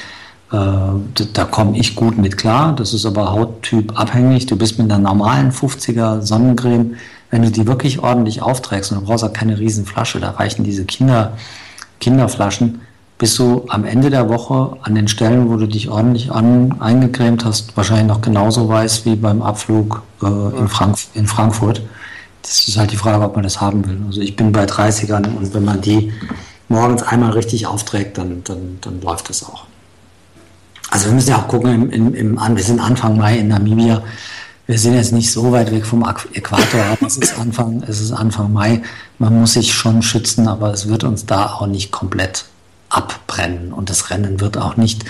da, 0.51 1.23
da 1.33 1.45
komme 1.45 1.77
ich 1.77 1.95
gut 1.95 2.17
mit 2.17 2.37
klar. 2.37 2.75
Das 2.75 2.93
ist 2.93 3.05
aber 3.05 3.31
Hauttyp 3.31 3.99
abhängig. 3.99 4.45
Du 4.45 4.55
bist 4.55 4.77
mit 4.77 4.91
einer 4.91 5.01
normalen 5.01 5.51
50er 5.51 6.21
Sonnencreme, 6.21 6.95
wenn 7.31 7.41
du 7.41 7.49
die 7.49 7.65
wirklich 7.65 7.99
ordentlich 7.99 8.41
aufträgst 8.43 8.91
und 8.91 9.01
du 9.01 9.05
brauchst 9.05 9.23
auch 9.23 9.33
keine 9.33 9.57
riesen 9.57 9.85
Flasche, 9.85 10.19
da 10.19 10.31
reichen 10.31 10.63
diese 10.63 10.85
Kinder, 10.85 11.33
Kinderflaschen, 11.99 12.81
bist 13.17 13.39
du 13.39 13.65
am 13.69 13.85
Ende 13.85 14.09
der 14.09 14.29
Woche 14.29 14.77
an 14.81 14.95
den 14.95 15.07
Stellen, 15.07 15.49
wo 15.49 15.55
du 15.55 15.67
dich 15.67 15.89
ordentlich 15.89 16.31
an, 16.31 16.75
eingecremt 16.81 17.45
hast, 17.45 17.75
wahrscheinlich 17.77 18.07
noch 18.07 18.21
genauso 18.21 18.67
weiß 18.67 19.05
wie 19.05 19.15
beim 19.15 19.41
Abflug 19.41 20.03
äh, 20.21 20.25
in, 20.25 20.67
Frank 20.67 20.97
in 21.13 21.25
Frankfurt. 21.25 21.81
Das 22.41 22.67
ist 22.67 22.77
halt 22.77 22.91
die 22.91 22.97
Frage, 22.97 23.23
ob 23.23 23.35
man 23.35 23.43
das 23.43 23.61
haben 23.61 23.87
will. 23.87 23.99
Also 24.05 24.21
ich 24.21 24.35
bin 24.35 24.51
bei 24.51 24.65
30ern 24.65 25.35
und 25.35 25.53
wenn 25.53 25.63
man 25.63 25.81
die 25.81 26.11
morgens 26.67 27.03
einmal 27.03 27.31
richtig 27.31 27.67
aufträgt, 27.67 28.17
dann, 28.17 28.43
dann, 28.43 28.79
dann 28.81 29.01
läuft 29.01 29.29
das 29.29 29.43
auch. 29.43 29.65
Also 30.89 31.07
wir 31.07 31.13
müssen 31.13 31.29
ja 31.29 31.37
auch 31.37 31.47
gucken, 31.47 31.73
im, 31.73 31.89
im, 31.89 32.13
im, 32.13 32.55
wir 32.55 32.63
sind 32.63 32.79
Anfang 32.79 33.17
Mai 33.17 33.39
in 33.39 33.47
Namibia. 33.47 34.03
Wir 34.67 34.79
sind 34.79 34.95
jetzt 34.95 35.13
nicht 35.13 35.31
so 35.31 35.51
weit 35.51 35.71
weg 35.71 35.85
vom 35.85 36.05
Äquator, 36.33 36.81
aber 36.91 37.01
es 37.07 37.17
ist 37.17 37.39
Anfang, 37.39 37.81
es 37.87 38.01
ist 38.01 38.11
Anfang 38.11 38.51
Mai. 38.51 38.81
Man 39.19 39.39
muss 39.39 39.53
sich 39.53 39.73
schon 39.73 40.01
schützen, 40.01 40.47
aber 40.47 40.73
es 40.73 40.87
wird 40.87 41.03
uns 41.03 41.25
da 41.25 41.47
auch 41.47 41.65
nicht 41.65 41.91
komplett 41.91 42.45
abbrennen. 42.95 43.73
Und 43.73 43.89
das 43.89 44.09
Rennen 44.09 44.39
wird 44.39 44.57
auch 44.57 44.77
nicht 44.77 45.05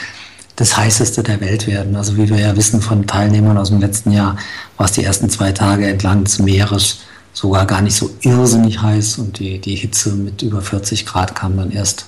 das 0.55 0.77
heißeste 0.77 1.23
der 1.23 1.41
Welt 1.41 1.67
werden. 1.67 1.95
Also 1.95 2.17
wie 2.17 2.29
wir 2.29 2.39
ja 2.39 2.55
wissen 2.55 2.81
von 2.81 3.07
Teilnehmern 3.07 3.57
aus 3.57 3.69
dem 3.69 3.81
letzten 3.81 4.11
Jahr, 4.11 4.37
war 4.77 4.85
es 4.85 4.93
die 4.93 5.03
ersten 5.03 5.29
zwei 5.29 5.51
Tage 5.51 5.87
entlang 5.87 6.23
des 6.23 6.39
Meeres 6.39 6.99
sogar 7.33 7.65
gar 7.65 7.81
nicht 7.81 7.95
so 7.95 8.09
irrsinnig 8.21 8.81
heiß 8.81 9.17
und 9.17 9.39
die, 9.39 9.59
die 9.59 9.75
Hitze 9.75 10.13
mit 10.13 10.41
über 10.41 10.61
40 10.61 11.05
Grad 11.05 11.35
kam 11.35 11.57
dann 11.57 11.71
erst 11.71 12.05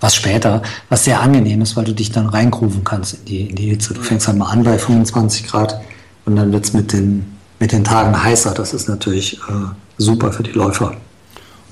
was 0.00 0.14
später, 0.14 0.62
was 0.88 1.04
sehr 1.04 1.20
angenehm 1.20 1.60
ist, 1.60 1.76
weil 1.76 1.84
du 1.84 1.94
dich 1.94 2.12
dann 2.12 2.26
reingrufen 2.26 2.82
kannst 2.82 3.14
in 3.14 3.24
die, 3.26 3.40
in 3.50 3.56
die 3.56 3.68
Hitze. 3.68 3.94
Du 3.94 4.02
fängst 4.02 4.26
halt 4.26 4.38
mal 4.38 4.46
an 4.46 4.64
bei 4.64 4.78
25 4.78 5.46
Grad 5.46 5.80
und 6.24 6.36
dann 6.36 6.52
wird 6.52 6.64
es 6.64 6.72
mit 6.72 6.92
den, 6.92 7.36
mit 7.58 7.72
den 7.72 7.84
Tagen 7.84 8.22
heißer. 8.22 8.52
Das 8.52 8.74
ist 8.74 8.88
natürlich 8.88 9.38
äh, 9.48 9.68
super 9.98 10.32
für 10.32 10.42
die 10.42 10.52
Läufer. 10.52 10.96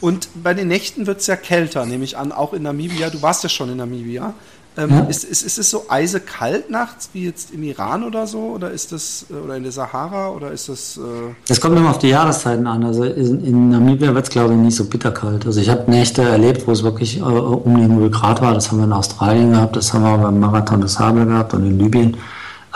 Und 0.03 0.29
bei 0.43 0.53
den 0.53 0.67
Nächten 0.67 1.07
wird 1.07 1.21
es 1.21 1.29
ja 1.29 1.37
kälter, 1.37 1.87
nehme 1.87 2.03
ich 2.03 2.19
an, 2.19 2.33
auch 2.33 2.53
in 2.53 2.65
Namibia. 2.65 3.09
Du 3.09 3.23
warst 3.23 3.45
ja 3.45 3.49
schon 3.49 3.71
in 3.71 3.77
Namibia. 3.77 4.35
Ähm, 4.77 4.91
ja. 4.91 5.01
ist, 5.03 5.23
ist, 5.23 5.43
ist 5.43 5.59
es 5.59 5.71
so 5.71 5.85
eisekalt 5.91 6.71
nachts 6.71 7.11
wie 7.13 7.27
jetzt 7.27 7.53
im 7.53 7.63
Iran 7.63 8.03
oder 8.03 8.27
so? 8.27 8.41
Oder 8.41 8.73
ist 8.73 8.91
das, 8.91 9.27
äh, 9.31 9.35
oder 9.35 9.57
in 9.57 9.63
der 9.63 9.71
Sahara 9.71 10.31
oder 10.31 10.51
ist 10.51 10.69
das. 10.69 10.99
Es 11.49 11.59
äh 11.59 11.61
kommt 11.61 11.77
immer 11.77 11.91
auf 11.91 11.99
die 11.99 12.09
Jahreszeiten 12.09 12.67
an. 12.67 12.83
Also 12.83 13.05
in, 13.05 13.45
in 13.45 13.69
Namibia 13.69 14.13
wird 14.13 14.25
es, 14.25 14.31
glaube 14.31 14.55
ich, 14.55 14.59
nicht 14.59 14.75
so 14.75 14.87
bitterkalt. 14.87 15.47
Also 15.47 15.61
ich 15.61 15.69
habe 15.69 15.89
Nächte 15.89 16.23
erlebt, 16.23 16.67
wo 16.67 16.73
es 16.73 16.83
wirklich 16.83 17.19
äh, 17.19 17.23
um 17.23 17.77
die 17.77 17.87
0 17.87 18.11
Grad 18.11 18.43
war. 18.43 18.55
Das 18.55 18.73
haben 18.73 18.79
wir 18.79 18.87
in 18.87 18.93
Australien 18.93 19.53
gehabt, 19.53 19.77
das 19.77 19.93
haben 19.93 20.03
wir 20.03 20.19
beim 20.19 20.41
Marathon 20.41 20.81
des 20.81 20.95
Sable 20.95 21.27
gehabt 21.27 21.55
und 21.55 21.65
in 21.65 21.79
Libyen. 21.79 22.17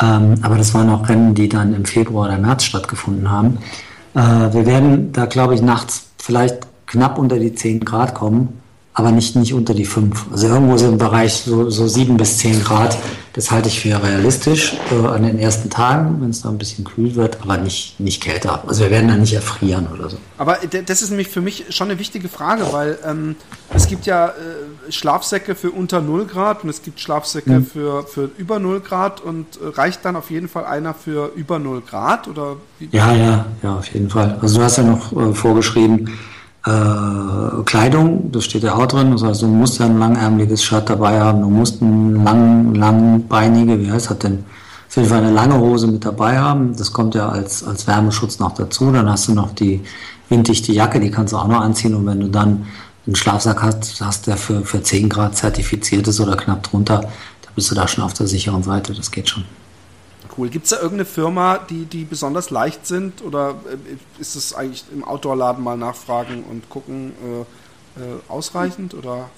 Ähm, 0.00 0.34
aber 0.42 0.58
das 0.58 0.74
waren 0.74 0.90
auch 0.90 1.08
Rennen, 1.08 1.34
die 1.34 1.48
dann 1.48 1.74
im 1.74 1.86
Februar 1.86 2.28
oder 2.28 2.38
März 2.38 2.64
stattgefunden 2.64 3.30
haben. 3.30 3.58
Äh, 4.14 4.20
wir 4.52 4.66
werden 4.66 5.12
da, 5.12 5.24
glaube 5.24 5.54
ich, 5.54 5.62
nachts 5.62 6.04
vielleicht 6.18 6.66
knapp 6.86 7.18
unter 7.18 7.38
die 7.38 7.54
10 7.54 7.84
Grad 7.84 8.14
kommen 8.14 8.60
aber 8.98 9.12
nicht, 9.12 9.36
nicht 9.36 9.52
unter 9.52 9.74
die 9.74 9.84
5. 9.84 10.28
Also 10.32 10.48
irgendwo 10.48 10.78
so 10.78 10.88
im 10.88 10.96
Bereich 10.96 11.34
so, 11.34 11.68
so 11.68 11.86
7 11.86 12.16
bis 12.16 12.38
10 12.38 12.64
Grad, 12.64 12.96
das 13.34 13.50
halte 13.50 13.68
ich 13.68 13.80
für 13.80 14.02
realistisch 14.02 14.74
äh, 14.90 15.06
an 15.06 15.22
den 15.22 15.38
ersten 15.38 15.68
Tagen, 15.68 16.22
wenn 16.22 16.30
es 16.30 16.40
da 16.40 16.48
ein 16.48 16.56
bisschen 16.56 16.84
kühl 16.84 17.14
wird, 17.14 17.42
aber 17.42 17.58
nicht, 17.58 18.00
nicht 18.00 18.22
kälter. 18.22 18.64
Also 18.66 18.84
wir 18.84 18.90
werden 18.90 19.08
da 19.08 19.16
nicht 19.16 19.34
erfrieren 19.34 19.88
oder 19.92 20.08
so. 20.08 20.16
Aber 20.38 20.60
das 20.86 21.02
ist 21.02 21.10
nämlich 21.10 21.28
für 21.28 21.42
mich 21.42 21.66
schon 21.68 21.90
eine 21.90 21.98
wichtige 21.98 22.30
Frage, 22.30 22.68
weil 22.72 22.98
ähm, 23.04 23.36
es 23.74 23.86
gibt 23.86 24.06
ja 24.06 24.28
äh, 24.28 24.90
Schlafsäcke 24.90 25.54
für 25.54 25.72
unter 25.72 26.00
0 26.00 26.24
Grad 26.24 26.64
und 26.64 26.70
es 26.70 26.80
gibt 26.80 26.98
Schlafsäcke 26.98 27.50
mhm. 27.50 27.66
für, 27.66 28.04
für 28.04 28.30
über 28.38 28.58
0 28.58 28.80
Grad 28.80 29.20
und 29.20 29.58
äh, 29.60 29.78
reicht 29.78 30.06
dann 30.06 30.16
auf 30.16 30.30
jeden 30.30 30.48
Fall 30.48 30.64
einer 30.64 30.94
für 30.94 31.32
über 31.36 31.58
0 31.58 31.82
Grad? 31.82 32.28
Oder 32.28 32.56
wie? 32.78 32.88
Ja, 32.92 33.14
ja, 33.14 33.44
ja, 33.62 33.76
auf 33.76 33.92
jeden 33.92 34.08
Fall. 34.08 34.38
Also 34.40 34.56
du 34.56 34.64
hast 34.64 34.78
ja 34.78 34.84
noch 34.84 35.12
äh, 35.12 35.34
vorgeschrieben, 35.34 36.16
äh, 36.66 37.62
Kleidung, 37.64 38.30
das 38.32 38.44
steht 38.44 38.64
ja 38.64 38.74
auch 38.74 38.86
drin. 38.86 39.16
Das 39.16 39.40
du 39.40 39.46
musst 39.46 39.78
ja 39.78 39.86
ein 39.86 39.98
langärmeliges 39.98 40.64
Shirt 40.64 40.90
dabei 40.90 41.20
haben, 41.20 41.42
du 41.42 41.48
musst 41.48 41.80
ein 41.80 42.24
lang, 42.24 42.74
langbeinige, 42.74 43.80
wie 43.80 43.90
heißt 43.90 44.10
das 44.10 44.18
denn? 44.18 44.44
Auf 44.88 44.96
jeden 44.96 45.08
Fall 45.08 45.18
eine 45.18 45.32
lange 45.32 45.58
Hose 45.58 45.86
mit 45.86 46.04
dabei 46.04 46.38
haben. 46.38 46.74
Das 46.76 46.92
kommt 46.92 47.14
ja 47.14 47.28
als, 47.28 47.62
als 47.64 47.86
Wärmeschutz 47.86 48.38
noch 48.38 48.54
dazu. 48.54 48.90
Dann 48.90 49.08
hast 49.10 49.28
du 49.28 49.32
noch 49.32 49.52
die 49.52 49.82
winddichte 50.28 50.72
Jacke, 50.72 51.00
die 51.00 51.10
kannst 51.10 51.32
du 51.32 51.38
auch 51.38 51.48
noch 51.48 51.60
anziehen. 51.60 51.94
Und 51.94 52.06
wenn 52.06 52.20
du 52.20 52.28
dann 52.28 52.66
einen 53.06 53.14
Schlafsack 53.14 53.62
hast, 53.62 54.00
hast 54.00 54.26
der 54.26 54.36
für, 54.36 54.62
für 54.62 54.82
10 54.82 55.08
Grad 55.08 55.36
zertifiziert 55.36 56.08
ist 56.08 56.20
oder 56.20 56.36
knapp 56.36 56.62
drunter, 56.62 57.00
da 57.00 57.48
bist 57.54 57.70
du 57.70 57.74
da 57.74 57.86
schon 57.86 58.04
auf 58.04 58.14
der 58.14 58.26
sicheren 58.26 58.62
Seite. 58.62 58.94
Das 58.94 59.10
geht 59.10 59.28
schon 59.28 59.44
cool. 60.36 60.48
Gibt 60.48 60.64
es 60.64 60.70
da 60.70 60.76
irgendeine 60.76 61.04
Firma, 61.04 61.58
die, 61.58 61.84
die 61.84 62.04
besonders 62.04 62.50
leicht 62.50 62.86
sind? 62.86 63.22
Oder 63.22 63.50
äh, 63.70 64.20
ist 64.20 64.36
es 64.36 64.54
eigentlich 64.54 64.84
im 64.92 65.04
Outdoor-Laden 65.04 65.62
mal 65.62 65.76
nachfragen 65.76 66.44
und 66.50 66.68
gucken 66.68 67.12
äh, 67.22 68.00
äh, 68.00 68.04
ausreichend? 68.28 68.94
Oder? 68.94 69.30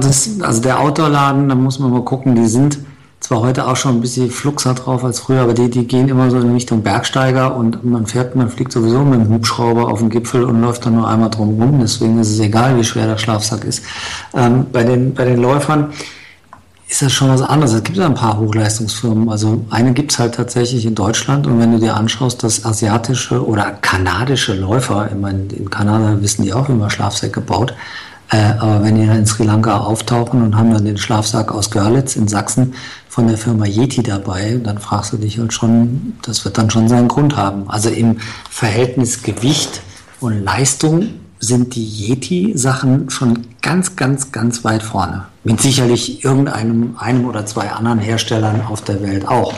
Das, 0.00 0.28
also 0.40 0.60
der 0.60 0.80
Outdoor-Laden, 0.80 1.48
da 1.48 1.54
muss 1.54 1.78
man 1.78 1.90
mal 1.90 2.04
gucken, 2.04 2.34
die 2.34 2.46
sind 2.46 2.78
zwar 3.24 3.40
heute 3.40 3.66
auch 3.66 3.76
schon 3.76 3.96
ein 3.96 4.00
bisschen 4.02 4.30
fluxer 4.30 4.74
drauf 4.74 5.02
als 5.02 5.20
früher, 5.20 5.40
aber 5.40 5.54
die, 5.54 5.70
die 5.70 5.86
gehen 5.86 6.08
immer 6.08 6.30
so 6.30 6.38
in 6.38 6.52
Richtung 6.52 6.82
Bergsteiger 6.82 7.56
und 7.56 7.82
man 7.82 8.06
fährt, 8.06 8.36
man 8.36 8.50
fliegt 8.50 8.70
sowieso 8.70 9.02
mit 9.02 9.18
dem 9.18 9.30
Hubschrauber 9.30 9.88
auf 9.88 10.00
den 10.00 10.10
Gipfel 10.10 10.44
und 10.44 10.60
läuft 10.60 10.84
dann 10.84 10.96
nur 10.96 11.08
einmal 11.08 11.30
drum 11.30 11.58
rum. 11.60 11.78
Deswegen 11.80 12.18
ist 12.18 12.30
es 12.30 12.40
egal, 12.40 12.76
wie 12.76 12.84
schwer 12.84 13.06
der 13.06 13.16
Schlafsack 13.16 13.64
ist. 13.64 13.82
Ähm, 14.34 14.66
bei, 14.70 14.84
den, 14.84 15.14
bei 15.14 15.24
den 15.24 15.40
Läufern, 15.40 15.94
ist 16.88 17.02
das 17.02 17.12
schon 17.12 17.28
was 17.28 17.42
anderes. 17.42 17.72
Es 17.72 17.82
gibt 17.82 17.96
ja 17.96 18.06
ein 18.06 18.14
paar 18.14 18.38
Hochleistungsfirmen. 18.38 19.28
Also 19.28 19.64
eine 19.70 19.92
gibt 19.92 20.12
es 20.12 20.18
halt 20.18 20.34
tatsächlich 20.34 20.84
in 20.86 20.94
Deutschland 20.94 21.46
und 21.46 21.58
wenn 21.58 21.72
du 21.72 21.78
dir 21.78 21.96
anschaust, 21.96 22.42
dass 22.42 22.64
asiatische 22.64 23.44
oder 23.44 23.72
kanadische 23.72 24.54
Läufer, 24.54 25.08
ich 25.10 25.18
meine, 25.18 25.44
in 25.52 25.70
Kanada 25.70 26.20
wissen 26.20 26.44
die 26.44 26.52
auch, 26.52 26.68
wie 26.68 26.72
man 26.72 26.90
Schlafsäcke 26.90 27.40
baut, 27.40 27.74
äh, 28.30 28.52
aber 28.58 28.82
wenn 28.82 28.96
die 28.96 29.06
dann 29.06 29.18
in 29.18 29.26
Sri 29.26 29.44
Lanka 29.44 29.78
auftauchen 29.78 30.42
und 30.42 30.56
haben 30.56 30.72
dann 30.72 30.84
den 30.84 30.96
Schlafsack 30.96 31.52
aus 31.52 31.70
Görlitz 31.70 32.16
in 32.16 32.28
Sachsen 32.28 32.74
von 33.08 33.28
der 33.28 33.38
Firma 33.38 33.66
Yeti 33.66 34.02
dabei, 34.02 34.60
dann 34.62 34.78
fragst 34.78 35.12
du 35.12 35.16
dich 35.16 35.38
halt 35.38 35.52
schon, 35.52 36.14
das 36.22 36.44
wird 36.44 36.58
dann 36.58 36.70
schon 36.70 36.88
seinen 36.88 37.08
Grund 37.08 37.36
haben. 37.36 37.68
Also 37.68 37.90
im 37.90 38.18
Verhältnis 38.50 39.22
Gewicht 39.22 39.80
und 40.20 40.42
Leistung 40.42 41.10
sind 41.46 41.74
die 41.74 41.84
Yeti-Sachen 41.84 43.10
schon 43.10 43.46
ganz, 43.62 43.96
ganz, 43.96 44.32
ganz 44.32 44.64
weit 44.64 44.82
vorne. 44.82 45.26
Mit 45.44 45.60
sicherlich 45.60 46.24
irgendeinem 46.24 46.96
einem 46.98 47.26
oder 47.26 47.46
zwei 47.46 47.70
anderen 47.70 47.98
Herstellern 47.98 48.62
auf 48.62 48.82
der 48.82 49.02
Welt 49.02 49.28
auch. 49.28 49.52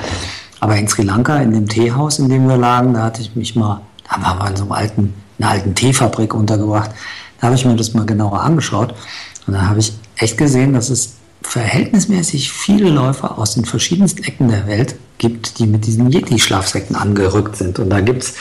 Aber 0.61 0.77
in 0.77 0.89
Sri 0.89 1.03
Lanka, 1.03 1.39
in 1.39 1.53
dem 1.53 1.69
Teehaus, 1.69 2.19
in 2.19 2.29
dem 2.29 2.49
wir 2.49 2.57
lagen, 2.57 2.95
da 2.95 3.03
hatte 3.05 3.21
ich 3.23 3.37
mich 3.37 3.55
mal, 3.57 3.81
da 4.09 4.21
waren 4.23 4.39
wir 4.39 4.51
in 4.51 4.57
so 4.57 4.63
einem 4.65 4.73
alten, 4.73 5.15
einer 5.39 5.51
alten 5.51 5.75
Teefabrik 5.75 6.35
untergebracht. 6.35 6.91
Da 7.41 7.49
habe 7.49 7.57
ich 7.57 7.65
mir 7.65 7.77
das 7.77 7.95
mal 7.95 8.07
genauer 8.07 8.41
angeschaut. 8.41 8.95
Und 9.47 9.55
da 9.55 9.67
habe 9.67 9.81
ich 9.81 9.93
echt 10.17 10.39
gesehen, 10.39 10.73
dass 10.73 10.91
es 10.91 11.15
verhältnismäßig 11.43 12.51
viele 12.51 12.91
Läufer 12.91 13.39
aus 13.39 13.55
den 13.55 13.65
verschiedensten 13.65 14.25
Ecken 14.25 14.49
der 14.49 14.67
Welt 14.67 14.97
gibt, 15.19 15.59
die 15.59 15.67
mit 15.67 15.87
diesen 15.87 16.11
Yeti-Schlafsäcken 16.11 16.97
angerückt 16.97 17.57
sind. 17.57 17.79
Und 17.79 17.91
da 17.91 18.01
gibt 18.01 18.25
es 18.25 18.35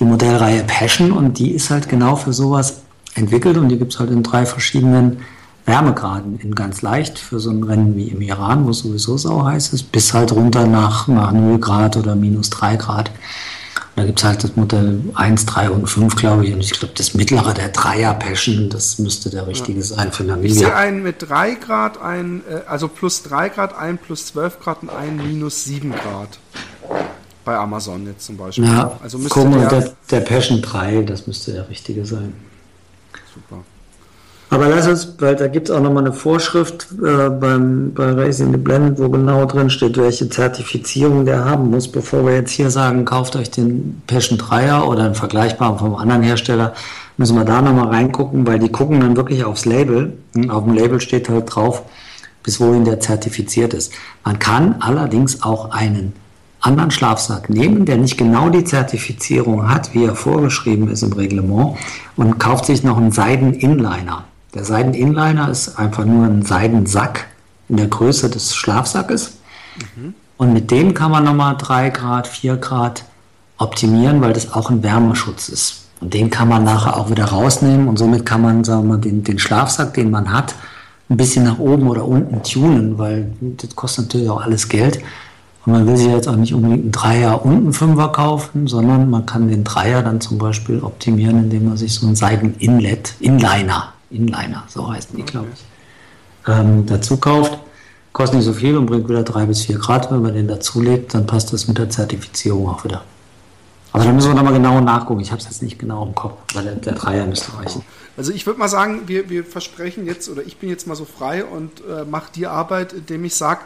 die 0.00 0.04
Modellreihe 0.04 0.64
Passion 0.64 1.12
und 1.12 1.38
die 1.38 1.52
ist 1.52 1.70
halt 1.70 1.88
genau 1.88 2.16
für 2.16 2.32
sowas 2.32 2.80
entwickelt 3.14 3.58
und 3.58 3.68
die 3.68 3.78
gibt 3.78 3.92
es 3.92 4.00
halt 4.00 4.10
in 4.10 4.22
drei 4.22 4.46
verschiedenen 4.46 5.18
Wärmegraden. 5.66 6.40
In 6.40 6.54
ganz 6.54 6.82
leicht 6.82 7.18
für 7.18 7.38
so 7.38 7.50
ein 7.50 7.62
Rennen 7.62 7.96
wie 7.96 8.08
im 8.08 8.22
Iran, 8.22 8.64
wo 8.66 8.70
es 8.70 8.80
sowieso 8.80 9.18
sau 9.18 9.44
heiß 9.44 9.72
ist, 9.74 9.92
bis 9.92 10.14
halt 10.14 10.32
runter 10.32 10.66
nach, 10.66 11.06
nach 11.06 11.32
0 11.32 11.58
Grad 11.58 11.96
oder 11.96 12.14
minus 12.14 12.50
3 12.50 12.76
Grad. 12.76 13.10
Da 13.96 14.04
gibt 14.04 14.20
es 14.20 14.24
halt 14.24 14.42
das 14.42 14.56
Modell 14.56 15.02
1, 15.14 15.44
3 15.44 15.70
und 15.70 15.86
5, 15.86 16.16
glaube 16.16 16.46
ich. 16.46 16.54
Und 16.54 16.60
ich 16.60 16.70
glaube, 16.70 16.94
das 16.96 17.12
mittlere, 17.12 17.52
der 17.52 17.68
Dreier 17.68 18.14
Passion, 18.14 18.70
das 18.70 18.98
müsste 18.98 19.28
der 19.28 19.46
richtige 19.46 19.80
ja. 19.80 19.84
sein 19.84 20.12
für 20.12 20.24
Namibia. 20.24 20.50
Ich 20.50 20.58
sehe 20.58 20.74
einen 20.74 21.02
mit 21.02 21.16
3 21.28 21.54
Grad, 21.56 22.00
ein, 22.00 22.42
äh, 22.48 22.66
also 22.66 22.88
plus 22.88 23.22
3 23.24 23.50
Grad, 23.50 23.76
ein 23.76 23.98
plus 23.98 24.26
12 24.26 24.60
Grad 24.60 24.82
und 24.82 24.90
ein 24.90 25.18
minus 25.18 25.64
7 25.64 25.90
Grad 25.90 26.38
bei 27.44 27.56
Amazon 27.56 28.06
jetzt 28.06 28.26
zum 28.26 28.36
Beispiel. 28.36 28.64
Ja, 28.64 28.98
also 29.02 29.18
müsste 29.18 29.48
der, 29.48 29.68
der, 29.68 29.92
der 30.10 30.20
Passion 30.20 30.62
3, 30.62 31.02
das 31.02 31.26
müsste 31.26 31.52
der 31.52 31.68
richtige 31.68 32.04
sein. 32.04 32.32
Super. 33.34 33.62
Aber 34.52 34.68
lass 34.68 34.88
uns, 34.88 35.14
weil 35.20 35.36
da 35.36 35.46
gibt 35.46 35.68
es 35.68 35.74
auch 35.74 35.80
nochmal 35.80 36.04
eine 36.04 36.12
Vorschrift 36.12 36.88
äh, 36.92 37.30
beim, 37.30 37.92
bei 37.94 38.10
Racing 38.10 38.50
the 38.50 38.58
Blend, 38.58 38.98
wo 38.98 39.08
genau 39.08 39.44
drin 39.44 39.70
steht, 39.70 39.96
welche 39.96 40.28
Zertifizierung 40.28 41.24
der 41.24 41.44
haben 41.44 41.70
muss, 41.70 41.86
bevor 41.86 42.26
wir 42.26 42.34
jetzt 42.34 42.50
hier 42.50 42.68
sagen, 42.68 43.04
kauft 43.04 43.36
euch 43.36 43.52
den 43.52 44.02
Passion 44.08 44.40
3er 44.40 44.82
oder 44.82 45.04
einen 45.04 45.14
vergleichbaren 45.14 45.78
vom 45.78 45.94
anderen 45.94 46.24
Hersteller, 46.24 46.74
müssen 47.16 47.36
wir 47.36 47.44
da 47.44 47.62
nochmal 47.62 47.88
reingucken, 47.88 48.44
weil 48.44 48.58
die 48.58 48.70
gucken 48.70 48.98
dann 48.98 49.16
wirklich 49.16 49.44
aufs 49.44 49.66
Label. 49.66 50.14
Hm, 50.34 50.50
auf 50.50 50.64
dem 50.64 50.74
Label 50.74 51.00
steht 51.00 51.28
halt 51.28 51.54
drauf, 51.54 51.84
bis 52.42 52.60
wohin 52.60 52.84
der 52.84 52.98
zertifiziert 52.98 53.72
ist. 53.72 53.92
Man 54.24 54.40
kann 54.40 54.76
allerdings 54.80 55.44
auch 55.44 55.70
einen 55.70 56.12
anderen 56.60 56.90
Schlafsack 56.90 57.50
nehmen, 57.50 57.84
der 57.84 57.96
nicht 57.96 58.18
genau 58.18 58.50
die 58.50 58.64
Zertifizierung 58.64 59.68
hat, 59.68 59.94
wie 59.94 60.04
er 60.04 60.14
vorgeschrieben 60.14 60.88
ist 60.88 61.02
im 61.02 61.12
Reglement, 61.12 61.76
und 62.16 62.38
kauft 62.38 62.66
sich 62.66 62.82
noch 62.82 62.98
einen 62.98 63.12
Seiden-Inliner. 63.12 64.24
Der 64.54 64.64
Seiden-Inliner 64.64 65.48
ist 65.48 65.78
einfach 65.78 66.04
nur 66.04 66.26
ein 66.26 66.42
Seidensack 66.42 67.26
in 67.68 67.76
der 67.76 67.86
Größe 67.86 68.28
des 68.28 68.54
Schlafsackes. 68.54 69.38
Mhm. 69.96 70.14
Und 70.36 70.52
mit 70.52 70.70
dem 70.70 70.94
kann 70.94 71.10
man 71.10 71.24
nochmal 71.24 71.56
3 71.56 71.90
Grad, 71.90 72.26
4 72.26 72.56
Grad 72.56 73.04
optimieren, 73.58 74.20
weil 74.20 74.32
das 74.32 74.52
auch 74.52 74.70
ein 74.70 74.82
Wärmeschutz 74.82 75.48
ist. 75.48 75.84
Und 76.00 76.14
den 76.14 76.30
kann 76.30 76.48
man 76.48 76.64
nachher 76.64 76.96
auch 76.96 77.10
wieder 77.10 77.26
rausnehmen 77.26 77.86
und 77.86 77.98
somit 77.98 78.24
kann 78.24 78.40
man, 78.40 78.64
sagen 78.64 78.88
wir, 78.88 78.96
den, 78.96 79.22
den 79.22 79.38
Schlafsack, 79.38 79.94
den 79.94 80.10
man 80.10 80.32
hat, 80.32 80.54
ein 81.10 81.16
bisschen 81.16 81.44
nach 81.44 81.58
oben 81.58 81.88
oder 81.88 82.06
unten 82.06 82.42
tunen, 82.42 82.96
weil 82.98 83.32
das 83.40 83.76
kostet 83.76 84.06
natürlich 84.06 84.30
auch 84.30 84.40
alles 84.40 84.68
Geld. 84.68 85.00
Und 85.66 85.72
man 85.72 85.86
will 85.86 85.96
sich 85.96 86.06
jetzt 86.06 86.26
auch 86.26 86.36
nicht 86.36 86.54
unbedingt 86.54 86.82
einen 86.82 86.92
Dreier 86.92 87.44
und 87.44 87.56
einen 87.56 87.72
Fünfer 87.72 88.08
kaufen, 88.08 88.66
sondern 88.66 89.10
man 89.10 89.26
kann 89.26 89.48
den 89.48 89.62
Dreier 89.62 90.02
dann 90.02 90.20
zum 90.20 90.38
Beispiel 90.38 90.82
optimieren, 90.82 91.38
indem 91.38 91.68
man 91.68 91.76
sich 91.76 91.94
so 91.94 92.06
einen 92.06 92.16
Seiden-Inlet, 92.16 93.14
Inliner, 93.20 93.92
Inliner, 94.10 94.64
so 94.68 94.90
heißen 94.90 95.16
die, 95.16 95.22
glaube 95.22 95.48
ich, 95.52 96.50
ähm, 96.50 96.86
dazu 96.86 97.18
kauft. 97.18 97.58
Kostet 98.12 98.38
nicht 98.38 98.46
so 98.46 98.52
viel 98.54 98.76
und 98.76 98.86
bringt 98.86 99.08
wieder 99.08 99.22
drei 99.22 99.44
bis 99.44 99.66
vier 99.66 99.78
Grad. 99.78 100.10
Wenn 100.10 100.22
man 100.22 100.34
den 100.34 100.48
dazulegt, 100.48 101.14
dann 101.14 101.26
passt 101.26 101.52
das 101.52 101.68
mit 101.68 101.78
der 101.78 101.90
Zertifizierung 101.90 102.68
auch 102.68 102.82
wieder. 102.84 103.02
Aber 103.92 104.04
da 104.04 104.12
müssen 104.12 104.28
wir 104.30 104.34
nochmal 104.34 104.52
genau 104.52 104.80
nachgucken. 104.80 105.20
Ich 105.20 105.30
habe 105.30 105.40
es 105.40 105.46
jetzt 105.46 105.62
nicht 105.62 105.78
genau 105.78 106.06
im 106.06 106.14
Kopf, 106.14 106.38
weil 106.54 106.64
der, 106.64 106.74
der 106.76 106.94
Dreier 106.94 107.26
müsste 107.26 107.56
reichen. 107.56 107.82
Also 108.16 108.32
ich 108.32 108.46
würde 108.46 108.58
mal 108.58 108.68
sagen, 108.68 109.02
wir, 109.06 109.30
wir 109.30 109.44
versprechen 109.44 110.06
jetzt, 110.06 110.28
oder 110.28 110.42
ich 110.42 110.56
bin 110.58 110.68
jetzt 110.68 110.86
mal 110.86 110.94
so 110.94 111.04
frei 111.04 111.44
und 111.44 111.80
äh, 111.80 112.04
mache 112.04 112.30
die 112.34 112.46
Arbeit, 112.46 112.92
indem 112.92 113.24
ich 113.24 113.34
sage, 113.34 113.60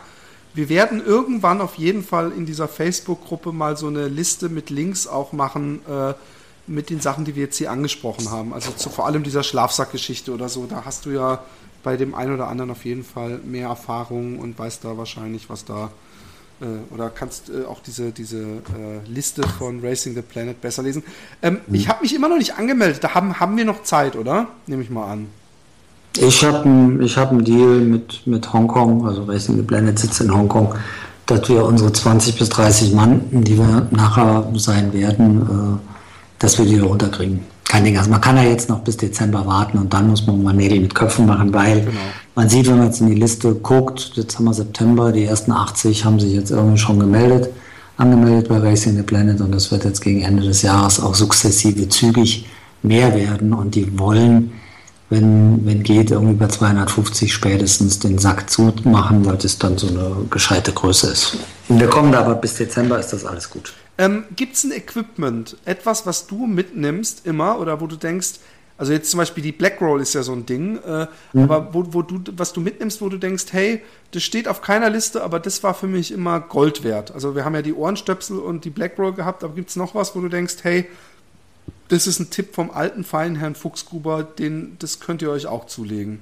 wir 0.55 0.69
werden 0.69 1.05
irgendwann 1.05 1.61
auf 1.61 1.75
jeden 1.75 2.05
Fall 2.05 2.33
in 2.33 2.47
dieser 2.47 2.69
Facebook-Gruppe 2.69 3.53
mal 3.53 3.77
so 3.77 3.89
eine 3.89 4.09
Liste 4.09 4.49
mit 4.49 4.71
Links 4.71 5.07
auch 5.07 5.33
machen 5.33 5.81
äh, 5.89 6.15
mit 6.67 6.91
den 6.91 7.01
Sachen, 7.01 7.25
die 7.25 7.35
wir 7.35 7.45
jetzt 7.45 7.59
hier 7.59 7.71
angesprochen 7.71 8.31
haben. 8.31 8.55
Also 8.55 8.71
zu, 8.71 8.89
vor 8.89 9.07
allem 9.07 9.23
dieser 9.23 9.43
Schlafsackgeschichte 9.43 10.33
oder 10.33 10.49
so. 10.49 10.67
Da 10.67 10.85
hast 10.85 11.07
du 11.07 11.11
ja 11.11 11.45
bei 11.83 11.97
dem 11.97 12.15
einen 12.15 12.35
oder 12.35 12.49
anderen 12.49 12.71
auf 12.71 12.85
jeden 12.85 13.05
Fall 13.05 13.41
mehr 13.45 13.69
Erfahrung 13.69 14.39
und 14.39 14.59
weißt 14.59 14.85
da 14.85 14.97
wahrscheinlich, 14.97 15.51
was 15.51 15.65
da 15.65 15.91
äh, 16.61 16.95
oder 16.95 17.11
kannst 17.11 17.51
äh, 17.51 17.65
auch 17.65 17.81
diese, 17.81 18.13
diese 18.13 18.43
äh, 18.43 19.07
Liste 19.07 19.43
von 19.47 19.81
Racing 19.81 20.15
the 20.15 20.23
Planet 20.23 20.61
besser 20.61 20.83
lesen. 20.83 21.03
Ähm, 21.43 21.61
mhm. 21.67 21.75
Ich 21.75 21.89
habe 21.89 22.03
mich 22.03 22.15
immer 22.15 22.29
noch 22.29 22.39
nicht 22.39 22.57
angemeldet. 22.57 23.05
Da 23.05 23.15
haben, 23.15 23.41
haben 23.41 23.57
wir 23.57 23.65
noch 23.65 23.83
Zeit, 23.83 24.17
oder? 24.17 24.49
Nehme 24.67 24.83
ich 24.83 24.91
mal 24.91 25.11
an. 25.11 25.27
Ich 26.19 26.45
habe 26.45 26.65
einen 26.65 27.09
hab 27.17 27.45
Deal 27.45 27.81
mit, 27.81 28.27
mit 28.27 28.53
Hongkong, 28.53 29.07
also 29.07 29.25
Racing 29.25 29.57
the 29.57 29.62
Planet 29.62 29.99
sitzt 29.99 30.21
in 30.21 30.33
Hongkong, 30.33 30.75
dass 31.27 31.49
wir 31.49 31.65
unsere 31.65 31.93
20 31.93 32.39
bis 32.39 32.49
30 32.51 32.93
Mann, 32.93 33.23
die 33.31 33.59
wir 33.59 33.89
nachher 33.91 34.47
sein 34.55 34.93
werden, 34.93 35.43
äh, 35.43 35.89
dass 36.39 36.59
wir 36.59 36.67
die 36.67 36.79
da 36.79 36.85
runterkriegen. 36.85 37.41
Kein 37.65 37.85
Ding. 37.85 37.99
Also 37.99 38.11
man 38.11 38.21
kann 38.21 38.37
ja 38.37 38.45
jetzt 38.45 38.69
noch 38.69 38.81
bis 38.81 38.97
Dezember 38.97 39.45
warten 39.47 39.79
und 39.79 39.93
dann 39.93 40.09
muss 40.09 40.27
man 40.27 40.41
mal 40.43 40.55
Nägel 40.55 40.81
mit 40.81 40.95
Köpfen 40.95 41.27
machen, 41.27 41.53
weil 41.53 41.81
genau. 41.81 41.93
man 42.37 42.49
sieht, 42.49 42.69
wenn 42.69 42.79
man 42.79 42.87
jetzt 42.87 43.01
in 43.01 43.09
die 43.09 43.15
Liste 43.15 43.55
guckt, 43.55 44.12
jetzt 44.15 44.37
haben 44.37 44.45
wir 44.45 44.55
September, 44.55 45.11
die 45.11 45.25
ersten 45.25 45.51
80 45.51 46.05
haben 46.05 46.21
sich 46.21 46.35
jetzt 46.35 46.51
irgendwie 46.51 46.79
schon 46.79 47.01
gemeldet, 47.01 47.49
angemeldet 47.97 48.49
bei 48.49 48.59
Racing 48.59 48.97
the 48.97 49.03
Planet 49.03 49.41
und 49.41 49.53
das 49.53 49.73
wird 49.73 49.85
jetzt 49.85 50.01
gegen 50.01 50.23
Ende 50.23 50.45
des 50.45 50.62
Jahres 50.62 51.01
auch 51.01 51.17
sukzessive 51.17 51.89
zügig 51.89 52.47
mehr 52.83 53.15
werden 53.17 53.53
und 53.53 53.75
die 53.75 53.99
wollen 53.99 54.53
wenn, 55.15 55.65
wenn 55.65 55.83
geht, 55.83 56.11
irgendwie 56.11 56.35
bei 56.35 56.49
250 56.49 57.33
spätestens 57.33 57.99
den 57.99 58.19
Sack 58.19 58.51
zumachen, 58.51 59.25
weil 59.25 59.37
das 59.37 59.59
dann 59.59 59.79
so 59.79 59.89
eine 59.89 60.27
gescheite 60.29 60.73
Größe 60.73 61.11
ist. 61.11 61.39
Und 61.69 61.81
wir 61.81 61.89
kommen 61.89 62.12
da 62.12 62.21
aber 62.21 62.35
bis 62.35 62.55
Dezember 62.55 62.99
ist 62.99 63.12
das 63.12 63.25
alles 63.25 63.49
gut. 63.49 63.73
Ähm, 63.97 64.25
Gibt 64.35 64.57
es 64.57 64.65
ein 64.65 64.73
Equipment, 64.73 65.57
etwas, 65.65 66.05
was 66.05 66.27
du 66.27 66.47
mitnimmst 66.47 67.27
immer 67.27 67.61
oder 67.61 67.81
wo 67.81 67.87
du 67.87 67.97
denkst, 67.97 68.41
also 68.77 68.93
jetzt 68.93 69.11
zum 69.11 69.19
Beispiel 69.19 69.43
die 69.43 69.53
Black 69.53 69.81
Roll 69.81 70.01
ist 70.01 70.15
ja 70.15 70.25
so 70.25 70.33
ein 70.33 70.47
Ding, 70.47 70.79
äh, 70.79 71.07
mhm. 71.33 71.43
aber 71.45 71.73
wo, 71.73 71.87
wo 71.91 72.03
du, 72.03 72.21
was 72.37 72.53
du 72.53 72.61
mitnimmst, 72.61 73.01
wo 73.01 73.09
du 73.09 73.19
denkst, 73.19 73.47
hey, 73.53 73.83
das 74.11 74.25
steht 74.25 74.49
auf 74.49 74.62
keiner 74.62 74.91
Liste, 74.91 75.23
aber 75.23 75.39
das 75.39 75.62
war 75.62 75.75
für 75.75 75.87
mich 75.87 76.11
immer 76.11 76.41
Gold 76.41 76.83
wert. 76.83 77.12
Also 77.12 77.37
wir 77.37 77.45
haben 77.45 77.55
ja 77.55 77.62
die 77.62 77.73
Ohrenstöpsel 77.73 78.39
und 78.39 78.65
die 78.65 78.71
Black 78.71 78.99
Roll 78.99 79.12
gehabt, 79.12 79.45
aber 79.45 79.55
gibt 79.55 79.71
es 79.71 79.77
noch 79.77 79.95
was, 79.95 80.17
wo 80.17 80.21
du 80.21 80.29
denkst, 80.29 80.57
hey, 80.62 80.87
das 81.89 82.07
ist 82.07 82.18
ein 82.18 82.30
Tipp 82.30 82.55
vom 82.55 82.70
alten 82.70 83.05
feinen 83.05 83.37
Herrn 83.37 83.55
Fuchsgruber, 83.55 84.22
den, 84.22 84.76
das 84.78 85.01
könnt 85.01 85.22
ihr 85.22 85.30
euch 85.30 85.47
auch 85.47 85.66
zulegen. 85.66 86.20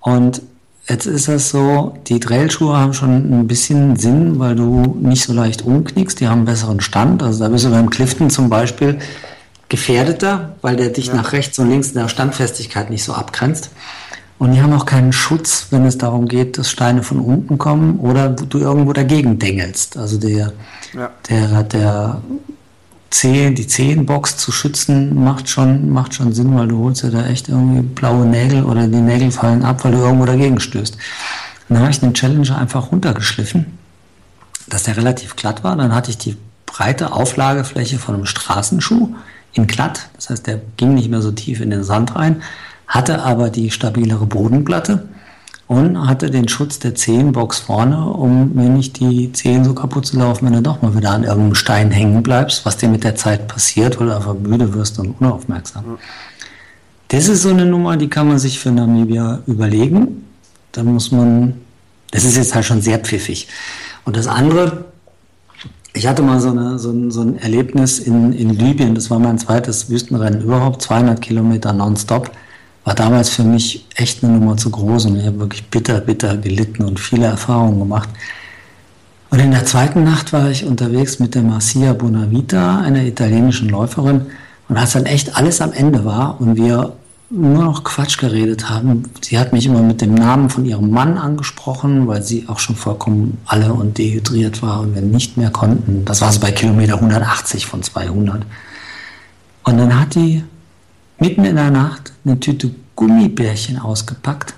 Und 0.00 0.40
Jetzt 0.88 1.06
ist 1.06 1.28
es 1.28 1.50
so, 1.50 1.98
die 2.06 2.18
Trailschuhe 2.18 2.74
haben 2.74 2.94
schon 2.94 3.40
ein 3.40 3.46
bisschen 3.46 3.96
Sinn, 3.96 4.38
weil 4.38 4.54
du 4.54 4.96
nicht 5.00 5.22
so 5.22 5.34
leicht 5.34 5.62
umknickst, 5.62 6.18
die 6.18 6.28
haben 6.28 6.38
einen 6.38 6.44
besseren 6.46 6.80
Stand. 6.80 7.22
Also 7.22 7.40
da 7.44 7.50
bist 7.50 7.66
du 7.66 7.70
beim 7.70 7.90
Clifton 7.90 8.30
zum 8.30 8.48
Beispiel 8.48 8.98
gefährdeter, 9.68 10.56
weil 10.62 10.76
der 10.76 10.88
dich 10.88 11.08
ja. 11.08 11.14
nach 11.14 11.32
rechts 11.32 11.58
und 11.58 11.68
links 11.68 11.88
in 11.88 12.00
der 12.00 12.08
Standfestigkeit 12.08 12.88
nicht 12.88 13.04
so 13.04 13.12
abgrenzt. 13.12 13.70
Und 14.38 14.52
die 14.52 14.62
haben 14.62 14.72
auch 14.72 14.86
keinen 14.86 15.12
Schutz, 15.12 15.66
wenn 15.70 15.84
es 15.84 15.98
darum 15.98 16.26
geht, 16.26 16.56
dass 16.56 16.70
Steine 16.70 17.02
von 17.02 17.18
unten 17.18 17.58
kommen 17.58 17.98
oder 17.98 18.30
du 18.30 18.58
irgendwo 18.58 18.92
dagegen 18.92 19.38
dengelst. 19.38 19.96
Also 19.98 20.16
der, 20.16 20.52
ja. 20.94 21.10
der, 21.28 21.64
der 21.64 22.22
Zehen, 23.10 23.54
die 23.54 23.66
Zehenbox 23.66 24.36
zu 24.36 24.52
schützen, 24.52 25.22
macht 25.24 25.48
schon, 25.48 25.90
macht 25.90 26.14
schon 26.14 26.32
Sinn, 26.32 26.54
weil 26.56 26.68
du 26.68 26.78
holst 26.78 27.02
ja 27.02 27.10
da 27.10 27.26
echt 27.26 27.48
irgendwie 27.48 27.80
blaue 27.80 28.26
Nägel 28.26 28.64
oder 28.64 28.86
die 28.86 29.00
Nägel 29.00 29.30
fallen 29.30 29.64
ab, 29.64 29.82
weil 29.84 29.92
du 29.92 29.98
irgendwo 29.98 30.26
dagegen 30.26 30.60
stößt. 30.60 30.94
Und 30.94 31.74
dann 31.74 31.80
habe 31.80 31.90
ich 31.90 32.00
den 32.00 32.14
Challenger 32.14 32.58
einfach 32.58 32.92
runtergeschliffen, 32.92 33.78
dass 34.68 34.82
der 34.82 34.96
relativ 34.96 35.36
glatt 35.36 35.64
war. 35.64 35.76
Dann 35.76 35.94
hatte 35.94 36.10
ich 36.10 36.18
die 36.18 36.36
breite 36.66 37.12
Auflagefläche 37.12 37.98
von 37.98 38.14
einem 38.14 38.26
Straßenschuh 38.26 39.14
in 39.54 39.66
glatt. 39.66 40.10
Das 40.16 40.28
heißt, 40.28 40.46
der 40.46 40.60
ging 40.76 40.94
nicht 40.94 41.10
mehr 41.10 41.22
so 41.22 41.32
tief 41.32 41.60
in 41.60 41.70
den 41.70 41.84
Sand 41.84 42.14
rein, 42.14 42.42
hatte 42.86 43.22
aber 43.22 43.48
die 43.48 43.70
stabilere 43.70 44.26
Bodenplatte 44.26 45.08
und 45.68 46.08
hatte 46.08 46.30
den 46.30 46.48
Schutz 46.48 46.78
der 46.78 46.94
Zehenbox 46.94 47.58
vorne, 47.60 48.08
um 48.08 48.54
mir 48.54 48.70
nicht 48.70 48.98
die 48.98 49.30
Zehen 49.32 49.64
so 49.64 49.74
kaputt 49.74 50.06
zu 50.06 50.18
laufen, 50.18 50.46
wenn 50.46 50.54
du 50.54 50.62
doch 50.62 50.80
mal 50.80 50.96
wieder 50.96 51.10
an 51.10 51.24
irgendeinem 51.24 51.54
Stein 51.54 51.90
hängen 51.90 52.22
bleibst, 52.22 52.64
was 52.64 52.78
dir 52.78 52.88
mit 52.88 53.04
der 53.04 53.16
Zeit 53.16 53.48
passiert, 53.48 54.00
weil 54.00 54.06
du 54.06 54.16
einfach 54.16 54.34
müde 54.34 54.72
wirst 54.72 54.98
und 54.98 55.20
unaufmerksam. 55.20 55.98
Das 57.08 57.28
ist 57.28 57.42
so 57.42 57.50
eine 57.50 57.66
Nummer, 57.66 57.98
die 57.98 58.08
kann 58.08 58.28
man 58.28 58.38
sich 58.38 58.58
für 58.58 58.70
Namibia 58.70 59.40
überlegen. 59.46 60.24
Da 60.72 60.82
muss 60.82 61.12
man, 61.12 61.54
das 62.12 62.24
ist 62.24 62.38
jetzt 62.38 62.54
halt 62.54 62.64
schon 62.64 62.80
sehr 62.80 62.98
pfiffig. 62.98 63.46
Und 64.06 64.16
das 64.16 64.26
andere, 64.26 64.86
ich 65.92 66.06
hatte 66.06 66.22
mal 66.22 66.40
so, 66.40 66.48
eine, 66.48 66.78
so, 66.78 66.90
ein, 66.90 67.10
so 67.10 67.20
ein 67.20 67.38
Erlebnis 67.38 67.98
in, 67.98 68.32
in 68.32 68.50
Libyen, 68.50 68.94
das 68.94 69.10
war 69.10 69.18
mein 69.18 69.36
zweites 69.36 69.90
Wüstenrennen 69.90 70.40
überhaupt, 70.40 70.80
200 70.80 71.20
Kilometer 71.20 71.74
nonstop 71.74 72.30
war 72.88 72.94
damals 72.94 73.28
für 73.28 73.44
mich 73.44 73.84
echt 73.96 74.24
eine 74.24 74.32
Nummer 74.32 74.56
zu 74.56 74.70
groß 74.70 75.04
und 75.04 75.20
ich 75.20 75.26
habe 75.26 75.40
wirklich 75.40 75.62
bitter, 75.66 76.00
bitter 76.00 76.38
gelitten 76.38 76.84
und 76.84 76.98
viele 76.98 77.26
Erfahrungen 77.26 77.80
gemacht. 77.80 78.08
Und 79.28 79.40
in 79.40 79.50
der 79.50 79.66
zweiten 79.66 80.04
Nacht 80.04 80.32
war 80.32 80.48
ich 80.48 80.64
unterwegs 80.64 81.18
mit 81.18 81.34
der 81.34 81.42
Marcia 81.42 81.92
Bonavita, 81.92 82.80
einer 82.80 83.04
italienischen 83.04 83.68
Läuferin, 83.68 84.22
und 84.70 84.78
als 84.78 84.92
dann 84.92 85.04
echt 85.04 85.36
alles 85.36 85.60
am 85.60 85.72
Ende 85.72 86.06
war 86.06 86.40
und 86.40 86.56
wir 86.56 86.94
nur 87.28 87.62
noch 87.62 87.84
Quatsch 87.84 88.16
geredet 88.16 88.70
haben, 88.70 89.02
sie 89.20 89.38
hat 89.38 89.52
mich 89.52 89.66
immer 89.66 89.82
mit 89.82 90.00
dem 90.00 90.14
Namen 90.14 90.48
von 90.48 90.64
ihrem 90.64 90.90
Mann 90.90 91.18
angesprochen, 91.18 92.08
weil 92.08 92.22
sie 92.22 92.46
auch 92.48 92.58
schon 92.58 92.74
vollkommen 92.74 93.36
alle 93.44 93.74
und 93.74 93.98
dehydriert 93.98 94.62
war 94.62 94.80
und 94.80 94.94
wir 94.94 95.02
nicht 95.02 95.36
mehr 95.36 95.50
konnten. 95.50 96.06
Das 96.06 96.22
war 96.22 96.32
so 96.32 96.40
bei 96.40 96.52
Kilometer 96.52 96.94
180 96.94 97.66
von 97.66 97.82
200. 97.82 98.46
Und 99.64 99.76
dann 99.76 100.00
hat 100.00 100.14
die 100.14 100.42
mitten 101.18 101.44
in 101.44 101.56
der 101.56 101.70
Nacht 101.70 102.12
eine 102.24 102.38
Tüte 102.40 102.74
Gummibärchen 102.96 103.78
ausgepackt, 103.78 104.54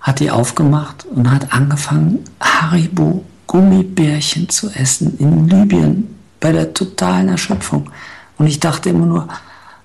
hat 0.00 0.20
die 0.20 0.30
aufgemacht 0.30 1.04
und 1.04 1.30
hat 1.30 1.52
angefangen, 1.52 2.24
Haribo 2.40 3.24
Gummibärchen 3.46 4.48
zu 4.48 4.70
essen 4.70 5.18
in 5.18 5.48
Libyen 5.48 6.16
bei 6.38 6.52
der 6.52 6.72
totalen 6.72 7.28
Erschöpfung. 7.28 7.90
Und 8.38 8.46
ich 8.46 8.60
dachte 8.60 8.90
immer 8.90 9.06
nur, 9.06 9.28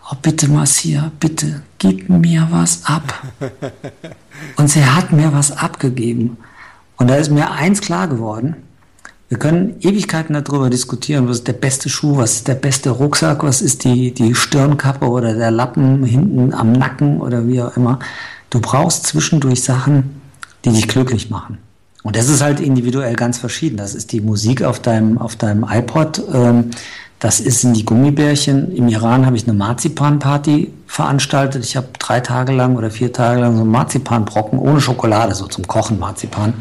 oh 0.10 0.16
bitte 0.22 0.48
Marcia, 0.48 1.12
bitte, 1.20 1.64
gib 1.78 2.10
mir 2.10 2.48
was 2.52 2.86
ab. 2.86 3.24
Und 4.58 4.70
sie 4.70 4.86
hat 4.86 5.12
mir 5.12 5.34
was 5.34 5.52
abgegeben. 5.52 6.38
Und 6.98 7.10
da 7.10 7.16
ist 7.16 7.32
mir 7.32 7.52
eins 7.52 7.82
klar 7.82 8.08
geworden, 8.08 8.56
Wir 9.28 9.40
können 9.40 9.76
Ewigkeiten 9.82 10.34
darüber 10.34 10.70
diskutieren, 10.70 11.28
was 11.28 11.38
ist 11.38 11.48
der 11.48 11.54
beste 11.54 11.90
Schuh, 11.90 12.18
was 12.18 12.34
ist 12.34 12.48
der 12.48 12.56
beste 12.56 12.92
Rucksack, 12.92 13.44
was 13.44 13.62
ist 13.62 13.84
die, 13.84 14.14
die 14.14 14.36
Stirnkappe 14.36 15.10
oder 15.10 15.34
der 15.34 15.50
Lappen 15.50 16.04
hinten 16.04 16.54
am 16.54 16.72
Nacken 16.72 17.20
oder 17.22 17.48
wie 17.48 17.62
auch 17.62 17.76
immer. 17.76 17.98
Du 18.52 18.62
brauchst 18.62 19.08
zwischendurch 19.08 19.64
Sachen, 19.64 20.22
die 20.64 20.70
dich 20.70 20.88
glücklich 20.88 21.32
machen. 21.32 21.58
Und 22.04 22.16
das 22.16 22.30
ist 22.30 22.44
halt 22.44 22.60
individuell 22.60 23.16
ganz 23.16 23.40
verschieden. 23.40 23.78
Das 23.78 23.96
ist 23.96 24.12
die 24.12 24.22
Musik 24.22 24.62
auf 24.62 24.80
deinem, 24.80 25.18
auf 25.18 25.36
deinem 25.36 25.66
iPod. 25.68 26.22
Ähm, 26.32 26.70
das 27.18 27.40
ist 27.40 27.64
in 27.64 27.74
die 27.74 27.84
Gummibärchen. 27.84 28.72
Im 28.76 28.88
Iran 28.90 29.26
habe 29.26 29.36
ich 29.36 29.48
eine 29.48 29.58
Marzipanparty 29.58 30.72
veranstaltet. 30.86 31.64
Ich 31.64 31.76
habe 31.76 31.88
drei 31.98 32.20
Tage 32.20 32.54
lang 32.54 32.76
oder 32.76 32.92
vier 32.92 33.12
Tage 33.12 33.40
lang 33.42 33.58
so 33.58 33.66
Marzipanbrocken 33.66 34.60
ohne 34.60 34.82
Schokolade, 34.82 35.34
so 35.34 35.48
zum 35.48 35.66
Kochen 35.68 35.98
Marzipan 35.98 36.54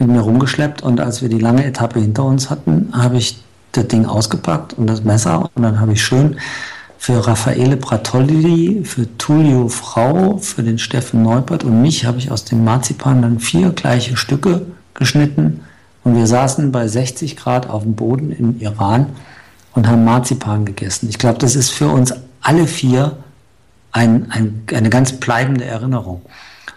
mit 0.00 0.08
mir 0.08 0.20
rumgeschleppt 0.20 0.82
und 0.82 1.00
als 1.00 1.22
wir 1.22 1.28
die 1.28 1.38
lange 1.38 1.64
Etappe 1.64 2.00
hinter 2.00 2.24
uns 2.24 2.50
hatten, 2.50 2.88
habe 2.92 3.18
ich 3.18 3.42
das 3.72 3.86
Ding 3.86 4.06
ausgepackt 4.06 4.72
und 4.72 4.86
das 4.86 5.04
Messer 5.04 5.50
und 5.54 5.62
dann 5.62 5.78
habe 5.78 5.92
ich 5.92 6.02
schön 6.02 6.36
für 6.98 7.26
Raffaele 7.26 7.76
Pratolli, 7.76 8.82
für 8.84 9.06
Tullio 9.16 9.68
Frau, 9.68 10.38
für 10.38 10.62
den 10.62 10.78
Steffen 10.78 11.22
Neupert 11.22 11.64
und 11.64 11.80
mich 11.80 12.04
habe 12.04 12.18
ich 12.18 12.30
aus 12.30 12.44
dem 12.44 12.64
Marzipan 12.64 13.22
dann 13.22 13.38
vier 13.38 13.70
gleiche 13.70 14.16
Stücke 14.16 14.66
geschnitten 14.94 15.60
und 16.02 16.16
wir 16.16 16.26
saßen 16.26 16.72
bei 16.72 16.88
60 16.88 17.36
Grad 17.36 17.68
auf 17.68 17.82
dem 17.82 17.94
Boden 17.94 18.32
im 18.32 18.58
Iran 18.60 19.06
und 19.74 19.86
haben 19.86 20.04
Marzipan 20.04 20.64
gegessen. 20.64 21.08
Ich 21.08 21.18
glaube, 21.18 21.38
das 21.38 21.54
ist 21.54 21.70
für 21.70 21.88
uns 21.88 22.12
alle 22.40 22.66
vier 22.66 23.18
ein, 23.92 24.30
ein, 24.30 24.62
eine 24.74 24.90
ganz 24.90 25.12
bleibende 25.12 25.64
Erinnerung. 25.64 26.22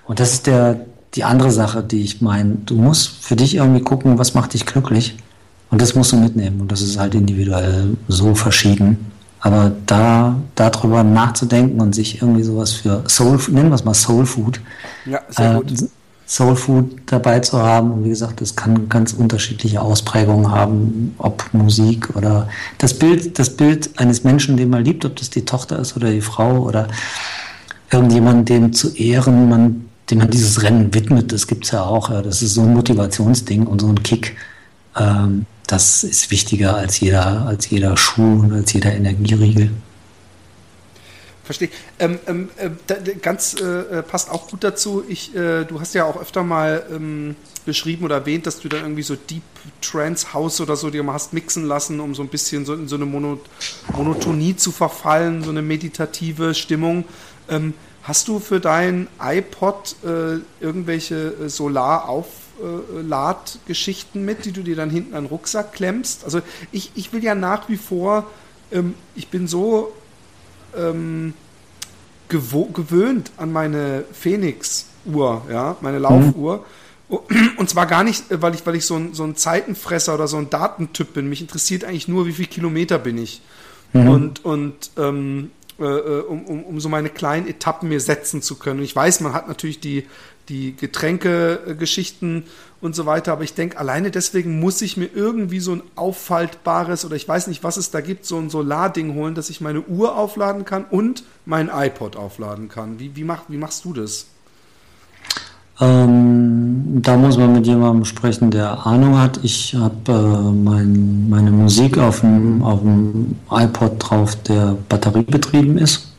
Und 0.06 0.20
das 0.20 0.34
ist 0.34 0.48
der, 0.48 0.86
die 1.16 1.24
andere 1.24 1.52
Sache, 1.52 1.84
die 1.84 2.04
ich 2.04 2.22
meine. 2.22 2.56
Du 2.66 2.76
musst 2.76 3.10
für 3.24 3.36
dich 3.36 3.56
irgendwie 3.56 3.82
gucken, 3.82 4.18
was 4.18 4.34
macht 4.34 4.54
dich 4.54 4.66
glücklich. 4.66 5.16
Und 5.70 5.82
das 5.82 5.96
musst 5.96 6.12
du 6.12 6.18
mitnehmen. 6.18 6.62
Und 6.62 6.72
das 6.72 6.82
ist 6.82 7.00
halt 7.00 7.16
individuell 7.16 7.98
so 8.08 8.36
verschieden. 8.36 9.12
Aber 9.40 9.72
da 9.86 10.36
darüber 10.56 11.04
nachzudenken 11.04 11.82
und 11.82 11.94
sich 11.94 12.22
irgendwie 12.22 12.44
sowas 12.44 12.72
für 12.72 13.04
Soul, 13.08 13.40
nennen 13.50 13.70
wir 13.70 13.76
es 13.76 13.84
mal 13.84 13.94
Soul 13.94 14.26
Food, 14.26 14.62
ja, 15.06 15.20
sehr 15.30 15.56
gut. 15.56 15.72
Äh, 15.72 15.88
Soul 16.26 16.56
Food 16.56 17.02
dabei 17.08 17.40
zu 17.40 17.62
haben. 17.62 17.92
Und 17.92 18.06
wie 18.06 18.10
gesagt, 18.10 18.40
das 18.40 18.56
kann 18.56 18.88
ganz 18.88 19.14
unterschiedliche 19.14 19.82
Ausprägungen 19.82 20.50
haben, 20.50 21.16
ob 21.18 21.44
Musik 21.54 22.16
oder 22.16 22.48
das 22.78 22.94
Bild, 22.94 23.38
das 23.38 23.50
Bild 23.50 24.00
eines 24.00 24.24
Menschen, 24.24 24.56
den 24.56 24.70
man 24.70 24.86
liebt, 24.86 25.04
ob 25.06 25.16
das 25.18 25.30
die 25.30 25.44
Tochter 25.44 25.80
ist 25.80 25.98
oder 25.98 26.10
die 26.10 26.22
Frau 26.22 26.60
oder 26.60 26.88
irgendjemand, 27.92 28.48
dem 28.50 28.74
zu 28.74 28.96
ehren 28.96 29.50
man 29.50 29.86
dem 30.10 30.18
man 30.20 30.30
dieses 30.30 30.62
Rennen 30.64 30.94
widmet, 30.94 31.32
das 31.32 31.48
gibt 31.48 31.66
es 31.66 31.72
ja 31.72 31.84
auch. 31.84 32.10
Das 32.10 32.42
ist 32.42 32.56
so 32.56 32.62
ein 32.62 32.74
Motivationsding 32.74 33.68
und 33.68 33.82
so 33.82 33.88
ein 33.88 34.04
Kick. 34.04 34.36
Ähm, 34.98 35.46
das 35.68 36.04
ist 36.04 36.30
wichtiger 36.30 36.76
als 36.76 37.00
jeder, 37.00 37.46
als 37.48 37.70
jeder 37.70 37.96
Schuh 37.96 38.42
und 38.42 38.54
als 38.54 38.74
jeder 38.74 38.94
Energieriegel. 38.94 39.72
Verstehe. 41.44 41.70
Ähm, 42.00 42.20
ähm, 42.28 42.50
äh, 42.58 42.70
ganz 43.22 43.56
äh, 43.60 43.66
äh, 43.66 44.02
passt 44.02 44.30
auch 44.30 44.48
gut 44.48 44.64
dazu. 44.64 45.04
Ich, 45.08 45.36
äh, 45.36 45.66
du 45.66 45.82
hast 45.82 45.94
ja 45.94 46.06
auch 46.06 46.20
öfter 46.22 46.44
mal 46.44 46.86
ähm, 46.90 47.36
beschrieben 47.66 48.06
oder 48.06 48.16
erwähnt, 48.16 48.48
dass 48.48 48.60
du 48.60 48.70
da 48.70 48.78
irgendwie 48.78 49.04
so 49.04 49.16
Deep 49.16 49.44
Trance 49.82 50.34
House 50.34 50.62
oder 50.62 50.78
so 50.78 50.90
dir 50.90 51.04
mal 51.04 51.14
hast 51.14 51.34
mixen 51.34 51.66
lassen, 51.66 52.00
um 52.00 52.16
so 52.16 52.22
ein 52.22 52.30
bisschen 52.30 52.66
so 52.66 52.74
in 52.74 52.88
so 52.88 52.96
eine 52.96 53.06
Mono 53.06 53.40
Monotonie 53.94 54.56
zu 54.56 54.72
verfallen, 54.72 55.44
so 55.44 55.50
eine 55.50 55.62
meditative 55.62 56.54
Stimmung. 56.54 57.04
Hast 58.04 58.28
du 58.28 58.40
für 58.40 58.60
dein 58.60 59.08
iPod 59.22 59.96
äh, 60.04 60.40
irgendwelche 60.60 61.36
äh, 61.46 61.50
Solaraufladgeschichten 61.50 64.26
mit, 64.26 64.44
die 64.44 64.52
du 64.52 64.62
dir 64.62 64.76
dann 64.76 64.90
hinten 64.90 65.14
an 65.14 65.24
den 65.24 65.30
Rucksack 65.30 65.72
klemmst? 65.72 66.26
Also 66.26 66.42
ich, 66.74 66.92
ich 66.96 67.14
will 67.14 67.24
ja 67.24 67.34
nach 67.34 67.70
wie 67.70 67.78
vor, 67.78 68.28
ähm, 68.74 68.96
ich 69.16 69.30
bin 69.30 69.48
so 69.48 69.94
ähm, 70.76 71.34
gewöhnt 72.28 73.32
an 73.38 73.54
meine 73.54 74.04
Phoenix-Uhr, 74.12 75.44
ja, 75.50 75.78
meine 75.80 75.98
mhm. 75.98 76.04
Laufuhr. 76.04 76.66
Mhm. 77.08 77.52
Und 77.58 77.70
zwar 77.70 77.86
gar 77.86 78.04
nicht, 78.04 78.30
äh, 78.32 78.42
weil 78.42 78.54
ich, 78.54 78.66
weil 78.66 78.76
ich 78.76 78.86
so 78.86 78.98
ein, 78.98 79.14
so 79.14 79.24
ein 79.24 79.38
Zeitenfresser 79.38 80.16
oder 80.16 80.28
so 80.28 80.36
ein 80.36 80.50
Datentyp 80.50 81.14
bin. 81.14 81.30
Mich 81.30 81.40
interessiert 81.40 81.86
eigentlich 81.86 82.10
nur, 82.10 82.26
wie 82.26 82.34
viel 82.34 82.48
Kilometer 82.48 83.00
bin 83.00 83.18
ich. 83.18 83.42
Mhm. 83.94 84.10
Und, 84.10 84.44
und 84.44 84.92
ähm, 84.98 85.52
äh, 85.80 85.84
äh, 85.84 86.22
um, 86.22 86.46
um, 86.46 86.64
um 86.64 86.80
so 86.80 86.90
meine 86.90 87.10
kleinen 87.10 87.48
Etappen 87.48 87.90
mir 87.90 88.00
setzen 88.00 88.42
zu 88.42 88.56
können. 88.56 88.80
Und 88.80 88.86
ich 88.86 88.96
weiß, 88.96 89.22
man 89.22 89.34
hat 89.34 89.48
natürlich 89.48 89.80
die, 89.80 90.06
die 90.50 90.76
Getränkegeschichten 90.76 92.44
und 92.82 92.96
so 92.96 93.06
weiter, 93.06 93.32
aber 93.32 93.44
ich 93.44 93.54
denke, 93.54 93.80
alleine 93.80 94.12
deswegen 94.12 94.60
muss 94.60 94.82
ich 94.82 94.98
mir 94.98 95.10
irgendwie 95.14 95.60
so 95.60 95.72
ein 95.72 95.84
auffaltbares 95.96 97.06
oder 97.06 97.16
ich 97.16 97.28
weiß 97.28 97.48
nicht, 97.48 97.64
was 97.64 97.78
es 97.78 97.92
da 97.92 98.02
gibt, 98.02 98.26
so 98.26 98.38
ein 98.38 98.50
Solarding 98.50 99.16
holen, 99.16 99.36
dass 99.36 99.50
ich 99.50 99.62
meine 99.62 99.82
Uhr 99.82 100.16
aufladen 100.16 100.66
kann 100.66 100.86
und 100.86 101.24
mein 101.46 101.70
iPod 101.74 102.18
aufladen 102.18 102.70
kann. 102.70 103.00
Wie, 103.00 103.16
wie, 103.16 103.24
mach, 103.24 103.44
wie 103.48 103.58
machst 103.58 103.86
du 103.86 103.94
das? 103.94 104.28
Ähm, 105.82 107.02
da 107.02 107.18
muss 107.18 107.38
man 107.38 107.54
mit 107.54 107.66
jemandem 107.66 108.06
sprechen, 108.06 108.52
der 108.52 108.86
Ahnung 108.86 109.20
hat. 109.20 109.40
Ich 109.44 109.76
habe 109.76 109.96
äh, 110.08 110.52
mein, 110.52 111.30
meine 111.30 111.52
Musik 111.52 111.98
auf 111.98 112.22
dem, 112.22 112.64
auf 112.64 112.82
dem 112.82 113.36
iPod 113.50 113.94
drauf, 113.98 114.36
der 114.44 114.78
batteriebetrieben 114.88 115.78
ist. 115.78 116.14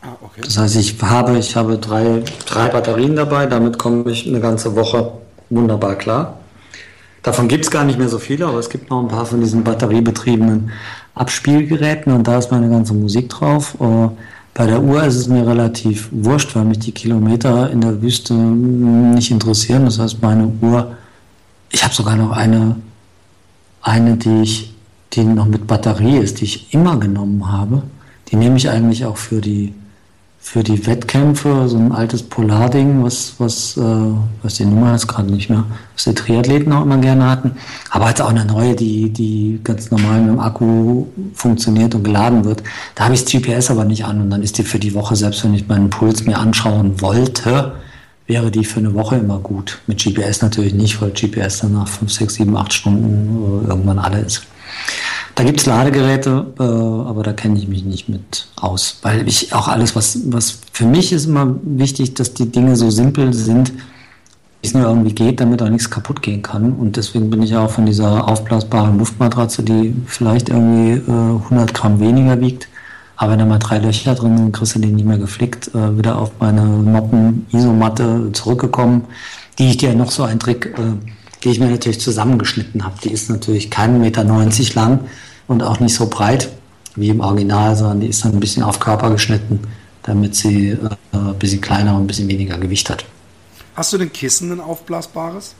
Ah, 0.00 0.08
okay. 0.22 0.40
Das 0.42 0.56
heißt, 0.56 0.76
ich 0.76 0.96
habe, 1.02 1.38
ich 1.38 1.54
habe 1.56 1.78
drei, 1.78 2.22
drei 2.46 2.68
Batterien 2.68 3.16
dabei, 3.16 3.46
damit 3.46 3.78
komme 3.78 4.10
ich 4.10 4.26
eine 4.26 4.40
ganze 4.40 4.74
Woche 4.74 5.12
wunderbar 5.50 5.96
klar. 5.96 6.38
Davon 7.22 7.48
gibt 7.48 7.64
es 7.64 7.70
gar 7.70 7.84
nicht 7.84 7.98
mehr 7.98 8.08
so 8.08 8.18
viele, 8.18 8.46
aber 8.46 8.58
es 8.58 8.68
gibt 8.68 8.90
noch 8.90 9.00
ein 9.00 9.08
paar 9.08 9.24
von 9.24 9.40
diesen 9.40 9.64
batteriebetriebenen 9.64 10.70
Abspielgeräten 11.14 12.12
und 12.12 12.26
da 12.26 12.38
ist 12.38 12.50
meine 12.50 12.68
ganze 12.68 12.92
Musik 12.92 13.30
drauf. 13.30 13.76
Uh, 13.80 14.10
bei 14.54 14.66
der 14.66 14.82
Uhr 14.82 15.02
ist 15.02 15.16
es 15.16 15.26
mir 15.26 15.44
relativ 15.46 16.08
wurscht, 16.12 16.54
weil 16.54 16.64
mich 16.64 16.78
die 16.78 16.92
Kilometer 16.92 17.70
in 17.70 17.80
der 17.80 18.00
Wüste 18.00 18.34
nicht 18.34 19.32
interessieren. 19.32 19.84
Das 19.84 19.98
heißt, 19.98 20.22
meine 20.22 20.46
Uhr, 20.60 20.96
ich 21.70 21.82
habe 21.82 21.92
sogar 21.92 22.14
noch 22.14 22.30
eine, 22.30 22.76
eine, 23.82 24.16
die 24.16 24.42
ich, 24.42 24.74
die 25.12 25.24
noch 25.24 25.46
mit 25.46 25.66
Batterie 25.66 26.18
ist, 26.18 26.40
die 26.40 26.44
ich 26.44 26.72
immer 26.72 26.96
genommen 26.98 27.50
habe. 27.50 27.82
Die 28.28 28.36
nehme 28.36 28.56
ich 28.56 28.70
eigentlich 28.70 29.04
auch 29.04 29.16
für 29.16 29.40
die 29.40 29.74
für 30.44 30.62
die 30.62 30.86
Wettkämpfe, 30.86 31.68
so 31.68 31.78
ein 31.78 31.90
altes 31.90 32.22
Polarding, 32.22 33.02
was, 33.02 33.32
was, 33.38 33.78
äh, 33.78 33.80
was 34.42 34.54
die 34.56 34.66
Nummer 34.66 34.94
ist 34.94 35.08
gerade 35.08 35.32
nicht 35.32 35.48
mehr, 35.48 35.64
was 35.94 36.04
die 36.04 36.14
Triathleten 36.14 36.70
auch 36.70 36.82
immer 36.82 36.98
gerne 36.98 37.28
hatten. 37.28 37.52
Aber 37.88 38.10
jetzt 38.10 38.20
auch 38.20 38.28
eine 38.28 38.44
neue, 38.44 38.76
die, 38.76 39.08
die 39.08 39.58
ganz 39.64 39.90
normal 39.90 40.20
mit 40.20 40.28
dem 40.28 40.40
Akku 40.40 41.06
funktioniert 41.32 41.94
und 41.94 42.04
geladen 42.04 42.44
wird. 42.44 42.62
Da 42.94 43.04
habe 43.04 43.14
ich 43.14 43.24
das 43.24 43.32
GPS 43.32 43.70
aber 43.70 43.86
nicht 43.86 44.04
an 44.04 44.20
und 44.20 44.28
dann 44.28 44.42
ist 44.42 44.58
die 44.58 44.64
für 44.64 44.78
die 44.78 44.92
Woche, 44.92 45.16
selbst 45.16 45.42
wenn 45.44 45.54
ich 45.54 45.66
meinen 45.66 45.88
Puls 45.88 46.26
mir 46.26 46.38
anschauen 46.38 47.00
wollte, 47.00 47.72
wäre 48.26 48.50
die 48.50 48.66
für 48.66 48.80
eine 48.80 48.92
Woche 48.92 49.16
immer 49.16 49.38
gut. 49.38 49.80
Mit 49.86 50.04
GPS 50.04 50.42
natürlich 50.42 50.74
nicht, 50.74 51.00
weil 51.00 51.10
GPS 51.10 51.60
dann 51.60 51.72
nach 51.72 51.88
5, 51.88 52.12
6, 52.12 52.34
7, 52.34 52.56
8 52.56 52.72
Stunden 52.72 53.66
irgendwann 53.66 53.98
alle 53.98 54.20
ist. 54.20 54.46
Da 55.34 55.42
gibt 55.42 55.60
es 55.60 55.66
Ladegeräte, 55.66 56.46
äh, 56.58 56.62
aber 56.62 57.22
da 57.24 57.32
kenne 57.32 57.58
ich 57.58 57.66
mich 57.66 57.84
nicht 57.84 58.08
mit 58.08 58.46
aus. 58.56 58.98
Weil 59.02 59.26
ich 59.26 59.52
auch 59.52 59.66
alles, 59.66 59.96
was, 59.96 60.20
was 60.26 60.58
für 60.72 60.86
mich 60.86 61.12
ist 61.12 61.26
immer 61.26 61.56
wichtig, 61.62 62.14
dass 62.14 62.34
die 62.34 62.50
Dinge 62.50 62.76
so 62.76 62.90
simpel 62.90 63.32
sind, 63.34 63.72
wie 64.62 64.68
es 64.68 64.74
nur 64.74 64.84
irgendwie 64.84 65.12
geht, 65.12 65.40
damit 65.40 65.60
auch 65.60 65.68
nichts 65.68 65.90
kaputt 65.90 66.22
gehen 66.22 66.42
kann. 66.42 66.72
Und 66.72 66.96
deswegen 66.96 67.30
bin 67.30 67.42
ich 67.42 67.56
auch 67.56 67.70
von 67.70 67.84
dieser 67.84 68.28
aufblasbaren 68.28 68.96
Luftmatratze, 68.98 69.64
die 69.64 69.94
vielleicht 70.06 70.50
irgendwie 70.50 70.92
äh, 70.92 71.42
100 71.44 71.74
Gramm 71.74 71.98
weniger 71.98 72.40
wiegt, 72.40 72.68
aber 73.16 73.32
wenn 73.32 73.38
da 73.38 73.44
mal 73.44 73.58
drei 73.58 73.78
Löcher 73.78 74.14
drin 74.14 74.36
sind, 74.36 74.52
kriegst 74.52 74.74
du 74.74 74.80
die 74.80 74.88
nicht 74.88 75.06
mehr 75.06 75.18
geflickt, 75.18 75.74
äh, 75.74 75.96
wieder 75.96 76.18
auf 76.18 76.32
meine 76.40 76.62
Noppen-Isomatte 76.62 78.30
zurückgekommen, 78.32 79.04
die 79.58 79.70
ich 79.70 79.76
dir 79.76 79.94
noch 79.94 80.10
so 80.10 80.24
ein 80.24 80.38
Trick 80.38 80.74
äh, 80.76 81.23
die 81.44 81.50
ich 81.50 81.60
mir 81.60 81.68
natürlich 81.68 82.00
zusammengeschnitten 82.00 82.84
habe. 82.84 82.96
Die 83.04 83.10
ist 83.10 83.28
natürlich 83.28 83.70
keinen 83.70 84.00
Meter 84.00 84.24
90 84.24 84.74
lang 84.74 85.00
und 85.46 85.62
auch 85.62 85.78
nicht 85.78 85.94
so 85.94 86.08
breit 86.08 86.50
wie 86.96 87.10
im 87.10 87.20
Original, 87.20 87.76
sondern 87.76 88.00
die 88.00 88.08
ist 88.08 88.24
dann 88.24 88.32
ein 88.32 88.40
bisschen 88.40 88.62
auf 88.62 88.80
Körper 88.80 89.10
geschnitten, 89.10 89.60
damit 90.02 90.34
sie 90.34 90.70
äh, 90.70 90.78
ein 91.12 91.38
bisschen 91.38 91.60
kleiner 91.60 91.94
und 91.96 92.04
ein 92.04 92.06
bisschen 92.06 92.28
weniger 92.28 92.56
Gewicht 92.56 92.88
hat. 92.88 93.04
Hast 93.74 93.92
du 93.92 93.98
denn 93.98 94.12
Kissen, 94.12 94.52
ein 94.52 94.60
aufblasbares? 94.60 95.54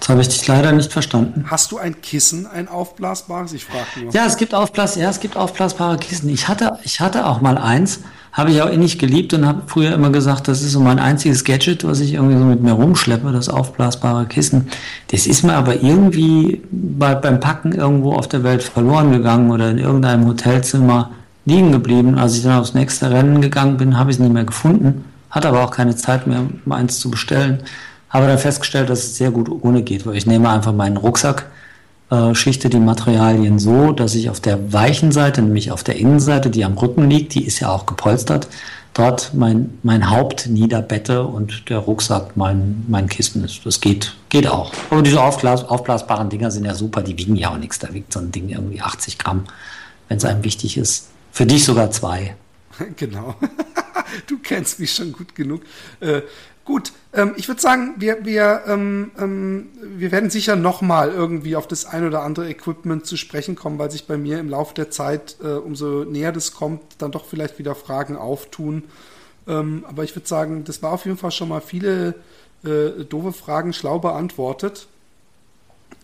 Das 0.00 0.08
habe 0.08 0.20
ich 0.20 0.28
dich 0.28 0.46
leider 0.46 0.72
nicht 0.72 0.92
verstanden. 0.92 1.46
Hast 1.48 1.72
du 1.72 1.78
ein 1.78 2.00
Kissen, 2.00 2.46
ein 2.46 2.68
aufblasbares? 2.68 3.52
Ich 3.52 3.64
frage 3.64 3.84
nur. 4.02 4.12
Ja, 4.12 4.26
es 4.26 4.36
gibt, 4.36 4.54
aufblas 4.54 4.96
ja, 4.96 5.08
es 5.08 5.20
gibt 5.20 5.36
aufblasbare 5.36 5.96
Kissen. 5.98 6.28
Ich 6.28 6.48
hatte, 6.48 6.78
ich 6.82 7.00
hatte 7.00 7.26
auch 7.26 7.40
mal 7.40 7.56
eins, 7.56 8.00
habe 8.32 8.50
ich 8.50 8.60
auch 8.60 8.68
innig 8.68 8.98
geliebt 8.98 9.32
und 9.32 9.46
habe 9.46 9.62
früher 9.66 9.94
immer 9.94 10.10
gesagt, 10.10 10.48
das 10.48 10.60
ist 10.60 10.72
so 10.72 10.80
mein 10.80 10.98
einziges 10.98 11.44
Gadget, 11.44 11.84
was 11.84 12.00
ich 12.00 12.14
irgendwie 12.14 12.36
so 12.36 12.44
mit 12.44 12.62
mir 12.62 12.72
rumschleppe, 12.72 13.30
das 13.30 13.48
aufblasbare 13.48 14.26
Kissen. 14.26 14.68
Das 15.12 15.26
ist 15.26 15.44
mir 15.44 15.54
aber 15.54 15.82
irgendwie 15.82 16.60
bei, 16.70 17.14
beim 17.14 17.38
Packen 17.38 17.72
irgendwo 17.72 18.12
auf 18.12 18.28
der 18.28 18.42
Welt 18.42 18.62
verloren 18.62 19.12
gegangen 19.12 19.50
oder 19.52 19.70
in 19.70 19.78
irgendeinem 19.78 20.26
Hotelzimmer 20.26 21.12
liegen 21.44 21.70
geblieben. 21.70 22.18
Als 22.18 22.36
ich 22.36 22.42
dann 22.42 22.58
aufs 22.58 22.74
nächste 22.74 23.10
Rennen 23.10 23.40
gegangen 23.40 23.76
bin, 23.76 23.98
habe 23.98 24.10
ich 24.10 24.16
es 24.16 24.20
nicht 24.20 24.32
mehr 24.32 24.44
gefunden, 24.44 25.04
hatte 25.30 25.48
aber 25.48 25.62
auch 25.62 25.70
keine 25.70 25.94
Zeit 25.94 26.26
mehr, 26.26 26.42
um 26.64 26.72
eins 26.72 26.98
zu 26.98 27.10
bestellen 27.10 27.62
habe 28.14 28.26
dann 28.26 28.38
festgestellt, 28.38 28.88
dass 28.88 29.00
es 29.00 29.16
sehr 29.16 29.30
gut 29.30 29.50
ohne 29.50 29.82
geht, 29.82 30.06
weil 30.06 30.16
ich 30.16 30.24
nehme 30.24 30.48
einfach 30.48 30.72
meinen 30.72 30.96
Rucksack, 30.96 31.46
äh, 32.10 32.34
schichte 32.34 32.70
die 32.70 32.78
Materialien 32.78 33.58
so, 33.58 33.92
dass 33.92 34.14
ich 34.14 34.30
auf 34.30 34.40
der 34.40 34.72
weichen 34.72 35.10
Seite, 35.10 35.42
nämlich 35.42 35.72
auf 35.72 35.82
der 35.82 35.96
Innenseite, 35.96 36.48
die 36.48 36.64
am 36.64 36.78
Rücken 36.78 37.10
liegt, 37.10 37.34
die 37.34 37.44
ist 37.44 37.60
ja 37.60 37.70
auch 37.70 37.86
gepolstert, 37.86 38.48
dort 38.94 39.32
mein, 39.34 39.78
mein 39.82 40.10
Haupt 40.10 40.46
niederbette 40.46 41.24
und 41.24 41.68
der 41.68 41.78
Rucksack 41.78 42.36
mein, 42.36 42.84
mein 42.86 43.08
Kissen 43.08 43.44
ist. 43.44 43.66
Das 43.66 43.80
geht, 43.80 44.14
geht 44.28 44.46
auch. 44.46 44.72
Aber 44.90 45.02
diese 45.02 45.20
aufblas 45.20 45.64
aufblasbaren 45.64 46.30
Dinger 46.30 46.52
sind 46.52 46.64
ja 46.64 46.74
super, 46.74 47.02
die 47.02 47.18
wiegen 47.18 47.34
ja 47.34 47.50
auch 47.50 47.58
nichts. 47.58 47.80
Da 47.80 47.92
wiegt 47.92 48.12
so 48.12 48.20
ein 48.20 48.30
Ding 48.30 48.48
irgendwie 48.48 48.80
80 48.80 49.18
Gramm, 49.18 49.44
wenn 50.08 50.18
es 50.18 50.24
einem 50.24 50.44
wichtig 50.44 50.76
ist. 50.76 51.08
Für 51.32 51.46
dich 51.46 51.64
sogar 51.64 51.90
zwei. 51.90 52.36
Genau. 52.96 53.34
du 54.26 54.38
kennst 54.38 54.80
mich 54.80 54.92
schon 54.92 55.12
gut 55.12 55.34
genug. 55.34 55.62
Äh, 56.00 56.22
gut, 56.64 56.92
ähm, 57.12 57.34
ich 57.36 57.48
würde 57.48 57.60
sagen, 57.60 57.94
wir, 57.98 58.24
wir, 58.24 58.62
ähm, 58.66 59.10
ähm, 59.18 59.68
wir 59.80 60.12
werden 60.12 60.30
sicher 60.30 60.56
nochmal 60.56 61.10
irgendwie 61.10 61.56
auf 61.56 61.68
das 61.68 61.84
ein 61.84 62.06
oder 62.06 62.22
andere 62.22 62.48
Equipment 62.48 63.06
zu 63.06 63.16
sprechen 63.16 63.54
kommen, 63.54 63.78
weil 63.78 63.90
sich 63.90 64.06
bei 64.06 64.16
mir 64.16 64.38
im 64.38 64.48
Laufe 64.48 64.74
der 64.74 64.90
Zeit, 64.90 65.36
äh, 65.42 65.48
umso 65.48 66.04
näher 66.04 66.32
das 66.32 66.52
kommt, 66.52 66.82
dann 66.98 67.12
doch 67.12 67.24
vielleicht 67.24 67.58
wieder 67.58 67.74
Fragen 67.74 68.16
auftun. 68.16 68.84
Ähm, 69.46 69.84
aber 69.86 70.04
ich 70.04 70.14
würde 70.16 70.28
sagen, 70.28 70.64
das 70.64 70.82
war 70.82 70.92
auf 70.92 71.04
jeden 71.04 71.18
Fall 71.18 71.30
schon 71.30 71.48
mal 71.48 71.60
viele 71.60 72.14
äh, 72.64 73.04
doofe 73.08 73.32
Fragen 73.32 73.72
schlau 73.72 73.98
beantwortet. 73.98 74.88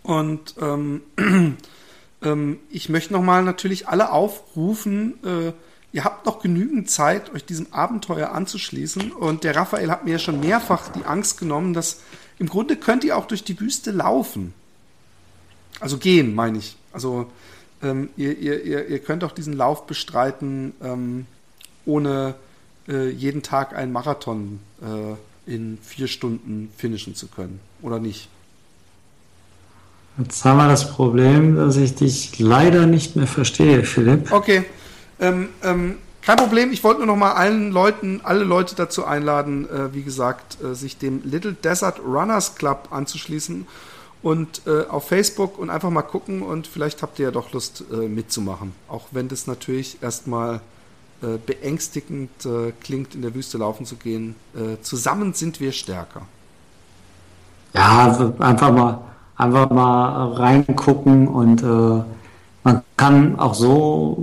Und 0.03 0.55
ähm, 0.61 1.03
ähm, 2.23 2.59
ich 2.71 2.89
möchte 2.89 3.13
nochmal 3.13 3.43
natürlich 3.43 3.89
alle 3.89 4.13
aufrufen, 4.13 5.19
äh, 5.25 5.53
ihr 5.93 6.05
habt 6.05 6.27
noch 6.27 6.41
genügend 6.41 6.91
Zeit, 6.91 7.33
euch 7.35 7.45
diesem 7.45 7.73
Abenteuer 7.73 8.33
anzuschließen. 8.33 9.13
Und 9.13 9.45
der 9.45 9.57
Raphael 9.57 9.91
hat 9.91 10.05
mir 10.05 10.13
ja 10.13 10.19
schon 10.19 10.41
mehrfach 10.41 10.89
die 10.89 11.05
Angst 11.05 11.39
genommen, 11.39 11.75
dass 11.75 12.01
im 12.39 12.49
Grunde 12.49 12.77
könnt 12.77 13.05
ihr 13.05 13.17
auch 13.17 13.27
durch 13.27 13.45
die 13.45 13.59
Wüste 13.61 13.91
laufen. 13.91 14.55
Also 15.81 15.99
gehen, 15.99 16.35
meine 16.35 16.59
ich. 16.59 16.77
Also 16.93 17.31
ähm, 17.83 18.11
ihr, 18.17 18.39
ihr, 18.39 18.89
ihr, 18.89 18.99
könnt 18.99 19.25
auch 19.25 19.33
diesen 19.33 19.55
Lauf 19.55 19.87
bestreiten, 19.87 20.75
ähm, 20.83 21.27
ohne 21.87 22.35
äh, 22.89 23.09
jeden 23.09 23.43
Tag 23.43 23.75
einen 23.75 23.93
Marathon 23.93 24.61
äh, 24.83 25.53
in 25.53 25.79
vier 25.83 26.07
Stunden 26.07 26.71
finishen 26.77 27.15
zu 27.15 27.27
können. 27.29 27.61
Oder 27.83 27.99
nicht? 27.99 28.29
Jetzt 30.19 30.45
haben 30.45 30.59
wir 30.59 30.69
das 30.69 30.93
Problem, 30.93 31.57
dass 31.57 31.77
ich 31.77 31.95
dich 31.95 32.39
leider 32.39 32.87
nicht 32.87 33.17
mehr 33.17 33.27
verstehe, 33.27 33.85
Philipp. 33.85 34.31
Okay. 34.33 34.65
Ähm, 35.21 35.51
ähm, 35.63 35.99
kein 36.23 36.37
Problem, 36.37 36.71
ich 36.71 36.85
wollte 36.85 36.99
nur 36.99 37.07
noch 37.07 37.17
mal 37.17 37.33
allen 37.33 37.73
Leuten, 37.73 38.21
alle 38.25 38.45
Leute 38.45 38.75
dazu 38.75 39.05
einladen, 39.05 39.69
äh, 39.71 39.95
wie 39.95 40.03
gesagt, 40.03 40.63
äh, 40.63 40.75
sich 40.75 40.99
dem 40.99 41.23
Little 41.25 41.55
Desert 41.55 42.01
Runners 42.05 42.57
Club 42.57 42.89
anzuschließen 42.91 43.67
und 44.23 44.63
äh, 44.67 44.87
auf 44.87 45.09
Facebook 45.09 45.59
und 45.59 45.71
einfach 45.71 45.89
mal 45.89 46.03
gucken 46.03 46.43
und 46.43 46.67
vielleicht 46.67 47.03
habt 47.03 47.19
ihr 47.19 47.27
ja 47.27 47.31
doch 47.31 47.53
Lust 47.53 47.85
äh, 47.91 48.07
mitzumachen. 48.09 48.73
Auch 48.89 49.07
wenn 49.13 49.29
das 49.29 49.47
natürlich 49.47 50.03
erstmal 50.03 50.61
äh, 51.23 51.39
beängstigend 51.45 52.31
äh, 52.45 52.73
klingt, 52.83 53.15
in 53.15 53.23
der 53.23 53.35
Wüste 53.35 53.59
laufen 53.59 53.87
zu 53.87 53.97
gehen. 53.97 54.35
zusammen 54.83 55.33
sind 55.33 55.61
wir 55.61 55.73
stärker. 55.73 56.23
Ja, 57.73 58.33
einfach 58.41 58.73
mal, 58.73 59.01
einfach 59.37 59.71
mal 59.71 60.33
reingucken 60.33 61.29
und 61.29 61.63
man 62.63 62.83
kann 62.97 63.39
auch 63.39 63.55
so 63.55 64.17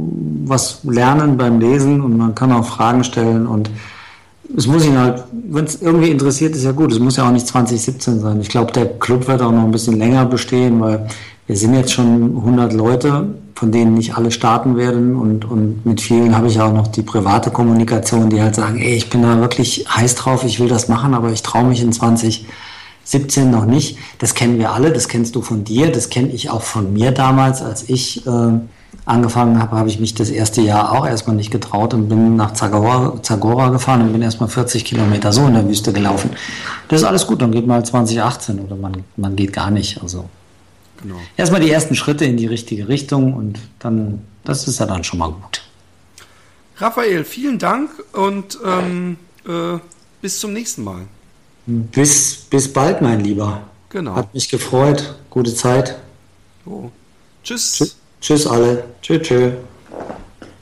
was 0.46 0.84
lernen 0.84 1.38
beim 1.38 1.60
Lesen 1.60 2.02
und 2.02 2.18
man 2.18 2.36
kann 2.36 2.52
auch 2.52 2.66
Fragen 2.66 3.04
stellen 3.04 3.48
und 3.48 3.70
es 4.56 4.66
muss 4.66 4.86
ihn 4.86 4.98
halt, 4.98 5.24
wenn 5.50 5.66
es 5.66 5.82
irgendwie 5.82 6.10
interessiert, 6.10 6.56
ist 6.56 6.64
ja 6.64 6.72
gut. 6.72 6.92
Es 6.92 7.00
muss 7.00 7.18
ja 7.18 7.28
auch 7.28 7.32
nicht 7.32 7.48
2017 7.48 8.22
sein. 8.22 8.40
Ich 8.40 8.48
glaube, 8.48 8.72
der 8.72 8.86
Club 8.98 9.28
wird 9.28 9.42
auch 9.42 9.52
noch 9.52 9.64
ein 9.64 9.72
bisschen 9.72 9.98
länger 9.98 10.26
bestehen, 10.26 10.80
weil 10.80 11.08
wir 11.48 11.58
sind 11.58 11.74
jetzt 11.74 11.92
schon 11.92 12.38
100 12.38 12.74
Leute, 12.74 13.28
von 13.56 13.72
denen 13.72 13.96
nicht 13.96 14.16
alle 14.16 14.32
starten 14.32 14.78
werden 14.78 15.16
und, 15.16 15.44
und 15.46 15.86
mit 15.86 16.00
vielen 16.00 16.36
habe 16.36 16.48
ich 16.48 16.62
auch 16.62 16.72
noch 16.72 16.88
die 16.88 17.02
private 17.02 17.50
Kommunikation, 17.50 18.30
die 18.30 18.42
halt 18.42 18.56
sagen, 18.56 18.78
ey, 18.80 18.96
ich 18.96 19.10
bin 19.10 19.24
da 19.24 19.40
wirklich 19.40 19.86
heiß 19.90 20.16
drauf, 20.16 20.44
ich 20.44 20.60
will 20.60 20.68
das 20.68 20.88
machen, 20.88 21.14
aber 21.14 21.32
ich 21.32 21.42
traue 21.42 21.66
mich 21.66 21.82
in 21.82 21.92
20 21.92 22.46
17 23.08 23.50
noch 23.50 23.66
nicht. 23.66 23.98
Das 24.20 24.34
kennen 24.34 24.60
wir 24.60 24.72
alle, 24.72 24.92
das 24.92 25.08
kennst 25.08 25.36
du 25.36 25.42
von 25.42 25.64
dir, 25.64 25.92
das 25.92 26.10
kenne 26.10 26.30
ich 26.30 26.50
auch 26.50 26.62
von 26.62 26.92
mir 26.92 27.12
damals, 27.12 27.62
als 27.62 27.88
ich 27.88 28.28
äh, 28.28 28.52
angefangen 29.06 29.62
habe, 29.62 29.78
habe 29.78 29.88
ich 29.88 30.00
mich 30.00 30.14
das 30.14 30.30
erste 30.30 30.62
Jahr 30.62 30.92
auch 30.92 31.08
erstmal 31.08 31.38
nicht 31.38 31.50
getraut 31.50 31.94
und 31.94 32.10
bin 32.10 32.36
nach 32.36 32.54
Zagora, 32.54 33.22
Zagora 33.24 33.70
gefahren 33.70 34.02
und 34.02 34.12
bin 34.12 34.22
erstmal 34.22 34.50
40 34.50 34.84
Kilometer 34.84 35.32
so 35.32 35.48
in 35.48 35.54
der 35.54 35.68
Wüste 35.68 35.94
gelaufen. 35.94 36.32
Das 36.90 37.02
ist 37.02 37.08
alles 37.08 37.26
gut, 37.26 37.42
dann 37.42 37.52
geht 37.52 37.66
mal 37.66 37.86
2018 37.86 38.60
oder 38.60 38.76
man, 38.76 39.06
man 39.16 39.38
geht 39.38 39.54
gar 39.54 39.72
nicht. 39.72 40.02
Also 40.02 40.26
genau. 41.02 41.16
erstmal 41.38 41.62
die 41.62 41.72
ersten 41.72 41.96
Schritte 41.96 42.26
in 42.26 42.36
die 42.36 42.48
richtige 42.48 42.90
Richtung 42.90 43.34
und 43.34 43.60
dann, 43.80 44.22
das 44.44 44.68
ist 44.68 44.80
ja 44.80 44.86
dann 44.86 45.06
schon 45.06 45.20
mal 45.20 45.32
gut. 45.32 45.62
Raphael, 46.76 47.24
vielen 47.24 47.58
Dank 47.58 47.90
und 48.12 48.60
ähm, 48.66 49.18
äh, 49.48 49.80
bis 50.22 50.42
zum 50.42 50.52
nächsten 50.52 50.84
Mal. 50.84 51.08
Bis, 51.68 52.46
bis 52.50 52.72
bald, 52.72 53.02
mein 53.02 53.20
Lieber. 53.20 53.62
Genau. 53.90 54.16
Hat 54.16 54.34
mich 54.34 54.48
gefreut. 54.48 55.16
Gute 55.30 55.54
Zeit. 55.54 55.98
Oh. 56.66 56.90
Tschüss. 57.44 57.98
Tschüss, 58.22 58.48
alle. 58.48 58.86
Tschüss, 59.02 59.22
tschüss. 59.28 59.54